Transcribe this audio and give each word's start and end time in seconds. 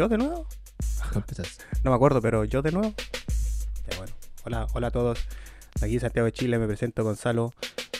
¿Yo 0.00 0.08
de 0.08 0.16
nuevo? 0.16 0.46
No 1.84 1.90
me 1.90 1.94
acuerdo, 1.94 2.22
pero 2.22 2.46
yo 2.46 2.62
de 2.62 2.72
nuevo. 2.72 2.94
Bueno. 3.98 4.12
Hola, 4.46 4.66
hola 4.72 4.86
a 4.86 4.90
todos. 4.90 5.18
Aquí 5.82 6.00
Santiago 6.00 6.24
de 6.24 6.32
Chile, 6.32 6.58
me 6.58 6.66
presento 6.66 7.04
Gonzalo. 7.04 7.52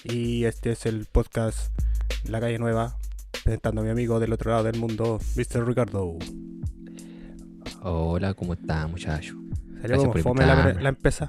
Y 0.04 0.44
este 0.44 0.70
es 0.72 0.86
el 0.86 1.04
podcast 1.04 1.78
La 2.26 2.40
Calle 2.40 2.58
Nueva. 2.58 2.96
Presentando 3.44 3.82
a 3.82 3.84
mi 3.84 3.90
amigo 3.90 4.18
del 4.18 4.32
otro 4.32 4.50
lado 4.50 4.64
del 4.64 4.80
mundo, 4.80 5.20
Mr. 5.36 5.66
Ricardo. 5.66 6.16
Hola, 7.82 8.32
¿cómo 8.32 8.54
está, 8.54 8.86
muchacho? 8.86 9.34
Salió 9.82 9.98
como 9.98 10.14
fome 10.14 10.46
la, 10.46 10.72
la 10.72 10.88
empresa. 10.88 11.28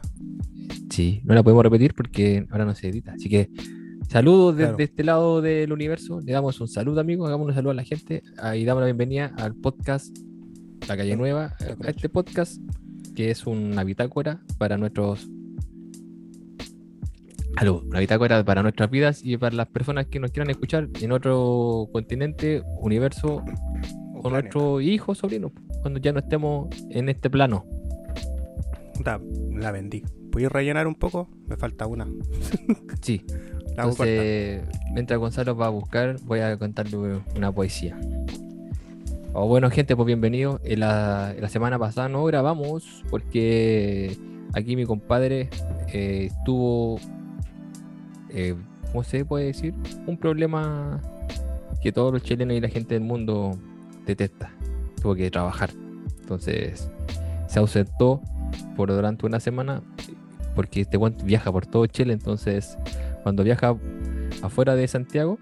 Sí, 0.89 1.21
no 1.25 1.33
la 1.33 1.43
podemos 1.43 1.63
repetir 1.65 1.93
porque 1.93 2.47
ahora 2.49 2.63
no 2.63 2.75
se 2.75 2.87
edita. 2.87 3.11
Así 3.11 3.27
que 3.27 3.49
saludos 4.07 4.55
desde 4.55 4.69
Claro. 4.69 4.83
este 4.85 5.03
lado 5.03 5.41
del 5.41 5.73
universo. 5.73 6.21
Le 6.21 6.31
damos 6.31 6.61
un 6.61 6.69
saludo, 6.69 7.01
amigos. 7.01 7.27
Hagamos 7.27 7.49
un 7.49 7.55
saludo 7.55 7.71
a 7.71 7.75
la 7.75 7.83
gente. 7.83 8.23
Ahí 8.37 8.63
damos 8.63 8.79
la 8.79 8.85
bienvenida 8.85 9.33
al 9.37 9.53
podcast 9.53 10.17
La 10.87 10.97
Calle 10.97 11.15
Nueva. 11.15 11.55
A 11.83 11.89
este 11.89 12.09
podcast 12.09 12.59
que 13.15 13.31
es 13.31 13.45
una 13.45 13.83
bitácora 13.83 14.41
para 14.57 14.77
nuestros. 14.77 15.27
Aló, 17.57 17.83
una 17.85 17.99
bitácora 17.99 18.43
para 18.43 18.63
nuestras 18.63 18.89
vidas 18.89 19.21
y 19.23 19.37
para 19.37 19.55
las 19.55 19.67
personas 19.67 20.07
que 20.07 20.19
nos 20.19 20.31
quieran 20.31 20.49
escuchar 20.49 20.87
en 21.01 21.11
otro 21.11 21.89
continente, 21.91 22.63
universo 22.77 23.43
O 24.15 24.21
con 24.21 24.33
nuestros 24.33 24.81
hijos, 24.81 25.17
sobrinos, 25.17 25.51
cuando 25.81 25.99
ya 25.99 26.13
no 26.13 26.19
estemos 26.19 26.69
en 26.89 27.09
este 27.09 27.29
plano. 27.29 27.65
Puta, 28.93 29.19
la 29.51 29.71
vendí. 29.71 30.03
¿Puedes 30.31 30.51
rellenar 30.51 30.87
un 30.87 30.95
poco? 30.95 31.29
Me 31.47 31.57
falta 31.57 31.87
una. 31.87 32.07
Sí, 33.01 33.23
La. 33.75 33.83
Entonces, 33.83 34.61
mientras 34.93 35.19
Gonzalo 35.19 35.55
va 35.55 35.65
a 35.65 35.69
buscar, 35.69 36.17
voy 36.23 36.39
a 36.39 36.55
contarle 36.57 37.19
una 37.35 37.51
poesía. 37.51 37.99
Oh, 39.33 39.47
bueno, 39.47 39.69
gente, 39.69 39.95
pues 39.95 40.05
bienvenido. 40.05 40.59
En 40.65 40.81
la, 40.81 41.33
semana 41.47 41.79
pasada 41.79 42.09
no 42.09 42.25
grabamos 42.25 43.01
porque 43.09 44.17
aquí 44.51 44.75
mi 44.75 44.85
compadre 44.85 45.49
eh, 45.93 46.27
estuvo, 46.29 46.99
eh, 48.29 48.55
¿cómo 48.91 49.03
se 49.05 49.23
puede 49.23 49.45
decir? 49.45 49.73
Un 50.05 50.17
problema 50.17 50.99
que 51.81 51.93
todos 51.93 52.11
los 52.11 52.23
chilenos 52.23 52.57
y 52.57 52.59
la 52.59 52.67
gente 52.67 52.95
del 52.95 53.03
mundo 53.03 53.57
detesta. 54.05 54.51
Tuvo 55.01 55.15
que 55.15 55.31
trabajar. 55.31 55.69
Entonces, 56.19 56.91
se 57.47 57.59
ausentó 57.59 58.21
por 58.75 58.89
durante 58.89 59.25
una 59.25 59.39
semana 59.39 59.81
porque 60.55 60.81
este 60.81 60.97
weón 60.97 61.15
viaja 61.23 61.53
por 61.53 61.65
todo 61.65 61.85
Chile. 61.85 62.11
Entonces, 62.11 62.77
cuando 63.23 63.45
viaja 63.45 63.77
afuera 64.41 64.75
de 64.75 64.89
Santiago, 64.89 65.39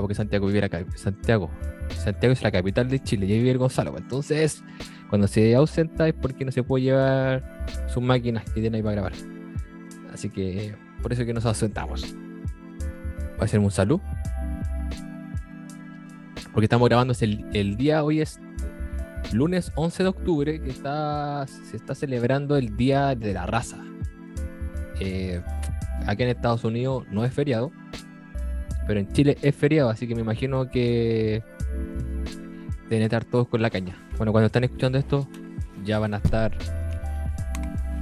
porque 0.00 0.14
Santiago 0.14 0.46
vive 0.46 0.64
acá, 0.64 0.84
Santiago, 0.94 1.50
Santiago 1.96 2.32
es 2.32 2.42
la 2.42 2.50
capital 2.50 2.88
de 2.88 3.02
Chile, 3.02 3.26
y 3.26 3.38
vive 3.38 3.50
el 3.50 3.58
Gonzalo, 3.58 3.92
pues, 3.92 4.02
entonces 4.02 4.64
cuando 5.08 5.28
se 5.28 5.54
ausenta 5.54 6.08
es 6.08 6.14
porque 6.14 6.44
no 6.44 6.52
se 6.52 6.62
puede 6.62 6.84
llevar 6.84 7.66
sus 7.88 8.02
máquinas 8.02 8.44
que 8.44 8.60
tiene 8.60 8.78
ahí 8.78 8.82
para 8.82 8.94
grabar. 8.96 9.12
Así 10.12 10.30
que 10.30 10.74
por 11.02 11.12
eso 11.12 11.22
es 11.22 11.26
que 11.26 11.34
nos 11.34 11.46
ausentamos. 11.46 12.16
Va 13.40 13.44
a 13.44 13.48
ser 13.48 13.60
un 13.60 13.70
salud. 13.70 14.00
Porque 16.52 16.64
estamos 16.64 16.88
grabando 16.88 17.14
el, 17.20 17.44
el 17.52 17.76
día, 17.76 18.02
hoy 18.02 18.22
es 18.22 18.40
lunes 19.32 19.72
11 19.74 20.02
de 20.02 20.08
octubre, 20.08 20.60
que 20.60 20.70
está, 20.70 21.46
se 21.46 21.76
está 21.76 21.94
celebrando 21.94 22.56
el 22.56 22.76
Día 22.76 23.14
de 23.14 23.34
la 23.34 23.46
Raza. 23.46 23.78
Eh, 25.00 25.42
aquí 26.06 26.22
en 26.22 26.30
Estados 26.30 26.64
Unidos 26.64 27.04
no 27.10 27.24
es 27.24 27.32
feriado, 27.32 27.72
pero 28.86 29.00
en 29.00 29.12
Chile 29.12 29.36
es 29.42 29.54
feriado, 29.54 29.90
así 29.90 30.06
que 30.06 30.14
me 30.14 30.20
imagino 30.22 30.70
que 30.70 31.42
deben 32.88 33.02
estar 33.04 33.24
todos 33.24 33.48
con 33.48 33.60
la 33.62 33.70
caña. 33.70 33.96
Bueno, 34.16 34.32
cuando 34.32 34.46
están 34.46 34.64
escuchando 34.64 34.98
esto, 34.98 35.26
ya 35.84 35.98
van 35.98 36.14
a 36.14 36.18
estar 36.18 36.56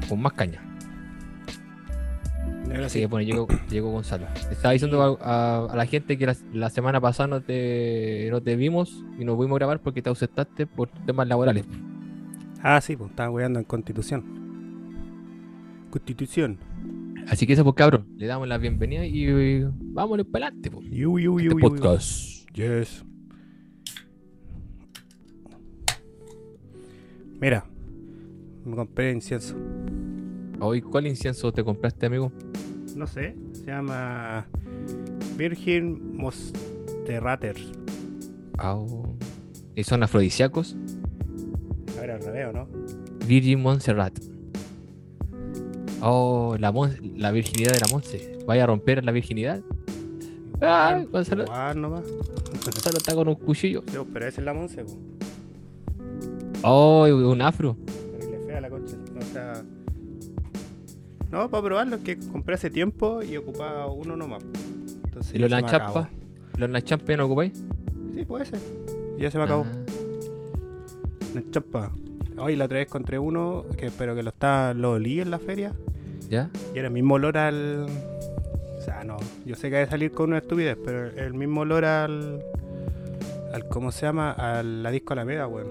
con 0.09 0.21
más 0.21 0.33
caña. 0.35 0.61
Ahora 2.67 2.87
Así 2.87 2.95
sí. 2.95 3.01
que 3.01 3.07
bueno, 3.07 3.25
llegó, 3.27 3.47
llegó 3.71 3.91
Gonzalo. 3.93 4.27
Estaba 4.51 4.73
diciendo 4.73 5.19
a, 5.23 5.65
a- 5.67 5.73
a 5.73 5.77
la 5.77 5.87
gente 5.87 6.19
que 6.19 6.27
la, 6.27 6.37
la 6.53 6.71
semana 6.71 7.01
pasada 7.01 7.29
no 7.29 7.41
te, 7.41 8.29
no 8.31 8.41
te 8.43 8.57
vimos 8.57 9.05
y 9.19 9.25
no 9.25 9.37
pudimos 9.37 9.59
grabar 9.59 9.81
porque 9.81 10.03
te 10.03 10.09
ausentaste 10.09 10.67
por 10.67 10.89
temas 11.07 11.29
laborales. 11.29 11.65
Ah, 12.63 12.81
sí, 12.81 12.97
pues 12.97 13.11
estaba 13.11 13.31
weando 13.31 13.59
en 13.59 13.65
Constitución. 13.65 14.25
Constitución. 15.91 16.59
Así 17.29 17.47
que 17.47 17.55
eso, 17.55 17.65
pues 17.65 17.75
cabrón, 17.75 18.07
le 18.17 18.27
damos 18.27 18.47
la 18.49 18.59
bienvenida 18.59 19.07
y, 19.07 19.29
y 19.29 19.65
vámonos 19.81 20.27
para 20.27 20.47
adelante. 20.47 20.71
Pues. 20.71 20.87
Este 20.87 21.55
podcast. 21.57 22.51
Yes. 22.53 23.05
Mira, 27.41 27.65
me 28.65 28.77
compré 28.77 29.11
incienso. 29.13 29.57
Hoy, 30.61 30.81
¿cuál 30.81 31.07
incienso 31.07 31.53
te 31.53 31.65
compraste, 31.65 32.07
amigo? 32.07 32.33
No 32.95 33.07
sé, 33.07 33.35
se 33.53 33.67
llama 33.67 34.47
Virgin 35.37 36.17
Mosterrater. 36.17 37.57
Au. 38.59 39.17
¿Y 39.75 39.83
son 39.83 40.03
afrodisíacos? 40.03 40.77
A 41.99 42.01
ver, 42.01 42.13
al 42.13 42.23
revés, 42.23 42.47
¿o 42.49 42.53
¿no? 42.53 42.69
Virgin 43.27 43.61
Montserrat. 43.61 44.19
Oh, 46.07 46.57
la, 46.59 46.71
mon- 46.71 46.95
la 47.17 47.31
virginidad 47.33 47.73
de 47.73 47.81
la 47.81 47.87
Monse. 47.91 48.39
¿Vaya 48.47 48.65
a 48.65 48.67
romper 48.67 49.03
la 49.05 49.11
virginidad? 49.11 49.61
Ah, 50.61 51.03
Gonzalo. 51.11 51.45
nomás. 51.75 52.05
Gonzalo 52.65 52.99
está 52.99 53.15
con 53.15 53.27
un 53.29 53.37
cuchillo. 53.37 53.83
Sí, 53.91 53.97
pero 54.13 54.27
esa 54.27 54.41
es 54.41 54.45
la 54.45 54.53
Monse, 54.53 54.85
po. 54.85 54.93
Oh, 56.63 57.05
un 57.07 57.41
afro. 57.41 57.77
Terrible 58.19 58.39
fea 58.47 58.61
la 58.61 58.69
concha. 58.71 58.97
No, 59.15 59.21
o 59.21 59.23
sea... 59.33 59.63
No, 61.31 61.51
para 61.51 61.63
probarlo, 61.65 61.97
es 61.97 62.03
que 62.03 62.19
compré 62.19 62.55
hace 62.55 62.71
tiempo 62.71 63.23
y 63.23 63.37
ocupaba 63.39 63.87
uno 63.87 64.15
nomás. 64.17 64.45
Entonces 65.05 65.35
¿Y 65.35 65.39
los 65.39 65.53
acabó. 65.53 66.07
¿Los 66.59 66.71
lanchapa 66.71 67.05
ya 67.07 67.17
no 67.17 67.25
ocupáis? 67.27 67.53
Sí, 68.15 68.25
puede 68.25 68.45
ser. 68.45 68.61
Ya 69.19 69.31
se 69.31 69.39
me 69.39 69.45
acabó. 69.45 69.65
Ah, 69.67 69.85
Lanchapa. 71.35 71.93
Hoy 72.39 72.57
la 72.57 72.67
otra 72.67 72.79
vez 72.79 72.89
encontré 72.89 73.19
uno 73.19 73.65
que 73.77 73.87
espero 73.87 74.15
que 74.15 74.23
lo 74.23 74.31
está 74.31 74.75
lo 74.75 74.93
olí 74.93 75.21
en 75.21 75.31
la 75.31 75.39
feria 75.39 75.73
¿Ya? 76.35 76.51
y 76.75 76.79
era 76.79 76.89
el 76.89 76.95
mismo 76.95 77.15
olor 77.15 77.37
al 77.39 77.87
o 78.79 78.83
sea, 78.85 79.03
no, 79.05 79.17
yo 79.47 79.55
sé 79.57 79.71
que 79.71 79.77
debe 79.77 79.89
salir 79.91 80.11
con 80.11 80.29
una 80.31 80.39
estupidez, 80.39 80.77
pero 80.85 81.07
el 81.07 81.33
mismo 81.35 81.63
olor 81.63 81.85
al 81.87 82.43
al 83.53 83.69
¿cómo 83.69 83.93
se 83.93 84.05
llama? 84.05 84.33
a 84.33 84.63
la 84.63 84.91
disco 84.91 85.13
Alameda, 85.15 85.47
weón. 85.47 85.69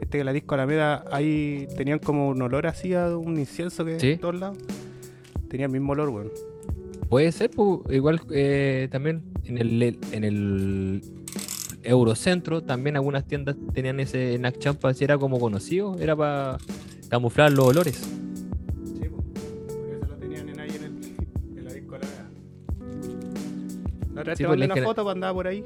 Viste 0.00 0.18
que 0.18 0.24
la 0.24 0.32
disco 0.32 0.54
Alameda 0.54 1.04
ahí 1.10 1.66
tenían 1.76 1.98
como 1.98 2.28
un 2.28 2.40
olor 2.40 2.66
así 2.66 2.94
a 2.94 3.16
un 3.16 3.38
incienso 3.38 3.84
que 3.84 3.98
Sí. 4.00 4.10
en 4.12 4.18
todos 4.20 4.38
lados. 4.38 4.56
Tenía 5.48 5.66
el 5.66 5.72
mismo 5.72 5.92
olor, 5.92 6.08
weón. 6.10 6.30
Puede 7.10 7.30
ser, 7.32 7.50
pues, 7.50 7.80
igual 7.90 8.20
eh, 8.30 8.88
también 8.90 9.22
en 9.44 9.58
el, 9.58 9.98
en 10.12 10.24
el 10.24 11.02
Eurocentro 11.82 12.62
también 12.62 12.96
algunas 12.96 13.26
tiendas 13.26 13.56
tenían 13.74 14.00
ese 14.00 14.38
Nac 14.38 14.58
Champa, 14.58 14.94
si 14.94 15.04
era 15.04 15.18
como 15.18 15.38
conocido, 15.40 15.98
era 15.98 16.14
para 16.16 16.56
camuflar 17.10 17.52
los 17.52 17.66
olores. 17.66 18.08
Vez 24.24 24.38
Sí, 24.38 24.44
te 24.44 24.48
pues, 24.48 24.58
mandé 24.58 24.66
una 24.66 24.74
que- 24.74 24.82
foto 24.82 25.02
cuando 25.04 25.12
andaba 25.26 25.34
por 25.34 25.46
ahí. 25.46 25.64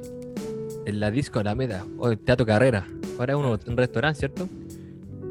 En 0.87 1.01
la 1.01 1.11
disco 1.11 1.41
Alameda, 1.41 1.85
o 1.99 2.11
el 2.11 2.19
Teatro 2.19 2.47
Carrera. 2.47 2.87
Ahora 3.19 3.33
es 3.35 3.39
uno, 3.39 3.59
un 3.67 3.77
restaurante, 3.77 4.19
¿cierto? 4.21 4.49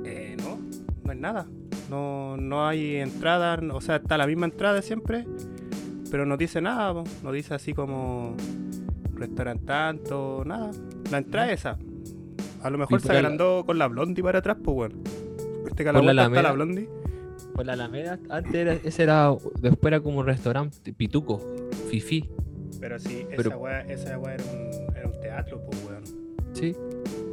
Eh, 0.04 0.36
no, 0.38 0.60
no 1.04 1.12
es 1.14 1.18
nada. 1.20 1.46
No, 1.90 2.36
no 2.38 2.68
hay 2.68 2.96
entrada, 2.98 3.60
o 3.74 3.80
sea, 3.82 3.98
está 3.98 4.18
la 4.18 4.28
misma 4.28 4.48
entrada 4.48 4.82
siempre, 4.82 5.26
pero 6.12 6.26
no 6.26 6.36
dice 6.36 6.60
nada, 6.62 6.94
po. 6.94 7.04
no 7.24 7.32
dice 7.32 7.54
así 7.54 7.74
como 7.74 8.36
restaurante 9.14 9.66
tanto, 9.66 10.44
nada. 10.46 10.72
La 11.12 11.20
entrada 11.20 11.52
es 11.52 11.60
esa. 11.62 11.78
A 12.64 12.70
lo 12.70 12.78
mejor 12.80 12.98
¿Y 13.00 13.02
se 13.02 13.08
por 13.08 13.14
la- 13.14 13.20
agrandó 13.20 13.64
con 13.66 13.78
la 13.78 13.88
blondie 13.88 14.24
para 14.24 14.40
atrás, 14.40 14.58
pues 14.64 14.76
bueno. 14.76 14.96
Este 15.68 15.84
a 15.88 15.94
la 15.94 16.00
Por 16.00 16.10
está 16.10 16.14
la 16.14 16.22
Alameda. 16.24 16.52
blondie. 16.52 16.90
Pues 17.54 17.68
la 17.68 17.74
Alameda, 17.74 18.20
antes 18.30 18.54
era, 18.56 18.74
ese 18.74 19.04
era, 19.04 19.32
después 19.62 19.92
era 19.94 20.00
como 20.02 20.20
un 20.20 20.26
restaurante 20.26 20.92
pituco, 20.92 21.40
fifi, 21.90 22.30
Pero 22.86 23.00
sí, 23.00 23.26
Pero- 23.32 23.42
esa 23.50 23.58
weá, 23.58 23.82
esa 23.82 24.20
weá 24.20 24.36
era, 24.36 24.44
un, 24.44 24.96
era 24.96 25.08
un 25.08 25.20
teatro, 25.20 25.60
pues 25.66 25.84
weón. 25.88 26.04
sí. 26.54 26.76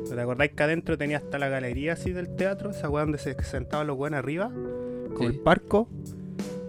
¿Te 0.09 0.19
acordáis 0.19 0.53
que 0.53 0.63
adentro 0.63 0.97
tenía 0.97 1.19
hasta 1.19 1.39
la 1.39 1.49
galería 1.51 1.93
así 1.93 2.11
del 2.13 2.35
teatro? 2.37 2.71
Esa 2.71 2.89
weá 2.89 3.03
donde 3.05 3.19
se 3.19 3.35
sentaban 3.45 3.87
los 3.87 3.99
weones 3.99 4.19
arriba, 4.19 4.49
con 5.15 5.19
Sí. 5.19 5.25
el 5.27 5.41
parco. 5.41 5.91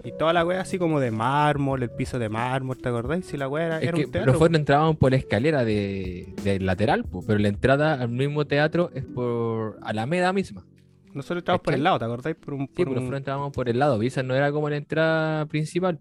Y 0.02 0.12
toda 0.12 0.34
la 0.34 0.44
weá 0.44 0.60
así 0.60 0.76
como 0.78 1.00
de 1.00 1.10
mármol, 1.10 1.82
el 1.82 1.88
piso 1.88 2.18
de 2.18 2.28
mármol, 2.28 2.76
¿te 2.76 2.90
acordáis? 2.90 3.24
Si 3.24 3.38
la 3.38 3.48
weá 3.48 3.64
era, 3.66 3.76
Es 3.78 3.84
era 3.88 3.92
que 3.96 4.04
un 4.04 4.12
teatro. 4.12 4.32
los 4.32 4.38
fueros 4.38 4.58
entraban 4.58 4.96
por 4.96 5.12
la 5.12 5.16
escalera 5.16 5.64
de, 5.64 6.34
del 6.44 6.66
lateral, 6.66 7.04
po, 7.04 7.22
pero 7.26 7.38
la 7.38 7.48
entrada 7.48 7.94
al 7.94 8.10
mismo 8.10 8.44
teatro 8.46 8.90
es 8.92 9.04
por 9.06 9.78
Alameda 9.82 10.30
misma. 10.34 10.66
Nosotros 11.14 11.38
estábamos 11.38 11.62
por 11.64 11.72
el 11.72 11.82
lado, 11.84 11.98
¿te 12.00 12.04
acordáis? 12.04 12.36
Por 12.36 12.52
un, 12.52 12.66
Sí, 12.66 12.66
por 12.66 12.84
pues 12.84 12.88
un- 12.88 12.94
nosotros 12.96 13.18
entrábamos 13.18 13.52
por 13.54 13.66
el 13.70 13.78
lado, 13.78 14.02
y 14.02 14.08
esa 14.08 14.22
no 14.22 14.34
era 14.34 14.52
como 14.52 14.68
la 14.68 14.76
entrada 14.76 15.46
principal. 15.46 16.00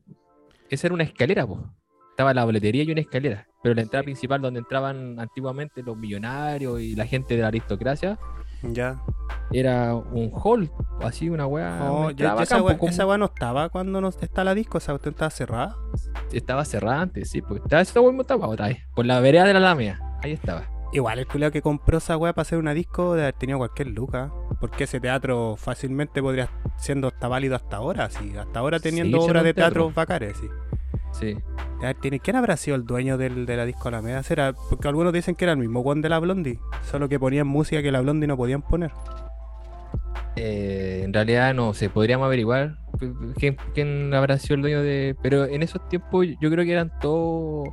Esa 0.69 0.87
era 0.87 0.93
una 0.95 1.03
escalera, 1.03 1.47
po. 1.47 1.69
Estaba 2.13 2.33
la 2.33 2.45
boletería 2.45 2.83
y 2.83 2.91
una 2.91 3.01
escalera. 3.01 3.47
Pero 3.61 3.75
la 3.75 3.81
entrada 3.81 4.03
principal 4.03 4.41
donde 4.41 4.59
entraban 4.59 5.19
antiguamente 5.19 5.81
los 5.83 5.97
millonarios 5.97 6.79
y 6.81 6.95
la 6.95 7.05
gente 7.05 7.35
de 7.35 7.41
la 7.41 7.47
aristocracia 7.47 8.19
Ya. 8.61 9.01
era 9.51 9.95
un 9.95 10.31
hall, 10.33 10.69
así 11.01 11.29
una 11.29 11.47
weá. 11.47 11.79
Oh, 11.89 12.05
ya- 12.05 12.09
entrada 12.11 12.37
ya 12.37 12.43
esa 12.43 12.61
weá 12.61 12.73
po, 12.75 12.79
como- 12.81 12.91
esa 12.91 13.05
weá 13.07 13.17
no 13.17 13.25
estaba 13.25 13.69
cuando 13.69 13.99
no 14.01 14.09
está 14.09 14.43
la 14.43 14.53
disco, 14.53 14.77
esa 14.77 14.91
cuestión 14.93 15.13
estaba 15.13 15.29
cerrada. 15.31 15.75
Estaba 16.31 16.65
cerrada 16.65 17.01
antes, 17.01 17.29
sí, 17.31 17.41
porque 17.41 17.61
estaba 17.63 17.81
esa 17.81 17.99
weá 18.01 18.19
estaba 18.21 18.47
otra 18.47 18.67
vez. 18.67 18.77
Por 18.95 19.05
la 19.05 19.19
vereda 19.19 19.45
de 19.45 19.53
la 19.53 19.59
Alameda. 19.59 19.99
Ahí 20.21 20.33
estaba. 20.33 20.69
Igual 20.91 21.17
el 21.19 21.25
culiao 21.27 21.49
que 21.51 21.61
compró 21.63 21.97
esa 21.97 22.15
weá 22.17 22.33
para 22.33 22.43
hacer 22.43 22.59
una 22.59 22.73
disco 22.75 23.15
de 23.15 23.23
haber 23.23 23.33
tenido 23.33 23.57
cualquier 23.57 23.87
luca. 23.87 24.31
Porque 24.59 24.83
ese 24.85 24.99
teatro 24.99 25.55
fácilmente 25.57 26.21
podría 26.21 26.49
siendo 26.77 27.07
hasta 27.07 27.27
válido 27.27 27.55
hasta 27.55 27.77
ahora, 27.77 28.09
sí. 28.09 28.33
Hasta 28.37 28.59
ahora 28.59 28.79
teniendo 28.79 29.19
Sí, 29.21 29.27
obras 29.29 29.43
de 29.43 29.53
teatro. 29.53 29.91
bacanes, 29.93 30.37
sí. 30.37 30.47
Sí. 31.11 31.37
A 31.83 31.87
ver, 31.87 31.95
tiene- 31.97 32.19
¿Quién 32.19 32.37
habrá 32.37 32.55
sido 32.57 32.75
el 32.75 32.85
dueño 32.85 33.17
del, 33.17 33.45
de 33.45 33.57
la 33.57 33.65
disco 33.65 33.89
Alameda? 33.89 34.23
¿Será? 34.23 34.53
Porque 34.53 34.87
algunos 34.87 35.11
dicen 35.11 35.35
que 35.35 35.43
era 35.45 35.51
el 35.51 35.57
mismo 35.59 35.81
one 35.81 36.01
de 36.01 36.07
la 36.09 36.17
Blondie. 36.19 36.59
Solo 36.89 37.09
que 37.09 37.19
ponían 37.19 37.45
música 37.45 37.81
que 37.81 37.91
la 37.91 37.99
Blondie 38.01 38.25
no 38.27 38.37
podían 38.37 38.61
poner. 38.61 38.91
Eh, 40.35 41.01
en 41.03 41.13
realidad 41.13 41.53
no 41.53 41.73
sé, 41.75 41.89
podríamos 41.89 42.25
averiguar 42.25 42.77
quién, 43.37 43.55
quién 43.75 44.13
habrá 44.15 44.39
sido 44.39 44.55
el 44.55 44.61
dueño 44.61 44.81
de. 44.81 45.15
Pero 45.21 45.45
en 45.45 45.61
esos 45.61 45.87
tiempos 45.89 46.25
yo 46.41 46.49
creo 46.49 46.65
que 46.65 46.71
eran 46.71 46.91
todos 47.01 47.67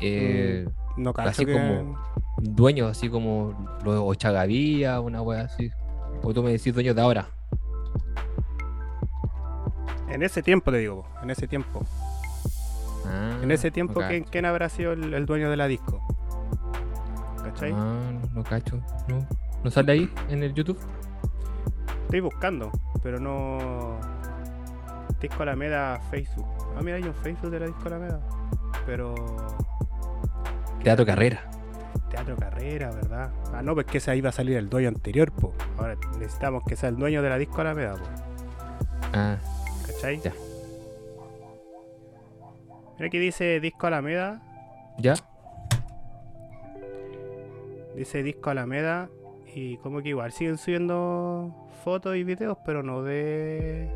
eh, 0.00 0.66
No 0.96 1.12
cacho 1.12 1.28
Así 1.30 1.44
que... 1.46 1.52
como- 1.52 1.98
dueños, 2.42 2.90
así 2.90 3.10
como 3.10 3.78
los 3.84 3.96
Ochagavía, 3.98 5.00
una 5.00 5.20
wea 5.20 5.42
así. 5.42 5.70
O 6.22 6.32
tú 6.32 6.42
me 6.42 6.52
decís 6.52 6.72
dueños 6.72 6.94
de 6.96 7.02
ahora. 7.02 7.26
En 10.08 10.22
ese 10.22 10.42
tiempo 10.42 10.70
te 10.72 10.78
digo, 10.78 11.06
en 11.22 11.30
ese 11.30 11.46
tiempo. 11.46 11.84
Ah, 13.06 13.38
En 13.42 13.50
ese 13.50 13.70
tiempo, 13.70 14.00
no 14.00 14.08
¿quién, 14.30 14.44
habrá 14.44 14.68
sido 14.68 14.92
el, 14.92 15.14
el 15.14 15.26
dueño 15.26 15.50
de 15.50 15.56
la 15.56 15.66
disco? 15.66 16.00
¿Cachai? 17.42 17.72
Ah, 17.72 17.98
no, 18.12 18.28
no 18.34 18.44
cacho. 18.44 18.80
No, 19.08 19.26
no 19.64 19.70
sale 19.70 19.92
ahí 19.92 20.12
en 20.28 20.42
el 20.42 20.54
YouTube. 20.54 20.78
Estoy 22.02 22.20
buscando, 22.20 22.70
pero 23.02 23.18
no. 23.20 23.98
Disco 25.20 25.42
Alameda 25.42 26.00
Facebook. 26.10 26.46
Ah, 26.76 26.80
mira, 26.82 26.96
hay 26.96 27.02
un 27.02 27.14
Facebook 27.14 27.50
de 27.50 27.60
la 27.60 27.66
Disco 27.66 27.86
Alameda. 27.86 28.20
Pero. 28.86 29.14
Teatro 30.82 31.04
Carrera. 31.04 31.50
Teatro 32.10 32.36
Carrera, 32.36 32.90
¿verdad? 32.90 33.30
Ah, 33.52 33.62
no, 33.62 33.74
pues 33.74 33.86
que 33.86 33.98
ese 33.98 34.10
ahí 34.10 34.20
va 34.20 34.30
a 34.30 34.32
salir 34.32 34.56
el 34.56 34.68
dueño 34.68 34.88
anterior, 34.88 35.30
po. 35.30 35.52
Ahora 35.78 35.96
necesitamos 36.18 36.64
que 36.66 36.74
sea 36.74 36.88
el 36.88 36.96
dueño 36.96 37.22
de 37.22 37.28
la 37.28 37.38
Disco 37.38 37.60
Alameda, 37.60 37.94
po. 37.94 38.04
Ah, 39.12 39.36
¿Cachai? 39.86 40.20
Ya. 40.20 40.32
Mira 43.00 43.08
aquí 43.08 43.18
dice 43.18 43.60
Disco 43.60 43.86
Alameda. 43.86 44.42
¿ya? 44.98 45.14
Dice 47.96 48.22
Disco 48.22 48.50
Alameda. 48.50 49.08
Y 49.54 49.78
como 49.78 50.02
que 50.02 50.10
igual 50.10 50.32
siguen 50.32 50.58
subiendo 50.58 51.50
fotos 51.82 52.14
y 52.16 52.24
videos, 52.24 52.58
pero 52.62 52.82
no 52.82 53.02
de. 53.02 53.88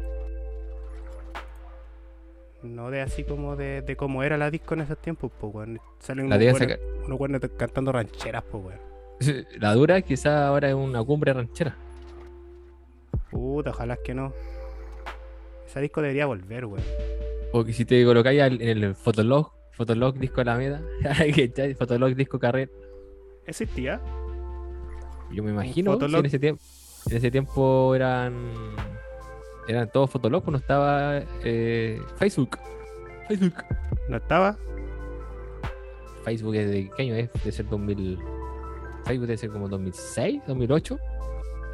No 2.63 2.91
de 2.91 3.03
así 3.03 3.25
como 3.25 3.57
de, 3.57 3.83
de 3.83 3.95
cómo 3.95 4.23
era 4.23 4.39
la 4.39 4.51
disco 4.51 4.73
en 4.73 4.81
esos 4.81 4.97
tiempos, 4.97 5.31
pues, 5.39 5.55
weón. 5.55 5.81
Salen 5.99 6.31
La 6.31 6.37
unos 6.37 6.57
sacar. 6.57 6.81
unos 7.07 7.51
cantando 7.59 7.93
rancheras, 7.93 8.43
pues, 8.51 8.65
weón. 8.65 9.47
La 9.61 9.75
dura 9.75 10.01
quizá 10.01 10.49
ahora 10.49 10.71
es 10.71 10.75
una 10.75 11.05
cumbre 11.05 11.35
ranchera. 11.35 11.77
Puta, 13.31 13.69
ojalá 13.69 13.99
que 14.03 14.15
no. 14.15 14.33
Esa 15.67 15.81
disco 15.81 16.01
debería 16.01 16.25
volver, 16.25 16.65
weón. 16.65 16.83
Porque 17.55 17.73
si 17.73 17.85
te 17.85 18.05
colocáis 18.05 18.41
en 18.41 18.61
el 18.83 18.97
Fotolog, 18.97 19.53
Fotolog 19.71 20.19
Disco 20.19 20.41
Alameda, 20.41 20.83
¿cachai? 21.05 21.75
Fotolog 21.79 22.17
Disco 22.17 22.37
Carrera, 22.37 22.69
¿Existía? 23.47 24.01
yo 25.31 25.45
me 25.45 25.53
imagino 25.53 25.93
Fotolog? 25.93 26.19
en 26.19 26.27
ese 26.27 26.41
tiempo, 26.41 26.61
en 27.09 27.17
ese 27.17 27.31
tiempo 27.31 27.95
eran 27.95 28.35
eran 29.69 29.89
todos 29.93 30.11
Fotolog, 30.11 30.43
pues 30.43 30.51
no 30.51 30.59
estaba 30.59 31.23
eh, 31.45 32.03
Facebook. 32.17 32.59
Facebook. 33.29 33.55
¿No 34.09 34.17
estaba? 34.17 34.59
Facebook 36.25 36.57
es 36.57 36.69
de 36.69 36.91
qué 36.97 37.03
año 37.05 37.15
es, 37.15 37.33
debe 37.35 37.53
ser 37.53 37.69
2000. 37.69 38.19
Facebook 39.05 39.27
debe 39.29 39.39
ser 39.39 39.51
como 39.51 39.69
2006, 39.69 40.43
2008. 40.49 40.99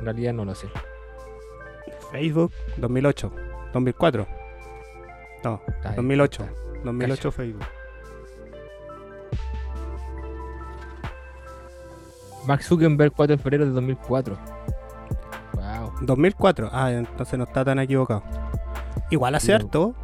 En 0.01 0.05
realidad 0.05 0.35
no 0.35 0.45
lo 0.45 0.55
sé. 0.55 0.69
Facebook, 2.13 2.53
2008. 2.77 3.33
2004. 3.73 4.40
No, 5.45 5.61
Ay, 5.85 5.97
2008. 5.97 6.43
puta. 6.45 6.61
2008 6.85 7.33
Facebook. 7.33 7.65
Mark 12.47 12.63
Zuckerberg 12.63 13.13
4 13.13 13.37
de 13.37 13.43
febrero 13.43 13.67
de 13.67 13.71
2004. 13.73 14.37
Wow, 15.55 15.93
2004. 16.03 16.69
Ah, 16.73 16.91
entonces 16.91 17.39
no 17.39 17.45
está 17.45 17.65
tan 17.65 17.79
equivocado. 17.79 18.23
Igual 19.11 19.35
harto. 19.35 19.95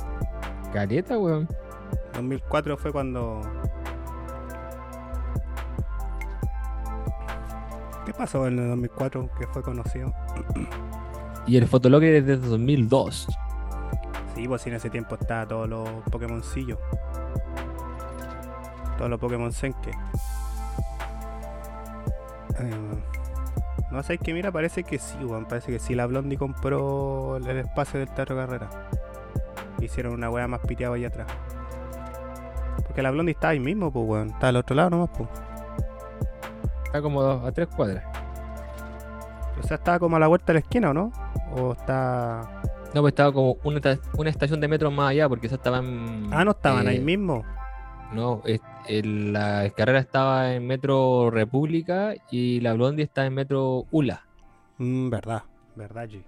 caleta, 0.72 1.18
weón. 1.18 1.48
2004 2.14 2.76
fue 2.76 2.92
cuando. 2.92 3.40
¿Qué 8.04 8.12
pasó 8.12 8.46
en 8.46 8.58
el 8.58 8.68
2004 8.68 9.30
que 9.38 9.46
fue 9.48 9.62
conocido? 9.62 10.12
Y 11.46 11.56
el 11.56 11.66
Fotolog 11.66 12.02
es 12.02 12.24
desde 12.26 12.46
2002. 12.48 13.26
Sí, 14.36 14.46
pues 14.46 14.60
sí, 14.60 14.68
en 14.68 14.76
ese 14.76 14.90
tiempo 14.90 15.14
estaba 15.18 15.46
todos 15.46 15.66
los 15.66 15.88
Pokémoncillos. 16.12 16.78
Todos 18.98 19.08
los 19.08 19.18
Pokémon 19.18 19.50
Senke. 19.50 19.92
Eh, 22.58 23.02
no 23.90 24.02
sé, 24.02 24.18
que 24.18 24.34
mira, 24.34 24.52
parece 24.52 24.84
que 24.84 24.98
sí, 24.98 25.16
weón. 25.24 25.46
Parece 25.46 25.72
que 25.72 25.78
sí, 25.78 25.94
la 25.94 26.04
Blondie 26.04 26.36
compró 26.36 27.38
el 27.38 27.48
espacio 27.56 27.98
del 27.98 28.10
Teatro 28.10 28.36
Carrera. 28.36 28.68
Hicieron 29.80 30.12
una 30.12 30.28
weá 30.28 30.46
más 30.46 30.60
piteada 30.60 30.96
allá 30.96 31.08
atrás. 31.08 31.28
Porque 32.86 33.00
la 33.00 33.10
Blondie 33.12 33.32
está 33.32 33.48
ahí 33.48 33.58
mismo, 33.58 33.90
pues, 33.90 34.06
weón. 34.06 34.28
Está 34.28 34.48
al 34.48 34.56
otro 34.56 34.76
lado 34.76 34.90
nomás, 34.90 35.08
pues. 35.16 35.30
Está 36.84 37.00
como 37.00 37.22
a 37.22 37.52
tres 37.52 37.68
cuadras. 37.68 38.04
O 39.58 39.66
sea, 39.66 39.78
estaba 39.78 39.98
como 39.98 40.16
a 40.16 40.20
la 40.20 40.26
vuelta 40.26 40.48
de 40.48 40.54
la 40.58 40.60
esquina, 40.60 40.90
¿o 40.90 40.92
no? 40.92 41.10
O 41.56 41.72
está. 41.72 42.60
No, 42.96 43.02
pues 43.02 43.10
estaba 43.12 43.30
como 43.30 43.58
una, 43.62 43.78
una 44.16 44.30
estación 44.30 44.58
de 44.58 44.68
metro 44.68 44.90
más 44.90 45.10
allá, 45.10 45.28
porque 45.28 45.48
esa 45.48 45.56
estaba 45.56 45.80
en. 45.80 46.28
Ah, 46.32 46.46
no 46.46 46.52
estaban 46.52 46.88
ahí 46.88 46.96
eh, 46.96 47.00
mismo. 47.00 47.44
No, 48.14 48.40
es- 48.46 48.62
el- 48.88 49.34
la 49.34 49.68
carrera 49.76 49.98
estaba 49.98 50.54
en 50.54 50.66
Metro 50.66 51.30
República 51.30 52.14
y 52.30 52.60
la 52.60 52.72
Blondie 52.72 53.02
está 53.04 53.26
en 53.26 53.34
Metro 53.34 53.84
ULA. 53.90 54.24
Mm, 54.78 55.10
verdad, 55.10 55.42
verdad, 55.76 56.08
G. 56.08 56.24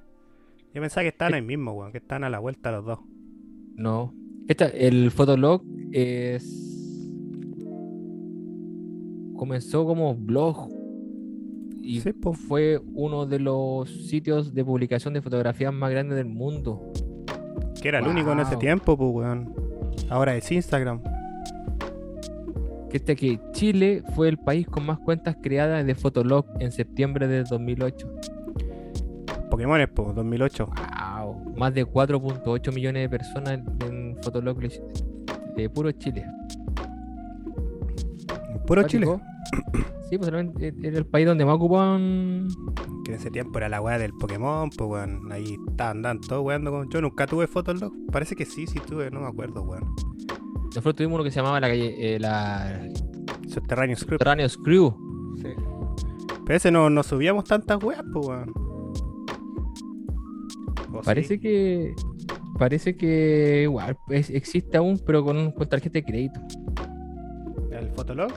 Yo 0.75 0.83
pensaba 0.83 1.05
que 1.05 1.09
estaban 1.09 1.33
ahí 1.33 1.41
mismo, 1.41 1.73
weón. 1.73 1.91
Que 1.91 1.97
estaban 1.99 2.25
a 2.25 2.29
la 2.29 2.39
vuelta 2.39 2.71
los 2.71 2.85
dos. 2.85 2.99
No. 3.75 4.13
Esta, 4.47 4.67
el 4.67 5.11
Fotolog 5.11 5.63
es. 5.93 6.45
Comenzó 9.39 9.87
como 9.87 10.15
blog. 10.15 10.69
Y 11.89 12.03
Sí, 12.03 12.13
fue 12.47 12.83
uno 12.93 13.25
de 13.25 13.39
los 13.39 13.89
sitios 14.09 14.53
de 14.53 14.63
publicación 14.63 15.15
de 15.15 15.23
fotografías 15.23 15.73
más 15.73 15.91
grandes 15.91 16.19
del 16.19 16.27
mundo. 16.27 16.93
Que 17.81 17.89
era 17.89 18.01
el 18.01 18.07
único 18.07 18.31
en 18.31 18.41
ese 18.41 18.59
tiempo, 18.59 18.95
pues, 18.95 19.11
weón. 19.11 19.55
Ahora 20.11 20.37
es 20.37 20.53
Instagram. 20.53 21.01
Que 22.91 22.99
este 22.99 23.17
que 23.17 23.41
Chile 23.53 24.03
fue 24.15 24.29
el 24.29 24.37
país 24.37 24.67
con 24.67 24.85
más 24.85 24.99
cuentas 24.99 25.39
creadas 25.43 25.87
de 25.87 25.95
Fotolog 25.95 26.45
en 26.61 26.73
septiembre 26.73 27.27
de 27.27 27.45
2008. 27.45 28.07
Pokémon, 29.51 29.81
pues, 29.95 30.15
2008. 30.15 30.67
Wow. 30.67 31.55
Más 31.57 31.73
de 31.73 31.87
4.8 31.87 32.71
millones 32.75 33.05
de 33.05 33.09
personas 33.09 33.61
en 33.87 34.15
Fotolog 34.23 34.59
de 35.57 35.71
puro 35.71 35.91
Chile. 35.93 36.27
Puro. 38.69 38.83
Chile. 38.85 39.07
Sí, 40.11 40.17
pues 40.17 40.31
realmente 40.31 40.73
era 40.83 40.97
el 40.99 41.05
país 41.07 41.27
donde 41.27 41.45
más 41.45 41.57
ocupaban. 41.57 42.49
Que 43.05 43.13
en 43.13 43.19
ese 43.19 43.31
tiempo 43.31 43.59
era 43.59 43.69
la 43.69 43.81
weá 43.81 43.99
del 43.99 44.13
Pokémon, 44.15 44.71
pues, 44.71 44.89
weón. 44.91 45.33
Ahí 45.33 45.57
estaban 45.69 46.03
dando 46.03 46.27
todos 46.29 46.45
weando 46.45 46.71
con. 46.71 46.89
Yo 46.91 47.01
nunca 47.03 47.27
tuve 47.27 47.47
Fotolog. 47.47 47.93
Parece 48.13 48.37
que 48.37 48.45
sí, 48.47 48.67
sí 48.67 48.79
tuve, 48.87 49.11
no 49.11 49.21
me 49.21 49.27
acuerdo, 49.27 49.63
weón. 49.63 49.85
Nosotros 50.67 50.95
tuvimos 50.97 51.17
uno 51.17 51.25
que 51.25 51.31
se 51.31 51.37
llamaba 51.41 51.61
la 51.61 51.69
calle, 51.69 52.15
eh, 52.15 52.19
la 52.21 52.81
Subterranean 53.49 53.97
Script. 53.97 54.13
Subterraneous 54.23 54.57
Crew. 54.59 54.95
Sí. 55.39 55.49
Pero 56.47 56.57
ese 56.57 56.71
no, 56.71 56.89
no 56.91 57.03
subíamos 57.03 57.45
tantas 57.45 57.83
weas, 57.83 58.03
pues, 58.13 58.27
weón. 58.27 58.53
¿O 60.93 61.01
Parece 61.03 61.35
sí? 61.35 61.41
que. 61.41 61.95
Parece 62.59 62.97
que 62.97 63.63
igual 63.65 63.97
es- 64.09 64.31
existe 64.31 64.77
aún, 64.79 64.99
pero 65.07 65.23
con, 65.25 65.37
un- 65.37 65.53
con 65.53 65.69
tarjeta 65.69 65.95
de 65.95 66.05
crédito. 66.05 66.41
¿El 67.71 67.89
Fotolog? 67.91 68.33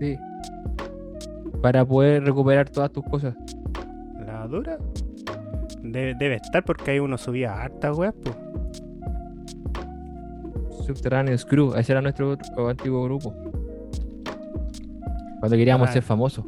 Sí. 0.00 0.18
Para 1.62 1.84
poder 1.84 2.22
recuperar 2.24 2.68
todas 2.68 2.90
tus 2.92 3.04
cosas. 3.04 3.34
¿La 4.26 4.46
dura? 4.46 4.78
De- 5.82 6.14
debe 6.14 6.36
estar 6.36 6.64
porque 6.64 6.90
ahí 6.92 6.98
uno 6.98 7.16
subía 7.18 7.62
hartas 7.62 7.96
weas, 7.96 8.14
pues. 8.22 8.36
Subterráneos 10.86 11.44
Crew, 11.44 11.74
ese 11.74 11.92
era 11.92 12.00
nuestro 12.00 12.30
otro 12.30 12.68
antiguo 12.68 13.02
grupo. 13.04 13.34
Cuando 15.40 15.56
queríamos 15.56 15.88
Ah. 15.88 15.92
ser 15.92 16.02
famosos. 16.02 16.44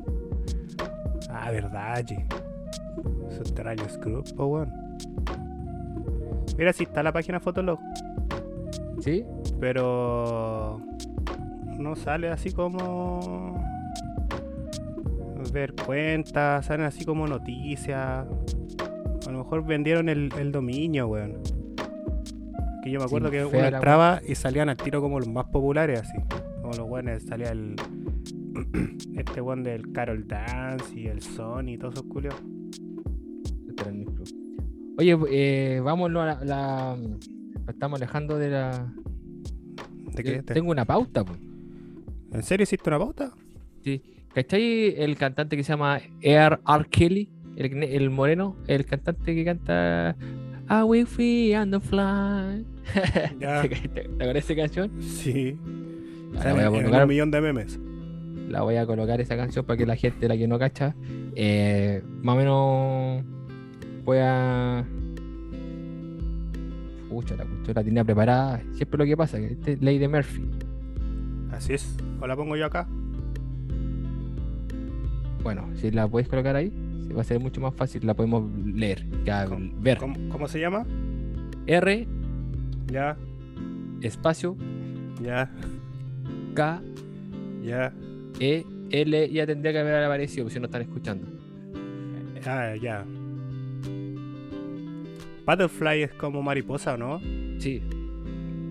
Ah, 1.31 1.50
verdad, 1.50 2.05
G. 2.05 2.25
Subterráneos 3.37 3.99
Crew, 3.99 4.23
po, 4.37 4.47
weón. 4.47 4.73
Mira, 6.57 6.73
si 6.73 6.85
está 6.85 7.02
la 7.02 7.12
página 7.12 7.38
Fotolog, 7.40 7.78
¿Sí? 9.00 9.25
pero 9.61 10.81
no 11.78 11.97
sale 11.97 12.28
así 12.28 12.52
como 12.52 13.62
ver 15.52 15.75
cuentas, 15.75 16.66
salen 16.66 16.87
así 16.87 17.04
como 17.04 17.26
noticias. 17.26 18.26
A 19.26 19.30
lo 19.30 19.38
mejor 19.38 19.64
vendieron 19.64 20.08
el, 20.08 20.30
el 20.38 20.52
dominio, 20.52 21.08
weón. 21.08 21.38
Que 22.82 22.90
yo 22.90 22.99
me 23.00 23.06
acuerdo 23.06 23.28
Sí, 23.28 23.32
que 23.37 23.44
uno 23.44 23.58
entraba 23.64 24.20
y 24.26 24.35
salían 24.35 24.68
al 24.68 24.76
tiro 24.76 25.00
como 25.00 25.18
los 25.18 25.28
más 25.28 25.47
populares, 25.47 26.00
así. 26.00 26.18
Como 26.61 26.75
los 26.75 26.88
weones, 26.88 27.25
salía 27.25 27.50
el. 27.50 27.76
este 29.16 29.40
weón 29.40 29.62
del 29.62 29.90
Carol 29.92 30.26
Dance 30.26 30.99
y 30.99 31.06
el 31.06 31.23
Sony 31.23 31.68
y 31.70 31.78
todos 31.78 31.94
esos 31.94 32.06
culios. 32.06 32.35
Crew. 33.76 34.04
Oye, 34.99 35.16
eh, 35.30 35.80
vámonos 35.80 36.23
a 36.23 36.26
la, 36.26 36.44
la- 36.44 36.99
estamos 37.68 38.00
alejando 38.00 38.37
de 38.38 38.50
la. 38.50 38.92
¿De 40.14 40.23
qué? 40.25 40.37
Yo 40.37 40.44
¿Te- 40.44 40.54
Tengo 40.54 40.70
una 40.73 40.85
pauta, 40.85 41.25
pues. 41.25 41.38
¿En 42.32 42.42
serio 42.42 42.64
hiciste 42.64 42.88
una 42.88 42.99
pauta? 42.99 43.32
Sí. 43.82 44.02
¿Cachai 44.35 44.94
el 44.97 45.16
cantante 45.16 45.56
que 45.56 45.64
se 45.64 45.73
llama 45.73 46.00
Air 46.20 46.61
R. 46.66 46.85
Kelly? 46.90 47.30
El, 47.56 47.82
el 47.82 48.11
moreno, 48.11 48.56
el 48.66 48.85
cantante 48.85 49.35
que 49.35 49.44
canta 49.44 50.16
I 50.70 50.82
will 50.82 51.06
free 51.06 51.54
and 51.54 51.73
the 51.73 51.80
fly. 51.80 52.64
¿Te, 53.38 53.47
acuerdas 53.47 54.35
de 54.35 54.38
esa 54.38 54.54
canción? 54.54 55.02
Sí. 55.02 55.56
La 56.32 56.42
Sale 56.42 56.54
voy, 56.54 56.62
a 56.62 56.70
colocar, 56.70 57.02
un 57.02 57.08
millón 57.08 57.30
de 57.30 57.40
memes. 57.40 57.80
la 58.49 58.62
voy 58.62 58.76
a 58.76 58.85
colocar 58.85 59.18
esa 59.20 59.35
canción 59.37 59.64
para 59.64 59.78
que 59.78 59.87
la 59.87 59.97
gente, 59.97 60.28
la 60.28 60.37
que 60.37 60.47
no 60.47 60.58
cacha, 60.58 60.94
eh, 61.35 62.02
más 62.23 62.35
o 62.35 62.38
menos 62.38 63.25
pueda. 64.04 64.87
Pucha, 67.08 67.35
la 67.37 67.44
cuestión 67.47 67.75
la 67.75 67.85
tenía 67.85 68.04
preparada. 68.04 68.62
Siempre 68.75 68.99
lo 68.99 69.04
que 69.06 69.16
pasa, 69.16 69.38
que 69.38 69.47
este 69.47 69.73
es 69.73 69.82
ley 69.82 69.97
de 69.97 70.08
Murphy. 70.08 70.44
Así 71.58 71.72
es. 71.74 71.96
¿O 72.20 72.26
la 72.28 72.36
pongo 72.36 72.54
yo 72.56 72.66
acá? 72.66 72.86
Bueno, 75.42 75.68
si 75.74 75.90
la 75.90 76.06
puedes 76.06 76.28
colocar 76.28 76.54
ahí, 76.54 76.72
va 77.16 77.22
a 77.22 77.24
ser 77.24 77.40
mucho 77.40 77.60
más 77.60 77.74
fácil, 77.74 78.06
la 78.06 78.14
podemos 78.14 78.48
leer, 78.64 79.04
ya 79.24 79.44
¿Cómo, 79.44 79.68
ver. 79.80 79.98
¿Cómo, 79.98 80.14
cómo 80.28 80.46
se 80.46 80.60
llama? 80.60 80.86
R, 81.66 82.06
Ya, 82.86 83.16
espacio, 84.02 84.56
ya, 85.20 85.50
K, 86.54 86.80
ya. 87.64 87.92
E, 88.38 88.64
L, 88.90 89.30
ya 89.30 89.44
tendría 89.44 89.72
que 89.72 89.78
haber 89.80 90.04
aparecido, 90.04 90.44
pues, 90.44 90.54
si 90.54 90.60
no 90.60 90.66
están 90.66 90.82
escuchando. 90.82 91.26
Ah, 92.46 92.76
ya. 92.80 93.04
Butterfly 95.44 96.02
es 96.02 96.12
como 96.14 96.40
mariposa, 96.40 96.94
¿o 96.94 96.96
no? 96.96 97.20
Sí, 97.58 97.82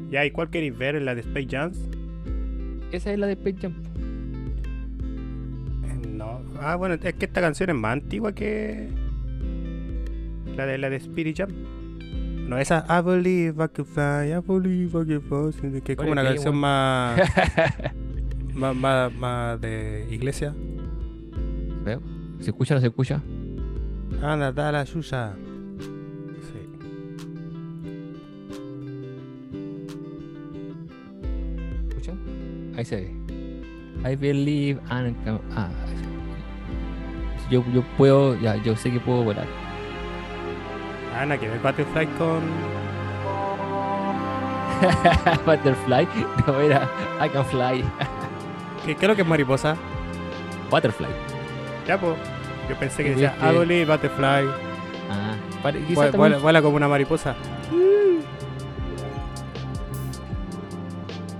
Ya, 0.10 0.26
¿y 0.26 0.32
cuál 0.32 0.50
queréis 0.50 0.78
ver? 0.78 0.96
¿En 0.96 1.04
la 1.04 1.16
de 1.16 1.22
Space 1.22 1.48
Jams? 1.50 1.97
Esa 2.92 3.12
es 3.14 3.20
la 3.20 3.28
de 3.28 3.34
Space 3.34 3.58
Jam. 3.62 3.74
Eh, 5.86 6.08
No. 6.08 6.42
Ah, 6.62 6.76
bueno, 6.76 6.96
es 6.96 7.14
que 7.14 7.26
esta 7.26 7.42
canción 7.42 7.70
es 7.70 7.76
más 7.76 7.94
antigua 7.94 8.34
que. 8.34 8.90
La 10.56 10.66
de 10.66 10.78
la 10.78 10.90
de 10.90 10.96
Spirit 10.98 11.38
Jam. 11.38 11.50
No, 12.48 12.58
esa 12.58 12.86
I 12.90 13.04
believe 13.06 13.64
I 13.64 13.68
can 13.68 13.86
fly, 13.86 14.32
I 14.34 14.40
believe 14.48 14.98
I 15.00 15.06
can 15.06 15.22
fly. 15.22 15.82
Que 15.82 15.92
es 15.92 15.98
como 15.98 16.12
una 16.12 16.24
canción 16.24 16.54
bueno. 16.54 16.62
más, 16.62 17.20
más, 18.56 18.76
más. 18.76 19.14
más 19.14 19.62
de 19.62 20.08
iglesia. 20.10 20.56
¿Veo? 21.84 22.02
¿Se 22.40 22.50
escucha 22.52 22.74
o 22.74 22.78
no 22.78 22.82
se 22.82 22.88
escucha? 22.88 23.22
Anda, 24.22 24.52
da 24.52 24.72
la 24.72 24.86
suya. 24.86 25.36
Ahí 32.78 32.86
se 32.86 32.96
ve. 32.96 33.12
I 34.12 34.16
believe 34.16 34.80
and 34.90 35.16
can- 35.26 35.42
Ah, 35.56 35.68
yo, 37.50 37.64
yo 37.74 37.82
puedo, 37.98 38.36
ya, 38.40 38.56
yo 38.58 38.76
sé 38.76 38.92
que 38.92 39.00
puedo 39.00 39.24
volar. 39.24 39.46
Ana, 41.20 41.38
que 41.38 41.48
ver 41.50 41.60
Butterfly 41.60 42.06
con. 42.18 42.42
Butterfly, 45.46 46.08
no 46.48 46.60
era 46.60 46.88
I 47.26 47.30
can 47.30 47.46
fly. 47.46 47.84
¿Qué, 48.86 48.96
qué 48.96 49.06
es 49.06 49.10
lo 49.10 49.16
que 49.16 49.24
es 49.24 49.28
mariposa? 49.28 49.76
Butterfly. 50.70 51.08
Ya, 51.88 52.00
pues. 52.00 52.16
Yo 52.70 52.76
pensé 52.76 53.04
que 53.04 53.10
¿Y 53.10 53.14
decía? 53.14 53.34
I 53.42 53.58
believe 53.58 53.86
Butterfly. 53.92 54.46
Ah, 55.10 55.36
quizá 55.88 55.96
Vuela, 55.96 56.12
vuela- 56.18 56.38
vuela 56.38 56.62
como 56.62 56.76
una 56.76 56.88
mariposa. 56.88 57.36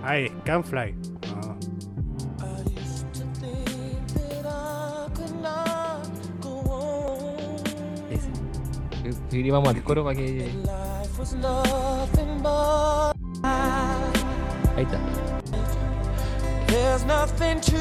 Ay, 0.04 0.32
can 0.46 0.64
fly. 0.64 0.96
Y 9.46 9.52
vamos 9.52 9.70
al 9.70 9.84
coro 9.84 10.04
para 10.04 10.16
que. 10.16 10.50
Ahí 14.76 14.84
está. 14.84 15.00
there's 16.68 17.06
nothing 17.06 17.60
to. 17.62 17.78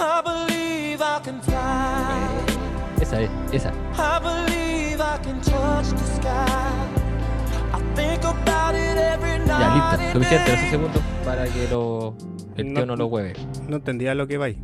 I 0.00 0.22
believe 0.24 1.00
I 1.00 1.20
can 1.22 1.40
fly. 1.42 3.00
Esa 3.00 3.22
es, 3.22 3.30
esa. 3.52 3.72
I 3.96 4.18
believe 4.20 5.00
I 5.00 5.18
can 5.22 5.40
touch 5.42 5.88
the 5.90 6.04
sky. 6.16 6.46
I 7.72 7.80
think 7.94 8.24
about 8.24 8.74
it 8.74 8.96
every 8.96 9.38
night. 9.38 9.48
Ya, 9.60 9.74
listo. 9.74 10.04
and 10.04 10.12
Suficiente, 10.12 10.50
day. 10.50 10.56
12 10.56 10.70
segundos 10.70 11.02
para 11.24 11.44
que 11.46 11.68
lo, 11.70 12.14
el 12.56 12.66
tío 12.74 12.80
No- 12.80 12.86
no 12.86 12.96
lo 12.96 13.06
hueve. 13.06 13.34
No 13.68 13.76
entendía 13.76 14.14
lo 14.14 14.26
que 14.26 14.38
va 14.38 14.46
ahí. 14.46 14.58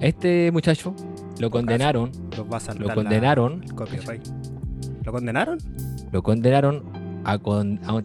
Este 0.00 0.50
muchacho 0.52 0.94
lo 1.38 1.50
condenaron, 1.50 2.10
Los 2.36 2.46
va 2.52 2.58
a 2.58 2.74
lo 2.74 2.86
la- 2.88 2.94
condenaron, 2.94 3.62
el 3.64 3.74
copyright. 3.74 4.26
¿Lo 5.04 5.12
condenaron? 5.12 5.58
lo 6.12 6.22
condenaron 6.22 6.82
a, 7.24 7.38
con, 7.38 7.80
a, 7.84 8.00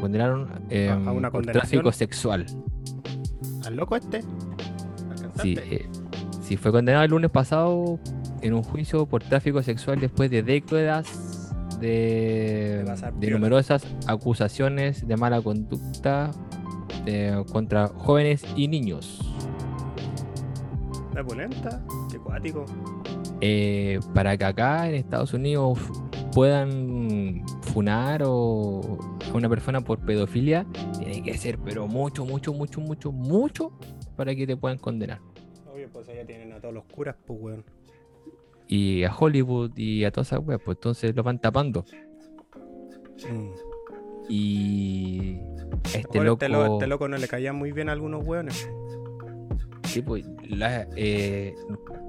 condenaron 0.00 0.48
eh, 0.70 0.90
A- 0.90 0.94
a 1.08 1.12
una 1.12 1.30
por 1.30 1.46
tráfico 1.46 1.90
sexual. 1.92 2.44
¿Al 3.64 3.76
loco 3.76 3.96
este? 3.96 4.18
¿Al 4.18 5.42
Sí, 5.42 5.56
eh, 5.58 5.88
sí, 6.42 6.56
fue 6.56 6.70
condenado 6.72 7.04
el 7.04 7.10
lunes 7.10 7.30
pasado 7.30 7.98
en 8.42 8.52
un 8.54 8.62
juicio 8.62 9.06
por 9.06 9.22
tráfico 9.24 9.62
sexual 9.62 9.98
después 10.00 10.30
de 10.30 10.42
décadas 10.42 11.50
de, 11.80 12.84
De 12.84 13.12
de 13.18 13.30
numerosas 13.30 13.84
acusaciones 14.06 15.06
de 15.08 15.16
mala 15.16 15.40
conducta 15.40 16.30
eh, 17.06 17.42
contra 17.50 17.88
jóvenes 17.88 18.44
y 18.56 18.68
niños. 18.68 19.20
¿La 21.14 21.24
polenta? 21.24 21.82
Qué 22.24 22.30
cuático. 22.30 22.64
Eh, 23.40 24.00
para 24.14 24.36
que 24.36 24.44
acá 24.44 24.88
en 24.88 24.94
Estados 24.94 25.34
Unidos 25.34 25.78
puedan 26.32 27.44
funar 27.62 28.22
o 28.24 28.98
a 29.32 29.36
una 29.36 29.48
persona 29.48 29.80
por 29.82 29.98
pedofilia, 30.00 30.66
tiene 30.98 31.22
que 31.22 31.36
ser, 31.36 31.58
pero 31.58 31.86
mucho, 31.86 32.24
mucho, 32.24 32.52
mucho, 32.52 32.80
mucho, 32.80 33.12
mucho 33.12 33.72
para 34.16 34.34
que 34.34 34.46
te 34.46 34.56
puedan 34.56 34.78
condenar. 34.78 35.20
Obvio, 35.72 35.88
pues 35.92 36.08
allá 36.08 36.24
tienen 36.24 36.52
a 36.52 36.60
todos 36.60 36.74
los 36.74 36.84
curas, 36.84 37.16
pues, 37.26 37.38
weón. 37.40 37.64
Y 38.66 39.04
a 39.04 39.14
Hollywood 39.14 39.76
y 39.76 40.04
a 40.04 40.10
todas 40.10 40.28
esas 40.28 40.40
weas, 40.46 40.60
pues 40.64 40.76
entonces 40.78 41.14
lo 41.14 41.22
van 41.22 41.38
tapando. 41.38 41.84
Mm. 43.30 43.50
Y 44.28 45.38
este 45.94 46.20
loco, 46.20 46.44
este, 46.44 46.48
lo- 46.48 46.74
este 46.74 46.86
loco 46.86 47.08
no 47.08 47.18
le 47.18 47.28
caía 47.28 47.52
muy 47.52 47.72
bien 47.72 47.88
a 47.90 47.92
algunos 47.92 48.26
weones. 48.26 48.68
Sí, 49.84 50.02
pues, 50.02 50.24
la- 50.48 50.86
eh, 50.96 51.54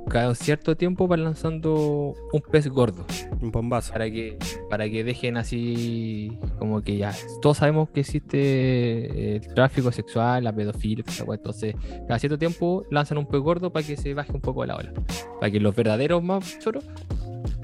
cada 0.09 0.33
cierto 0.35 0.75
tiempo 0.77 1.07
van 1.07 1.23
lanzando 1.23 2.13
un 2.31 2.41
pez 2.51 2.67
gordo 2.67 3.05
Un 3.41 3.49
bombazo. 3.51 3.91
para 3.91 4.09
que 4.09 4.37
para 4.69 4.87
que 4.89 5.03
dejen 5.03 5.35
así 5.37 6.37
como 6.59 6.81
que 6.81 6.97
ya 6.97 7.11
todos 7.41 7.57
sabemos 7.57 7.89
que 7.89 8.01
existe 8.01 9.35
el 9.37 9.53
tráfico 9.55 9.91
sexual, 9.91 10.43
la 10.43 10.53
pedofilia, 10.53 11.03
entonces 11.31 11.75
cada 12.07 12.19
cierto 12.19 12.37
tiempo 12.37 12.83
lanzan 12.91 13.17
un 13.17 13.25
pez 13.25 13.41
gordo 13.41 13.71
para 13.71 13.85
que 13.85 13.97
se 13.97 14.13
baje 14.13 14.31
un 14.31 14.41
poco 14.41 14.63
la 14.65 14.75
ola, 14.75 14.93
para 15.39 15.51
que 15.51 15.59
los 15.59 15.75
verdaderos 15.75 16.21
más 16.23 16.59
choros 16.59 16.83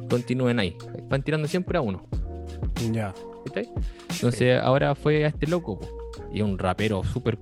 continúen 0.09 0.59
ahí, 0.59 0.75
van 1.09 1.21
tirando 1.23 1.47
siempre 1.47 1.77
a 1.77 1.81
uno. 1.81 2.01
Ya. 2.91 3.13
¿cachai? 3.45 3.69
Entonces 4.09 4.59
ahora 4.61 4.95
fue 4.95 5.25
a 5.25 5.27
este 5.27 5.45
loco, 5.47 5.79
po, 5.79 5.87
y 6.33 6.41
un 6.41 6.57
rapero 6.57 7.03
súper. 7.03 7.37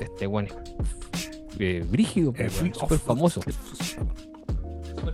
Este 0.00 0.26
bueno, 0.26 0.48
eh, 1.60 1.84
brígido, 1.88 2.32
Eh, 2.36 2.48
weón, 2.60 2.74
súper 2.74 2.98
famoso. 2.98 3.40
Súper 3.42 3.54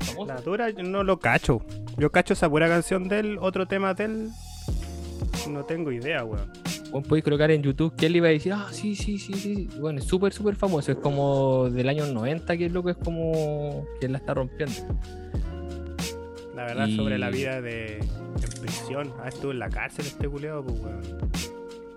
famoso. 0.02 0.26
La 0.26 0.40
dura 0.40 0.70
yo 0.70 0.82
no 0.82 1.02
lo 1.04 1.18
cacho. 1.18 1.60
Yo 1.98 2.10
cacho 2.10 2.32
esa 2.34 2.48
pura 2.48 2.68
canción 2.68 3.08
de 3.08 3.18
él, 3.20 3.38
otro 3.40 3.66
tema 3.66 3.94
de 3.94 4.04
él. 4.04 4.30
No 5.50 5.64
tengo 5.64 5.92
idea, 5.92 6.24
weón. 6.24 6.50
Vos 6.90 7.06
podéis 7.06 7.24
colocar 7.24 7.50
en 7.50 7.62
YouTube 7.62 7.94
que 7.96 8.06
él 8.06 8.16
iba 8.16 8.28
a 8.28 8.30
decir, 8.30 8.52
ah, 8.52 8.68
sí, 8.70 8.94
sí, 8.94 9.18
sí, 9.18 9.34
sí. 9.34 9.68
Bueno, 9.80 9.98
es 9.98 10.04
súper, 10.06 10.32
súper 10.32 10.54
famoso. 10.56 10.92
Es 10.92 10.98
como 10.98 11.68
del 11.70 11.88
año 11.88 12.06
90 12.06 12.56
que 12.56 12.66
es 12.66 12.72
loco, 12.72 12.90
es 12.90 12.96
como 12.96 13.84
que 14.00 14.08
la 14.08 14.18
está 14.18 14.34
rompiendo. 14.34 14.74
La 16.54 16.64
verdad, 16.64 16.86
Y- 16.86 16.96
sobre 16.96 17.18
la 17.18 17.30
vida 17.30 17.60
de 17.60 17.98
en 17.98 18.60
prisión. 18.60 19.12
Ah, 19.22 19.28
estuvo 19.28 19.52
en 19.52 19.58
la 19.58 19.68
cárcel 19.68 20.06
este 20.06 20.28
culeado, 20.28 20.64
pues, 20.64 20.80
weón. 20.80 21.02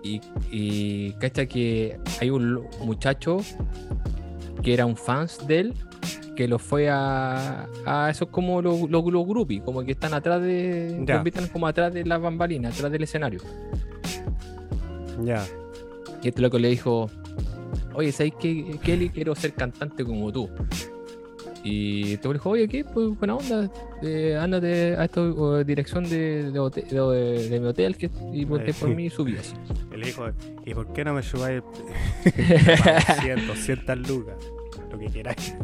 Y, 0.02 0.20
y 0.50 1.12
cacha 1.14 1.46
que 1.46 1.98
hay 2.20 2.30
un 2.30 2.54
lo- 2.54 2.68
muchacho 2.84 3.38
que 4.62 4.74
era 4.74 4.86
un 4.86 4.96
fans 4.96 5.46
de 5.46 5.60
él 5.60 5.74
que 6.36 6.48
lo 6.48 6.58
fue 6.58 6.88
a, 6.88 7.66
a 7.84 8.08
esos 8.10 8.28
como 8.28 8.62
los, 8.62 8.88
los, 8.88 9.04
los 9.04 9.26
groupies, 9.26 9.62
como 9.62 9.84
que 9.84 9.92
están 9.92 10.14
atrás 10.14 10.40
de. 10.40 11.04
Lo 11.06 11.16
invitan 11.16 11.48
como 11.48 11.66
atrás 11.66 11.92
de 11.92 12.04
las 12.04 12.20
bambalinas, 12.20 12.74
atrás 12.74 12.90
del 12.90 13.02
escenario. 13.02 13.40
Ya. 15.22 15.44
Y 16.22 16.28
este 16.28 16.40
loco 16.40 16.58
le 16.58 16.68
dijo, 16.68 17.10
oye, 17.94 18.10
¿sabes 18.12 18.32
qué, 18.40 18.78
Kelly? 18.82 19.10
Quiero 19.10 19.34
ser 19.34 19.52
cantante 19.52 20.04
como 20.04 20.32
tú. 20.32 20.48
Y 21.62 22.14
este 22.14 22.32
dijo, 22.32 22.50
oye, 22.50 22.66
¿qué? 22.68 22.84
Pues 22.84 23.18
buena 23.18 23.36
onda, 23.36 23.70
eh, 24.02 24.36
ándate 24.40 24.96
a 24.96 25.04
esta 25.04 25.20
eh, 25.20 25.64
dirección 25.66 26.04
de, 26.08 26.50
de, 26.50 26.58
hotel- 26.58 26.88
de- 26.88 27.48
de 27.50 27.60
mi 27.60 27.66
hotel 27.66 27.96
que, 27.96 28.10
y 28.32 28.46
ponte 28.46 28.72
por 28.72 28.88
mí 28.88 29.06
y 29.06 29.10
subí 29.10 29.36
así. 29.36 29.54
Y 29.92 29.96
le 29.98 30.06
dijo, 30.06 30.24
¿y 30.64 30.72
por 30.74 30.90
qué 30.94 31.04
no 31.04 31.12
me 31.14 31.22
subáis 31.22 31.62
100, 33.20 33.46
200 33.46 33.98
lucas? 34.08 34.36
Lo 34.90 34.98
que 34.98 35.06
queráis. 35.08 35.54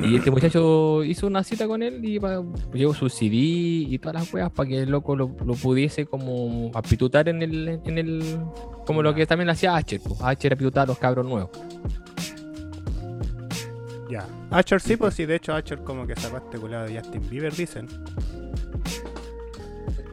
Y 0.00 0.14
este 0.16 0.30
muchacho 0.30 1.02
hizo 1.02 1.26
una 1.26 1.42
cita 1.42 1.66
con 1.66 1.82
él 1.82 2.04
y 2.04 2.20
pa- 2.20 2.44
llevó 2.72 2.94
su 2.94 3.08
CD 3.08 3.34
y 3.34 3.98
todas 3.98 4.14
las 4.22 4.32
weas 4.32 4.50
para 4.52 4.68
que 4.68 4.78
el 4.82 4.90
loco 4.90 5.16
lo, 5.16 5.34
lo 5.44 5.54
pudiese 5.54 6.06
como 6.06 6.70
apitutar 6.74 7.28
en 7.28 7.42
el, 7.42 7.80
en 7.84 7.98
el 7.98 8.38
como 8.86 9.02
lo 9.02 9.12
que 9.14 9.26
también 9.26 9.48
hacía 9.50 9.74
Asher, 9.74 10.00
pues. 10.00 10.20
Asher 10.22 10.52
apitutar 10.52 10.84
a 10.84 10.86
los 10.86 10.98
cabros 10.98 11.26
nuevos. 11.26 11.50
Ya. 14.10 14.24
Asher 14.50 14.80
sí, 14.80 14.96
pues 14.96 15.14
sí, 15.14 15.26
de 15.26 15.36
hecho 15.36 15.52
Asher 15.54 15.78
como 15.80 16.06
que 16.06 16.14
sacó 16.16 16.38
este 16.38 16.58
culeado 16.58 16.86
de 16.86 16.98
Justin 17.00 17.28
Bieber, 17.28 17.54
dicen. 17.54 17.86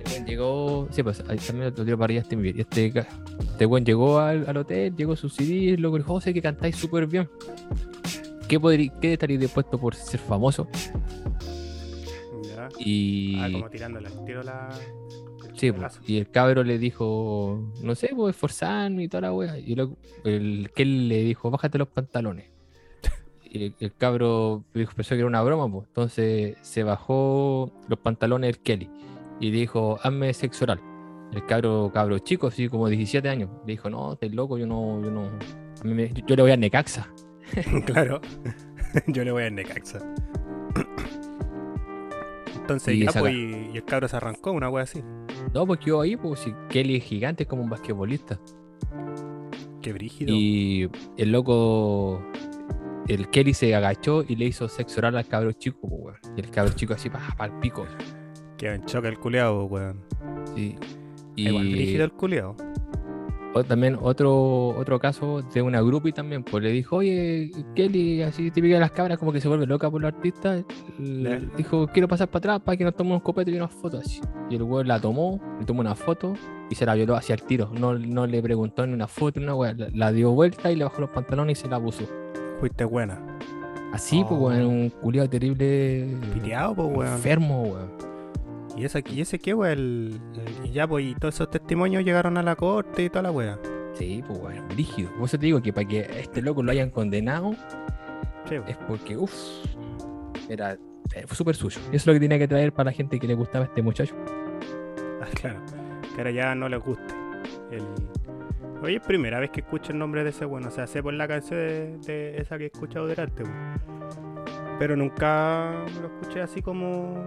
Este 0.06 0.24
llegó, 0.26 0.88
sí, 0.92 1.04
pues 1.04 1.24
ahí 1.28 1.38
también 1.38 1.74
lo 1.76 1.86
tiró 1.86 1.98
para 1.98 2.14
este 2.14 2.36
Bieber. 2.36 2.62
Este, 2.62 2.88
este 3.40 3.66
weón 3.66 3.86
llegó 3.86 4.20
al, 4.20 4.48
al 4.48 4.58
hotel, 4.58 4.96
llegó 4.96 5.16
su 5.16 5.30
CD, 5.30 5.74
el 5.76 5.82
loco 5.82 5.98
le 5.98 6.04
dijo, 6.04 6.14
"Oh, 6.16 6.22
sé 6.22 6.34
que 6.34 6.42
cantáis 6.42 6.76
súper 6.76 7.08
bien. 7.08 7.30
¿Qué, 8.48 8.60
podrí, 8.60 8.92
¿Qué 9.02 9.14
estaréis 9.14 9.40
dispuesto 9.40 9.80
por 9.80 9.96
ser 9.96 10.20
famoso? 10.20 10.68
Ya. 12.44 12.70
Y... 12.80 13.40
Ah, 13.40 13.50
como 13.52 13.70
tirándole 13.70 14.08
al 14.08 14.26
tiro 14.26 14.44
la. 14.44 14.70
el 15.44 15.52
Sí, 15.52 15.68
chivelazo. 15.72 16.02
y 16.06 16.18
el 16.18 16.30
cabro 16.30 16.64
le 16.64 16.78
dijo, 16.78 17.72
no 17.82 17.96
sé, 17.96 18.12
pues 18.16 18.36
esforzarme 18.36 19.04
y 19.04 19.08
toda 19.08 19.22
la 19.22 19.34
wea. 19.34 19.58
Y 19.58 19.74
lo- 19.76 19.98
el 20.26 20.70
que 20.76 20.84
él 20.84 21.08
le 21.08 21.24
dijo, 21.24 21.50
bájate 21.50 21.78
los 21.78 21.88
pantalones. 21.88 22.46
El, 23.56 23.76
el 23.80 23.94
cabro 23.96 24.64
dijo, 24.74 24.94
pensó 24.96 25.10
que 25.16 25.20
era 25.20 25.28
una 25.28 25.42
broma, 25.44 25.72
pues. 25.72 25.88
Entonces 25.88 26.58
se 26.62 26.84
bajó 26.84 27.72
los 27.88 28.00
pantalones 28.00 28.50
el 28.50 28.60
Kelly 28.60 28.90
y 29.40 29.52
dijo, 29.52 30.00
hazme 30.04 30.34
sexo 30.34 30.66
oral. 30.66 30.82
El 31.34 31.46
cabro, 31.46 31.92
cabro 31.94 32.20
chico, 32.20 32.48
así 32.48 32.70
como 32.70 32.88
17 32.88 33.28
años, 33.28 33.50
le 33.66 33.74
dijo, 33.74 33.90
no, 33.90 34.14
estás 34.14 34.32
loco, 34.34 34.58
yo 34.58 34.68
no, 34.68 35.02
yo 35.04 35.12
no. 35.12 35.24
a 35.26 35.84
mí 35.84 35.94
me- 35.94 36.14
yo 36.28 36.36
le 36.36 36.42
voy 36.44 36.52
a 36.52 36.58
Necaxa. 36.58 37.08
claro. 37.86 38.22
Yo 39.08 39.26
le 39.26 39.32
voy 39.32 39.44
a 39.44 39.50
Necaxa. 39.50 40.00
Entonces, 42.56 42.96
Y 42.96 43.06
ya, 43.06 43.12
pues, 43.20 43.34
y, 43.34 43.70
y 43.74 43.78
el 43.78 43.84
cabro 43.84 44.08
se 44.08 44.16
arrancó, 44.16 44.52
una 44.52 44.70
wea 44.70 44.84
así. 44.84 45.04
No, 45.54 45.68
porque 45.68 45.86
yo 45.88 46.02
ahí, 46.02 46.16
pues 46.18 46.40
si 46.40 46.54
Kelly 46.70 46.96
es 46.98 47.04
gigante, 47.04 47.44
es 47.44 47.50
como 47.50 47.62
un 47.64 47.70
basquetbolista. 47.70 48.40
Qué 49.82 49.94
brígido. 49.94 50.34
Y 50.34 50.90
el 51.18 51.32
loco, 51.32 52.22
el 53.08 53.30
Kelly 53.30 53.54
se 53.54 53.76
agachó 53.76 54.24
y 54.28 54.36
le 54.36 54.46
hizo 54.46 54.68
sexo 54.68 55.00
oral 55.00 55.18
al 55.18 55.28
cabro 55.28 55.52
chico, 55.52 55.80
weón. 55.88 56.18
Y 56.36 56.42
el 56.42 56.50
cabro 56.50 56.74
chico 56.74 56.94
así, 56.94 57.10
para 57.10 57.54
el 57.54 57.60
pico. 57.60 57.86
Quedó 58.58 58.74
en 58.74 58.86
choque 58.86 59.08
el 59.10 59.20
culeado, 59.20 59.66
weón. 59.66 60.02
Sí. 60.56 60.76
Igual 61.36 61.66
Y 61.68 61.72
brígido 61.74 62.06
el 62.06 62.12
culeado. 62.14 62.56
o- 63.54 63.64
también 63.64 63.98
otro, 64.02 64.70
otro 64.70 65.00
caso 65.00 65.42
de 65.54 65.62
una 65.62 65.82
groupie 65.82 66.12
también, 66.14 66.44
pues 66.44 66.64
le 66.64 66.72
dijo, 66.72 66.98
oye, 66.98 67.52
Kelly, 67.76 68.22
así 68.22 68.52
típica 68.52 68.76
de 68.76 68.80
las 68.82 68.92
cabras, 68.92 69.18
como 69.18 69.32
que 69.34 69.40
se 69.42 69.48
vuelve 69.48 69.66
loca 69.66 69.90
por 69.92 70.02
los 70.02 70.14
artistas. 70.14 70.64
le. 71.00 71.42
Dijo, 71.58 71.88
quiero 71.88 72.08
pasar 72.08 72.28
para 72.30 72.40
atrás 72.40 72.60
para 72.62 72.78
que 72.78 72.84
nos 72.86 72.96
tomemos 72.96 73.18
un 73.18 73.24
copete 73.24 73.52
y 73.52 73.56
unas 73.58 73.74
fotos 73.74 74.02
así. 74.06 74.22
Y 74.50 74.56
el 74.56 74.64
weón 74.64 74.88
la 74.88 75.00
tomó, 75.00 75.40
le 75.60 75.66
tomó 75.66 75.82
una 75.82 75.96
foto 75.96 76.34
y 76.70 76.76
se 76.76 76.86
la 76.86 76.96
violó 76.96 77.16
hacia 77.16 77.36
el 77.36 77.44
tiro. 77.44 77.70
No, 77.78 77.98
no 78.00 78.26
le 78.28 78.42
preguntó 78.42 78.86
ni 78.88 78.94
una 78.94 79.08
foto 79.08 79.40
ni 79.40 79.46
una 79.46 79.56
weá. 79.56 79.74
La, 79.74 79.88
la 79.94 80.12
dio 80.12 80.32
vuelta 80.32 80.72
y 80.72 80.76
le 80.76 80.84
bajó 80.86 81.02
los 81.02 81.10
pantalones 81.12 81.60
y 81.60 81.62
se 81.62 81.68
la 81.70 81.76
abusó. 81.78 82.04
Fuiste 82.60 82.84
buena. 82.86 83.20
Así, 83.94 84.24
pues, 84.28 84.40
Oh. 84.42 84.46
weón, 84.48 84.66
un 84.66 84.90
culiado 84.90 85.30
terrible. 85.30 86.08
Piteado, 86.34 86.76
pues, 86.76 86.88
weón. 86.98 87.14
Enfermo, 87.14 87.64
weón. 87.64 87.92
¿Y 88.78 88.84
ese, 88.84 89.04
y 89.10 89.22
ese 89.22 89.40
qué, 89.40 89.54
weón? 89.54 89.72
El- 89.72 90.22
el- 90.62 90.66
y 90.68 90.72
ya, 90.72 90.88
pues, 90.88 91.06
y 91.06 91.16
todos 91.16 91.36
esos 91.36 91.50
testimonios 91.50 92.04
llegaron 92.04 92.38
a 92.38 92.44
la 92.44 92.56
corte 92.56 93.04
y 93.04 93.10
toda 93.10 93.24
la 93.24 93.32
wea. 93.32 93.58
Sí, 93.94 94.22
pues, 94.28 94.40
weón, 94.40 94.70
rígido. 94.72 95.10
Por 95.12 95.26
eso 95.26 95.40
te 95.40 95.46
digo 95.46 95.62
que 95.62 95.72
para 95.72 95.88
que 95.88 96.02
este 96.20 96.42
loco 96.42 96.62
lo 96.64 96.72
hayan 96.72 96.90
condenado 96.90 97.56
Sí, 98.50 98.56
es 98.68 98.78
porque, 98.88 99.18
uff, 99.18 99.34
era 100.50 100.74
eh, 101.16 101.24
fue 101.26 101.36
súper 101.36 101.56
suyo. 101.56 101.80
Eso 101.88 101.96
es 101.96 102.06
lo 102.08 102.14
que 102.14 102.20
tenía 102.20 102.38
que 102.38 102.48
traer 102.48 102.72
para 102.74 102.92
la 102.92 102.92
gente 102.92 103.20
que 103.20 103.26
le 103.28 103.34
gustaba 103.34 103.66
a 103.66 103.68
este 103.70 103.82
muchacho. 103.82 104.16
Ah, 105.22 105.26
claro. 105.34 105.60
Que 106.14 106.18
ahora 106.22 106.32
ya 106.32 106.54
no 106.56 106.68
les 106.70 106.84
guste. 106.84 107.14
El... 107.72 107.84
Oye, 108.86 108.98
es 108.98 109.02
primera 109.02 109.40
vez 109.40 109.50
que 109.50 109.62
escucho 109.62 109.92
el 109.94 109.98
nombre 109.98 110.24
de 110.24 110.30
ese 110.30 110.46
bueno. 110.46 110.68
O 110.68 110.72
sea, 110.72 110.86
sé 110.86 111.02
por 111.02 111.12
la 111.12 111.28
canción 111.28 111.60
de, 111.60 111.98
de 112.06 112.38
esa 112.38 112.56
que 112.60 112.66
he 112.66 112.68
escuchado 112.68 113.08
delante, 113.08 113.42
weón. 113.42 113.82
Pero 114.78 114.96
nunca 114.96 115.74
lo 116.00 116.06
escuché 116.06 116.42
así 116.42 116.62
como 116.62 117.26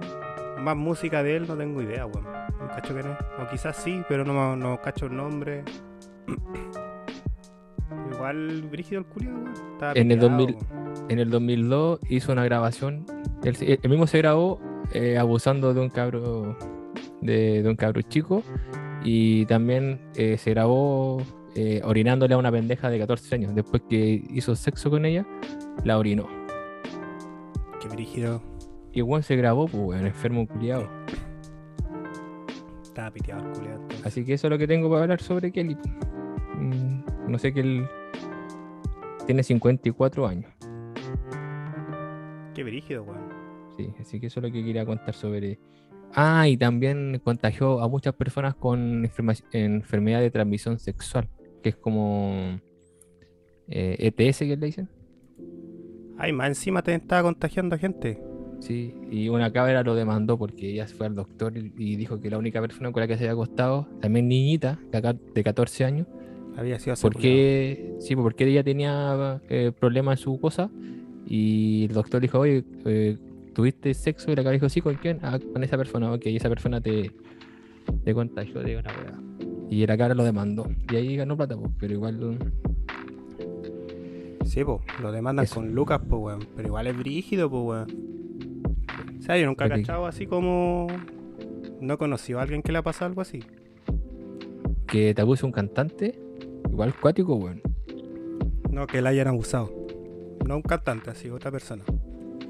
más 0.61 0.77
música 0.77 1.25
de 1.25 1.35
él, 1.35 1.49
no 1.49 1.57
tengo 1.57 1.83
idea, 1.83 2.07
weón. 2.07 2.25
No 2.61 2.68
cacho 2.68 2.94
quién 2.94 3.09
es. 3.09 3.18
O 3.42 3.51
quizás 3.51 3.77
sí, 3.77 4.03
pero 4.09 4.25
no, 4.25 4.55
no 4.55 4.81
cacho 4.81 5.07
el 5.07 5.16
nombre. 5.16 5.64
Igual 8.14 8.62
brígido 8.71 9.01
el 9.01 9.07
culiado, 9.07 9.38
En 9.97 10.12
el 10.12 10.18
piteado, 10.18 10.37
2000 10.38 10.55
weón. 10.55 11.11
En 11.11 11.18
el 11.18 11.29
2002 11.29 12.01
hizo 12.09 12.31
una 12.31 12.44
grabación. 12.44 13.05
Él, 13.42 13.57
él 13.83 13.90
mismo 13.90 14.07
se 14.07 14.18
grabó 14.18 14.61
eh, 14.92 15.18
abusando 15.18 15.75
de 15.75 15.81
un 15.81 15.88
cabro 15.88 16.57
de, 17.21 17.64
de 17.64 17.68
un 17.68 17.75
cabro 17.75 18.01
chico. 18.03 18.44
Y 19.03 19.44
también 19.47 20.01
eh, 20.14 20.38
se 20.38 20.51
grabó 20.51 21.21
eh, 21.55 21.81
orinándole 21.85 22.35
a 22.35 22.39
una 22.39 22.51
pendeja 22.53 22.91
de 22.91 22.99
14 22.99 23.35
años. 23.35 23.55
Después 23.55 23.83
que 23.89 24.23
hizo 24.31 24.55
sexo 24.55 24.91
con 24.91 25.05
ella, 25.05 25.27
la 25.85 25.99
orinó. 25.99 26.27
Qué 27.81 27.89
brígido. 27.89 28.43
Y 28.93 29.03
weón 29.03 29.23
se 29.23 29.37
grabó, 29.37 29.67
pues 29.67 29.83
weón, 29.83 30.07
enfermo 30.07 30.47
culiado. 30.47 30.89
Estaba 32.83 33.11
piteado 33.11 33.47
el 33.47 33.53
culiado. 33.53 33.81
Así 34.05 34.25
que 34.25 34.35
eso 34.35 34.47
es 34.47 34.51
lo 34.51 34.59
que 34.59 34.67
tengo 34.67 34.89
para 34.91 35.03
hablar 35.03 35.21
sobre 35.21 35.53
Kelly. 35.53 35.77
Mm, 36.57 37.01
no 37.29 37.39
sé 37.39 37.53
que 37.53 37.61
él 37.61 37.87
tiene 39.27 39.43
54 39.43 40.27
años. 40.27 40.51
Qué 42.55 42.65
brígido, 42.65 43.05
weón. 43.05 43.29
Sí, 43.77 43.89
así 44.01 44.19
que 44.19 44.27
eso 44.27 44.41
es 44.41 44.47
lo 44.47 44.53
que 44.53 44.65
quería 44.65 44.85
contar 44.85 45.15
sobre. 45.15 45.61
Ah, 46.15 46.49
y 46.49 46.57
también 46.57 47.21
contagió 47.23 47.81
a 47.81 47.89
muchas 47.89 48.15
personas 48.15 48.55
con 48.57 49.05
enferma- 49.05 49.35
enfermedad 49.53 50.21
de 50.21 50.31
transmisión 50.31 50.79
sexual, 50.79 51.29
que 51.62 51.71
es 51.71 51.77
como 51.77 52.61
eh, 53.68 53.97
ETS 53.99 54.47
que 54.47 54.57
le 54.57 54.66
dicen. 54.66 54.88
Ay, 56.16 56.33
más 56.33 56.49
encima 56.49 56.83
te 56.83 56.94
estaba 56.94 57.23
contagiando 57.23 57.77
a 57.77 57.79
gente. 57.79 58.21
Sí, 58.61 58.92
y 59.11 59.29
una 59.29 59.53
cabra 59.53 59.83
lo 59.85 59.94
demandó 59.94 60.37
porque 60.37 60.71
ella 60.71 60.87
fue 60.88 61.07
al 61.07 61.14
doctor 61.14 61.57
y, 61.57 61.97
dijo 61.97 62.21
que 62.21 62.29
la 62.29 62.38
única 62.38 62.61
persona 62.61 62.90
con 62.90 63.01
la 63.01 63.07
que 63.07 63.16
se 63.16 63.25
había 63.25 63.33
acostado, 63.33 63.87
también 64.01 64.27
niñita, 64.27 64.81
de 64.90 64.99
acá- 64.99 65.16
de 65.35 65.44
14 65.44 65.85
años, 65.85 66.07
Había 66.57 66.77
sido 66.81 66.97
porque, 67.01 67.94
sí, 68.01 68.16
pues, 68.16 68.25
porque 68.25 68.44
ella 68.44 68.64
tenía 68.64 69.40
eh, 69.49 69.71
problemas 69.79 70.18
en 70.18 70.25
su 70.25 70.40
cosa 70.40 70.71
y 71.25 71.85
el 71.85 71.94
doctor 71.94 72.21
dijo, 72.21 72.40
oye, 72.40 72.64
eh, 72.85 73.16
¿tuviste 73.55 73.94
sexo? 73.94 74.33
Y 74.33 74.35
la 74.35 74.42
cabra 74.42 74.55
dijo, 74.55 74.68
sí, 74.68 74.81
¿con 74.81 74.97
quién? 74.97 75.21
Ah, 75.23 75.38
con 75.38 75.62
esa 75.62 75.77
persona, 75.77 76.12
ok, 76.12 76.27
y 76.27 76.37
esa 76.37 76.49
persona 76.49 76.81
te, 76.81 77.12
te 78.05 78.12
contagió 78.12 78.61
de 78.61 78.77
una 78.77 78.90
weá. 78.90 79.28
Y 79.71 79.87
la 79.87 79.97
cabra 79.97 80.15
lo 80.15 80.25
demandó. 80.25 80.67
Y 80.91 80.97
ahí 80.97 81.17
ganó 81.17 81.37
plata, 81.37 81.57
pues, 81.57 81.71
pero 81.79 81.93
igual... 81.95 82.39
Sí, 84.45 84.65
pues, 84.65 84.81
lo 85.03 85.13
demandan 85.13 85.45
Eso. 85.45 85.57
con 85.57 85.75
Lucas, 85.75 86.01
pues, 86.09 86.23
weón. 86.23 86.41
Pero 86.57 86.69
igual 86.69 86.87
es 86.87 86.97
brígido, 86.97 87.51
pues, 87.51 87.63
weón. 87.65 87.89
O 89.19 89.23
sea, 89.23 89.37
yo 89.37 89.47
nunca 89.47 89.67
he 89.67 89.69
cachado 89.69 90.07
así 90.07 90.27
como. 90.27 90.87
No 91.81 91.95
he 91.95 91.99
conocido 91.99 92.39
a 92.39 92.43
alguien 92.43 92.63
que 92.63 92.73
le 92.73 92.79
ha 92.79 92.83
pasado 92.83 93.07
algo 93.07 93.21
así. 93.21 93.41
Que 94.87 95.13
te 95.13 95.21
abuse 95.21 95.45
un 95.45 95.53
cantante, 95.53 96.19
igual 96.71 96.95
cuático, 96.99 97.35
weón. 97.35 97.61
No, 98.71 98.87
que 98.87 99.03
la 99.03 99.11
hayan 99.11 99.29
abusado. 99.29 99.71
No 100.47 100.57
un 100.57 100.63
cantante, 100.63 101.11
así, 101.11 101.29
otra 101.29 101.51
persona. 101.51 101.85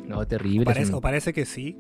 No, 0.07 0.19
O 0.19 0.27
terrible. 0.27 0.65
parece, 0.65 0.95
o 0.95 1.01
parece 1.01 1.33
que 1.33 1.45
sí. 1.45 1.77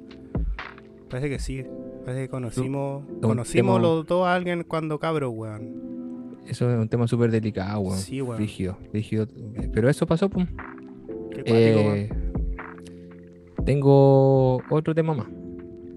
Parece 1.08 1.30
que 1.30 1.38
sí. 1.38 1.64
Parece 2.08 2.22
que 2.24 2.28
conocimos. 2.30 3.04
Conocimos 3.20 3.76
tema- 3.76 3.86
los 3.86 4.06
dos 4.06 4.26
a 4.26 4.34
alguien 4.34 4.64
cuando 4.64 4.98
cabros, 4.98 5.30
weón. 5.34 6.38
Eso 6.46 6.70
es 6.72 6.78
un 6.78 6.88
tema 6.88 7.06
súper 7.06 7.30
delicado, 7.30 7.80
weón. 7.80 7.98
Sí, 7.98 8.22
weón. 8.22 8.38
Rígido, 8.38 8.78
rígido. 8.94 9.26
Pero 9.74 9.90
eso 9.90 10.06
pasó, 10.06 10.30
pum. 10.30 10.46
Qué 11.30 11.42
Eh, 11.44 12.08
tengo 13.66 14.62
otro 14.70 14.94
tema 14.94 15.12
más. 15.12 15.26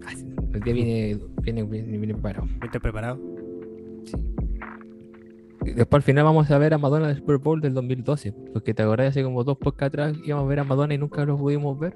Ah, 0.06 0.12
El 0.54 0.60
día 0.60 0.74
viene, 0.74 1.18
viene, 1.44 1.64
viene, 1.64 1.98
viene 1.98 2.14
preparado. 2.14 2.46
¿Viste 2.62 2.80
preparado? 2.82 3.18
Sí. 4.04 4.18
Después 5.76 6.00
al 6.00 6.04
final 6.04 6.26
vamos 6.26 6.52
a 6.52 6.58
ver 6.58 6.74
a 6.74 6.78
Madonna 6.78 7.08
del 7.08 7.18
Super 7.20 7.38
Bowl 7.38 7.62
del 7.62 7.74
2012. 7.74 8.34
Porque 8.52 8.74
te 8.74 8.84
acordás 8.84 9.12
hace 9.12 9.24
como 9.24 9.46
dos 9.46 9.58
podcasts 9.58 9.94
atrás 9.98 10.18
íbamos 10.26 10.44
a 10.46 10.50
ver 10.50 10.60
a 10.60 10.64
Madonna 10.66 10.94
y 10.94 10.98
nunca 10.98 11.24
lo 11.24 11.38
pudimos 11.38 11.80
ver. 11.80 11.96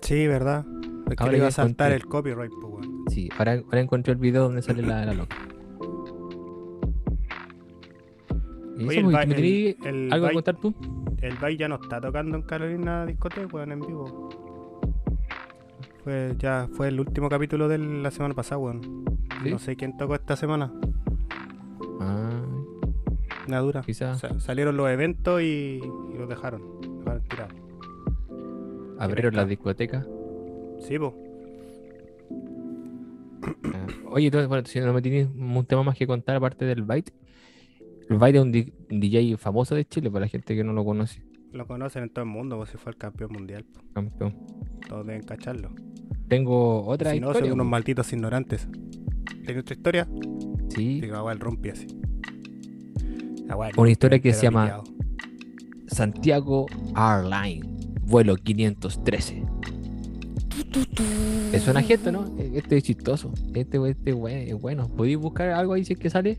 Sí, 0.00 0.26
verdad. 0.26 0.64
Es 1.10 1.16
que 1.16 1.22
Ahora 1.24 1.32
le 1.32 1.38
iba 1.38 1.48
a 1.48 1.50
saltar 1.50 1.92
encontré. 1.92 1.96
el 1.96 2.06
copyright, 2.06 2.52
weón. 2.52 2.69
Sí, 3.10 3.28
ahora, 3.38 3.60
ahora 3.64 3.80
encontré 3.80 4.12
el 4.12 4.18
video 4.18 4.44
donde 4.44 4.62
sale 4.62 4.82
la, 4.82 5.04
la 5.04 5.14
loca. 5.14 5.36
¿Y 8.78 8.86
Oye, 8.88 8.98
el 8.98 9.04
pues, 9.04 9.14
ba- 9.14 9.26
¿me 9.26 9.34
el- 9.34 9.36
tenías 9.36 9.76
el 9.84 10.12
algo 10.12 10.26
ba- 10.26 10.32
contar 10.32 10.56
tú? 10.56 10.74
El 11.20 11.36
Bay 11.36 11.56
ya 11.56 11.68
no 11.68 11.74
está 11.82 12.00
tocando 12.00 12.36
en 12.36 12.42
Carolina 12.42 13.04
Discoteca, 13.04 13.46
weón, 13.54 13.72
en 13.72 13.80
vivo. 13.80 14.30
Fue, 16.02 16.34
ya 16.38 16.66
fue 16.72 16.88
el 16.88 16.98
último 16.98 17.28
capítulo 17.28 17.68
de 17.68 17.76
la 17.76 18.10
semana 18.10 18.34
pasada, 18.34 18.58
weón. 18.58 19.04
¿Sí? 19.42 19.50
No 19.50 19.58
sé 19.58 19.76
quién 19.76 19.96
tocó 19.98 20.14
esta 20.14 20.34
semana. 20.36 20.72
Ah, 22.00 22.40
Una 23.48 23.58
dura. 23.58 23.82
quizás 23.82 24.20
Sa- 24.20 24.40
salieron 24.40 24.76
los 24.78 24.88
eventos 24.88 25.42
y, 25.42 25.80
y 26.14 26.18
los 26.18 26.28
dejaron. 26.28 26.62
Dejaron 27.00 27.22
tirados. 27.28 27.54
abrieron 28.98 29.34
las 29.36 29.48
discotecas. 29.48 30.06
Sí, 30.80 30.98
po. 30.98 31.14
Oye, 34.10 34.26
entonces, 34.26 34.48
bueno, 34.48 34.66
si 34.66 34.80
no 34.80 34.92
me 34.92 35.02
tienes 35.02 35.28
un 35.34 35.64
tema 35.66 35.82
más 35.82 35.96
que 35.96 36.06
contar 36.06 36.36
aparte 36.36 36.64
del 36.64 36.82
Byte. 36.82 37.12
El 38.08 38.18
Byte 38.18 38.36
es 38.36 38.42
un, 38.42 38.52
di- 38.52 38.72
un 38.90 39.00
DJ 39.00 39.36
famoso 39.36 39.74
de 39.74 39.84
Chile 39.84 40.10
para 40.10 40.24
la 40.24 40.28
gente 40.28 40.54
que 40.56 40.64
no 40.64 40.72
lo 40.72 40.84
conoce. 40.84 41.22
Lo 41.52 41.66
conocen 41.66 42.04
en 42.04 42.10
todo 42.10 42.24
el 42.24 42.30
mundo, 42.30 42.56
pues 42.56 42.70
si 42.70 42.76
fue 42.76 42.92
el 42.92 42.98
campeón 42.98 43.32
mundial. 43.32 43.64
po. 43.64 43.80
Campeón. 43.94 44.36
Todos 44.88 45.06
deben 45.06 45.22
cacharlo. 45.22 45.70
Tengo 46.28 46.84
otra 46.86 47.12
si 47.12 47.20
no, 47.20 47.28
historia. 47.28 47.50
son 47.50 47.60
unos 47.60 47.66
malditos 47.70 48.12
ignorantes. 48.12 48.68
¿Tiene 49.44 49.60
otra 49.60 49.74
historia? 49.74 50.08
Sí, 50.68 51.00
Digo, 51.00 51.16
agua, 51.16 51.32
el 51.32 51.40
rompe 51.40 51.70
así. 51.72 51.86
Agua, 53.48 53.70
Una 53.76 53.90
historia 53.90 54.18
que 54.20 54.32
se 54.32 54.42
llama-. 54.42 54.82
Santiago 55.88 56.66
Airline, 56.94 57.62
vuelo 58.02 58.36
513. 58.36 59.44
Es 61.52 61.66
una 61.66 61.82
gente, 61.82 62.12
¿no? 62.12 62.32
Este 62.54 62.76
es 62.76 62.84
chistoso. 62.84 63.32
Este, 63.54 63.78
este 63.88 64.14
bue- 64.14 64.48
es 64.48 64.60
bueno. 64.60 64.88
¿Podéis 64.88 65.18
buscar 65.18 65.50
algo 65.50 65.72
ahí 65.74 65.84
si 65.84 65.94
es 65.94 65.98
que 65.98 66.10
sale? 66.10 66.38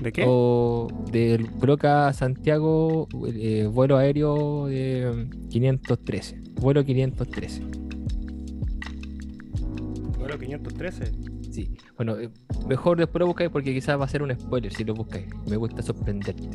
¿De 0.00 0.12
qué? 0.12 0.24
O 0.26 0.86
del 1.10 1.44
Broca 1.44 2.12
Santiago, 2.12 3.08
eh, 3.26 3.68
vuelo 3.72 3.96
aéreo 3.96 4.66
de 4.66 5.28
mm, 5.32 5.48
513. 5.48 6.40
Vuelo 6.60 6.84
513. 6.84 7.62
Vuelo 10.18 10.38
513. 10.38 11.12
Sí. 11.50 11.70
Bueno, 11.96 12.18
eh, 12.18 12.30
mejor 12.68 12.98
después 12.98 13.20
lo 13.20 13.26
buscáis 13.26 13.50
porque 13.50 13.74
quizás 13.74 13.98
va 13.98 14.04
a 14.04 14.08
ser 14.08 14.22
un 14.22 14.30
spoiler 14.38 14.72
si 14.72 14.84
lo 14.84 14.94
buscáis. 14.94 15.26
Me 15.48 15.56
gusta 15.56 15.82
sorprenderte. 15.82 16.48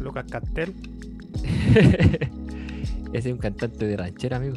Lucas 0.00 0.24
Castel. 0.28 0.74
Ese 3.12 3.28
es 3.28 3.32
un 3.34 3.38
cantante 3.38 3.86
de 3.86 3.96
ranchera, 3.96 4.36
amigo. 4.38 4.54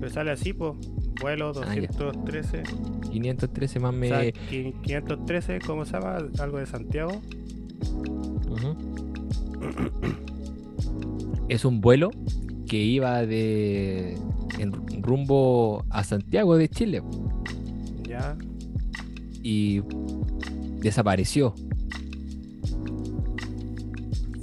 Pero 0.00 0.10
sale 0.12 0.30
así, 0.30 0.52
pues. 0.52 0.74
Vuelo 1.22 1.52
Ah, 1.64 1.74
ya. 1.76 1.86
213. 1.86 2.62
513 3.10 3.78
más 3.80 3.94
me. 3.94 4.06
O 4.12 4.20
sea, 4.20 4.28
qui- 4.32 4.74
513, 4.82 5.60
¿cómo 5.64 5.84
se 5.86 5.92
llama? 5.92 6.18
Algo 6.40 6.58
de 6.58 6.66
Santiago. 6.66 7.12
Es 11.48 11.64
un 11.64 11.80
vuelo 11.80 12.10
que 12.66 12.78
iba 12.78 13.24
de 13.26 14.16
en 14.58 14.72
rumbo 15.02 15.84
a 15.90 16.04
Santiago 16.04 16.56
de 16.56 16.68
Chile 16.68 17.02
Ya. 18.08 18.36
y 19.42 19.82
desapareció. 20.80 21.54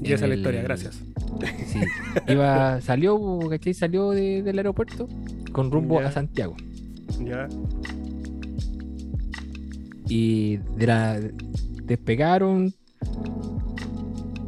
Y 0.01 0.13
esa 0.13 0.25
es 0.25 0.29
la 0.29 0.35
historia, 0.35 0.61
gracias. 0.61 1.03
Sí. 1.67 1.79
Iba, 2.27 2.81
salió, 2.81 3.39
¿cachai? 3.49 3.73
Salió 3.73 4.11
de- 4.11 4.43
del 4.43 4.57
aeropuerto 4.57 5.07
con 5.51 5.71
rumbo 5.71 5.99
Ya. 6.01 6.07
a 6.07 6.11
Santiago. 6.11 6.55
Ya. 7.23 7.47
Y 10.07 10.57
de 10.57 10.87
la 10.87 11.19
despegaron. 11.83 12.73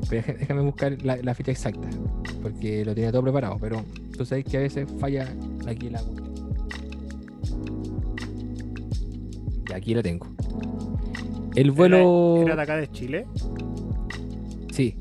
Déjame 0.09 0.61
buscar 0.61 1.01
la, 1.03 1.17
la 1.17 1.33
fecha 1.33 1.51
exacta. 1.51 1.87
Porque 2.41 2.83
lo 2.83 2.93
tenía 2.93 3.11
todo 3.11 3.23
preparado. 3.23 3.57
Pero 3.59 3.83
tú 4.17 4.25
sabes 4.25 4.45
que 4.45 4.57
a 4.57 4.61
veces 4.61 4.87
falla 4.99 5.27
aquí 5.67 5.89
la. 5.89 6.01
Y 9.69 9.73
aquí 9.73 9.93
lo 9.93 10.03
tengo. 10.03 10.27
El 11.55 11.71
vuelo. 11.71 12.37
¿Era, 12.37 12.45
era 12.45 12.55
de 12.55 12.61
acá 12.61 12.75
de 12.77 12.91
Chile? 12.91 13.25
Sí, 14.71 14.95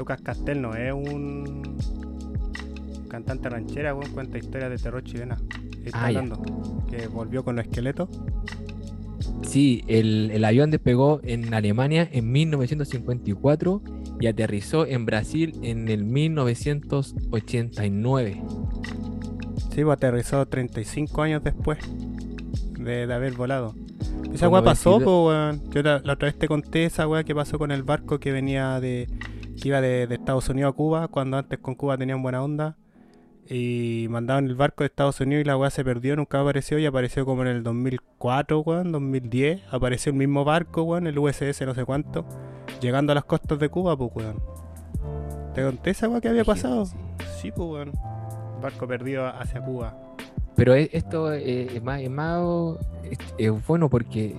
Lucas 0.00 0.22
Castel 0.22 0.62
no 0.62 0.74
es 0.74 0.94
un 0.94 1.76
cantante 3.10 3.50
ranchera, 3.50 3.94
weón, 3.94 4.10
cuenta 4.12 4.38
historias 4.38 4.70
de 4.70 4.78
terror 4.78 5.04
chilena. 5.04 5.36
Está 5.84 6.06
Ah, 6.06 6.12
ya. 6.12 6.20
hablando. 6.20 6.42
Que 6.90 7.06
volvió 7.08 7.44
con 7.44 7.56
los 7.56 7.64
esqueletos. 7.66 8.08
sí. 9.42 9.82
El, 9.88 10.30
el 10.32 10.44
avión 10.44 10.70
despegó 10.70 11.20
en 11.24 11.52
Alemania 11.54 12.08
en 12.12 12.30
1954 12.32 13.82
y 14.20 14.26
aterrizó 14.26 14.86
en 14.86 15.06
Brasil 15.06 15.58
en 15.62 15.88
el 15.88 16.04
1989. 16.04 18.42
Sí, 19.74 19.84
pues 19.84 19.96
aterrizó 19.96 20.46
35 20.46 21.22
años 21.22 21.42
después 21.44 21.78
de, 22.78 23.06
de 23.06 23.14
haber 23.14 23.34
volado. 23.34 23.74
Esa 24.32 24.48
weá 24.48 24.62
pasó, 24.62 25.00
92 25.00 25.04
pues, 25.04 25.26
weón. 25.64 25.70
Yo 25.72 25.82
la, 25.82 26.00
la 26.04 26.12
otra 26.14 26.26
vez 26.26 26.38
te 26.38 26.48
conté 26.48 26.84
esa 26.84 27.06
weá 27.08 27.24
que 27.24 27.34
pasó 27.34 27.58
con 27.58 27.70
el 27.70 27.82
barco 27.82 28.18
que 28.20 28.32
venía 28.32 28.80
de. 28.80 29.08
que 29.60 29.68
iba 29.68 29.80
de, 29.80 30.06
de 30.06 30.14
Estados 30.14 30.48
Unidos 30.48 30.72
a 30.72 30.76
Cuba, 30.76 31.08
cuando 31.08 31.36
antes 31.38 31.58
con 31.58 31.74
Cuba 31.74 31.96
tenían 31.98 32.22
buena 32.22 32.42
onda. 32.42 32.76
Y 33.52 34.06
mandaban 34.08 34.46
el 34.46 34.54
barco 34.54 34.84
de 34.84 34.86
Estados 34.86 35.20
Unidos 35.20 35.42
y 35.42 35.44
la 35.44 35.56
weá 35.56 35.70
se 35.70 35.84
perdió, 35.84 36.14
nunca 36.14 36.40
apareció 36.40 36.78
y 36.78 36.86
apareció 36.86 37.24
como 37.26 37.42
en 37.42 37.48
el 37.48 37.62
2004, 37.64 38.60
weón, 38.60 38.92
2010. 38.92 39.62
Apareció 39.72 40.12
el 40.12 40.18
mismo 40.18 40.44
barco, 40.44 40.84
weón, 40.84 41.08
el 41.08 41.18
USS 41.18 41.62
no 41.66 41.74
sé 41.74 41.84
cuánto, 41.84 42.24
llegando 42.80 43.10
a 43.10 43.16
las 43.16 43.24
costas 43.24 43.58
de 43.58 43.68
Cuba, 43.68 43.96
pues, 43.96 44.10
weón. 44.14 44.40
¿Te 45.54 45.64
conté 45.64 45.90
esa 45.90 46.08
weá 46.08 46.20
que 46.20 46.28
había 46.28 46.44
pasado? 46.44 46.86
Sí. 46.86 46.96
Sí, 47.40 47.50
pues, 47.50 47.68
weón. 47.68 47.92
Barco 48.62 48.86
perdido 48.86 49.26
hacia 49.26 49.60
Cuba. 49.60 49.96
Pero 50.54 50.74
e- 50.74 50.90
esto 50.92 51.32
eh, 51.32 51.68
es 51.74 51.82
más, 51.82 52.00
es 52.02 52.10
más 52.10 52.40
es, 53.02 53.18
es 53.38 53.66
bueno 53.66 53.88
porque 53.88 54.36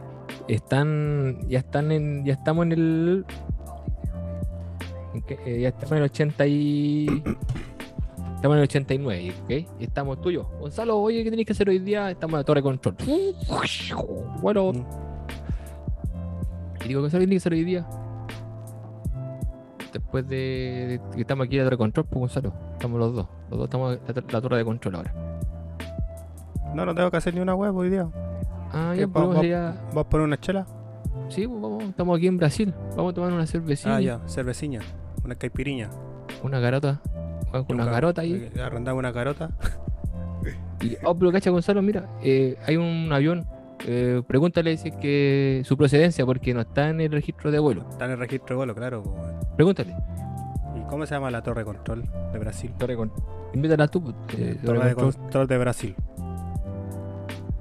están 0.48 1.40
ya 1.50 1.60
están 1.60 1.92
en 1.92 2.24
ya 2.24 2.34
estamos 2.34 2.66
en 2.68 2.72
el 2.74 3.26
en 5.14 5.22
que- 5.24 5.40
eh, 5.46 5.62
ya 5.62 5.70
estamos 5.70 5.92
en 5.94 5.98
el 5.98 6.04
80 6.04 6.46
y 6.48 7.24
estamos 8.42 8.56
en 8.56 8.60
el 8.60 8.64
89, 8.64 9.34
¿ok? 9.44 9.50
Y 9.80 9.84
estamos 9.84 10.18
yo. 10.26 10.44
Gonzalo, 10.60 10.98
oye, 11.00 11.24
¿qué 11.24 11.30
tenéis 11.30 11.46
que 11.46 11.54
hacer 11.54 11.70
hoy 11.70 11.80
día? 11.80 12.10
Estamos 12.10 12.34
en 12.34 12.38
la 12.40 12.44
torre 12.44 12.60
de 12.60 12.64
control. 12.64 12.96
Bueno, 14.42 14.74
Mm. 14.74 14.86
y 16.84 16.88
digo, 16.88 17.02
Gonzalo, 17.02 17.20
¿qué 17.22 17.26
tenéis 17.28 17.44
que 17.44 17.48
hacer 17.50 17.54
hoy 17.54 17.64
día? 17.64 17.86
Después 19.94 20.28
de, 20.28 21.02
que 21.14 21.22
estamos 21.22 21.46
aquí 21.46 21.58
en 21.58 21.60
la 21.60 21.66
torre 21.66 21.76
de 21.76 21.80
control, 21.80 22.06
pues 22.06 22.20
Gonzalo, 22.20 22.54
estamos 22.74 23.00
los 23.00 23.14
dos. 23.14 23.28
Los 23.50 23.60
dos 23.60 23.66
estamos 23.68 23.94
en 24.08 24.16
la, 24.16 24.24
la 24.32 24.42
torre 24.42 24.58
de 24.58 24.66
control 24.66 24.96
ahora. 24.96 25.14
No, 26.74 26.86
no 26.86 26.96
tengo 26.96 27.12
que 27.12 27.18
hacer 27.18 27.34
ni 27.34 27.42
una 27.42 27.54
web 27.56 27.76
hoy 27.76 27.90
día. 27.90 28.08
Ah, 28.74 28.92
¿Qué, 28.96 29.02
ya 29.02 29.08
va- 29.08 29.14
podemos 29.14 29.38
va- 29.38 29.46
ir 29.46 29.54
a- 29.56 29.76
¿Vas 29.94 30.06
por 30.06 30.22
una 30.22 30.40
chela? 30.40 30.66
Sí, 31.28 31.46
pues 31.46 31.62
vamos, 31.62 31.84
estamos 31.84 32.18
aquí 32.18 32.28
en 32.28 32.38
Brasil. 32.38 32.74
Vamos 32.96 33.12
a 33.12 33.16
tomar 33.16 33.34
una 33.34 33.46
cervecilla, 33.46 33.96
Ah, 33.98 34.02
ya, 34.02 34.20
cerveciña. 34.28 34.80
Una 35.26 35.36
caipiriña. 35.36 35.90
una 36.44 36.60
garota. 36.60 37.02
Con 37.52 37.66
una 37.72 37.86
garota 37.86 38.22
ahí. 38.22 38.50
Arrendamos 38.64 39.00
una 39.00 39.12
garota. 39.12 39.52
Y, 40.82 40.98
oh, 41.04 41.14
pero 41.16 41.32
cacha, 41.32 41.52
Gonzalo, 41.52 41.84
mira, 41.84 42.10
eh, 42.24 42.58
hay 42.66 42.76
un 42.76 43.08
avión. 43.14 43.46
eh, 43.86 44.24
pregúntale 44.26 44.76
si 44.78 44.90
es 44.90 44.96
que 44.96 45.62
su 45.64 45.78
procedencia, 45.78 46.26
porque 46.26 46.56
no 46.56 46.62
está 46.62 46.90
en 46.90 47.00
el 47.02 47.12
registro 47.12 47.52
de 47.52 47.60
vuelo. 47.60 47.86
Está 47.88 48.06
en 48.06 48.12
el 48.12 48.18
registro 48.18 48.56
de 48.56 48.58
vuelo, 48.58 48.74
claro. 48.74 49.04
Pregúntale. 49.56 49.96
¿Y 50.76 50.82
cómo 50.90 51.06
se 51.06 51.14
llama 51.14 51.30
la 51.30 51.44
torre 51.44 51.62
de 51.62 51.66
control 51.66 52.10
de 52.34 52.40
Brasil? 52.40 52.74
Torre 52.80 52.96
con... 52.96 53.12
Invítala 53.54 53.88
tú. 53.88 54.02
pues, 54.02 54.16
eh, 54.40 54.58
torre 54.66 54.80
de 54.88 54.96
control. 54.96 55.14
control 55.22 55.48
de 55.48 55.58
Brasil. 55.60 55.96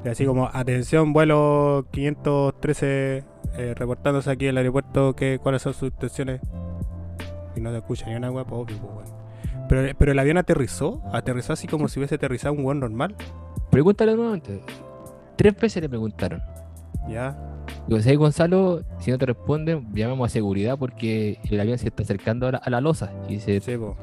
Y 0.03 0.09
así 0.09 0.24
como, 0.24 0.48
atención, 0.50 1.12
vuelo 1.12 1.85
513, 1.90 3.24
eh, 3.59 3.74
reportándose 3.76 4.31
aquí 4.31 4.46
en 4.46 4.50
el 4.53 4.59
aeropuerto, 4.59 5.14
que, 5.14 5.38
¿cuáles 5.42 5.61
son 5.61 5.74
sus 5.74 5.90
intenciones? 5.90 6.40
Y 7.55 7.61
no 7.61 7.70
te 7.70 7.76
escucha 7.76 8.07
ni 8.07 8.14
una 8.14 8.31
wea, 8.31 8.44
pues 8.44 8.62
obvio, 8.62 8.79
pues. 8.79 9.12
Pero, 9.70 9.96
pero 9.96 10.11
el 10.12 10.18
avión 10.18 10.37
aterrizó, 10.37 11.00
aterrizó 11.12 11.52
así 11.52 11.68
como 11.68 11.87
si 11.87 12.00
hubiese 12.00 12.16
aterrizado 12.16 12.52
un 12.54 12.64
buen 12.64 12.80
normal. 12.80 13.14
Pregúntale 13.70 14.16
nuevamente. 14.16 14.61
Tres 15.37 15.54
veces 15.56 15.80
le 15.80 15.88
preguntaron. 15.88 16.42
Ya. 17.09 17.38
Digo, 17.87 18.00
¿sabes, 18.02 18.18
Gonzalo? 18.18 18.83
Si 18.98 19.12
no 19.12 19.18
te 19.18 19.26
responden, 19.26 19.87
llamemos 19.94 20.26
a 20.28 20.33
seguridad 20.33 20.76
porque 20.76 21.38
el 21.48 21.61
avión 21.61 21.78
se 21.78 21.87
está 21.88 22.02
acercando 22.02 22.48
a 22.48 22.52
la, 22.52 22.59
a 22.59 22.68
la 22.68 22.80
losa 22.80 23.12
y 23.28 23.38
se 23.38 23.61
Sí, 23.61 23.76
po. 23.76 23.96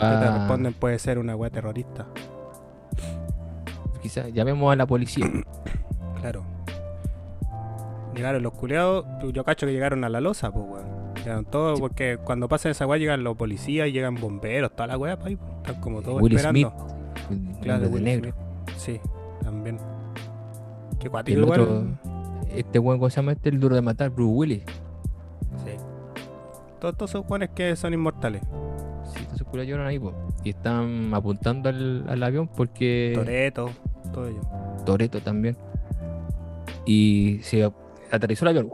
va. 0.00 0.20
Si 0.20 0.24
te 0.24 0.38
responden 0.38 0.72
puede 0.74 0.98
ser 1.00 1.18
una 1.18 1.34
weá 1.34 1.50
terrorista. 1.50 2.06
Quizás 4.00 4.32
llamemos 4.32 4.72
a 4.72 4.76
la 4.76 4.86
policía. 4.86 5.26
Claro. 6.20 6.42
Llegaron 8.14 8.42
los 8.42 8.52
culeados, 8.52 9.04
yo 9.32 9.44
cacho 9.44 9.66
que 9.66 9.72
llegaron 9.72 10.02
a 10.02 10.08
la 10.08 10.20
losa, 10.20 10.50
pues 10.50 10.64
weón. 10.68 10.97
Llegaron 11.28 11.44
todos, 11.44 11.78
porque 11.78 12.16
cuando 12.24 12.48
pasan 12.48 12.70
esa 12.72 12.86
weá 12.86 12.98
llegan 12.98 13.22
los 13.22 13.36
policías, 13.36 13.92
llegan 13.92 14.14
bomberos, 14.14 14.72
toda 14.72 14.86
la 14.86 14.96
weá 14.96 15.18
ahí. 15.22 15.36
Están 15.58 15.78
como 15.82 16.00
todos 16.00 16.22
Will 16.22 16.32
esperando. 16.34 16.72
Smith, 17.28 17.56
Claro, 17.60 17.80
de 17.82 17.86
Will 17.88 18.02
negro. 18.02 18.30
Smith. 18.30 18.78
Sí, 18.78 19.00
también. 19.42 19.76
Qué 20.98 21.10
cuático 21.10 21.36
el 21.36 21.44
otro, 21.44 21.84
este 22.50 22.78
weón, 22.78 22.98
¿cómo 22.98 23.10
se 23.10 23.16
llama 23.16 23.32
este? 23.32 23.50
El 23.50 23.60
duro 23.60 23.74
de 23.76 23.82
matar, 23.82 24.08
Bruce 24.08 24.32
Willis. 24.32 24.62
Sí. 25.66 25.72
Todos 26.80 26.96
todos 26.96 27.10
esos 27.10 27.28
weones 27.28 27.50
que 27.50 27.76
son 27.76 27.92
inmortales. 27.92 28.40
Sí, 29.12 29.18
entonces 29.20 29.46
culo 29.50 29.64
lloran 29.64 29.86
ahí, 29.86 29.98
po. 29.98 30.14
Y 30.44 30.48
están 30.48 31.12
apuntando 31.12 31.68
al, 31.68 32.06
al 32.08 32.22
avión 32.22 32.48
porque. 32.48 33.12
Toreto, 33.14 33.68
todo 34.14 34.28
ello. 34.28 34.40
Toreto 34.86 35.20
también. 35.20 35.58
Y 36.86 37.40
se 37.42 37.70
aterrizó 38.10 38.46
el 38.46 38.56
avión. 38.56 38.70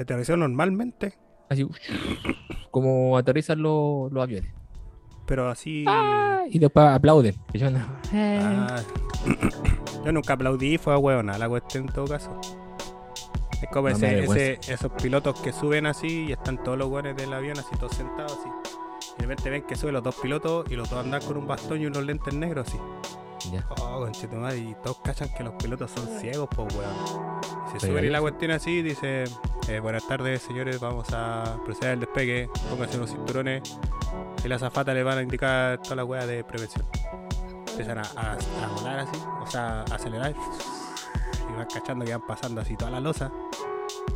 Te 0.00 0.04
aterrizó 0.04 0.34
normalmente, 0.34 1.12
Así. 1.50 1.68
Como 2.70 3.18
aterrizan 3.18 3.60
los, 3.60 4.10
los 4.10 4.22
aviones. 4.22 4.50
pero 5.26 5.50
así. 5.50 5.84
Y 6.48 6.58
después 6.58 6.86
aplauden. 6.86 7.34
Y 7.52 7.58
yo, 7.58 7.70
no. 7.70 7.80
Ah, 8.14 8.78
yo 10.04 10.10
nunca 10.10 10.32
aplaudí, 10.32 10.78
fue 10.78 10.94
a 10.94 10.98
huevona 10.98 11.36
la 11.36 11.50
cuestión 11.50 11.86
en 11.86 11.92
todo 11.92 12.06
caso. 12.06 12.40
Es 13.60 13.68
como 13.70 13.90
No 13.90 13.96
ese- 13.96 14.24
ese- 14.24 14.72
esos 14.72 14.90
pilotos 14.92 15.38
que 15.42 15.52
suben 15.52 15.84
así 15.84 16.28
y 16.28 16.32
están 16.32 16.62
todos 16.64 16.78
los 16.78 16.88
hueones 16.88 17.14
del 17.14 17.34
avión 17.34 17.58
así 17.58 17.68
todos 17.78 17.94
sentados 17.94 18.38
así. 18.40 18.48
De 19.20 19.26
repente 19.26 19.50
ven 19.50 19.62
que 19.62 19.76
suben 19.76 19.92
los 19.92 20.02
dos 20.02 20.14
pilotos 20.14 20.64
y 20.70 20.76
los 20.76 20.88
dos 20.88 21.04
andan 21.04 21.20
con 21.20 21.36
un 21.36 21.46
bastón 21.46 21.78
y 21.82 21.84
unos 21.84 22.02
lentes 22.02 22.32
negros 22.32 22.66
así. 22.66 22.78
Ya. 23.52 23.66
Oh, 23.82 24.00
conchetumadre, 24.00 24.56
y 24.56 24.74
todos 24.82 24.98
cachan 25.04 25.28
que 25.36 25.44
los 25.44 25.52
pilotos 25.54 25.90
son 25.90 26.06
ciegos, 26.20 26.48
pues 26.56 26.74
weón. 26.74 26.94
Y 27.76 27.80
se 27.80 27.86
suben 27.86 28.04
y 28.06 28.08
la 28.08 28.20
cuestión 28.22 28.50
así 28.52 28.80
dice, 28.80 29.24
eh, 29.68 29.78
buenas 29.80 30.08
tardes 30.08 30.40
señores, 30.40 30.80
vamos 30.80 31.06
a 31.12 31.58
proceder 31.66 31.92
al 31.92 32.00
despegue, 32.00 32.48
pónganse 32.70 32.96
unos 32.96 33.10
cinturones 33.10 33.78
y 34.42 34.48
la 34.48 34.56
azafata 34.56 34.94
le 34.94 35.02
van 35.02 35.18
a 35.18 35.22
indicar 35.22 35.82
toda 35.82 35.96
la 35.96 36.04
weá 36.04 36.26
de 36.26 36.42
prevención. 36.42 36.86
Empiezan 37.68 37.98
a, 37.98 38.02
a, 38.16 38.32
a 38.32 38.68
volar 38.74 39.00
así, 39.00 39.18
o 39.42 39.46
sea, 39.46 39.80
a 39.82 39.94
acelerar 39.94 40.34
y 41.50 41.56
van 41.56 41.66
cachando 41.66 42.04
que 42.04 42.12
van 42.12 42.26
pasando 42.26 42.60
así 42.60 42.76
toda 42.76 42.90
la 42.90 43.00
losa. 43.00 43.30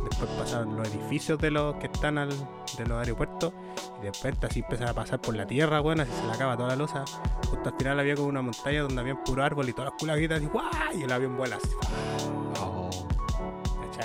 Después 0.09 0.29
pasan 0.31 0.75
los 0.75 0.87
edificios 0.87 1.39
de 1.39 1.51
los 1.51 1.75
que 1.75 1.87
están 1.87 2.17
al, 2.17 2.29
de 2.29 2.85
los 2.87 2.97
aeropuertos 2.97 3.53
y 3.99 4.05
de 4.05 4.11
repente 4.11 4.45
así 4.47 4.59
empiezan 4.61 4.87
a 4.87 4.93
pasar 4.93 5.19
por 5.19 5.35
la 5.35 5.45
tierra, 5.45 5.81
weón, 5.81 5.99
así 5.99 6.11
se 6.11 6.25
le 6.25 6.33
acaba 6.33 6.55
toda 6.55 6.69
la 6.69 6.75
losa. 6.75 7.03
Justo 7.49 7.69
al 7.69 7.75
final 7.77 7.99
había 7.99 8.15
como 8.15 8.29
una 8.29 8.41
montaña 8.41 8.81
donde 8.83 9.01
había 9.01 9.15
puro 9.23 9.43
árbol 9.43 9.67
y 9.69 9.73
todas 9.73 9.91
las 9.91 9.99
culas 9.99 10.17
gritan 10.17 10.37
así, 10.37 10.47
¡guay! 10.47 10.99
Y 10.99 11.03
el 11.03 11.11
avión 11.11 11.37
vuela 11.37 11.57
así. 11.57 11.69
Oh. 12.61 12.89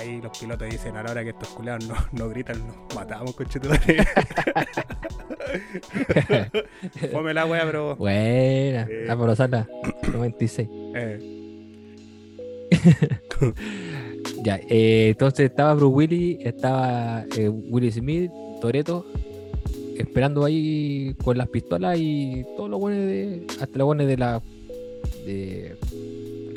Y 0.03 0.19
los 0.19 0.35
pilotos 0.35 0.67
dicen 0.67 0.97
a 0.97 1.03
la 1.03 1.11
hora 1.11 1.23
que 1.23 1.29
estos 1.29 1.49
culeados 1.49 1.85
no, 1.85 1.93
no 2.13 2.27
gritan, 2.29 2.65
nos 2.65 2.95
matamos, 2.95 3.35
conchetumare. 3.35 4.03
Fome 7.11 7.33
la 7.33 7.45
wea, 7.45 7.65
pero. 7.65 7.95
Buena. 7.95 8.87
Eh. 8.89 9.07
Ah, 9.09 9.15
por 9.15 9.35
sala 9.35 9.67
96. 10.11 10.69
eh, 10.95 11.40
Ya, 14.43 14.59
eh, 14.69 15.09
entonces 15.09 15.51
estaba 15.51 15.73
Bruce 15.75 15.95
Willis, 15.95 16.37
estaba 16.41 17.25
eh, 17.37 17.91
Smith, 17.91 18.31
Toreto, 18.59 19.05
esperando 19.97 20.43
ahí 20.45 21.15
con 21.23 21.37
las 21.37 21.47
pistolas 21.47 21.97
y 21.99 22.43
todos 22.55 22.69
los 22.69 22.79
buenos 22.79 23.05
de. 23.05 23.45
Hasta 23.61 23.77
los 23.77 23.85
buenos 23.85 24.07
de 24.07 24.17
la. 24.17 24.41
de. 25.25 25.75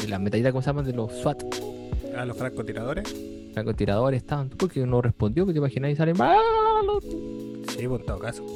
de 0.01 0.09
las 0.09 0.21
metallitas, 0.21 0.53
¿cómo 0.53 0.63
se 0.63 0.67
llaman? 0.67 0.87
De 0.87 0.93
los 0.93 1.13
SWAT, 1.13 1.43
a 2.17 2.25
los 2.25 2.37
francotiradores. 2.37 3.15
francotiradores 3.53 4.23
estaban. 4.23 4.49
Porque 4.49 4.87
no 4.87 5.03
respondió, 5.03 5.45
porque 5.45 5.55
te 5.55 5.59
imaginas 5.59 5.91
y 5.91 5.97
salen. 5.97 6.17
¡Ah! 6.21 6.39
Sí, 7.77 7.87
pues 7.87 8.01
en 8.01 8.07
todo 8.07 8.19
caso. 8.19 8.47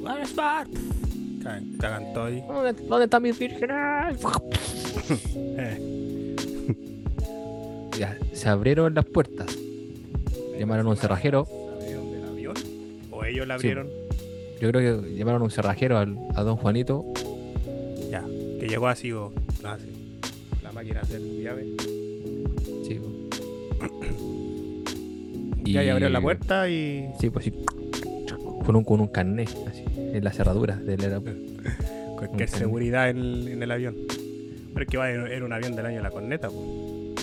¡Where 0.00 0.22
is 0.22 0.34
Bart? 0.34 0.70
Cagan, 1.42 1.76
cagan 1.78 2.12
todo 2.12 2.24
ahí. 2.24 2.44
¿Dónde, 2.46 2.72
dónde 2.84 3.04
están 3.04 3.22
mis 3.22 3.38
vírgenes? 3.38 4.18
Eh, 5.58 6.05
Ya, 7.98 8.16
se 8.32 8.48
abrieron 8.48 8.94
las 8.94 9.04
puertas. 9.04 9.46
Llamaron 10.58 10.86
a 10.86 10.90
un 10.90 10.96
cerrajero. 10.96 11.46
¿Abrieron 11.74 12.10
del 12.12 12.24
avión? 12.28 12.54
¿O 13.10 13.24
ellos 13.24 13.46
la 13.46 13.58
Sí. 13.58 13.68
abrieron? 13.68 13.88
Yo 14.60 14.70
creo 14.70 15.02
que 15.02 15.14
llamaron 15.14 15.42
a 15.42 15.44
un 15.44 15.50
cerrajero 15.50 15.98
al- 15.98 16.16
a 16.34 16.42
don 16.42 16.56
Juanito. 16.56 17.04
Ya. 18.10 18.24
Que 18.60 18.66
llegó 18.68 18.86
así 18.88 19.12
o. 19.12 19.32
Así. 19.64 19.86
La 20.62 20.72
máquina 20.72 21.00
hacer 21.00 21.20
llave. 21.20 21.66
Sí, 22.86 22.94
po. 22.94 23.06
Ya, 25.64 25.82
y 25.82 25.88
abrió 25.88 26.08
la 26.08 26.20
puerta 26.20 26.68
y. 26.70 27.08
Sí, 27.20 27.28
pues 27.28 27.44
sí. 27.46 27.52
Con 28.64 28.76
un, 28.76 28.84
con 28.84 29.00
un 29.00 29.08
carnet, 29.08 29.48
así, 29.68 29.82
en 29.96 30.22
la 30.24 30.32
cerradura 30.32 30.76
del 30.76 31.00
aeropuerto. 31.00 31.40
Cualquier 32.16 32.48
seguridad 32.48 33.10
en 33.10 33.18
el, 33.18 33.48
en 33.48 33.62
el 33.62 33.70
avión. 33.72 33.96
Pero 34.72 34.84
es 34.84 34.88
que 34.90 34.96
va, 34.96 35.10
era 35.10 35.44
un 35.44 35.52
avión 35.52 35.74
del 35.74 35.86
año 35.86 35.96
de 35.96 36.02
la 36.02 36.10
corneta, 36.10 36.48
pues. 36.48 36.64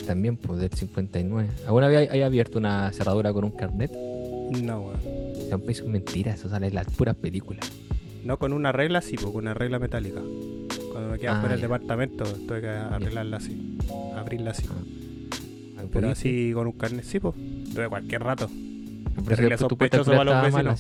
También, 0.06 0.38
pues, 0.38 0.60
del 0.60 0.70
59. 0.72 1.50
¿Alguna 1.66 1.88
vez 1.88 1.98
hay, 2.00 2.08
hay 2.10 2.22
abierto 2.24 2.60
una 2.60 2.92
cerradura 2.92 3.32
con 3.34 3.46
un 3.46 3.52
carnet? 3.52 3.92
No, 3.92 4.82
weón. 4.82 4.98
O 4.98 5.46
sea, 5.48 5.58
eso 5.68 5.84
es 5.84 5.90
mentira, 5.90 6.34
eso 6.34 6.50
sale 6.50 6.68
en 6.68 6.76
las 6.76 6.88
puras 6.88 7.16
películas. 7.16 7.72
No 8.24 8.38
con 8.38 8.54
una 8.54 8.72
regla, 8.72 9.02
sí, 9.02 9.16
pues, 9.16 9.28
con 9.28 9.44
una 9.44 9.54
regla 9.54 9.80
metálica. 9.80 10.22
Cuando 10.92 11.12
me 11.12 11.20
quedaba 11.20 11.38
Ah, 11.38 11.42
fuera 11.42 11.56
del 11.56 11.62
departamento, 11.62 12.24
tuve 12.24 12.62
que 12.62 12.68
arreglarla 12.70 13.38
así. 13.38 13.78
Abrirla 14.16 14.52
así. 14.52 14.66
Ah, 14.70 14.76
Pero 15.78 15.90
¿por 15.92 16.02
qué? 16.04 16.08
así 16.10 16.52
con 16.54 16.68
un 16.68 16.74
carnet, 16.74 17.04
sí, 17.06 17.20
pues. 17.20 17.36
Tuve 17.74 17.90
cualquier 17.90 18.24
rato. 18.24 18.50
Pero 19.26 19.38
puerta 19.38 19.58
sospechoso 19.58 20.12
para 20.12 20.24
los 20.24 20.52
mala, 20.54 20.76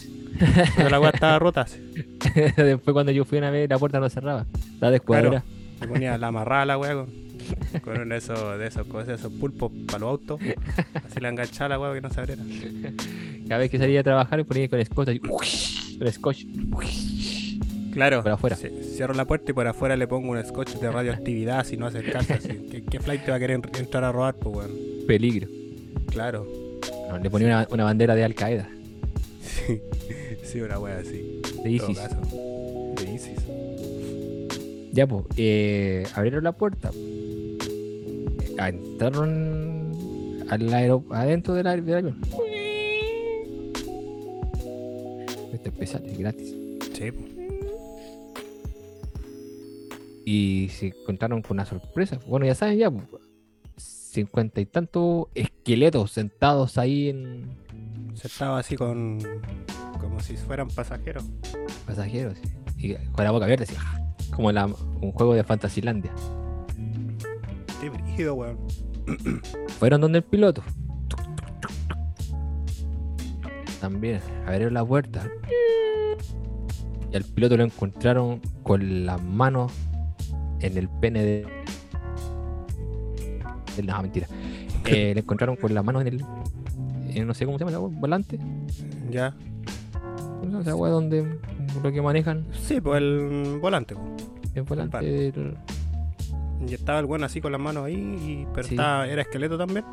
Pero 0.76 0.90
la 0.90 1.00
weá 1.00 1.10
estaba 1.12 1.38
rota. 1.40 1.62
así. 1.62 1.80
después 2.58 2.94
cuando 2.94 3.12
yo 3.12 3.26
fui 3.26 3.38
una 3.38 3.52
vez, 3.52 3.70
la 3.70 3.78
puerta 3.78 4.00
no 4.00 4.10
cerraba. 4.10 4.46
Estaba 4.74 4.92
descuadrada. 4.92 5.44
Me 5.82 5.88
ponía 5.88 6.18
la 6.18 6.28
amarrada 6.28 6.66
la 6.66 6.78
weá 6.78 6.94
con, 6.96 7.08
con 7.84 8.00
uno 8.02 8.14
de 8.14 8.18
esos, 8.20 8.58
de 8.60 8.68
esos, 8.68 8.86
cosas, 8.88 9.20
esos 9.20 9.32
pulpos 9.34 9.72
para 9.88 10.00
los 10.00 10.10
autos. 10.10 10.40
Así 10.94 11.20
la 11.20 11.30
enganchaba 11.30 11.70
la 11.70 11.80
weá 11.80 11.94
que 11.94 12.02
no 12.02 12.10
se 12.10 12.20
abriera. 12.20 12.44
Cada 13.48 13.60
vez 13.60 13.70
que 13.72 13.78
salía 13.78 14.00
a 14.00 14.04
trabajar, 14.04 14.44
ponía 14.46 14.68
con 14.70 14.84
scotch. 14.86 15.10
así, 15.10 15.20
Con 15.20 16.12
scotch. 16.12 16.46
Claro. 17.94 18.24
Por 18.24 18.32
afuera. 18.32 18.56
ci- 18.58 18.72
Cierro 18.96 19.14
la 19.14 19.26
puerta 19.26 19.52
y 19.52 19.54
por 19.54 19.68
afuera 19.68 19.96
le 19.96 20.08
pongo 20.08 20.32
un 20.32 20.44
scotch 20.44 20.74
de 20.80 20.90
radioactividad 20.92 21.64
si 21.66 21.78
no 21.78 21.86
hace 21.88 22.02
caso. 22.04 22.34
así. 22.34 22.68
¿Qué, 22.72 22.84
qué 22.90 23.00
flight 23.00 23.24
te 23.24 23.32
va 23.32 23.38
a 23.38 23.40
querer 23.40 23.58
en- 23.64 23.80
entrar 23.80 24.04
a 24.04 24.12
robar, 24.12 24.36
pues 24.36 24.56
weón? 24.56 24.72
Peligro. 25.08 25.48
Claro. 26.08 26.48
No, 27.10 27.18
le 27.20 27.30
ponía 27.30 27.48
una, 27.48 27.68
una 27.70 27.84
bandera 27.84 28.16
de 28.16 28.24
Al 28.24 28.34
Qaeda. 28.34 28.68
Sí, 29.42 29.80
sí, 30.44 30.62
una 30.62 30.80
wea 30.80 30.98
así. 30.98 31.42
De 31.64 31.70
ISIS. 31.72 32.00
De 32.96 33.14
ISIS. 33.14 33.40
Ya, 34.92 35.06
pues, 35.08 35.26
eh, 35.38 36.06
abrieron 36.16 36.44
la 36.44 36.52
puerta. 36.54 36.90
Ah, 38.60 38.70
Entraron 38.70 40.44
al 40.50 40.74
aero 40.74 41.04
adentro 41.12 41.54
del, 41.54 41.68
avión. 41.68 42.20
Este 45.54 45.70
especial 45.70 46.04
es 46.06 46.18
gratis. 46.18 46.56
Sí. 46.94 47.12
Y 50.26 50.70
se 50.70 50.88
encontraron 50.88 51.42
con 51.42 51.58
una 51.58 51.66
sorpresa. 51.66 52.20
Bueno, 52.28 52.46
ya 52.46 52.56
saben, 52.56 52.78
ya, 52.78 52.92
cincuenta 53.78 54.62
y 54.62 54.66
tantos 54.66 55.28
esqueletos 55.36 56.12
sentados 56.12 56.78
ahí 56.78 57.10
en 57.10 57.50
Se 58.14 58.28
estaba 58.28 58.60
así 58.60 58.76
con. 58.78 59.20
como 60.00 60.20
si 60.20 60.38
fueran 60.38 60.70
pasajeros. 60.70 61.26
pasajeros. 61.86 62.38
Y 62.78 62.94
con 63.12 63.24
la 63.26 63.32
boca 63.32 63.46
abierta, 63.46 63.64
así, 63.64 63.76
como 64.36 64.52
la- 64.52 64.66
un 64.66 65.12
juego 65.12 65.34
de 65.34 65.44
Fantasylandia. 65.44 66.14
Qué 67.84 67.90
brígido, 67.90 68.36
weón. 68.36 68.58
Fueron 69.78 70.00
donde 70.00 70.20
el 70.20 70.24
piloto. 70.24 70.64
También 73.82 74.22
abrieron 74.46 74.74
la 74.74 74.86
puerta. 74.86 75.28
Y 77.12 77.16
al 77.18 77.26
piloto 77.26 77.58
lo 77.58 77.66
encontraron 77.66 78.40
con 78.64 79.06
las 79.06 79.22
manos 79.22 79.74
en 80.62 80.78
el 80.78 80.88
pene 80.88 81.24
de. 81.24 81.48
No, 83.84 84.02
mentira. 84.02 84.28
Eh, 84.86 85.14
le 85.14 85.22
encontraron 85.22 85.56
con 85.56 85.74
las 85.74 85.84
manos 85.84 86.02
en 86.02 86.08
el. 86.10 86.26
en 87.16 87.26
no 87.26 87.34
sé 87.34 87.46
cómo 87.46 87.58
se 87.58 87.64
llama 87.64 87.72
la 87.72 87.80
wea, 87.80 88.00
volante. 88.00 88.38
Ya. 89.10 89.34
Wea 90.42 90.92
donde 90.92 91.40
lo 91.82 91.92
que 91.92 92.02
manejan 92.02 92.46
Sí, 92.52 92.82
pues 92.82 93.02
el 93.02 93.60
volante, 93.62 93.96
el 94.56 94.64
volante. 94.64 95.34
Y 96.68 96.74
estaba 96.74 97.00
el 97.00 97.06
weón 97.06 97.24
así 97.24 97.42
con 97.42 97.52
las 97.52 97.62
manos 97.62 97.86
ahí, 97.86 97.94
y, 97.96 98.48
pero 98.54 98.68
Sí. 98.68 98.76
estaba, 98.76 99.08
era 99.08 99.22
esqueleto 99.24 99.58
también. 99.58 99.86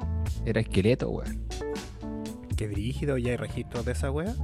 Era 0.45 0.61
esqueleto, 0.61 1.09
weón. 1.11 1.45
Qué 2.57 2.67
brígido, 2.69 3.17
¿ya 3.19 3.31
hay 3.33 3.37
registros 3.37 3.85
de 3.85 3.93
esa 3.93 4.11
wea? 4.11 4.35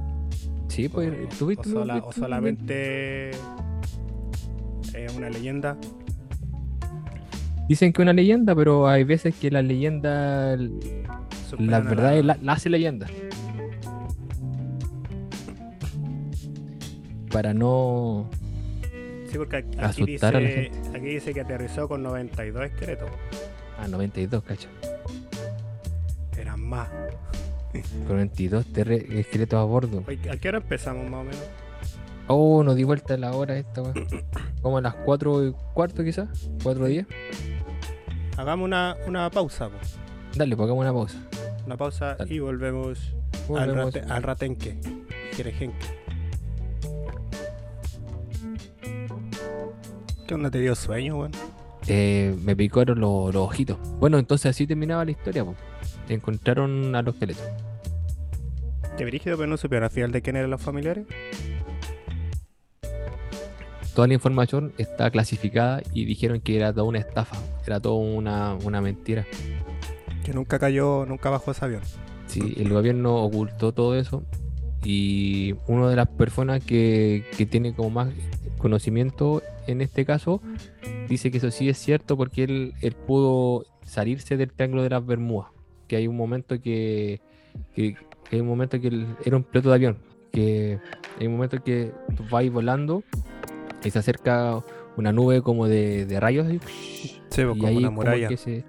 Sí, 0.67 0.89
pues, 0.89 1.11
o, 1.11 1.37
¿tuviste 1.37 1.69
o 1.69 1.71
sola- 1.73 2.03
o 2.05 2.11
solamente 2.11 3.29
es 3.31 5.15
una 5.15 5.29
leyenda. 5.29 5.77
Dicen 7.69 7.91
que 7.93 8.01
una 8.01 8.13
leyenda, 8.13 8.55
pero 8.55 8.87
hay 8.87 9.03
veces 9.03 9.35
que 9.35 9.51
la 9.51 9.61
leyenda, 9.61 10.57
superan 11.49 11.69
la 11.69 11.79
verdad, 11.81 12.17
es 12.17 12.25
la, 12.25 12.37
la 12.41 12.53
hace 12.53 12.69
leyenda. 12.69 13.07
Para 17.31 17.53
no. 17.53 18.29
Sí, 19.29 19.37
porque 19.37 19.57
aquí, 19.57 19.77
aquí 19.79 20.03
asustar 20.03 20.35
a 20.35 20.39
la 20.39 20.47
dice, 20.47 20.71
aquí 20.95 21.05
dice 21.05 21.33
que 21.33 21.41
aterrizó 21.41 21.87
con 21.87 22.01
92 22.03 22.65
esqueletos. 22.65 23.09
Ah, 23.79 23.87
92, 23.87 24.43
cacho. 24.43 24.69
Eran 26.37 26.61
más. 26.61 26.87
Con 28.07 28.15
92 28.17 28.65
terre- 28.73 29.19
esqueletos 29.19 29.59
a 29.59 29.63
bordo. 29.63 30.03
Oye, 30.07 30.29
¿A 30.29 30.37
qué 30.37 30.49
hora 30.49 30.57
empezamos 30.59 31.09
más 31.09 31.21
o 31.21 31.23
menos? 31.23 31.43
Oh, 32.27 32.63
nos 32.63 32.75
di 32.75 32.83
vuelta 32.83 33.15
la 33.17 33.31
hora 33.33 33.57
esta, 33.57 33.81
weón. 33.81 33.93
Como 34.61 34.77
a 34.77 34.81
las 34.81 34.95
4 34.95 35.47
y 35.47 35.53
cuarto, 35.73 36.03
quizás. 36.03 36.27
4 36.63 36.87
y 36.87 36.91
10. 36.93 37.07
Hagamos 38.37 38.65
una, 38.65 38.95
una 39.07 39.29
pausa, 39.29 39.69
po. 39.69 39.75
Dale, 40.35 40.55
pues 40.55 40.65
hagamos 40.65 40.81
una 40.83 40.93
pausa. 40.93 41.17
una 41.65 41.77
pausa 41.77 42.15
Dale. 42.15 42.33
y 42.33 42.39
volvemos, 42.39 43.13
Volvemos. 43.47 43.77
Al, 43.77 43.93
rate- 44.03 44.11
al 44.13 44.23
ratenque. 44.23 44.77
Jerejenque. 45.33 45.85
¿Qué 50.27 50.33
onda 50.33 50.51
te 50.51 50.59
dio 50.59 50.75
sueño, 50.75 51.19
weón? 51.19 51.31
Eh, 51.87 52.35
me 52.43 52.53
picaron 52.53 52.99
los, 52.99 53.33
los 53.33 53.47
ojitos. 53.47 53.77
Bueno, 53.97 54.19
entonces 54.19 54.47
así 54.47 54.67
terminaba 54.67 55.05
la 55.05 55.11
historia, 55.11 55.45
pues. 55.45 55.55
Encontraron 56.09 56.93
a 56.95 57.01
los 57.01 57.13
esqueletos. 57.15 57.45
Qué 58.97 59.05
brígido, 59.05 59.37
pero 59.37 59.47
no 59.47 59.55
supieron 59.55 59.85
al 59.85 59.89
final 59.89 60.11
de 60.11 60.21
quién 60.21 60.35
eran 60.35 60.49
los 60.49 60.61
familiares. 60.61 61.05
Toda 63.95 64.09
la 64.09 64.15
información 64.15 64.73
está 64.77 65.09
clasificada 65.11 65.81
y 65.93 66.03
dijeron 66.03 66.41
que 66.41 66.57
era 66.57 66.73
toda 66.73 66.83
una 66.83 66.99
estafa. 66.99 67.37
Era 67.65 67.79
toda 67.79 67.95
una, 67.95 68.55
una 68.65 68.81
mentira. 68.81 69.25
Que 70.25 70.33
nunca 70.33 70.59
cayó, 70.59 71.05
nunca 71.05 71.29
bajó 71.29 71.51
ese 71.51 71.63
avión. 71.63 71.81
Sí, 72.27 72.53
el 72.57 72.67
gobierno 72.69 73.15
ocultó 73.23 73.71
todo 73.71 73.95
eso 73.95 74.23
y 74.83 75.55
una 75.67 75.89
de 75.89 75.95
las 75.95 76.09
personas 76.09 76.61
que, 76.61 77.23
que 77.37 77.45
tiene 77.45 77.73
como 77.73 77.91
más 77.91 78.09
conocimiento 78.57 79.41
en 79.67 79.81
este 79.81 80.05
caso 80.05 80.41
dice 81.07 81.31
que 81.31 81.37
eso 81.37 81.51
sí 81.51 81.69
es 81.69 81.77
cierto 81.77 82.17
porque 82.17 82.43
él, 82.43 82.73
él 82.81 82.93
pudo 82.93 83.65
salirse 83.83 84.37
del 84.37 84.51
Triángulo 84.51 84.83
de 84.83 84.89
las 84.89 85.05
Bermudas, 85.05 85.49
que 85.87 85.95
hay 85.97 86.07
un 86.07 86.17
momento 86.17 86.59
que, 86.61 87.21
que, 87.75 87.95
que 88.29 88.35
hay 88.35 88.41
un 88.41 88.47
momento 88.47 88.79
que 88.79 88.87
él 88.87 89.07
era 89.23 89.37
un 89.37 89.43
piloto 89.43 89.69
de 89.69 89.75
avión, 89.75 89.97
que 90.31 90.79
hay 91.19 91.27
un 91.27 91.33
momento 91.33 91.63
que 91.63 91.91
tú 92.15 92.23
vas 92.29 92.49
volando 92.51 93.03
y 93.83 93.91
se 93.91 93.99
acerca 93.99 94.63
una 94.97 95.11
nube 95.13 95.41
como 95.41 95.67
de, 95.67 96.05
de 96.05 96.19
rayos 96.19 96.47
Sí, 96.47 97.19
pues, 97.29 97.57
y 97.57 97.59
como 97.59 97.67
ahí 97.67 97.77
una 97.77 97.87
como 97.89 98.01
muralla. 98.01 98.27
que 98.27 98.37
se 98.37 98.65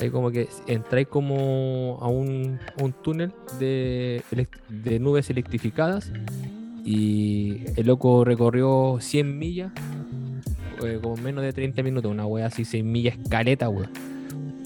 ahí 0.00 0.10
como 0.10 0.30
que 0.30 0.48
entráis 0.66 1.08
como 1.08 1.98
a 2.02 2.08
un, 2.08 2.58
un 2.82 2.92
túnel 3.02 3.32
de, 3.58 4.22
de 4.68 4.98
nubes 5.00 5.30
electrificadas 5.30 6.12
y 6.84 7.64
el 7.76 7.86
loco 7.86 8.24
recorrió 8.24 8.98
100 9.00 9.38
millas 9.38 9.72
eh, 10.84 10.98
como 11.02 11.16
en 11.16 11.22
menos 11.22 11.44
de 11.44 11.52
30 11.52 11.82
minutos 11.82 12.10
una 12.10 12.26
wea 12.26 12.46
así 12.46 12.64
6 12.64 12.84
millas 12.84 13.16
caleta 13.28 13.68
wea 13.68 13.90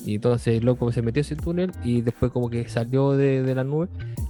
y 0.05 0.15
entonces 0.17 0.59
el 0.59 0.65
loco 0.65 0.91
se 0.93 1.03
metió 1.03 1.21
a 1.21 1.23
ese 1.23 1.37
túnel 1.37 1.73
y 1.85 2.01
después 2.01 2.33
como 2.33 2.49
que 2.49 2.69
salió 2.69 3.13
de, 3.13 3.43
de 3.43 3.55
la 3.55 3.65
nube 3.65 3.89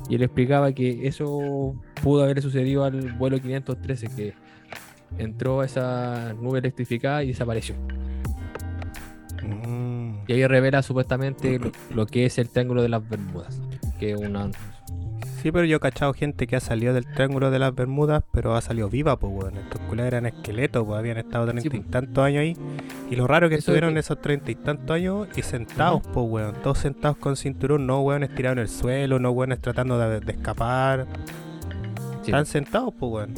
y 0.08 0.16
él 0.16 0.22
explicaba 0.22 0.72
que 0.72 1.06
eso 1.06 1.74
pudo 2.02 2.24
haber 2.24 2.42
sucedido 2.42 2.84
al 2.84 3.12
vuelo 3.12 3.40
513 3.40 4.08
que 4.08 4.34
entró 5.18 5.60
a 5.60 5.66
esa 5.66 6.34
nube 6.34 6.58
electrificada 6.58 7.22
y 7.22 7.28
desapareció 7.28 7.76
Mm. 9.42 10.24
y 10.26 10.32
ahí 10.32 10.46
revela 10.46 10.82
supuestamente 10.82 11.58
lo, 11.58 11.72
lo 11.94 12.06
que 12.06 12.26
es 12.26 12.38
el 12.38 12.48
Triángulo 12.48 12.82
de 12.82 12.88
las 12.88 13.08
Bermudas. 13.08 13.60
Que 13.98 14.12
es 14.12 14.16
una. 14.16 14.50
Sí, 15.42 15.50
pero 15.52 15.64
yo 15.64 15.78
he 15.78 15.80
cachado 15.80 16.12
gente 16.12 16.46
que 16.46 16.56
ha 16.56 16.60
salido 16.60 16.92
del 16.92 17.06
Triángulo 17.06 17.50
de 17.50 17.58
las 17.58 17.74
Bermudas, 17.74 18.22
pero 18.30 18.54
ha 18.56 18.60
salido 18.60 18.90
viva, 18.90 19.18
pues, 19.18 19.32
weón. 19.34 19.56
Estos 19.56 19.80
culos 19.88 20.04
eran 20.06 20.26
esqueletos, 20.26 20.84
pues, 20.86 20.98
habían 20.98 21.16
estado 21.16 21.46
treinta 21.46 21.76
y 21.76 21.80
tantos 21.80 22.22
años 22.24 22.40
ahí. 22.42 22.56
Y 23.10 23.16
lo 23.16 23.26
raro 23.26 23.48
que 23.48 23.54
Eso 23.54 23.60
estuvieron 23.60 23.94
que- 23.94 24.00
esos 24.00 24.20
treinta 24.20 24.50
y 24.50 24.54
tantos 24.54 24.90
años 24.94 25.28
y 25.34 25.42
sentados, 25.42 26.02
pues, 26.12 26.26
weón. 26.28 26.54
Todos 26.62 26.78
sentados 26.78 27.16
con 27.16 27.36
cinturón, 27.36 27.86
no, 27.86 28.00
weón, 28.02 28.22
estirados 28.22 28.58
en 28.58 28.62
el 28.62 28.68
suelo, 28.68 29.18
no, 29.18 29.30
weón, 29.30 29.56
tratando 29.60 29.98
de, 29.98 30.20
de 30.20 30.32
escapar. 30.32 31.06
Están 32.24 32.46
sentados, 32.46 32.94
pues, 32.98 33.12
weón. 33.12 33.34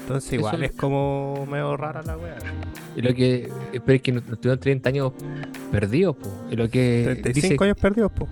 Entonces, 0.00 0.32
Eso- 0.32 0.36
igual 0.36 0.62
es 0.64 0.72
como 0.72 1.46
medio 1.50 1.76
rara 1.76 2.02
la 2.02 2.16
weá. 2.16 2.36
Lo 2.96 3.14
que. 3.14 3.48
Pero 3.72 3.92
es 3.96 4.02
que 4.02 4.12
no, 4.12 4.20
no 4.26 4.34
estuvieron 4.34 4.58
30 4.58 4.88
años 4.88 5.12
perdidos. 5.70 6.16
Y 6.50 6.56
lo 6.56 6.68
que. 6.68 7.18
35 7.22 7.32
Dice, 7.54 7.64
años 7.64 7.76
perdidos, 7.80 8.12
pues. 8.12 8.30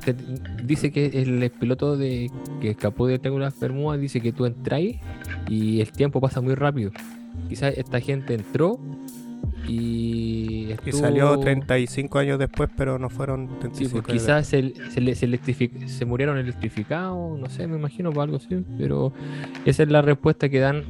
dice 0.64 0.90
que 0.90 1.06
el 1.06 1.50
piloto 1.52 1.96
de 1.96 2.30
que 2.60 2.70
escapó 2.70 3.06
del 3.06 3.20
Triángulo 3.20 3.48
de 3.48 3.52
Bermudas 3.60 4.00
dice 4.00 4.20
que 4.20 4.32
tú 4.32 4.46
entras 4.46 4.80
y 5.48 5.80
el 5.80 5.92
tiempo 5.92 6.20
pasa 6.20 6.40
muy 6.40 6.54
rápido. 6.56 6.90
Quizás 7.48 7.74
esta 7.76 8.00
gente 8.00 8.34
entró 8.34 8.80
y. 9.68 10.27
Y 10.68 10.72
estuvo- 10.72 11.00
salió 11.00 11.38
35 11.38 12.18
años 12.18 12.38
después, 12.38 12.68
pero 12.76 12.98
no 12.98 13.08
fueron 13.10 13.48
Sí, 13.48 13.54
35 13.60 13.90
pues 14.02 14.08
años 14.10 14.22
quizás 14.22 14.46
se, 14.46 14.74
se, 14.90 15.14
se 15.14 15.26
electrific- 15.28 15.86
se 15.86 16.04
murieron 16.04 16.38
electrificados, 16.38 17.38
no 17.38 17.48
sé, 17.48 17.66
me 17.66 17.76
imagino, 17.76 18.12
por 18.12 18.24
algo 18.24 18.36
así, 18.36 18.64
pero 18.78 19.12
esa 19.64 19.82
es 19.82 19.88
la 19.90 20.02
respuesta 20.02 20.48
que 20.48 20.58
dan, 20.60 20.84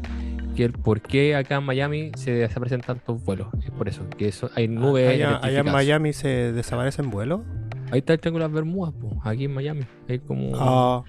que 0.57 0.65
el 0.65 0.73
por 0.73 1.01
qué 1.01 1.37
acá 1.37 1.57
en 1.57 1.65
Miami 1.65 2.11
se 2.17 2.33
desaparecen 2.33 2.81
tantos 2.81 3.25
vuelos, 3.25 3.49
es 3.65 3.71
por 3.71 3.89
eso, 3.89 4.03
que 4.17 4.29
eso, 4.29 4.51
hay 4.57 4.67
después. 4.67 4.89
nubes 4.91 5.09
Ah, 5.09 5.13
allá, 5.13 5.41
allá 5.43 5.61
en. 5.61 5.73
Miami 5.73 6.13
se 6.13 6.53
desaparecen 6.53 7.11
vuelos. 7.11 7.43
Ahí 7.91 8.01
está 8.01 8.13
el 8.13 8.21
Triángulo 8.21 8.45
de 8.45 8.49
las 8.51 8.55
Bermudas, 8.55 8.95
pues, 9.01 9.15
aquí 9.25 9.45
en 9.45 9.55
Miami, 9.55 9.83
hay 10.09 10.19
como, 10.19 10.51
Ah, 10.57 11.03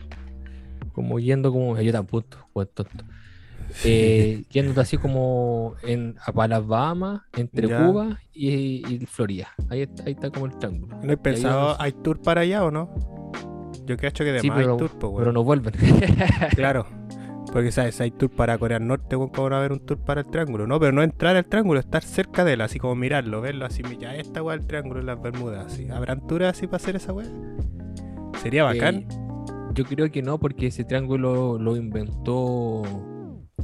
como 0.93 1.19
yendo 1.19 1.51
como, 1.51 1.79
yo 1.81 1.91
tampoco, 1.91 2.25
pues 2.53 2.67
tonto. 2.73 3.03
Eh, 3.83 4.43
yendo 4.51 4.79
así 4.81 4.97
como 4.97 5.75
en, 5.83 6.15
para 6.33 6.59
las 6.59 6.67
Bahamas, 6.67 7.21
entre 7.35 7.67
Ya. 7.67 7.85
Cuba 7.85 8.19
y, 8.33 8.83
y 8.93 9.05
Florida. 9.05 9.49
Ahí 9.69 9.81
está, 9.81 10.03
ahí 10.03 10.13
está 10.13 10.29
como 10.29 10.45
el 10.47 10.57
triángulo. 10.57 10.97
¿No 11.01 11.13
he 11.13 11.17
pensado, 11.17 11.75
hay 11.79 11.91
tour 11.91 12.21
para 12.21 12.41
allá 12.41 12.63
o 12.63 12.71
no? 12.71 12.89
Yo 13.85 13.97
creo 13.97 14.11
que 14.11 14.23
de 14.23 14.39
Sí, 14.39 14.49
más 14.49 14.57
pero, 14.57 14.73
hay 14.73 14.77
tour, 14.77 14.91
pues, 14.99 15.13
pero 15.17 15.31
no 15.31 15.43
vuelven. 15.43 15.73
Claro. 16.55 16.85
Porque, 17.51 17.71
¿sabes? 17.71 17.99
Hay 17.99 18.11
tour 18.11 18.29
para 18.29 18.57
Corea 18.59 18.77
del 18.77 18.87
Norte, 18.87 19.15
weón, 19.15 19.29
¿cómo 19.29 19.49
va 19.49 19.55
a 19.55 19.59
haber 19.59 19.71
un 19.71 19.79
tour 19.79 19.97
para 19.97 20.21
el 20.21 20.27
triángulo? 20.27 20.67
No, 20.67 20.79
pero 20.79 20.91
no 20.91 21.01
entrar 21.01 21.35
al 21.35 21.45
triángulo, 21.45 21.79
estar 21.79 22.03
cerca 22.03 22.45
de 22.45 22.53
él, 22.53 22.61
así 22.61 22.77
como 22.77 22.95
mirarlo, 22.95 23.41
verlo, 23.41 23.65
así, 23.65 23.81
ya 23.99 24.15
esta 24.15 24.43
weá 24.43 24.55
el 24.55 24.67
triángulo 24.67 24.99
en 24.99 25.07
las 25.07 25.19
Bermudas, 25.19 25.65
así. 25.65 25.89
¿Habrán 25.89 26.27
tours 26.27 26.45
así 26.45 26.67
para 26.67 26.77
hacer 26.77 26.95
esa 26.97 27.11
weá? 27.11 27.27
Sería 28.41 28.63
bacán. 28.63 28.95
Eh, 28.97 29.07
yo 29.73 29.85
creo 29.85 30.11
que 30.11 30.21
no, 30.21 30.39
porque 30.39 30.67
ese 30.67 30.83
triángulo 30.83 31.57
lo 31.57 31.75
inventó. 31.75 32.83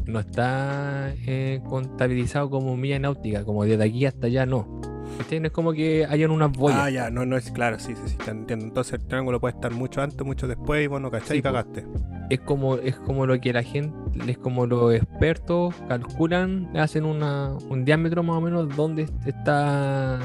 No 0.06 0.20
está 0.20 1.14
eh, 1.26 1.62
contabilizado 1.68 2.50
como 2.50 2.76
milla 2.78 3.00
náutica, 3.00 3.44
como 3.46 3.64
desde 3.66 3.84
aquí 3.84 4.06
hasta 4.06 4.28
allá, 4.28 4.46
no. 4.46 4.82
¿Cachai? 5.18 5.40
No 5.40 5.46
es 5.48 5.52
como 5.54 5.72
que 5.72 6.06
hayan 6.10 6.32
unas 6.32 6.52
boyas. 6.52 6.80
Ah, 6.82 6.90
ya, 6.90 7.10
no, 7.10 7.26
no 7.26 7.38
es 7.38 7.50
claro, 7.52 7.80
sí, 7.80 7.96
sí, 7.96 8.02
sí, 8.08 8.18
te 8.18 8.32
entiendo. 8.32 8.66
Entonces 8.66 8.94
el 8.94 9.06
triángulo 9.08 9.40
puede 9.40 9.56
estar 9.56 9.72
mucho 9.72 10.02
antes, 10.02 10.26
mucho 10.26 10.48
después, 10.48 10.84
y 10.84 10.88
bueno, 10.88 11.10
¿cachai? 11.10 11.30
Sí, 11.30 11.38
y 11.38 11.42
cagaste. 11.42 11.86
Es 12.30 12.40
como, 12.42 12.76
es 12.76 12.96
como 12.98 13.26
lo 13.26 13.40
que 13.40 13.54
la 13.54 13.64
gente, 13.64 13.94
es 14.28 14.38
como 14.38 14.66
los 14.66 14.94
expertos 14.94 15.74
calculan, 15.88 16.70
hacen 16.76 17.06
una, 17.06 17.52
un 17.70 17.86
diámetro 17.86 18.24
más 18.24 18.38
o 18.38 18.42
menos 18.42 18.76
donde 18.76 19.08
está. 19.26 20.20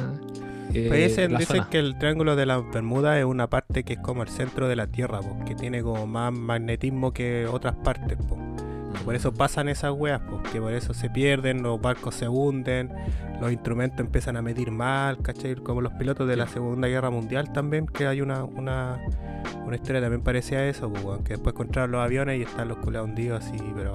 eh, 0.72 0.86
Pues 0.88 1.08
dicen, 1.08 1.32
la 1.34 1.38
dicen 1.40 1.56
zona. 1.58 1.68
que 1.70 1.78
el 1.78 1.98
triángulo 1.98 2.34
de 2.34 2.46
las 2.46 2.62
Bermudas 2.72 3.18
es 3.18 3.24
una 3.26 3.48
parte 3.48 3.84
que 3.84 3.92
es 3.92 3.98
como 4.00 4.22
el 4.22 4.28
centro 4.28 4.66
de 4.66 4.76
la 4.76 4.86
Tierra, 4.88 5.20
po, 5.20 5.44
que 5.44 5.54
tiene 5.54 5.82
como 5.82 6.06
más 6.06 6.32
magnetismo 6.32 7.12
que 7.12 7.46
otras 7.46 7.76
partes, 7.76 8.16
po. 8.28 8.38
Por 9.04 9.14
eso 9.14 9.32
pasan 9.32 9.68
esas 9.68 9.92
weas, 9.92 10.20
porque 10.20 10.60
por 10.60 10.72
eso 10.72 10.92
se 10.94 11.08
pierden, 11.08 11.62
los 11.62 11.80
barcos 11.80 12.14
se 12.14 12.28
hunden, 12.28 12.90
los 13.40 13.50
instrumentos 13.50 14.00
empiezan 14.00 14.36
a 14.36 14.42
medir 14.42 14.70
mal, 14.70 15.18
¿cachai? 15.22 15.54
Como 15.56 15.80
los 15.80 15.92
pilotos 15.94 16.28
de 16.28 16.36
la. 16.36 16.46
Segunda 16.50 16.88
Guerra 16.88 17.10
Mundial 17.10 17.52
también, 17.52 17.86
que 17.86 18.06
hay 18.06 18.20
una, 18.20 18.44
una, 18.44 19.00
una 19.64 19.76
historia 19.76 20.00
también 20.00 20.22
parecía 20.22 20.58
a 20.58 20.66
eso, 20.66 20.92
pues, 20.92 21.20
que 21.22 21.34
después 21.34 21.54
encontraron 21.54 21.92
los 21.92 22.00
aviones 22.00 22.40
y 22.40 22.42
están 22.42 22.68
los 22.68 22.78
culeados 22.78 23.08
hundidos 23.08 23.44
así, 23.44 23.56
pero... 23.74 23.94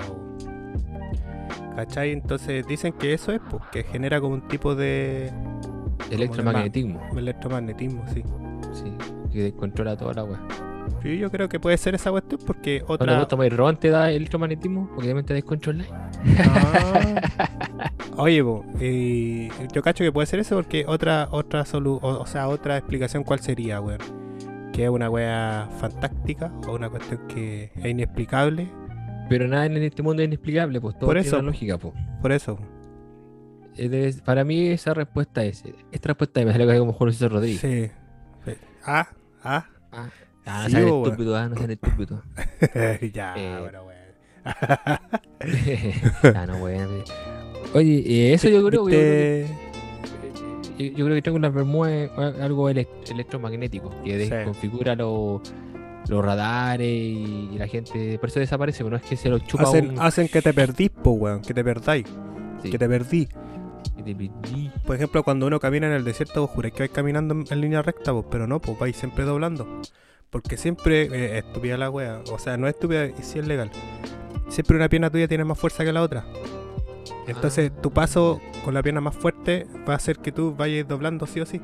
¿Cachai? 1.76 2.14
Entonces 2.14 2.66
dicen 2.66 2.93
que 2.93 3.14
eso 3.14 3.34
es, 3.34 3.41
pues, 3.49 3.62
que 3.74 3.84
genera 3.84 4.22
como 4.22 4.36
un 4.36 4.47
tipo 4.47 4.76
de 4.76 5.34
Electromagnetismo, 6.10 7.01
electromagnetismo, 7.18 8.03
sí. 8.14 8.24
sí, 8.74 8.93
que 9.32 9.53
controla 9.53 9.97
toda 9.97 10.14
la 10.14 10.24
wea. 10.24 10.39
Yo 11.14 11.30
creo 11.32 11.47
que 11.49 11.60
puede 11.60 11.78
ser 11.78 11.95
esa 11.95 12.12
cuestión 12.12 12.39
porque 12.45 12.80
¿No 12.82 12.86
te 12.88 12.93
otra... 12.93 13.20
gusta 13.20 13.36
Ron 13.56 13.78
te 13.78 13.89
da 13.89 14.12
electromagnetismo? 14.12 14.88
Porque 14.88 15.03
obviamente 15.03 15.34
descontrola. 15.34 15.86
Ah. 16.39 17.91
Oye, 18.18 18.43
po, 18.43 18.66
eh, 18.80 19.49
yo 19.74 19.82
cacho 19.82 20.03
que 20.03 20.12
puede 20.12 20.26
ser 20.26 20.39
eso 20.39 20.56
porque 20.56 20.86
otra 20.88 21.28
otra 21.32 21.66
solu 21.66 21.99
o, 22.01 22.08
o 22.22 22.26
sea, 22.26 22.47
otra 22.47 22.78
explicación 22.78 23.24
cuál 23.24 23.39
sería, 23.41 23.82
weón. 23.82 23.99
que 24.74 24.84
es 24.86 24.89
una 24.89 25.10
wea 25.10 25.70
fantástica 25.80 26.51
o 26.68 26.76
una 26.76 26.89
cuestión 26.89 27.28
que 27.28 27.72
es 27.76 27.86
inexplicable. 27.86 28.70
Pero 29.30 29.47
nada 29.47 29.66
en 29.66 29.78
este 29.78 30.01
mundo 30.03 30.22
es 30.22 30.28
inexplicable, 30.28 30.80
pues 30.80 30.95
todo 30.97 31.08
Por 31.08 31.16
tiene 31.16 31.28
eso. 31.28 31.38
una 31.39 31.47
lógica, 31.47 31.78
pues. 31.78 31.93
Por 32.22 32.32
eso. 32.32 32.58
Es- 33.76 34.22
Para 34.22 34.43
mí 34.45 34.68
esa 34.68 34.93
respuesta 34.93 35.43
es. 35.43 35.64
Esta 35.91 36.10
respuesta 36.10 36.43
me 36.45 36.51
sale 36.51 36.80
como 36.80 36.93
Jorge 36.93 37.18
Luis 37.20 37.32
Rodríguez. 37.32 37.60
Sí. 37.60 37.91
sí. 38.45 38.58
Ah, 38.86 39.08
ah. 39.43 39.66
Ah, 39.91 40.10
ah, 40.45 40.63
no 40.63 40.69
Sí, 40.69 40.75
sean 40.75 40.87
estúpidos, 40.87 41.37
ah, 41.37 41.49
no 41.49 41.55
sean 41.57 41.71
estúpidos. 41.71 42.19
ya, 43.13 43.33
Eh. 43.37 43.59
bueno, 43.59 43.83
weón. 43.85 43.95
ah, 46.35 46.45
no, 46.45 46.57
weón. 46.57 47.03
Oye, 47.73 48.03
eh, 48.05 48.33
eso 48.33 48.49
yo 48.49 48.65
creo, 48.67 48.85
que. 48.85 49.45
Yo, 50.77 50.85
yo 50.85 51.05
creo 51.05 51.15
que 51.15 51.21
tengo 51.21 51.37
una 51.37 51.49
Bermuda 51.49 52.09
algo 52.41 52.69
elec- 52.69 53.09
electromagnético 53.11 53.89
que 54.03 54.11
Sí. 54.23 54.29
desconfigura 54.29 54.95
los 54.95 55.41
los 56.07 56.23
radares 56.23 56.87
y, 56.87 57.49
la 57.57 57.67
gente 57.67 58.19
por 58.19 58.29
eso 58.29 58.39
desaparece, 58.39 58.79
pero 58.83 58.91
no 58.91 58.97
es 58.97 59.01
que 59.03 59.17
se 59.17 59.27
lo 59.27 59.39
chupa 59.39 59.63
Hacen, 59.63 59.89
un 59.89 59.99
hacen 59.99 60.27
que 60.27 60.39
te 60.39 60.53
perdís, 60.53 60.91
po, 60.91 61.11
weón. 61.13 61.41
Que 61.41 61.51
te 61.53 61.63
perdáis. 61.63 62.05
Sí, 62.61 62.69
Que 62.69 62.77
te 62.77 62.87
perdí. 62.87 63.25
que 63.97 64.03
te 64.03 64.15
perdí. 64.15 64.71
Por 64.85 64.95
ejemplo, 64.95 65.23
cuando 65.23 65.47
uno 65.47 65.59
camina 65.59 65.87
en 65.87 65.93
el 65.93 66.03
desierto, 66.03 66.41
vos 66.41 66.51
juráis 66.51 66.75
que 66.75 66.81
vais 66.83 66.91
caminando 66.91 67.33
en, 67.49 67.61
línea 67.61 67.81
recta, 67.81 68.13
pues, 68.13 68.25
pero 68.29 68.45
no, 68.45 68.59
pues 68.61 68.77
vais 68.77 68.95
siempre 68.95 69.25
doblando. 69.25 69.81
Porque 70.36 70.57
siempre 70.57 71.03
eh, 71.03 71.38
es 71.38 71.45
estúpida 71.45 71.77
la 71.77 71.89
wea. 71.89 72.19
O 72.29 72.38
sea, 72.38 72.57
no 72.57 72.67
es 72.67 72.73
estúpida 72.73 73.05
y 73.05 73.13
sí 73.23 73.39
es 73.39 73.47
legal. 73.47 73.71
Siempre 74.49 74.75
una 74.75 74.89
pierna 74.89 75.09
tuya 75.09 75.29
tiene 75.29 75.45
más 75.45 75.57
fuerza 75.57 75.86
que 75.86 75.93
la 75.93 76.01
otra. 76.01 76.25
Entonces, 77.25 77.71
Ah. 77.73 77.81
tu 77.81 77.91
paso 77.91 78.41
con 78.65 78.73
la 78.73 78.83
pierna 78.83 78.99
más 78.99 79.15
fuerte 79.15 79.65
va 79.88 79.93
a 79.93 79.95
hacer 79.95 80.17
que 80.17 80.33
tú 80.33 80.53
vayas 80.53 80.86
doblando 80.89 81.25
sí 81.25 81.39
o 81.39 81.45
sí. 81.45 81.61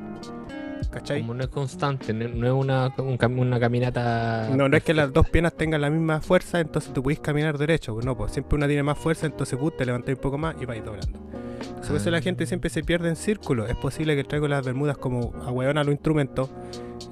¿Cachai? 0.90 1.20
Como 1.20 1.34
no 1.34 1.42
es 1.42 1.48
constante, 1.50 2.14
no, 2.14 2.26
no 2.28 2.46
es 2.46 2.52
una, 2.54 2.94
un 2.96 3.18
cam- 3.18 3.38
una 3.38 3.60
caminata. 3.60 4.48
No, 4.56 4.70
no 4.70 4.76
es 4.78 4.82
que 4.82 4.94
las 4.94 5.12
dos 5.12 5.28
piernas 5.28 5.52
tengan 5.52 5.82
la 5.82 5.90
misma 5.90 6.22
fuerza, 6.22 6.58
entonces 6.58 6.94
tú 6.94 7.02
puedes 7.02 7.20
caminar 7.20 7.58
derecho. 7.58 7.98
No, 8.02 8.16
pues 8.16 8.32
siempre 8.32 8.56
una 8.56 8.66
tiene 8.68 8.82
más 8.82 8.96
fuerza, 8.96 9.26
entonces 9.26 9.58
tú 9.58 9.70
te 9.70 9.84
levantas 9.84 10.14
un 10.14 10.20
poco 10.22 10.38
más 10.38 10.56
y 10.58 10.64
vais 10.64 10.82
doblando. 10.82 11.18
Entonces, 11.60 11.88
por 11.88 11.96
eso 11.96 12.10
la 12.10 12.18
Ah. 12.18 12.22
gente 12.22 12.46
siempre 12.46 12.70
se 12.70 12.82
pierde 12.82 13.10
en 13.10 13.16
círculos. 13.16 13.68
Es 13.68 13.76
posible 13.76 14.16
que 14.16 14.24
traigo 14.24 14.48
las 14.48 14.64
bermudas 14.64 14.96
como 14.96 15.34
a 15.44 15.50
weón 15.50 15.76
a 15.76 15.84
los 15.84 15.92
instrumentos. 15.92 16.48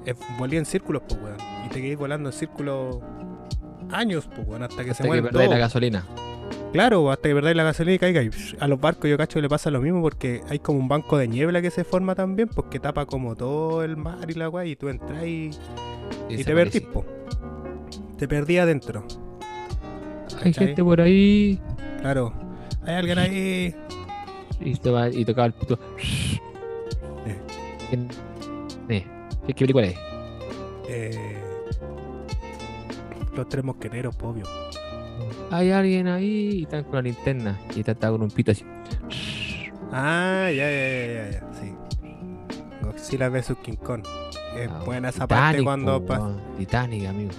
eh, 0.05 0.15
volví 0.39 0.57
en 0.57 0.65
círculos, 0.65 1.03
pues 1.07 1.21
weón. 1.21 1.37
Te 1.71 1.81
quedé 1.81 1.95
volando 1.95 2.29
en 2.29 2.33
círculos 2.33 2.97
años, 3.91 4.27
pues 4.35 4.47
hasta 4.61 4.83
que 4.83 4.91
hasta 4.91 4.93
se 4.95 5.03
que 5.03 5.07
mueven 5.07 5.25
perdáis 5.25 5.49
la 5.49 5.57
gasolina. 5.57 6.05
Claro, 6.73 7.11
hasta 7.11 7.27
que 7.29 7.35
perdáis 7.35 7.55
la 7.57 7.63
gasolina 7.63 7.95
y 7.95 7.99
caiga. 7.99 8.23
Y 8.23 8.29
psh, 8.29 8.55
a 8.59 8.67
los 8.67 8.79
barcos 8.79 9.09
yo 9.09 9.17
cacho 9.17 9.35
que 9.35 9.41
le 9.41 9.49
pasa 9.49 9.69
lo 9.71 9.81
mismo 9.81 10.01
porque 10.01 10.41
hay 10.49 10.59
como 10.59 10.79
un 10.79 10.87
banco 10.87 11.17
de 11.17 11.27
niebla 11.27 11.61
que 11.61 11.71
se 11.71 11.83
forma 11.83 12.15
también, 12.15 12.47
pues 12.49 12.67
que 12.69 12.79
tapa 12.79 13.05
como 13.05 13.35
todo 13.35 13.83
el 13.83 13.97
mar 13.97 14.29
y 14.29 14.33
la 14.33 14.49
weá, 14.49 14.65
y 14.65 14.75
tú 14.75 14.87
entras 14.89 15.23
y, 15.25 15.51
y 16.29 16.43
te 16.43 16.53
perdís, 16.53 16.81
po. 16.81 17.05
Te 18.17 18.27
perdí 18.27 18.57
adentro. 18.57 19.03
Hay 20.43 20.53
gente 20.53 20.83
por 20.83 21.01
ahí 21.01 21.59
Claro. 22.01 22.33
Hay 22.85 22.95
alguien 22.95 23.19
ahí. 23.19 23.75
y, 24.59 24.75
te 24.75 24.89
va- 24.89 25.09
y 25.09 25.23
tocaba 25.25 25.47
el 25.47 25.53
puto. 25.53 25.79
Eh. 27.25 27.37
¿Quién- 27.89 28.07
eh, 28.89 29.05
¿Qué, 29.47 29.53
qué 29.53 29.65
película 29.65 29.85
es? 29.87 29.95
eh, 30.87 31.37
los 33.35 33.47
tres 33.49 33.63
mosqueteros, 33.63 34.15
obvio. 34.21 34.45
Hay 35.51 35.71
alguien 35.71 36.07
ahí 36.07 36.49
y 36.59 36.63
están 36.63 36.83
con 36.83 36.95
la 36.95 37.01
linterna 37.01 37.59
y 37.75 37.79
está, 37.79 37.91
está 37.91 38.09
con 38.09 38.21
un 38.21 38.31
pito 38.31 38.51
así. 38.51 38.65
Ah, 39.91 40.49
ya, 40.49 40.69
ya, 40.71 40.71
ya, 40.71 41.05
ya, 41.07 41.29
ya, 41.31 41.49
sí. 41.59 41.73
Godzilla 42.81 43.29
vs 43.29 43.53
King 43.61 43.75
Kong. 43.75 44.03
Es 44.57 44.69
Ah, 44.69 44.81
buena 44.85 45.09
esa 45.09 45.27
parte 45.27 45.63
cuando 45.63 46.05
pasa. 46.05 46.35
Titanic, 46.57 47.05
amigo. 47.07 47.31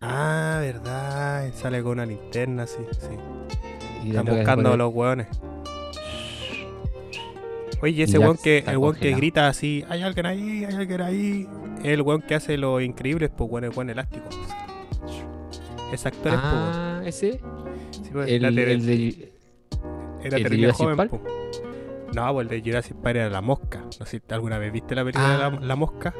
Ah, 0.00 0.58
verdad. 0.60 1.50
Sale 1.54 1.82
con 1.82 1.92
una 1.92 2.06
linterna, 2.06 2.66
sí, 2.66 2.82
sí. 2.92 3.08
Y 4.04 4.10
Están 4.10 4.26
buscando 4.26 4.72
a 4.72 4.76
los 4.76 4.92
hueones. 4.92 5.28
Oye, 7.82 8.04
ese 8.04 8.18
weón 8.18 8.36
que, 8.36 8.58
el 8.66 8.78
weón 8.78 8.94
que 8.94 9.12
grita 9.12 9.48
así, 9.48 9.84
hay 9.88 10.02
alguien 10.02 10.26
ahí, 10.26 10.64
hay 10.64 10.74
alguien 10.74 11.00
ahí. 11.02 11.48
El 11.82 12.02
weón 12.02 12.22
que 12.22 12.34
hace 12.36 12.56
los 12.56 12.80
increíbles, 12.82 13.30
pues 13.36 13.50
weón, 13.50 13.64
el 13.64 13.70
weón 13.70 13.90
elástico. 13.90 14.24
Actor 16.06 16.32
es, 16.32 16.38
weón. 16.42 16.54
Ah, 16.54 17.02
ese. 17.04 17.40
Sí, 17.90 18.10
pues, 18.12 18.28
El, 18.30 18.42
de. 18.54 18.62
era 18.62 18.72
el 18.72 18.86
de 20.30 20.42
terrible 20.42 20.72
joven, 20.72 20.96
Park. 20.96 21.20
No, 22.14 22.30
pues 22.34 22.44
el 22.44 22.48
de 22.62 22.70
Jurassic 22.70 22.94
Park 22.96 23.16
era 23.16 23.30
la 23.30 23.40
mosca. 23.40 23.78
No 23.98 24.06
sé 24.06 24.18
si 24.18 24.34
alguna 24.34 24.58
vez 24.58 24.70
viste 24.72 24.94
la 24.94 25.02
película 25.02 25.28
de 25.28 25.34
Ah. 25.34 25.50
la, 25.50 25.60
la 25.60 25.76
mosca. 25.76 26.14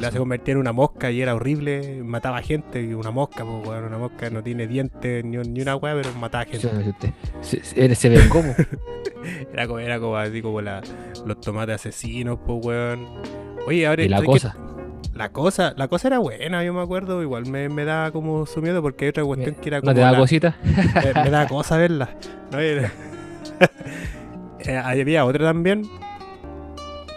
La 0.00 0.10
se 0.10 0.18
convertía 0.18 0.52
en 0.52 0.58
una 0.58 0.72
mosca 0.72 1.10
y 1.10 1.22
era 1.22 1.34
horrible. 1.34 2.02
Mataba 2.02 2.42
gente. 2.42 2.82
Y 2.82 2.92
una 2.94 3.10
mosca, 3.10 3.44
pues 3.44 3.66
weón, 3.66 3.84
una 3.84 3.96
mosca 3.98 4.28
no 4.30 4.42
tiene 4.42 4.66
dientes 4.66 5.24
ni, 5.24 5.38
un- 5.38 5.52
ni 5.54 5.62
una 5.62 5.76
weá, 5.76 5.94
pero 5.94 6.12
mataba 6.18 6.44
gente. 6.44 7.14
Se, 7.40 7.62
se, 7.64 7.94
se 7.94 8.28
como. 8.28 8.54
Era 9.54 9.66
como, 9.66 9.78
era 9.78 9.98
como 9.98 10.16
así 10.18 10.42
como 10.42 10.60
la, 10.60 10.82
los 11.24 11.40
tomates 11.40 11.76
asesinos, 11.76 12.38
pues 12.44 12.66
weón. 12.66 13.06
Oye, 13.66 13.86
ahora 13.86 14.02
Y 14.02 14.08
la 14.10 14.18
¿sabes 14.18 14.42
qué? 14.42 14.48
La 15.14 15.30
cosa, 15.30 15.74
la 15.76 15.86
cosa 15.88 16.08
era 16.08 16.18
buena, 16.18 16.64
yo 16.64 16.72
me 16.74 16.82
acuerdo, 16.82 17.22
igual 17.22 17.46
me, 17.46 17.68
me 17.68 17.84
da 17.84 18.10
como 18.10 18.46
su 18.46 18.60
miedo 18.60 18.82
porque 18.82 19.04
hay 19.04 19.08
otra 19.10 19.24
cuestión 19.24 19.54
que 19.54 19.68
era 19.68 19.80
como 19.80 19.92
¿No 19.92 19.94
te 19.94 20.00
da 20.00 20.10
la- 20.12 20.18
cosita? 20.18 20.56
eh, 20.64 21.12
me 21.22 21.30
da 21.30 21.46
cosa 21.46 21.76
verla. 21.76 22.10
No, 22.50 22.58
Eh, 24.66 24.76
había 24.78 25.24
otra 25.26 25.44
también. 25.44 25.82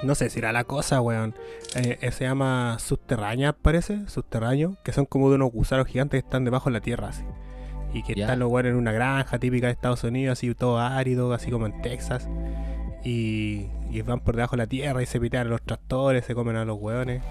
No 0.03 0.15
sé 0.15 0.29
si 0.29 0.39
era 0.39 0.51
la 0.51 0.65
cosa, 0.65 0.99
weón. 1.01 1.33
Eh, 1.75 1.97
eh, 2.01 2.11
se 2.11 2.25
llama 2.25 2.75
Subterránea, 2.77 3.53
parece. 3.53 4.07
Subterráneo. 4.09 4.75
Que 4.83 4.91
son 4.91 5.05
como 5.05 5.29
de 5.29 5.35
unos 5.35 5.51
gusanos 5.53 5.87
gigantes 5.87 6.21
que 6.21 6.25
están 6.27 6.43
debajo 6.43 6.69
de 6.69 6.73
la 6.73 6.81
tierra, 6.81 7.07
así. 7.07 7.23
Y 7.93 8.03
que 8.03 8.19
están 8.19 8.39
los 8.39 8.51
weones 8.51 8.71
en 8.73 8.77
una 8.77 8.91
granja 8.91 9.39
típica 9.39 9.67
de 9.67 9.73
Estados 9.73 10.03
Unidos, 10.03 10.37
así 10.37 10.53
todo 10.55 10.77
árido, 10.79 11.33
así 11.33 11.49
como 11.49 11.65
en 11.67 11.81
Texas. 11.81 12.27
Y, 13.05 13.67
y 13.89 14.01
van 14.01 14.19
por 14.19 14.35
debajo 14.35 14.57
de 14.57 14.63
la 14.63 14.67
tierra 14.67 15.01
y 15.01 15.05
se 15.05 15.17
pitean 15.19 15.47
a 15.47 15.49
los 15.49 15.61
tractores, 15.61 16.25
se 16.25 16.35
comen 16.35 16.57
a 16.57 16.65
los 16.65 16.77
weones. 16.79 17.21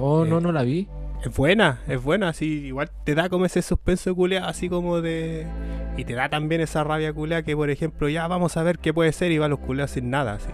Oh, 0.00 0.24
no, 0.24 0.40
Eh, 0.40 0.40
no 0.40 0.52
la 0.52 0.62
vi. 0.64 0.88
Es 1.22 1.34
buena, 1.36 1.82
es 1.86 2.02
buena, 2.02 2.30
así 2.30 2.46
igual 2.66 2.90
te 3.04 3.14
da 3.14 3.28
como 3.28 3.44
ese 3.46 3.62
suspenso 3.62 4.14
culeado, 4.14 4.48
así 4.48 4.68
como 4.68 5.00
de... 5.02 5.52
Y 5.96 6.04
te 6.06 6.14
da 6.14 6.28
también 6.30 6.60
esa 6.62 6.84
rabia 6.84 7.12
culeada 7.12 7.42
que, 7.44 7.56
por 7.56 7.70
ejemplo, 7.70 8.08
ya 8.08 8.26
vamos 8.28 8.56
a 8.56 8.62
ver 8.62 8.78
qué 8.78 8.94
puede 8.94 9.12
ser 9.12 9.32
y 9.32 9.38
van 9.38 9.50
los 9.50 9.60
culeados 9.60 9.92
sin 9.92 10.10
nada, 10.10 10.34
así. 10.34 10.52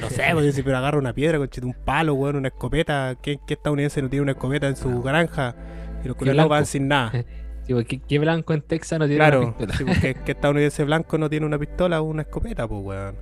No 0.00 0.10
sé, 0.10 0.24
pues 0.32 0.60
pero 0.64 0.76
agarra 0.78 0.98
una 0.98 1.12
piedra, 1.14 1.38
conchito, 1.38 1.66
un 1.66 1.74
palo, 1.74 2.14
weón, 2.14 2.36
una 2.36 2.48
escopeta. 2.48 3.16
¿Qué, 3.22 3.38
qué 3.46 3.54
estadounidense 3.54 4.00
no 4.02 4.08
tiene 4.08 4.22
una 4.22 4.32
escopeta 4.32 4.68
en 4.68 4.76
su 4.76 5.02
granja? 5.02 5.56
Y 6.02 6.08
los 6.08 6.16
culeados 6.16 6.48
van 6.48 6.66
sin 6.66 6.88
nada. 6.88 7.18
Porque 7.68 7.84
¿qué, 7.86 8.00
qué 8.06 8.18
blanco 8.18 8.52
en 8.54 8.62
Texas 8.62 8.98
no 8.98 9.06
tiene 9.06 9.18
Claro, 9.18 9.40
una 9.40 9.40
pistola? 9.40 9.74
sí, 9.74 9.84
porque 9.84 10.14
¿qué 10.24 10.32
estadounidense 10.32 10.84
blanco 10.84 11.18
no 11.18 11.28
tiene 11.30 11.46
una 11.46 11.58
pistola 11.58 12.00
o 12.00 12.04
una 12.04 12.22
escopeta, 12.22 12.66
pues, 12.68 12.80
weón? 12.82 13.16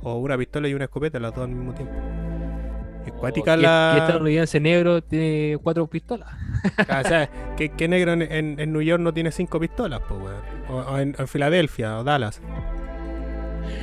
O 0.00 0.18
una 0.18 0.38
pistola 0.38 0.68
y 0.68 0.74
una 0.74 0.84
escopeta, 0.86 1.18
las 1.20 1.34
dos 1.34 1.44
al 1.44 1.50
mismo 1.50 1.74
tiempo. 1.74 1.94
Es 3.06 3.12
cuática 3.12 3.56
¿Qué- 3.56 3.62
la... 3.62 3.92
qué 3.94 4.00
estadounidense 4.02 4.60
negro 4.60 5.02
tiene 5.02 5.58
cuatro 5.62 5.86
pistolas? 5.88 6.28
Ah, 6.88 7.02
o 7.04 7.08
sea, 7.08 7.28
¿qué, 7.56 7.70
qué 7.70 7.88
negro 7.88 8.12
en, 8.12 8.22
en- 8.22 8.60
en 8.60 8.72
New 8.72 8.82
York 8.82 9.02
no 9.02 9.12
tiene 9.12 9.32
cinco 9.32 9.58
pistolas, 9.58 10.00
pues, 10.08 10.20
weón? 10.20 10.36
O, 10.68 10.76
o 10.92 10.98
en, 10.98 11.16
en 11.18 11.26
Filadelfia 11.26 11.98
o 11.98 12.04
Dallas. 12.04 12.40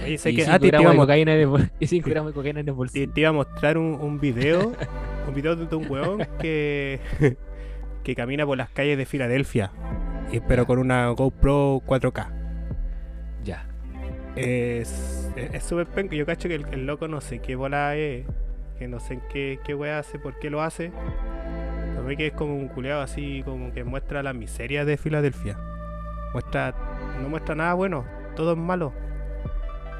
Oye, 0.05 0.17
sé 0.17 0.31
y 0.31 0.35
que 0.37 0.45
ah, 0.45 0.57
te, 0.59 0.67
iba 0.67 0.79
a 0.91 0.95
cocaína 0.95 1.33
en 1.35 1.41
el 1.41 1.69
y 1.79 1.87
cinco 1.87 2.05
Sí. 2.05 2.11
gramos 2.11 2.31
de 2.31 2.35
cocaína 2.35 2.59
en 2.61 2.67
el 2.67 2.73
te- 2.73 2.77
bolsillo. 2.77 3.11
te 3.11 3.19
iba 3.21 3.29
a 3.29 3.33
mostrar 3.33 3.77
un, 3.77 3.95
un 3.99 4.19
video, 4.19 4.71
un 5.27 5.33
video 5.33 5.55
de 5.55 5.75
un 5.75 5.91
weón 5.91 6.27
que, 6.39 6.99
que 8.03 8.15
camina 8.15 8.45
por 8.45 8.57
las 8.57 8.69
calles 8.69 8.97
de 8.97 9.05
Filadelfia, 9.05 9.71
y- 10.31 10.39
pero 10.39 10.65
con 10.65 10.79
una 10.79 11.09
GoPro 11.09 11.81
4K. 11.85 12.27
Ya. 13.43 13.65
Es 14.35 15.19
súper 15.67 15.87
penca. 15.87 16.15
Yo 16.15 16.25
cacho 16.25 16.47
que 16.47 16.55
el, 16.55 16.65
el 16.71 16.85
loco 16.85 17.07
no 17.09 17.19
sé 17.19 17.39
qué 17.39 17.55
bola 17.55 17.95
es, 17.97 18.25
que 18.79 18.87
no 18.87 18.99
sé 18.99 19.15
en 19.15 19.21
qué, 19.31 19.59
qué 19.63 19.75
wea 19.75 19.99
hace, 19.99 20.17
por 20.17 20.39
qué 20.39 20.49
lo 20.49 20.61
hace. 20.61 20.91
Pero 21.93 22.03
ve 22.05 22.17
que 22.17 22.27
es 22.27 22.33
como 22.33 22.55
un 22.55 22.67
culeado 22.69 23.01
así, 23.01 23.43
como 23.45 23.71
que 23.73 23.83
muestra 23.83 24.23
la 24.23 24.33
miseria 24.33 24.85
de 24.85 24.97
Filadelfia. 24.97 25.57
Muestra, 26.33 26.73
no 27.21 27.29
muestra 27.29 27.53
nada 27.55 27.73
bueno, 27.73 28.05
todo 28.35 28.53
es 28.53 28.57
malo. 28.57 28.93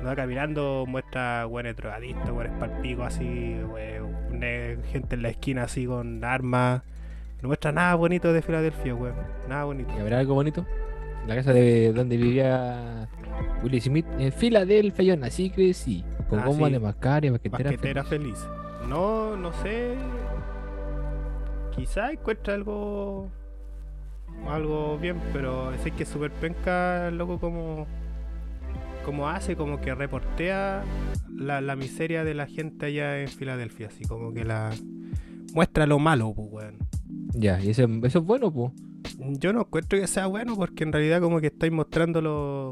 No 0.01 0.07
va 0.07 0.15
caminando, 0.15 0.85
muestra 0.87 1.43
buenos 1.45 1.75
drogadictos, 1.75 2.31
buenos 2.31 2.57
palpicos 2.57 3.07
así, 3.07 3.57
we- 3.69 3.99
ne- 4.31 4.77
gente 4.91 5.15
en 5.15 5.23
la 5.23 5.29
esquina 5.29 5.63
así 5.63 5.85
con 5.85 6.23
armas. 6.23 6.81
No 7.41 7.47
muestra 7.49 7.71
nada 7.73 7.95
bonito 7.95 8.31
de 8.31 8.41
Filadelfia, 8.41 8.95
weón. 8.95 9.15
Nada 9.49 9.65
bonito. 9.65 9.91
¿Y 9.97 9.99
habrá 9.99 10.19
algo 10.19 10.35
bonito? 10.35 10.65
La 11.27 11.35
casa 11.35 11.51
de 11.53 11.91
donde 11.93 12.15
vivía 12.17 13.07
Willie 13.61 13.81
Smith 13.81 14.05
en 14.17 14.31
Filadelfia, 14.31 15.03
yo 15.03 15.17
nací, 15.17 15.49
crecí. 15.49 16.03
Con 16.29 16.39
Ah, 16.39 16.45
goma 16.45 16.67
sí. 16.67 16.73
de 16.73 16.79
mascaria, 16.79 17.31
basquetera. 17.31 17.69
Basquetera 17.71 18.03
feliz. 18.03 18.37
feliz. 18.37 18.49
No, 18.87 19.35
no 19.35 19.51
sé. 19.53 19.97
Quizá 21.75 22.11
encuentra 22.11 22.53
algo. 22.53 23.29
Algo 24.47 24.97
bien, 24.97 25.17
pero 25.33 25.71
sé 25.83 25.91
que 25.91 26.03
es 26.03 26.09
súper 26.09 26.31
penca, 26.31 27.11
loco, 27.11 27.39
como. 27.39 27.87
Como 29.05 29.27
hace, 29.27 29.55
como 29.55 29.79
que 29.81 29.95
reportea 29.95 30.83
la, 31.33 31.61
la 31.61 31.75
miseria 31.75 32.23
de 32.23 32.33
la 32.33 32.45
gente 32.45 32.87
allá 32.87 33.21
en 33.21 33.27
Filadelfia. 33.27 33.87
Así 33.87 34.05
como 34.05 34.33
que 34.33 34.45
la. 34.45 34.71
muestra 35.53 35.85
lo 35.85 35.99
malo, 35.99 36.33
pues, 36.33 36.47
weón. 36.51 36.77
Ya, 37.33 37.61
y 37.61 37.69
eso, 37.69 37.83
eso 38.03 38.19
es 38.19 38.25
bueno, 38.25 38.51
pues. 38.51 38.71
Yo 39.39 39.53
no 39.53 39.61
encuentro 39.61 39.99
que 39.99 40.07
sea 40.07 40.27
bueno 40.27 40.55
porque 40.55 40.83
en 40.83 40.93
realidad 40.93 41.21
como 41.21 41.41
que 41.41 41.47
estáis 41.47 41.71
mostrando 41.71 42.21
lo, 42.21 42.69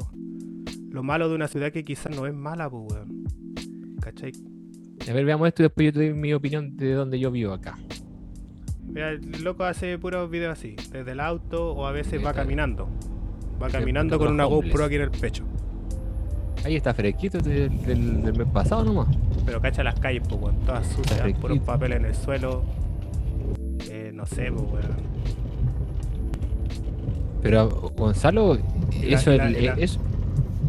lo 0.90 1.02
malo 1.02 1.28
de 1.28 1.34
una 1.34 1.48
ciudad 1.48 1.72
que 1.72 1.84
quizás 1.84 2.14
no 2.14 2.26
es 2.26 2.34
mala, 2.34 2.70
pues, 2.70 2.92
weón. 2.92 3.24
¿Cachai? 4.00 4.32
A 5.08 5.12
ver, 5.12 5.24
veamos 5.24 5.48
esto 5.48 5.62
y 5.62 5.64
después 5.64 5.86
yo 5.86 5.92
te 5.92 5.98
doy 6.06 6.14
mi 6.14 6.32
opinión 6.32 6.76
de 6.76 6.92
donde 6.92 7.18
yo 7.18 7.30
vivo 7.30 7.52
acá. 7.52 7.78
Mira, 8.86 9.10
el 9.10 9.42
loco 9.44 9.64
hace 9.64 9.98
puros 9.98 10.30
videos 10.30 10.58
así, 10.58 10.74
desde 10.92 11.12
el 11.12 11.20
auto 11.20 11.72
o 11.72 11.86
a 11.86 11.92
veces 11.92 12.24
va 12.24 12.32
caminando. 12.32 12.88
Va 13.62 13.68
caminando 13.68 14.18
con 14.18 14.28
una 14.32 14.46
homeless. 14.46 14.72
GoPro 14.72 14.84
aquí 14.86 14.94
en 14.96 15.02
el 15.02 15.10
pecho. 15.10 15.44
Ahí 16.64 16.76
está 16.76 16.92
fresquito 16.94 17.38
del, 17.38 17.82
del- 17.82 18.22
del 18.22 18.36
mes 18.38 18.48
pasado 18.52 18.84
nomás. 18.84 19.08
Pero 19.46 19.60
cacha 19.60 19.82
las 19.84 19.98
calles, 20.00 20.22
pues, 20.28 20.40
weón. 20.40 20.58
Todas 20.60 20.86
sucias, 20.88 21.20
fresquito. 21.20 21.40
puros 21.40 21.58
papeles 21.60 21.98
en 22.00 22.04
el 22.06 22.14
suelo. 22.14 22.62
Eh, 23.90 24.10
no 24.14 24.26
sé, 24.26 24.50
pues. 24.52 24.84
Pero 27.42 27.68
Gonzalo, 27.96 28.54
la- 28.54 28.60
eso, 29.06 29.30
la- 29.36 29.48
la- 29.50 29.72
eso, 29.74 30.00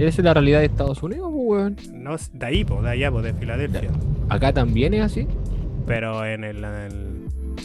esa 0.08 0.22
es 0.22 0.26
la 0.26 0.34
realidad 0.34 0.60
de 0.60 0.66
Estados 0.66 1.02
Unidos, 1.04 1.30
pues, 1.32 1.46
weón. 1.48 1.76
No, 1.94 2.16
de 2.34 2.46
ahí, 2.46 2.64
pues, 2.64 2.82
de 2.84 2.90
allá, 2.90 3.12
pues, 3.12 3.24
de 3.26 3.34
Filadelfia. 3.34 3.90
Acá 4.30 4.54
también 4.54 4.94
es 4.94 5.02
así. 5.04 5.28
Pero 5.86 6.26
en 6.26 6.44
el, 6.44 6.58
en 6.64 6.74
el- 6.74 7.20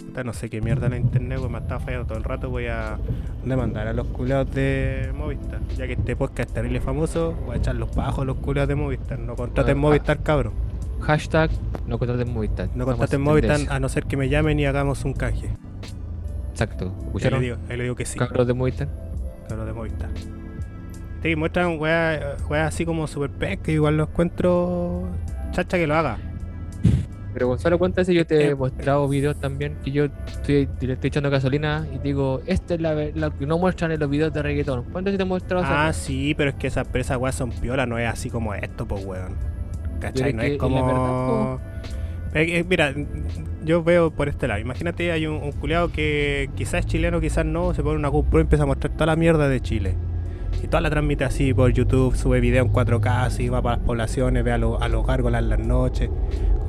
puta, 0.07 0.24
no 0.24 0.32
sé 0.32 0.49
qué 0.51 0.61
mierda 0.61 0.87
en 0.87 0.93
la 0.93 0.99
internet, 0.99 1.39
pues 1.41 1.51
me 1.51 1.59
está 1.59 1.78
fallando 1.78 2.07
todo 2.07 2.18
el 2.18 2.24
rato. 2.24 2.49
Voy 2.51 2.66
a 2.66 2.99
demandar 3.45 3.87
a 3.87 3.93
los 3.93 4.07
culeados 4.09 4.53
de 4.55 5.12
Movistar. 5.16 5.61
Ya 5.76 5.87
que 5.87 5.93
este 5.95 6.16
podcast 6.16 6.49
es 6.49 6.55
terrible 6.55 6.80
famoso, 6.80 7.35
voy 7.47 7.55
a 7.57 7.59
echar 7.59 7.74
los 7.76 7.95
bajos 7.95 8.22
a 8.22 8.24
los 8.24 8.37
culeados 8.39 8.68
de 8.68 8.74
Movistar. 8.76 9.18
No 9.18 9.37
contraten 9.37 9.76
Ah, 9.76 9.80
Movistar, 9.80 10.22
cabrón. 10.22 10.53
Hashtag 11.01 11.51
no 11.87 11.99
contraten 11.99 12.32
Movistar. 12.32 12.68
No 12.74 12.87
contraten 12.87 13.20
en 13.20 13.24
Movistar 13.24 13.61
a 13.68 13.78
no 13.78 13.89
ser 13.89 14.05
que 14.07 14.16
me 14.16 14.28
llamen 14.28 14.59
y 14.59 14.64
hagamos 14.66 15.05
un 15.05 15.12
canje. 15.12 15.51
Exacto. 16.51 16.87
Ahí 16.87 17.01
le 17.01 17.07
¿Escucharon? 17.07 17.41
digo, 17.43 17.57
ahí 17.68 17.76
le 17.76 17.82
digo 17.85 17.95
que 17.97 18.05
sí, 18.07 18.18
Cabros 18.18 18.47
de 18.47 18.55
Movistar. 18.55 18.89
cabros 19.49 19.66
de 19.66 19.72
Movistar. 19.72 20.09
Sí, 21.24 21.36
muestran 21.36 21.78
weas 21.80 22.20
weas 22.50 22.68
así 22.68 22.84
como 22.84 23.06
super 23.06 23.58
que 23.58 23.72
igual 23.72 23.96
lo 23.96 24.02
encuentro 24.04 25.08
chacha 25.52 25.78
que 25.78 25.86
lo 25.86 25.94
haga. 25.94 26.18
Pero 27.32 27.48
Gonzalo, 27.48 27.78
¿cuántas 27.78 28.06
veces 28.06 28.14
yo 28.14 28.26
te 28.26 28.44
he 28.44 28.48
Eh, 28.50 28.54
mostrado 28.54 29.08
videos 29.08 29.40
también 29.40 29.76
que 29.82 29.90
yo 29.90 30.04
estoy, 30.04 30.68
le 30.80 30.92
estoy 30.92 31.08
echando 31.08 31.30
gasolina 31.30 31.86
y 31.92 31.98
digo, 31.98 32.42
esta 32.46 32.74
es 32.74 32.80
la, 32.80 32.94
la 32.94 33.30
que 33.30 33.46
no 33.46 33.58
muestran 33.58 33.90
en 33.90 34.00
los 34.00 34.10
videos 34.10 34.32
de 34.34 34.42
reggaetón? 34.42 34.84
¿Cuántas 34.92 35.04
veces 35.14 35.18
te 35.18 35.22
he 35.22 35.26
mostrado 35.26 35.64
Ah, 35.66 35.88
eso? 35.90 35.98
sí, 36.00 36.34
pero 36.36 36.50
es 36.50 36.56
que 36.56 36.66
esas 36.66 36.86
esas 36.94 37.16
weas 37.16 37.34
son 37.34 37.50
piolas, 37.50 37.88
no 37.88 37.98
es 37.98 38.06
así 38.08 38.30
como 38.30 38.54
esto, 38.54 38.86
pues 38.86 39.04
weón. 39.04 39.34
¿Cachai? 40.00 40.32
No 40.34 40.42
es 40.42 40.58
como. 40.58 40.84
verdad, 40.86 41.58
Eh, 42.34 42.58
eh, 42.58 42.64
mira, 42.68 42.92
yo 43.64 43.82
veo 43.82 44.10
por 44.10 44.28
este 44.28 44.46
lado. 44.46 44.60
Imagínate, 44.60 45.10
hay 45.10 45.26
un, 45.26 45.36
un 45.42 45.52
culiado 45.52 45.90
que 45.90 46.50
quizás 46.54 46.80
es 46.80 46.86
chileno, 46.86 47.20
quizás 47.20 47.46
no, 47.46 47.72
se 47.74 47.82
pone 47.82 47.96
una 47.96 48.08
GoPro 48.08 48.40
y 48.40 48.42
empieza 48.42 48.64
a 48.64 48.66
mostrar 48.66 48.92
toda 48.92 49.06
la 49.06 49.16
mierda 49.16 49.48
de 49.48 49.60
Chile. 49.60 49.94
Y 50.64 50.66
toda 50.66 50.80
la 50.80 50.88
transmite 50.88 51.24
así 51.24 51.52
por 51.52 51.70
YouTube, 51.74 52.16
sube 52.16 52.40
video 52.40 52.64
en 52.64 52.72
4K, 52.72 53.26
así 53.26 53.50
va 53.50 53.60
para 53.60 53.76
las 53.76 53.84
poblaciones, 53.84 54.42
ve 54.44 54.50
a, 54.52 54.56
los- 54.56 54.80
a 54.80 54.88
los 54.88 55.06
gárgolas 55.06 55.42
en 55.42 55.50
las 55.50 55.58
noches. 55.58 56.08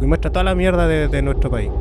Y 0.01 0.05
muestra 0.05 0.29
toda 0.33 0.43
la 0.43 0.53
mierda 0.53 0.85
de, 0.85 1.21
nuestro 1.21 1.49
país. 1.49 1.71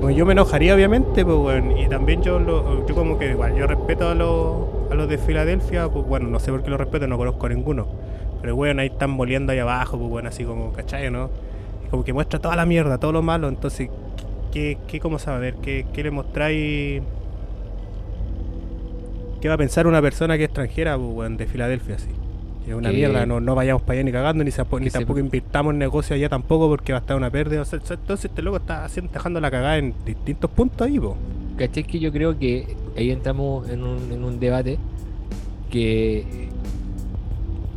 Pues 0.00 0.16
yo 0.16 0.26
me 0.26 0.32
enojaría, 0.32 0.74
obviamente, 0.74 1.24
pues 1.24 1.36
bueno. 1.36 1.80
Y 1.80 1.86
también 1.88 2.20
yo, 2.20 2.40
lo, 2.40 2.84
yo 2.84 2.94
como 2.96 3.16
que 3.16 3.30
igual, 3.30 3.54
yo 3.54 3.68
respeto 3.68 4.08
a 4.08 4.14
los, 4.16 4.90
a 4.90 4.96
los 4.96 5.08
de 5.08 5.18
Filadelfia, 5.18 5.88
pues 5.88 6.04
bueno, 6.04 6.26
no 6.26 6.40
sé 6.40 6.50
por 6.50 6.64
qué 6.64 6.70
los 6.70 6.80
respeto, 6.80 7.06
no 7.06 7.16
conozco 7.16 7.46
a 7.46 7.48
ninguno. 7.50 7.86
Pero 8.40 8.56
bueno, 8.56 8.80
ahí 8.80 8.88
están 8.88 9.10
moliendo 9.10 9.52
ahí 9.52 9.60
abajo, 9.60 9.96
pues 9.98 10.10
bueno, 10.10 10.28
así 10.30 10.42
como, 10.42 10.72
¿cachai, 10.72 11.12
no? 11.12 11.30
Y 11.86 11.90
como 11.90 12.02
que 12.02 12.12
muestra 12.12 12.40
toda 12.40 12.56
la 12.56 12.66
mierda, 12.66 12.98
todo 12.98 13.12
lo 13.12 13.22
malo, 13.22 13.46
entonces, 13.48 13.88
¿qué, 14.52 14.78
qué 14.88 14.98
cómo 14.98 15.20
saber? 15.20 15.54
¿Qué, 15.62 15.86
qué 15.92 16.02
le 16.02 16.10
mostráis? 16.10 17.02
¿Qué 19.40 19.48
va 19.48 19.54
a 19.54 19.58
pensar 19.58 19.86
una 19.86 20.00
persona 20.02 20.36
que 20.36 20.44
es 20.44 20.48
extranjera, 20.48 20.98
pues 20.98 21.36
de 21.36 21.46
Filadelfia, 21.46 21.96
así? 21.96 22.08
Es 22.66 22.74
una 22.74 22.90
mierda, 22.90 23.26
no, 23.26 23.38
no 23.40 23.54
vayamos 23.54 23.82
para 23.82 23.92
allá 23.94 24.02
ni 24.04 24.10
cagando, 24.12 24.42
ni, 24.42 24.50
se- 24.50 24.62
ni 24.62 24.78
que 24.84 24.90
se- 24.90 24.98
tampoco 24.98 25.20
invirtamos 25.20 25.72
en 25.72 25.78
negocio 25.78 26.16
allá 26.16 26.28
tampoco 26.28 26.68
porque 26.68 26.92
va 26.92 26.98
a 26.98 27.00
estar 27.00 27.16
una 27.16 27.30
pérdida. 27.30 27.62
O 27.62 27.64
sea, 27.64 27.78
entonces 27.78 28.24
este 28.24 28.42
loco 28.42 28.56
está 28.56 28.84
haciendo, 28.84 29.12
dejando 29.12 29.40
la 29.40 29.50
cagada 29.50 29.78
en 29.78 29.94
distintos 30.04 30.50
puntos 30.50 30.86
ahí, 30.86 30.98
pues. 30.98 31.14
¿Cachai? 31.58 31.84
Que 31.84 32.00
yo 32.00 32.10
creo 32.12 32.36
que 32.38 32.74
ahí 32.96 33.10
entramos 33.12 33.68
en 33.70 33.84
un, 33.84 34.10
en 34.12 34.24
un 34.24 34.40
debate 34.40 34.78
que 35.70 36.48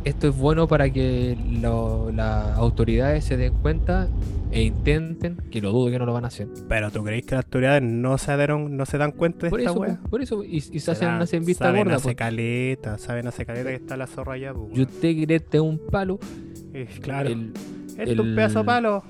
esto 0.04 0.28
es 0.28 0.36
bueno 0.36 0.66
para 0.68 0.90
que 0.90 1.36
lo- 1.60 2.10
las 2.12 2.56
autoridades 2.56 3.24
se 3.24 3.36
den 3.36 3.52
cuenta 3.54 4.08
e 4.52 4.62
intenten, 4.64 5.36
que 5.50 5.60
lo 5.60 5.70
dudo 5.70 5.90
que 5.90 5.98
no 5.98 6.06
lo 6.06 6.12
van 6.12 6.24
a 6.24 6.28
hacer. 6.28 6.48
Pero 6.68 6.90
¿tú 6.90 7.04
creéis 7.04 7.24
que 7.26 7.36
las 7.36 7.44
autoridades 7.44 7.82
no 7.82 8.18
se 8.18 8.36
dieron, 8.36 8.76
no 8.76 8.84
se 8.86 8.98
dan 8.98 9.12
cuenta 9.12 9.46
de 9.46 9.50
Por 9.50 9.60
esta 9.60 9.70
eso, 9.72 9.80
wea? 9.80 10.00
por 10.10 10.22
eso, 10.22 10.42
y, 10.42 10.56
y 10.56 10.60
se 10.60 10.80
Se 10.80 10.90
hacen, 10.92 11.08
dan- 11.08 11.22
hacen 11.22 11.44
vista 11.44 11.66
saben 11.66 11.84
gorda. 11.84 11.96
hacer 11.96 12.12
po. 12.12 12.18
caleta, 12.18 12.98
saben 12.98 13.26
hacer 13.28 13.46
caleta 13.46 13.68
que 13.70 13.76
está 13.76 13.96
la 13.96 14.06
zorra 14.06 14.32
allá, 14.34 14.52
pues. 14.54 14.76
Y 14.76 14.82
usted 14.82 15.14
quiere 15.14 15.38
tener 15.40 15.62
un 15.62 15.78
palo, 15.78 16.18
Eh, 16.74 16.88
claro. 17.00 17.28
el, 17.28 17.52
Esto 17.96 18.02
es 18.12 18.18
un 18.18 18.34
pedazo 18.34 18.60
de 18.60 18.64
palo. 18.64 19.04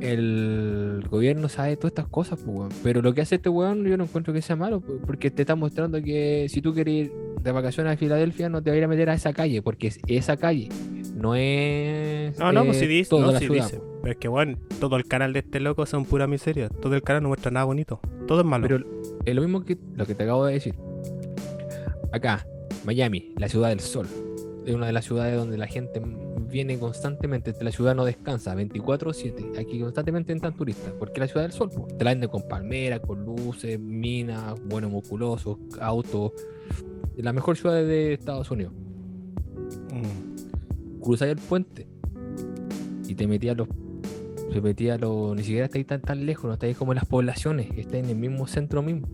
el 0.00 1.04
gobierno 1.10 1.48
sabe 1.48 1.76
todas 1.76 1.90
estas 1.92 2.06
cosas, 2.08 2.38
pues, 2.44 2.56
weón. 2.56 2.68
pero 2.82 3.02
lo 3.02 3.12
que 3.14 3.20
hace 3.20 3.36
este 3.36 3.48
weón 3.48 3.84
yo 3.84 3.96
no 3.96 4.04
encuentro 4.04 4.32
que 4.32 4.42
sea 4.42 4.56
malo, 4.56 4.80
pues, 4.80 4.98
porque 5.06 5.30
te 5.30 5.42
está 5.42 5.54
mostrando 5.54 6.02
que 6.02 6.46
si 6.48 6.60
tú 6.60 6.72
quieres 6.74 6.94
ir 7.06 7.12
de 7.42 7.52
vacaciones 7.52 7.94
a 7.94 7.96
Filadelfia 7.96 8.48
no 8.48 8.62
te 8.62 8.70
vas 8.70 8.74
a 8.74 8.78
ir 8.78 8.84
a 8.84 8.88
meter 8.88 9.10
a 9.10 9.14
esa 9.14 9.32
calle, 9.32 9.62
porque 9.62 9.88
es 9.88 10.00
esa 10.06 10.36
calle, 10.36 10.68
no 11.14 11.34
es 11.34 12.38
No, 12.38 12.52
no, 12.52 12.62
eh, 12.62 12.66
pues 12.66 12.78
si 12.78 12.86
dice, 12.86 13.10
toda 13.10 13.26
no, 13.26 13.32
la 13.32 13.38
si 13.38 13.46
ciudad, 13.46 13.64
dice. 13.64 13.82
Pero 14.02 14.12
es 14.12 14.18
que, 14.18 14.28
bueno, 14.28 14.58
todo 14.80 14.96
el 14.96 15.06
canal 15.06 15.32
de 15.32 15.40
este 15.40 15.60
loco 15.60 15.86
son 15.86 16.04
pura 16.04 16.26
miseria. 16.26 16.68
Todo 16.68 16.96
el 16.96 17.02
canal 17.02 17.22
no 17.22 17.28
muestra 17.28 17.52
nada 17.52 17.64
bonito. 17.64 18.00
Todo 18.26 18.40
es 18.40 18.46
malo. 18.46 18.66
Pero 18.66 18.84
es 19.24 19.34
lo 19.34 19.42
mismo 19.42 19.64
que 19.64 19.78
lo 19.94 20.06
que 20.06 20.14
te 20.16 20.24
acabo 20.24 20.44
de 20.46 20.54
decir. 20.54 20.74
Acá, 22.12 22.44
Miami, 22.84 23.32
la 23.38 23.48
ciudad 23.48 23.68
del 23.68 23.80
sol. 23.80 24.08
Es 24.66 24.74
una 24.74 24.86
de 24.86 24.92
las 24.92 25.04
ciudades 25.04 25.36
donde 25.36 25.56
la 25.56 25.68
gente 25.68 26.02
viene 26.50 26.78
constantemente. 26.78 27.54
La 27.60 27.70
ciudad 27.70 27.94
no 27.94 28.04
descansa 28.04 28.54
24-7. 28.56 29.58
Aquí 29.58 29.80
constantemente 29.80 30.32
entran 30.32 30.56
turistas. 30.56 30.92
Porque 30.98 31.20
la 31.20 31.28
ciudad 31.28 31.42
del 31.42 31.52
sol. 31.52 31.70
po. 31.70 31.86
Te 31.86 32.04
la 32.04 32.10
venden 32.10 32.28
con 32.28 32.42
palmeras, 32.48 33.00
con 33.00 33.24
luces, 33.24 33.78
minas, 33.78 34.60
buenos 34.64 34.90
musculosos, 34.90 35.58
autos. 35.80 36.32
La 37.16 37.32
mejor 37.32 37.56
ciudad 37.56 37.74
de 37.74 38.14
Estados 38.14 38.50
Unidos. 38.50 38.72
Mm. 39.92 41.00
Cruzáis 41.00 41.32
el 41.32 41.38
puente 41.38 41.86
y 43.06 43.14
te 43.14 43.26
metías 43.26 43.56
los. 43.56 43.68
Se 44.52 44.60
metía 44.60 44.98
los. 44.98 45.36
Ni 45.36 45.42
siquiera 45.42 45.66
estáis 45.66 45.86
tan, 45.86 46.00
tan 46.00 46.26
lejos, 46.26 46.46
no 46.46 46.54
estáis 46.54 46.76
como 46.76 46.92
en 46.92 46.96
las 46.96 47.06
poblaciones, 47.06 47.68
estáis 47.76 48.04
en 48.04 48.10
el 48.10 48.16
mismo 48.16 48.46
centro 48.46 48.82
mismo. 48.82 49.08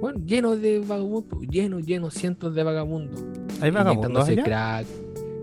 Bueno, 0.00 0.20
lleno 0.24 0.56
de 0.56 0.80
vagabundos, 0.80 1.40
lleno, 1.48 1.80
lleno, 1.80 2.10
cientos 2.10 2.54
de 2.54 2.62
vagabundos. 2.62 3.24
¿Hay 3.60 3.70
vagabundos 3.70 4.28
allá? 4.28 4.44
crack. 4.44 4.86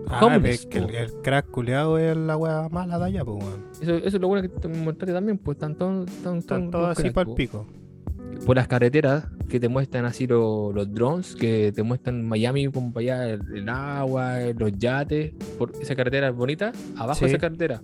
Ah, 0.08 0.26
homeless, 0.26 0.60
es 0.60 0.66
que 0.66 0.78
el, 0.78 1.12
crack 1.22 1.50
culeado 1.50 1.98
es 1.98 2.14
la 2.16 2.36
wea 2.36 2.68
mala 2.68 2.98
de 2.98 3.04
allá, 3.06 3.24
pues, 3.24 3.42
weón. 3.42 3.64
Eso, 3.80 3.94
eso 3.94 4.16
es 4.16 4.20
lo 4.20 4.28
bueno 4.28 4.42
que 4.42 4.48
te 4.48 4.68
mostré 4.68 5.12
también, 5.12 5.38
pues 5.38 5.56
están 5.56 5.74
todos, 5.74 6.08
están 6.10 6.70
todos 6.70 6.98
así 6.98 7.10
para 7.10 7.30
el 7.30 7.34
pico. 7.34 7.66
Por 8.46 8.56
las 8.56 8.66
carreteras 8.66 9.24
que 9.48 9.60
te 9.60 9.68
muestran 9.68 10.04
así 10.04 10.26
lo- 10.26 10.72
los 10.72 10.92
drones, 10.92 11.36
que 11.36 11.72
te 11.74 11.82
muestran 11.82 12.24
Miami 12.26 12.66
como 12.68 12.92
para 12.92 13.02
allá, 13.04 13.30
el, 13.30 13.40
el 13.54 13.68
agua, 13.68 14.38
los 14.58 14.72
yates. 14.78 15.32
Por 15.58 15.72
esa 15.80 15.94
carretera 15.94 16.28
es 16.28 16.34
bonita, 16.34 16.72
abajo 16.96 17.18
Sí. 17.20 17.24
de 17.26 17.30
esa 17.32 17.38
carretera. 17.38 17.82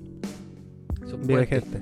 son 1.09 1.21
puentes. 1.23 1.49
gente. 1.49 1.79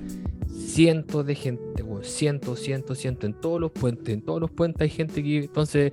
cientos 0.49 1.25
de 1.25 1.35
gente, 1.35 1.83
weón, 1.83 2.03
cientos, 2.03 2.59
cientos, 2.59 2.97
cientos, 2.99 3.25
en 3.25 3.33
todos 3.33 3.59
los 3.59 3.71
puentes, 3.71 4.13
en 4.13 4.21
todos 4.21 4.39
los 4.39 4.51
puentes 4.51 4.81
hay 4.81 4.89
gente 4.89 5.21
que, 5.23 5.39
entonces, 5.39 5.91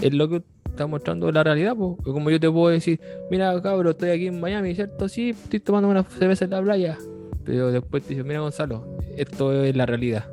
es 0.00 0.12
lo 0.12 0.28
que 0.28 0.42
está 0.68 0.86
mostrando 0.86 1.30
la 1.32 1.42
realidad, 1.44 1.74
pues, 1.76 1.96
como 2.02 2.30
yo 2.30 2.38
te 2.40 2.50
puedo 2.50 2.68
decir, 2.68 3.00
mira 3.30 3.60
cabrón, 3.62 3.92
estoy 3.92 4.10
aquí 4.10 4.26
en 4.26 4.40
Miami, 4.40 4.74
¿cierto? 4.74 5.08
Sí, 5.08 5.30
estoy 5.30 5.60
tomando 5.60 5.88
una 5.88 6.02
cerveza 6.02 6.44
en 6.46 6.50
la 6.50 6.62
playa, 6.62 6.98
pero 7.44 7.70
después 7.70 8.02
te 8.02 8.10
dice, 8.10 8.24
mira 8.24 8.40
Gonzalo, 8.40 8.98
esto 9.16 9.52
es 9.62 9.74
la 9.76 9.86
realidad. 9.86 10.24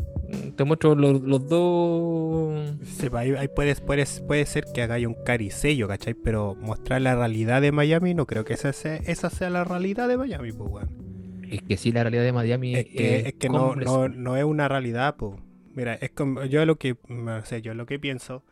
Te 0.62 0.66
muestro 0.66 0.94
los, 0.94 1.20
los 1.24 1.50
dos... 1.50 2.78
Sí, 2.84 3.10
pues, 3.10 3.14
ahí, 3.16 3.32
ahí 3.32 3.48
puedes, 3.48 3.82
puedes, 3.82 4.22
puede 4.22 4.46
ser 4.46 4.66
que 4.72 4.84
hagáis 4.84 5.08
un 5.08 5.16
caricello, 5.16 5.88
¿cachai? 5.88 6.14
Pero 6.14 6.54
mostrar 6.54 7.02
la 7.02 7.16
realidad 7.16 7.64
de 7.64 7.72
Miami, 7.72 8.14
no 8.14 8.28
creo 8.28 8.46
que 8.46 8.54
esa 8.54 8.72
sea, 8.72 8.98
esa 8.98 9.32
sea 9.32 9.50
la 9.50 9.64
realidad 9.64 10.08
de 10.08 10.18
Miami, 10.18 10.52
pues, 10.52 10.70
weón. 10.70 11.48
Es 11.50 11.64
que 11.64 11.78
sí, 11.78 11.92
la 11.92 12.04
realidad 12.04 12.22
de 12.22 12.32
Miami 12.32 12.76
Es 12.76 12.86
que, 12.86 13.16
es 13.16 13.26
es 13.26 13.34
que 13.34 13.50
no, 13.50 13.76
no, 13.76 14.08
no 14.08 14.38
es 14.38 14.44
una 14.44 14.68
realidad, 14.68 15.16
pues. 15.18 15.34
Mira, 15.74 15.96
es 15.96 16.12
como, 16.12 16.44
yo 16.44 16.64
lo 16.68 16.76
que, 16.76 16.96
no 17.08 17.44
sé, 17.44 17.64
yo 17.64 17.74
lo 17.74 17.88
que 17.88 17.98
pienso, 17.98 18.44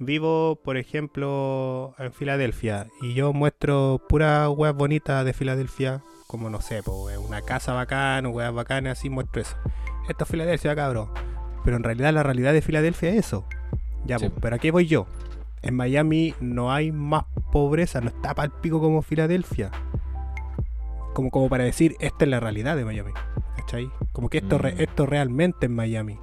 vivo, 0.00 0.60
por 0.64 0.76
ejemplo, 0.76 1.94
en 2.00 2.12
Filadelfia 2.12 2.88
y 3.02 3.14
yo 3.14 3.32
muestro 3.32 4.02
puras 4.08 4.48
weas 4.48 4.74
bonitas 4.74 5.24
de 5.24 5.32
Filadelfia, 5.32 6.02
como 6.26 6.50
no 6.50 6.60
sé, 6.60 6.82
pues, 6.82 7.16
una 7.18 7.40
casa 7.42 7.72
bacana, 7.72 8.28
weas 8.30 8.52
bacanas, 8.52 8.98
así 8.98 9.10
muestro 9.10 9.42
eso. 9.42 9.56
Esto 10.08 10.24
es 10.24 10.30
Filadelfia, 10.30 10.74
cabrón. 10.74 11.35
Pero 11.66 11.76
en 11.76 11.82
realidad 11.82 12.14
la 12.14 12.22
realidad 12.22 12.52
de 12.54 12.62
Filadelfia 12.62 13.10
es 13.10 13.16
eso. 13.26 13.44
Ya, 14.06 14.18
Sí. 14.18 14.28
pues, 14.28 14.38
pero 14.40 14.56
aquí 14.56 14.70
voy 14.70 14.86
yo. 14.86 15.06
En 15.62 15.74
Miami 15.74 16.32
no 16.40 16.72
hay 16.72 16.92
más 16.92 17.24
pobreza, 17.52 18.00
no 18.00 18.06
está 18.08 18.34
para 18.34 18.46
el 18.46 18.52
pico 18.52 18.80
como 18.80 19.02
Filadelfia. 19.02 19.70
Como, 21.12 21.30
como 21.30 21.48
para 21.48 21.64
decir, 21.64 21.96
esta 22.00 22.24
es 22.24 22.30
la 22.30 22.40
realidad 22.40 22.76
de 22.76 22.84
Miami. 22.84 23.12
¿Cachai? 23.56 23.90
Como 24.12 24.28
que 24.28 24.38
esto, 24.38 24.58
re- 24.58 24.74
Mm. 24.74 24.80
esto 24.80 25.06
realmente 25.06 25.66
es 25.66 25.72
Miami. 25.72 26.18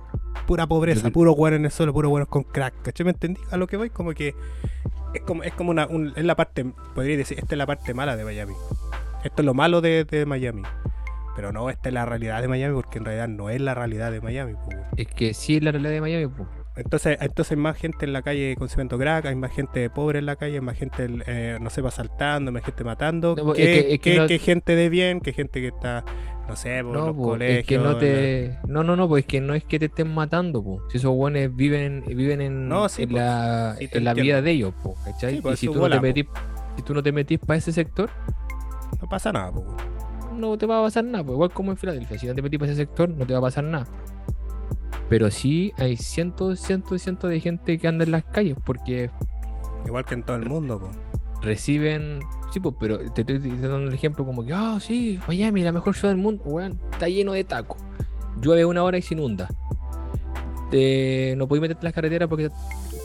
pura 0.48 0.68
pobreza, 0.68 1.10
puro 1.10 1.32
weón 1.34 1.54
en 1.56 1.66
el 1.66 1.72
suelo, 1.72 1.94
puro 1.94 2.10
weón 2.10 2.26
con 2.26 2.44
crack. 2.44 2.74
¿Cachai? 2.82 3.06
¿Me 3.06 3.12
entendí? 3.12 3.40
A 3.52 3.56
lo 3.58 3.66
que 3.68 3.78
voy, 3.78 3.90
como 3.90 4.12
que 4.14 4.36
es 5.14 5.22
como, 5.22 5.42
es 5.44 5.54
como 5.54 5.72
una, 5.72 5.88
un- 5.88 6.12
es 6.18 6.24
la 6.26 6.36
parte, 6.36 6.66
podría 6.96 7.16
decir, 7.16 7.40
esta 7.40 7.56
es 7.56 7.58
la 7.58 7.66
parte 7.66 7.94
mala 7.94 8.16
de 8.18 8.26
Miami. 8.26 8.54
Esto 9.24 9.42
es 9.42 9.46
lo 9.46 9.54
malo 9.54 9.80
de, 9.82 10.04
de 10.06 10.26
Miami. 10.26 10.64
Pero 11.36 11.52
no, 11.52 11.70
esta 11.70 11.90
es 11.90 11.94
la 11.94 12.06
realidad 12.06 12.42
de 12.42 12.48
Miami, 12.48 12.76
porque 12.76 13.00
en 13.00 13.06
realidad 13.06 13.28
no 13.28 13.50
es 13.50 13.60
la 13.60 13.74
realidad 13.74 14.12
de 14.12 14.22
Miami. 14.22 14.54
pues. 14.66 14.78
Es 14.98 15.08
que 15.08 15.34
sí 15.34 15.58
es 15.58 15.64
la 15.64 15.72
realidad 15.72 15.92
de 15.92 16.02
Miami, 16.02 16.28
po. 16.28 16.48
Entonces, 16.76 17.18
entonces 17.22 17.52
hay 17.52 17.58
más 17.58 17.78
gente 17.78 18.06
en 18.06 18.14
la 18.14 18.24
calle 18.24 18.56
consumiendo 18.58 18.98
crack, 18.98 19.26
hay 19.26 19.36
más 19.36 19.52
gente 19.52 19.90
pobre 19.92 20.18
en 20.20 20.26
la 20.26 20.36
calle, 20.36 20.56
hay 20.56 20.62
más 20.62 20.76
gente, 20.78 21.08
eh, 21.28 21.58
no 21.62 21.70
sé, 21.70 21.82
asaltando, 21.86 22.52
más 22.52 22.64
gente 22.64 22.84
matando, 22.84 23.36
No, 23.38 23.44
pues, 23.46 23.58
que, 23.58 23.64
es 23.64 23.70
que- 23.70 23.94
es 23.94 24.00
que 24.00 24.12
que- 24.12 24.18
no- 24.18 24.28
que 24.28 24.40
gente 24.40 24.76
de 24.76 24.90
bien, 24.90 25.20
que 25.22 25.34
gente 25.34 25.62
que 25.62 25.68
está, 25.68 26.04
no 26.48 26.56
sé, 26.56 26.84
por 26.84 26.94
No, 26.98 27.06
los 27.08 27.16
po, 27.16 27.22
colegios. 27.24 27.60
es 27.60 27.66
que 27.68 27.78
no 27.78 27.98
te. 27.98 28.58
No, 28.68 28.84
no, 28.84 28.96
no, 28.96 29.08
pues 29.08 29.24
es 29.24 29.28
que 29.28 29.40
no 29.40 29.54
es 29.54 29.64
que 29.66 29.78
te 29.78 29.86
estén 29.86 30.12
matando, 30.12 30.64
po. 30.64 30.82
Si 30.90 30.98
esos 30.98 31.16
buenos 31.16 31.56
viven, 31.56 32.04
viven 32.08 32.42
en, 32.42 32.68
No, 32.68 32.90
sí, 32.90 33.04
en 33.04 33.10
po. 33.10 33.18
la, 33.18 33.76
Sí, 33.78 33.88
te 33.88 33.98
en 34.00 34.04
la 34.06 34.12
entiendo. 34.12 34.28
vida 34.28 34.42
de 34.42 34.52
ellos, 34.52 34.74
po, 34.82 34.96
¿cachai? 35.06 35.36
Sí, 35.36 35.42
pues, 35.42 35.54
y 35.56 35.58
si 35.58 35.66
tú, 35.68 35.76
no 35.76 35.80
bola, 35.82 36.02
metís, 36.02 36.26
si 36.76 36.82
tú 36.82 36.94
no 36.96 37.04
te 37.04 37.12
metís 37.12 37.38
para 37.40 37.58
ese 37.58 37.72
sector, 37.72 38.10
No 39.02 39.10
pasa 39.10 39.32
nada, 39.34 39.52
po. 39.52 39.66
No 40.34 40.58
te 40.58 40.66
va 40.66 40.80
a 40.80 40.84
pasar 40.84 41.04
nada, 41.06 41.24
pues 41.24 41.34
igual 41.36 41.52
como 41.52 41.72
en 41.72 41.78
Filadelfia, 41.78 42.18
si 42.18 42.28
no 42.28 42.36
te 42.36 42.42
metís 42.42 42.60
para 42.60 42.72
ese 42.72 42.82
sector, 42.82 43.10
no 43.10 43.26
te 43.26 43.34
va 43.34 43.40
a 43.40 43.44
pasar 43.44 43.64
nada. 43.64 43.86
Pero 45.10 45.30
sí 45.32 45.72
hay 45.78 45.98
cientos, 45.98 46.60
cientos, 46.60 47.02
cientos 47.02 47.30
de 47.30 47.40
gente 47.40 47.78
que 47.78 47.88
anda 47.88 48.04
en 48.04 48.12
las 48.12 48.24
calles 48.24 48.58
porque 48.66 49.10
Igual 49.86 50.06
que 50.06 50.14
en 50.14 50.24
todo 50.24 50.38
el 50.38 50.46
mundo, 50.46 50.80
po. 50.80 50.90
reciben. 51.42 52.20
Sí, 52.54 52.60
pues, 52.60 52.76
pero 52.80 53.00
te 53.12 53.22
estoy 53.22 53.38
dando 53.40 53.76
un 53.78 53.94
ejemplo 53.94 54.26
como 54.26 54.46
que, 54.46 54.54
ah, 54.54 54.78
sí, 54.80 55.20
Miami, 55.28 55.62
la 55.64 55.72
mejor 55.72 55.96
ciudad 55.96 56.14
del 56.14 56.22
mundo, 56.22 56.44
weón, 56.46 56.80
está 56.92 57.08
lleno 57.10 57.34
de 57.34 57.44
tacos. 57.44 57.78
Llueve 58.42 58.64
una 58.66 58.84
hora 58.84 58.98
y 58.98 59.02
se 59.02 59.14
inunda. 59.16 59.50
Te- 60.72 61.36
no 61.38 61.48
podéis 61.48 61.62
meterte 61.64 61.82
en 61.82 61.86
las 61.86 61.94
carreteras 61.94 62.30
porque 62.30 62.50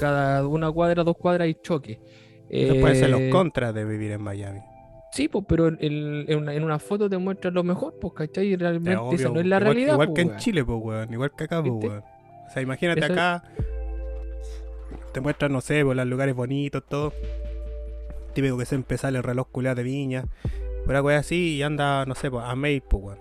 cada 0.00 0.46
una 0.46 0.70
cuadra, 0.70 1.02
dos 1.04 1.16
cuadras 1.16 1.46
hay 1.46 1.54
choque. 1.62 2.00
Esos 2.48 2.76
pueden 2.78 2.96
ser 2.96 3.10
los 3.10 3.20
Eh, 3.20 3.30
contras 3.30 3.74
de 3.74 3.84
vivir 3.84 4.12
en 4.12 4.22
Miami. 4.22 4.60
Sí, 5.12 5.28
pues, 5.28 5.44
pero 5.48 5.68
en, 5.68 5.78
en- 5.80 6.24
en 6.30 6.38
una, 6.38 6.54
en 6.54 6.64
una 6.64 6.78
foto 6.78 7.08
te 7.08 7.16
muestran 7.18 7.54
lo 7.54 7.64
mejor, 7.64 7.94
pues, 8.00 8.12
¿cachai? 8.14 8.48
Y 8.48 8.56
realmente 8.56 8.92
Es 8.92 8.96
esa 8.96 9.28
obvio, 9.28 9.28
no 9.34 9.40
es 9.40 9.46
la 9.46 9.56
igual, 9.56 9.62
realidad. 9.74 9.92
Igual 9.94 10.08
pues, 10.08 10.14
que 10.16 10.20
en 10.22 10.28
weón. 10.28 10.38
Chile, 10.40 10.64
pues, 10.64 10.78
weón. 10.82 11.12
Igual 11.12 11.32
que 11.36 11.44
acá, 11.44 11.62
pues, 11.62 11.72
weón. 11.74 12.02
O 12.46 12.50
sea, 12.52 12.62
imagínate 12.62 13.00
Eso- 13.04 13.12
acá. 13.12 13.42
Te 15.12 15.20
muestran, 15.20 15.52
no 15.52 15.60
sé, 15.60 15.84
pues, 15.84 15.96
los 15.96 16.06
lugares 16.06 16.34
bonitos, 16.34 16.82
todo. 16.86 17.12
Típico 18.34 18.58
que 18.58 18.66
siempre 18.66 18.98
sale 18.98 19.18
el 19.18 19.24
reloj 19.24 19.48
culeado 19.50 19.76
de 19.76 19.82
viña. 19.82 20.24
Pura 20.84 21.02
weón 21.02 21.18
así 21.18 21.56
y 21.56 21.62
anda, 21.62 22.04
no 22.06 22.14
sé, 22.14 22.30
pues, 22.30 22.44
a 22.44 22.54
May, 22.54 22.80
pues, 22.80 23.02
weón. 23.02 23.18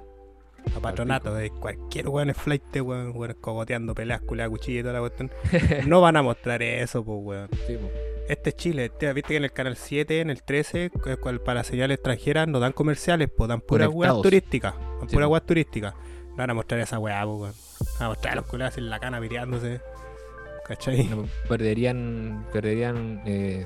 A 0.75 0.79
patronato, 0.81 1.33
de 1.33 1.49
cualquier 1.49 2.09
weón 2.09 2.29
es 2.29 2.37
flight, 2.37 2.63
weón, 2.81 3.13
weón, 3.15 3.35
cogoteando 3.39 3.95
peleas, 3.95 4.19
culeadas, 4.21 4.51
cuchillas 4.51 4.81
y 4.81 4.83
toda 4.83 4.93
la 4.95 4.99
cuestión. 4.99 5.31
no 5.87 6.01
van 6.01 6.17
a 6.17 6.21
mostrar 6.21 6.61
eso, 6.61 7.03
pues, 7.05 7.19
weón. 7.23 7.49
Sí, 7.65 7.77
pues. 7.79 7.91
Este 8.27 8.49
es 8.49 8.55
Chile, 8.57 8.85
este, 8.85 9.11
viste 9.13 9.29
que 9.29 9.37
en 9.37 9.43
el 9.45 9.53
canal 9.53 9.77
7, 9.77 10.19
en 10.19 10.29
el 10.29 10.43
13, 10.43 10.91
que 11.03 11.13
es 11.13 11.17
cual 11.17 11.39
para 11.39 11.63
señales 11.63 11.95
extranjeras 11.95 12.47
no 12.47 12.59
dan 12.59 12.73
comerciales, 12.73 13.29
pues 13.35 13.47
dan 13.47 13.61
puras 13.61 13.89
weas 13.89 14.21
turísticas. 14.21 14.73
Dan 14.99 15.09
Sí, 15.09 15.15
puras 15.15 15.29
weas 15.29 15.45
turísticas. 15.45 15.93
No 16.31 16.35
van 16.37 16.49
a 16.49 16.53
mostrar 16.53 16.81
esa 16.81 16.99
weá, 16.99 17.25
pues. 17.25 17.53
Van 17.99 18.05
a 18.05 18.09
mostrar 18.09 18.33
a 18.33 18.35
los 18.37 18.45
culeados 18.45 18.77
en 18.77 18.89
la 18.89 18.99
cana 18.99 19.19
piriándose. 19.21 19.79
¿Cachai? 20.67 21.05
No, 21.05 21.25
perderían 21.47 22.45
perderían 22.51 23.21
eh, 23.25 23.65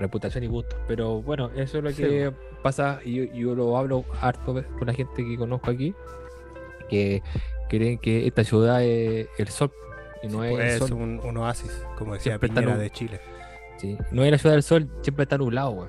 reputación 0.00 0.42
y 0.42 0.48
gusto. 0.48 0.76
Pero 0.88 1.22
bueno, 1.22 1.50
eso 1.54 1.78
es 1.78 1.84
lo 1.84 1.90
Sí, 1.92 2.02
que 2.02 2.32
pasa 2.64 3.00
y 3.04 3.14
yo, 3.14 3.32
yo 3.32 3.54
lo 3.54 3.76
hablo 3.78 4.04
harto 4.20 4.54
con 4.76 4.86
la 4.88 4.92
gente 4.92 5.24
que 5.24 5.36
conozco 5.36 5.70
aquí, 5.70 5.94
que 6.88 7.22
creen 7.68 7.98
que 7.98 8.26
esta 8.26 8.42
ciudad 8.42 8.82
es 8.82 9.28
el 9.38 9.46
sol 9.48 9.70
y 10.24 10.26
no 10.26 10.42
es 10.42 10.50
Pues 10.50 10.64
el 10.64 10.70
es 10.72 10.78
sol. 10.78 10.92
un, 10.94 11.20
un 11.24 11.36
oasis, 11.36 11.70
como 11.96 12.14
decía 12.14 12.32
Siempre 12.32 12.48
Piñera 12.48 12.76
de 12.76 12.90
Chile. 12.90 13.20
Sí. 13.80 13.98
No 14.10 14.22
es 14.24 14.30
la 14.30 14.38
ciudad 14.38 14.54
del 14.54 14.62
sol, 14.62 14.88
siempre 15.02 15.22
está 15.24 15.38
nublado, 15.38 15.70
weón. 15.70 15.88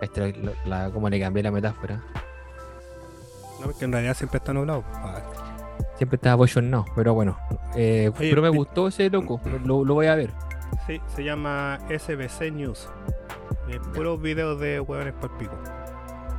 Esta 0.00 0.26
es 0.26 0.36
la, 0.38 0.52
la- 0.64 0.90
como 0.90 1.08
le 1.10 1.20
cambié 1.20 1.42
la 1.42 1.50
metáfora. 1.50 1.96
No, 3.58 3.66
porque 3.66 3.84
en 3.84 3.92
realidad 3.92 4.14
siempre 4.16 4.38
está 4.38 4.52
nublado. 4.52 4.84
Ah, 4.94 5.20
Siempre 5.96 6.16
está 6.16 6.34
bochornado, 6.34 6.86
pero 6.96 7.12
bueno. 7.12 7.38
eh, 7.76 8.10
Oye, 8.18 8.30
pero 8.30 8.40
me 8.40 8.48
gustó 8.48 8.88
ese 8.88 9.10
loco, 9.10 9.38
lo, 9.66 9.84
lo 9.84 9.94
voy 9.94 10.06
a 10.06 10.14
ver. 10.14 10.30
Sí, 10.86 10.98
se 11.14 11.22
llama 11.24 11.78
SBC 11.90 12.50
News. 12.52 12.88
Eh, 13.68 13.78
puros 13.94 14.20
videos 14.20 14.58
de 14.60 14.80
hueones 14.80 15.12
por 15.14 15.36
pico. 15.36 15.52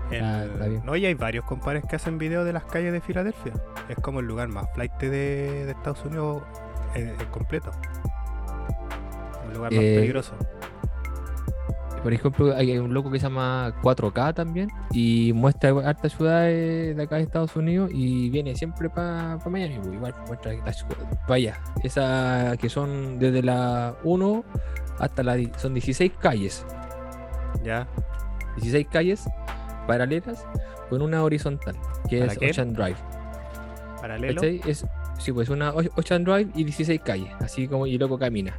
El- 0.10 0.24
Ah, 0.24 0.46
está 0.46 0.68
bien. 0.68 0.82
no, 0.84 0.96
y 0.96 1.06
hay 1.06 1.14
varios 1.14 1.46
compadres 1.46 1.84
que 1.88 1.96
hacen 1.96 2.18
videos 2.18 2.44
de 2.46 2.54
las 2.54 2.64
calles 2.66 2.92
de 2.92 3.02
Filadelfia. 3.02 3.54
Es 3.88 3.98
como 3.98 4.20
el 4.20 4.26
lugar 4.26 4.48
más 4.48 4.66
flight 4.74 4.94
de, 5.00 5.10
de 5.66 5.72
Estados 5.72 6.04
Unidos 6.06 6.42
en, 6.96 7.10
en 7.10 7.26
completo. 7.28 7.70
Lugar 9.54 9.72
más 9.72 9.82
Eh, 9.82 9.96
peligroso. 9.96 10.34
Por 12.04 12.14
ejemplo, 12.14 12.56
hay 12.56 12.76
un 12.80 12.94
loco 12.96 13.12
que 13.12 13.20
se 13.20 13.28
llama 13.28 13.74
4K 13.84 14.34
también 14.34 14.70
y 14.92 15.34
muestra 15.36 15.70
hartas 15.88 16.14
ciudades 16.14 16.98
de 16.98 17.04
acá 17.04 17.18
de 17.18 17.22
Estados 17.22 17.56
Unidos 17.56 17.92
y 17.94 18.32
viene 18.32 18.56
siempre 18.56 18.90
para 18.90 19.38
Miami. 19.48 19.78
pues, 19.78 19.94
Igual 19.94 20.16
muestra 20.26 20.54
la 20.54 20.74
ciudad. 20.74 20.96
Vaya, 21.28 21.60
esas 21.84 22.58
que 22.58 22.70
son 22.70 23.20
desde 23.20 23.44
la 23.44 23.94
1 24.04 24.44
hasta 24.98 25.22
la. 25.22 25.38
Son 25.58 25.76
16 25.76 26.12
calles. 26.20 26.66
Ya. 27.64 27.88
16 28.56 28.88
calles 28.92 29.30
paralelas 29.86 30.44
con 30.90 31.04
una 31.04 31.22
horizontal, 31.24 31.76
que 32.10 32.20
¿Para 32.22 32.34
es 32.34 32.38
qué? 32.40 32.50
Ocean 32.50 32.74
Drive. 32.74 32.98
Paralelo. 34.02 34.42
Es, 34.42 34.86
sí, 35.20 35.32
pues 35.32 35.50
una 35.50 35.72
Ocean 35.72 36.24
Drive 36.24 36.50
y 36.56 36.64
16 36.64 37.00
calles, 37.02 37.32
así 37.42 37.68
como 37.68 37.86
y 37.86 38.00
loco 38.00 38.18
camina. 38.18 38.56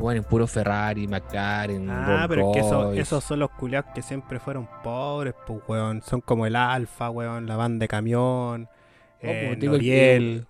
Bueno, 0.00 0.18
en 0.22 0.24
puro 0.24 0.46
Ferrari, 0.46 1.06
McLaren, 1.06 1.88
Ah, 1.90 2.06
Rolls 2.06 2.28
pero 2.28 2.48
es 2.50 2.54
que 2.54 2.60
eso- 2.60 2.92
esos 2.94 3.22
son 3.24 3.38
los 3.40 3.50
culiados 3.50 3.90
que 3.94 4.02
siempre 4.02 4.38
fueron 4.40 4.66
pobres, 4.82 5.34
pues, 5.46 5.60
weón. 5.68 6.02
Son 6.02 6.20
como 6.20 6.46
el 6.46 6.56
Alfa, 6.56 7.10
weón, 7.10 7.46
la 7.46 7.56
van 7.56 7.78
de 7.78 7.86
camión, 7.86 8.68
eh, 9.20 9.52
pues, 9.52 9.62
el- 9.62 9.70
Noriel. 9.70 10.46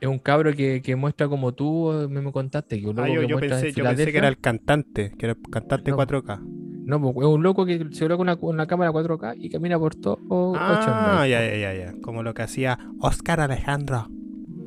Es 0.00 0.08
un 0.08 0.18
cabro 0.20 0.52
que, 0.52 0.80
que 0.80 0.94
muestra 0.94 1.28
como 1.28 1.52
tú 1.52 1.92
eh, 1.92 2.08
me, 2.08 2.30
contaste. 2.30 2.80
Que 2.80 2.86
un 2.88 2.98
Ah, 3.00 3.02
loco 3.08 3.14
yo, 3.14 3.20
que 3.20 3.26
yo 3.26 3.38
pensé, 3.40 3.72
yo 3.72 3.84
pensé 3.84 4.12
que 4.12 4.18
era 4.18 4.28
el 4.28 4.38
cantante, 4.38 5.12
que 5.18 5.26
era 5.26 5.32
el 5.32 5.50
cantante 5.50 5.90
No. 5.90 5.96
4K. 5.96 6.40
No, 6.84 7.00
pues, 7.00 7.16
es 7.16 7.24
un 7.24 7.42
loco 7.42 7.66
que 7.66 7.86
se 7.90 8.04
coloca 8.04 8.22
una, 8.22 8.38
una 8.40 8.66
cámara 8.66 8.92
4K 8.92 9.34
y 9.36 9.50
camina 9.50 9.78
por 9.78 9.94
todo 9.96 10.18
Ah, 10.56 11.26
ya, 11.28 11.44
ya, 11.44 11.56
ya, 11.56 11.74
ya. 11.74 11.94
Como 12.00 12.22
lo 12.22 12.32
que 12.32 12.42
hacía 12.42 12.78
Oscar 13.00 13.40
Alejandro. 13.40 14.08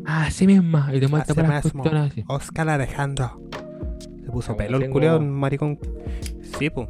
Ah, 0.05 0.29
sí 0.31 0.47
misma. 0.47 0.89
Y 0.93 0.99
te 0.99 1.07
muestra 1.07 1.33
para 1.33 1.47
las 1.47 1.65
así. 1.65 2.23
Oscar 2.27 2.69
Alejandro. 2.69 3.41
Se 4.31 4.47
puso 4.51 4.57
pelo 4.57 4.77
el 4.77 4.83
tengo- 4.83 4.93
culiao, 4.93 5.19
un 5.19 5.29
maricón. 5.31 5.77
Sí, 6.57 6.69
pues. 6.69 6.87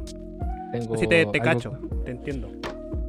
Tengo 0.72 0.96
Sí, 0.96 1.06
te, 1.06 1.26
te 1.26 1.40
algo, 1.40 1.44
cacho. 1.44 1.72
Te 2.04 2.10
entiendo. 2.12 2.48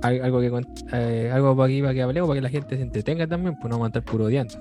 al- 0.02 0.22
Algo, 0.22 0.40
que 0.42 0.52
eh, 0.94 1.32
algo 1.34 1.56
para 1.56 1.68
aquí 1.68 1.82
para 1.82 1.94
que 1.94 2.02
hablemos, 2.02 2.28
para 2.28 2.38
que 2.38 2.42
la 2.44 2.50
gente 2.50 2.76
se 2.76 2.82
entretenga 2.84 3.26
también, 3.28 3.56
pues 3.56 3.70
no 3.70 3.76
vamos 3.78 3.86
a 3.86 3.88
estar 4.00 4.04
puro 4.04 4.26
odiando. 4.26 4.56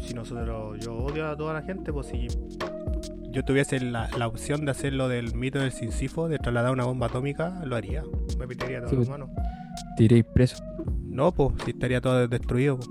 Si 0.00 0.14
nosotros, 0.14 0.78
yo 0.84 0.94
odio 0.96 1.26
a 1.28 1.36
toda 1.36 1.52
la 1.54 1.62
gente, 1.62 1.92
pues 1.92 2.06
si 2.06 2.28
yo 3.30 3.44
tuviese 3.44 3.80
la, 3.80 4.08
la 4.16 4.26
opción 4.26 4.64
de 4.64 4.70
hacer 4.70 4.94
lo 4.94 5.08
del 5.08 5.34
mito 5.34 5.58
del 5.58 5.70
Sinsifo, 5.72 6.28
de 6.28 6.38
trasladar 6.38 6.72
una 6.72 6.84
bomba 6.84 7.06
atómica, 7.08 7.60
lo 7.66 7.76
haría. 7.76 8.02
Me 8.38 8.46
pitaría 8.48 8.78
todo 8.80 8.88
Sí, 8.88 8.94
lo 8.96 9.00
pues. 9.00 9.08
humano. 9.08 9.30
Te 9.96 10.04
iréis 10.04 10.24
preso. 10.24 10.62
No, 11.04 11.32
pues, 11.32 11.52
si 11.64 11.72
estaría 11.72 12.00
todo 12.00 12.26
destruido. 12.28 12.76
pues. 12.78 12.88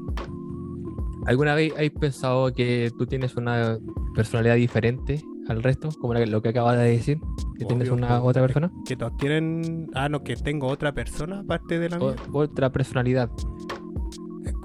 ¿Alguna 1.25 1.55
vez 1.55 1.73
has 1.77 1.89
pensado 1.99 2.53
que 2.53 2.91
tú 2.97 3.05
tienes 3.07 3.35
una 3.35 3.77
personalidad 4.15 4.55
diferente 4.55 5.21
al 5.49 5.63
resto? 5.63 5.89
Como 5.99 6.13
lo 6.13 6.41
que 6.41 6.49
acabas 6.49 6.77
de 6.77 6.83
decir, 6.89 7.19
que 7.57 7.65
tienes 7.65 7.89
una 7.89 8.07
pues. 8.07 8.21
otra 8.23 8.41
persona. 8.41 8.71
Que 8.85 8.95
todos 8.95 9.15
tienen. 9.17 9.89
Ah, 9.93 10.09
no, 10.09 10.23
que 10.23 10.35
tengo 10.35 10.67
otra 10.67 10.93
persona 10.93 11.39
aparte 11.39 11.79
de 11.79 11.89
la 11.89 11.97
mía. 11.99 12.15
O- 12.31 12.39
otra 12.39 12.71
personalidad. 12.71 13.29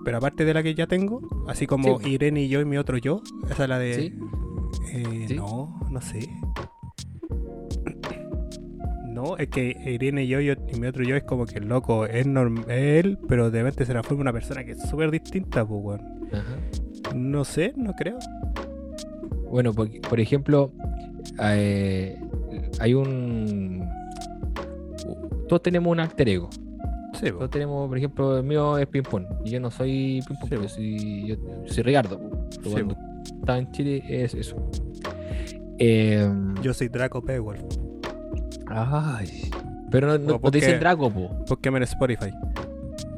Pero 0.04 0.16
aparte 0.18 0.44
de 0.44 0.52
la 0.54 0.62
que 0.62 0.74
ya 0.74 0.86
tengo, 0.86 1.20
así 1.46 1.66
como 1.66 2.00
Sí. 2.00 2.10
Irene 2.10 2.42
y 2.42 2.48
yo 2.48 2.60
y 2.60 2.64
mi 2.64 2.76
otro 2.76 2.96
yo, 2.98 3.22
esa 3.50 3.62
es 3.64 3.68
la 3.68 3.78
de. 3.78 3.94
Sí. 3.94 4.14
Eh, 4.92 5.24
Sí. 5.28 5.34
No, 5.36 5.80
no 5.90 6.00
sé. 6.00 6.28
No, 9.06 9.36
es 9.36 9.48
que 9.48 9.76
Irene 9.86 10.24
y 10.24 10.28
yo, 10.28 10.40
yo 10.40 10.54
y 10.72 10.80
mi 10.80 10.86
otro 10.86 11.04
yo 11.04 11.14
es 11.14 11.22
como 11.24 11.44
que 11.46 11.58
el 11.58 11.68
loco 11.68 12.06
es, 12.06 12.26
norm- 12.26 12.64
es 12.68 13.04
él, 13.04 13.18
pero 13.28 13.50
de 13.50 13.62
repente 13.62 13.84
se 13.84 13.92
transforma 13.92 14.20
en 14.22 14.22
una 14.22 14.32
persona 14.32 14.64
que 14.64 14.72
es 14.72 14.82
súper 14.88 15.10
distinta, 15.10 15.64
pues, 15.66 15.80
weón. 15.84 16.00
Ajá. 16.32 17.14
No 17.14 17.44
sé, 17.44 17.74
no 17.76 17.92
creo. 17.92 18.18
Bueno, 19.52 19.72
por, 19.72 19.88
por 20.00 20.18
ejemplo, 20.18 20.72
eh, 21.40 22.18
hay 22.80 22.94
un. 22.94 23.86
Todos 25.48 25.62
tenemos 25.62 25.92
un 25.92 26.00
alter 26.00 26.28
ego. 26.30 26.48
Sí. 27.20 27.30
Todos 27.30 27.50
tenemos, 27.50 27.86
por 27.86 27.98
ejemplo, 27.98 28.38
el 28.38 28.44
mío 28.44 28.78
es 28.78 28.86
ping 28.86 29.02
pong. 29.02 29.24
Y 29.44 29.50
yo 29.50 29.60
no 29.60 29.70
soy 29.70 30.22
ping 30.26 30.36
pong, 30.36 30.48
Sí, 30.48 30.56
yo 30.56 30.68
soy, 30.68 31.26
yo 31.26 31.36
soy 31.66 31.82
Ricardo. 31.82 32.18
Pero 32.50 32.62
Sí, 32.64 32.70
cuando 32.72 32.96
estaba 33.40 33.58
en 33.58 33.70
Chile 33.72 34.02
es 34.08 34.34
eso. 34.34 34.56
Em, 35.78 36.54
Yo 36.62 36.72
soy 36.72 36.88
Draco 36.88 37.20
Paywall. 37.22 37.58
ay, 38.68 39.50
pero 39.90 40.06
no, 40.06 40.18
no, 40.18 40.34
O 40.36 40.40
no 40.44 40.50
te 40.50 40.58
dicen 40.58 40.72
porque- 40.72 40.78
Draco, 40.78 41.10
po. 41.10 41.28
Búsqueme 41.48 41.76
en 41.78 41.82
Spotify. 41.84 42.30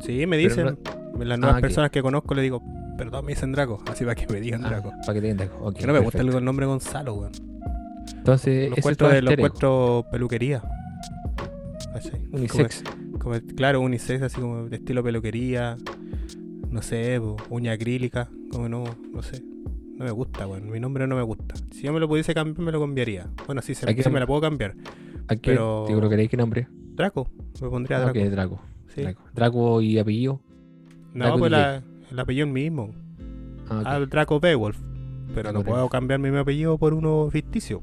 Sí, 0.01 0.27
me 0.27 0.37
dicen. 0.37 0.77
Las 1.19 1.39
nuevas 1.39 1.59
Ah, 1.59 1.61
personas 1.61 1.91
que 1.93 2.03
conozco 2.03 2.35
le 2.35 2.43
digo 2.43 2.61
pero 2.97 3.11
todos 3.11 3.25
me 3.25 3.33
dicen 3.33 3.53
Draco, 3.53 3.83
así 3.91 4.05
para 4.05 4.15
que 4.15 4.33
me 4.33 4.41
digan 4.41 4.65
Ah, 4.65 4.69
Draco. 4.71 4.91
para 5.07 5.15
que 5.15 5.21
te 5.21 5.31
entiendas. 5.31 5.59
Ok, 5.61 5.77
que 5.77 5.87
no 5.87 5.93
me 5.93 5.99
gusta 6.01 6.21
el 6.21 6.45
nombre 6.45 6.67
Gonzalo, 6.67 7.15
weón. 7.15 7.33
Entonces, 8.17 8.71
Lo 8.71 8.77
encuentro, 8.77 9.09
de- 9.09 9.23
lo 9.23 9.31
encuentro 9.31 10.07
peluquería. 10.11 10.63
¿Cachai? 11.93 12.21
unisex. 12.33 12.83
Como, 13.13 13.19
como- 13.19 13.41
claro, 13.57 13.81
unisex, 13.81 14.23
así 14.23 14.41
como 14.41 14.65
de 14.69 14.77
estilo 14.77 15.03
peluquería. 15.03 15.77
No 16.71 16.83
sé, 16.83 17.21
uña 17.51 17.73
acrílica. 17.73 18.29
Como 18.51 18.69
no, 18.69 18.85
no 19.13 19.23
sé. 19.23 19.43
No 19.97 20.05
me 20.05 20.11
gusta, 20.11 20.47
weón. 20.47 20.71
Mi 20.71 20.81
nombre 20.81 21.07
no 21.07 21.15
me 21.17 21.23
gusta. 21.23 21.55
Si 21.71 21.83
yo 21.83 21.93
me 21.93 22.01
lo 22.01 22.09
pudiese 22.09 22.35
cambiar, 22.35 22.61
me 22.65 22.73
lo 22.73 22.81
cambiaría. 22.81 23.29
Bueno, 23.47 23.63
sí, 23.63 23.75
se, 23.75 23.87
sí 24.03 24.11
me 24.11 24.21
la 24.21 24.27
puedo 24.27 24.41
cambiar. 24.41 24.75
¿A 25.29 25.37
qué? 25.37 25.53
pero- 25.53 25.85
Te 25.87 25.95
lo 25.95 26.09
queréis 26.11 26.29
que 26.31 26.37
nombre? 26.37 26.67
Draco, 26.95 27.29
me 27.63 27.69
pondría 27.69 27.99
Ah, 27.99 28.01
Draco. 28.13 28.31
Draco. 28.31 28.61
Sí. 28.95 29.03
Draco. 29.03 29.23
Draco 29.35 29.81
y 29.81 29.99
apellido. 29.99 30.41
No, 31.15 31.25
Draco 31.27 31.39
pues 31.39 31.51
la, 31.53 31.83
el 32.11 32.19
apellido 32.19 32.47
mismo. 32.47 32.95
Ah, 33.69 33.79
ok. 33.81 33.87
Ah, 33.87 33.99
Draco 34.01 34.41
Beowulf. 34.41 34.79
Pero 35.35 35.51
Draco 35.51 35.59
no 35.59 35.65
puedo 35.65 35.89
cambiarme 35.89 36.31
mi 36.31 36.39
apellido 36.39 36.79
por 36.79 36.95
uno 36.95 37.29
ficticio. 37.31 37.83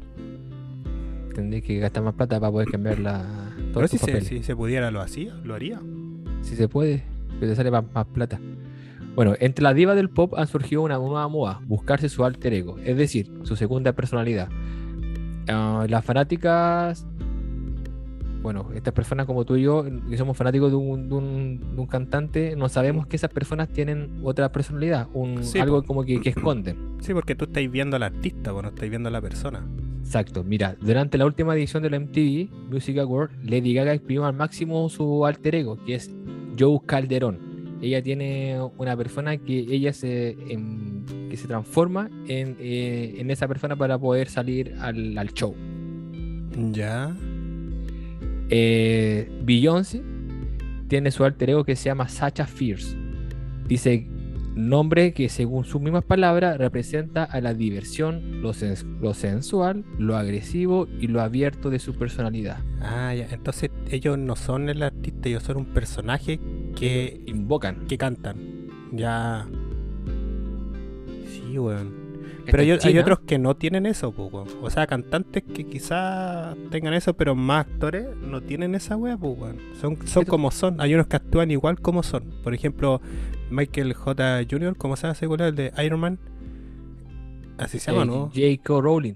Tendréis 1.33 1.63
que 1.63 1.79
gastar 1.79 2.03
más 2.03 2.13
plata 2.13 2.39
para 2.39 2.51
poder 2.51 2.69
cambiar 2.69 2.99
la, 2.99 3.53
Pero 3.73 3.87
si 3.87 3.97
se, 3.97 4.21
si 4.21 4.43
se 4.43 4.55
pudiera, 4.55 4.91
lo 4.91 5.01
hacía, 5.01 5.33
lo 5.43 5.55
haría. 5.55 5.79
Si 6.41 6.55
se 6.55 6.67
puede, 6.67 7.03
pero 7.39 7.51
te 7.51 7.55
sale 7.55 7.71
más, 7.71 7.85
más 7.93 8.05
plata. 8.07 8.39
Bueno, 9.15 9.35
entre 9.39 9.63
las 9.63 9.75
divas 9.75 9.95
del 9.95 10.09
pop 10.09 10.33
han 10.37 10.47
surgido 10.47 10.81
una 10.81 10.97
nueva 10.97 11.27
moda, 11.27 11.59
buscarse 11.65 12.07
su 12.09 12.23
alter 12.23 12.53
ego, 12.53 12.77
es 12.79 12.95
decir, 12.95 13.31
su 13.43 13.55
segunda 13.55 13.93
personalidad. 13.93 14.49
Ah, 15.47 15.85
las 15.89 16.05
fanáticas, 16.05 17.05
bueno, 18.41 18.69
estas 18.73 18.93
personas 18.93 19.25
como 19.25 19.45
tú 19.45 19.55
y 19.55 19.63
yo, 19.63 19.85
que 20.09 20.17
somos 20.17 20.35
fanáticos 20.37 20.71
de 20.71 20.77
un, 20.77 21.07
de 21.09 21.15
un- 21.15 21.59
de 21.75 21.81
un 21.81 21.87
cantante, 21.87 22.55
no 22.55 22.69
sabemos 22.69 23.05
que 23.07 23.15
esas 23.15 23.29
personas 23.31 23.69
tienen 23.69 24.19
otra 24.23 24.51
personalidad, 24.51 25.07
un, 25.13 25.43
Sí, 25.43 25.59
algo 25.59 25.83
como 25.83 26.03
que, 26.03 26.19
que 26.21 26.29
esconden. 26.29 26.77
Sí, 27.01 27.13
porque 27.13 27.35
tú 27.35 27.45
estáis 27.45 27.69
viendo 27.71 27.95
al 27.95 28.03
artista, 28.03 28.51
pues 28.51 28.63
no 28.63 28.69
estáis 28.69 28.89
viendo 28.89 29.09
a 29.09 29.11
la 29.11 29.21
persona. 29.21 29.65
Exacto, 29.99 30.43
mira, 30.43 30.75
durante 30.81 31.17
la 31.17 31.25
última 31.25 31.55
edición 31.55 31.83
de 31.83 31.89
la 31.91 31.97
MTV 31.99 32.49
Music 32.71 32.97
Award, 32.97 33.31
Lady 33.43 33.73
Gaga 33.73 33.93
exprimió 33.93 34.25
al 34.25 34.33
máximo 34.35 34.89
su 34.89 35.25
alter 35.25 35.55
ego, 35.55 35.77
que 35.85 35.95
es 35.95 36.13
Joe 36.59 36.79
Calderón. 36.85 37.37
Ella 37.81 38.01
tiene 38.03 38.59
una 38.77 38.95
persona 38.97 39.37
que 39.37 39.57
ella 39.59 39.93
se, 39.93 40.31
em, 40.49 41.03
que 41.29 41.37
se 41.37 41.47
transforma 41.47 42.09
en, 42.27 42.55
eh, 42.59 43.15
en 43.17 43.31
esa 43.31 43.47
persona 43.47 43.75
para 43.75 43.97
poder 43.97 44.27
salir 44.29 44.75
al, 44.81 45.17
al 45.17 45.31
show. 45.33 45.55
Ya. 46.71 47.15
Eh, 48.51 49.31
Beyoncé 49.43 50.03
tiene 50.87 51.09
su 51.11 51.23
alter 51.23 51.51
ego 51.51 51.63
que 51.63 51.75
se 51.75 51.85
llama 51.85 52.09
Sacha 52.09 52.45
Fierce. 52.45 52.97
Dice 53.65 54.05
nombre 54.55 55.13
que 55.13 55.29
según 55.29 55.63
sus 55.63 55.81
mismas 55.81 56.03
palabras 56.03 56.57
representa 56.57 57.23
a 57.23 57.39
la 57.39 57.53
diversión, 57.53 58.41
lo, 58.41 58.49
sens- 58.53 58.83
lo 58.99 59.13
sensual, 59.13 59.85
lo 59.97 60.17
agresivo 60.17 60.89
y 60.99 61.07
lo 61.07 61.21
abierto 61.21 61.69
de 61.69 61.79
su 61.79 61.93
personalidad. 61.95 62.57
Ah, 62.81 63.15
ya. 63.15 63.27
Entonces 63.31 63.69
ellos 63.89 64.17
no 64.17 64.35
son 64.35 64.67
el 64.67 64.83
artista, 64.83 65.29
ellos 65.29 65.43
son 65.43 65.55
un 65.57 65.65
personaje 65.67 66.39
que, 66.75 67.21
invocan. 67.27 67.85
que 67.87 67.97
cantan. 67.97 68.67
Ya. 68.91 69.47
Sí, 71.27 71.57
weón. 71.57 72.00
Pero 72.51 72.63
hay, 72.63 72.71
hay 72.71 72.97
otros 72.99 73.21
que 73.21 73.39
no 73.39 73.55
tienen 73.55 73.85
eso, 73.85 74.11
poco. 74.11 74.45
O 74.61 74.69
sea, 74.69 74.85
cantantes 74.85 75.41
que 75.43 75.65
quizás 75.65 76.55
tengan 76.69 76.93
eso, 76.93 77.15
pero 77.15 77.33
más 77.33 77.65
actores 77.65 78.05
no 78.17 78.41
tienen 78.41 78.75
esa 78.75 78.97
wea, 78.97 79.17
pues, 79.17 79.39
weón. 79.39 79.57
Son, 79.79 80.05
son 80.05 80.25
como 80.25 80.51
son. 80.51 80.81
Hay 80.81 80.93
unos 80.93 81.07
que 81.07 81.15
actúan 81.15 81.49
igual 81.49 81.79
como 81.79 82.03
son. 82.03 82.25
Por 82.43 82.53
ejemplo, 82.53 83.01
Michael 83.49 83.93
J. 83.93 84.41
Jr., 84.49 84.75
¿cómo 84.75 84.97
se 84.97 85.07
weón? 85.27 85.41
El 85.41 85.55
de 85.55 85.71
Iron 85.83 86.01
Man. 86.01 86.19
Así 87.57 87.79
se 87.79 87.91
llama, 87.91 88.05
¿no? 88.05 88.31
J.K. 88.33 88.81
Rowling. 88.81 89.13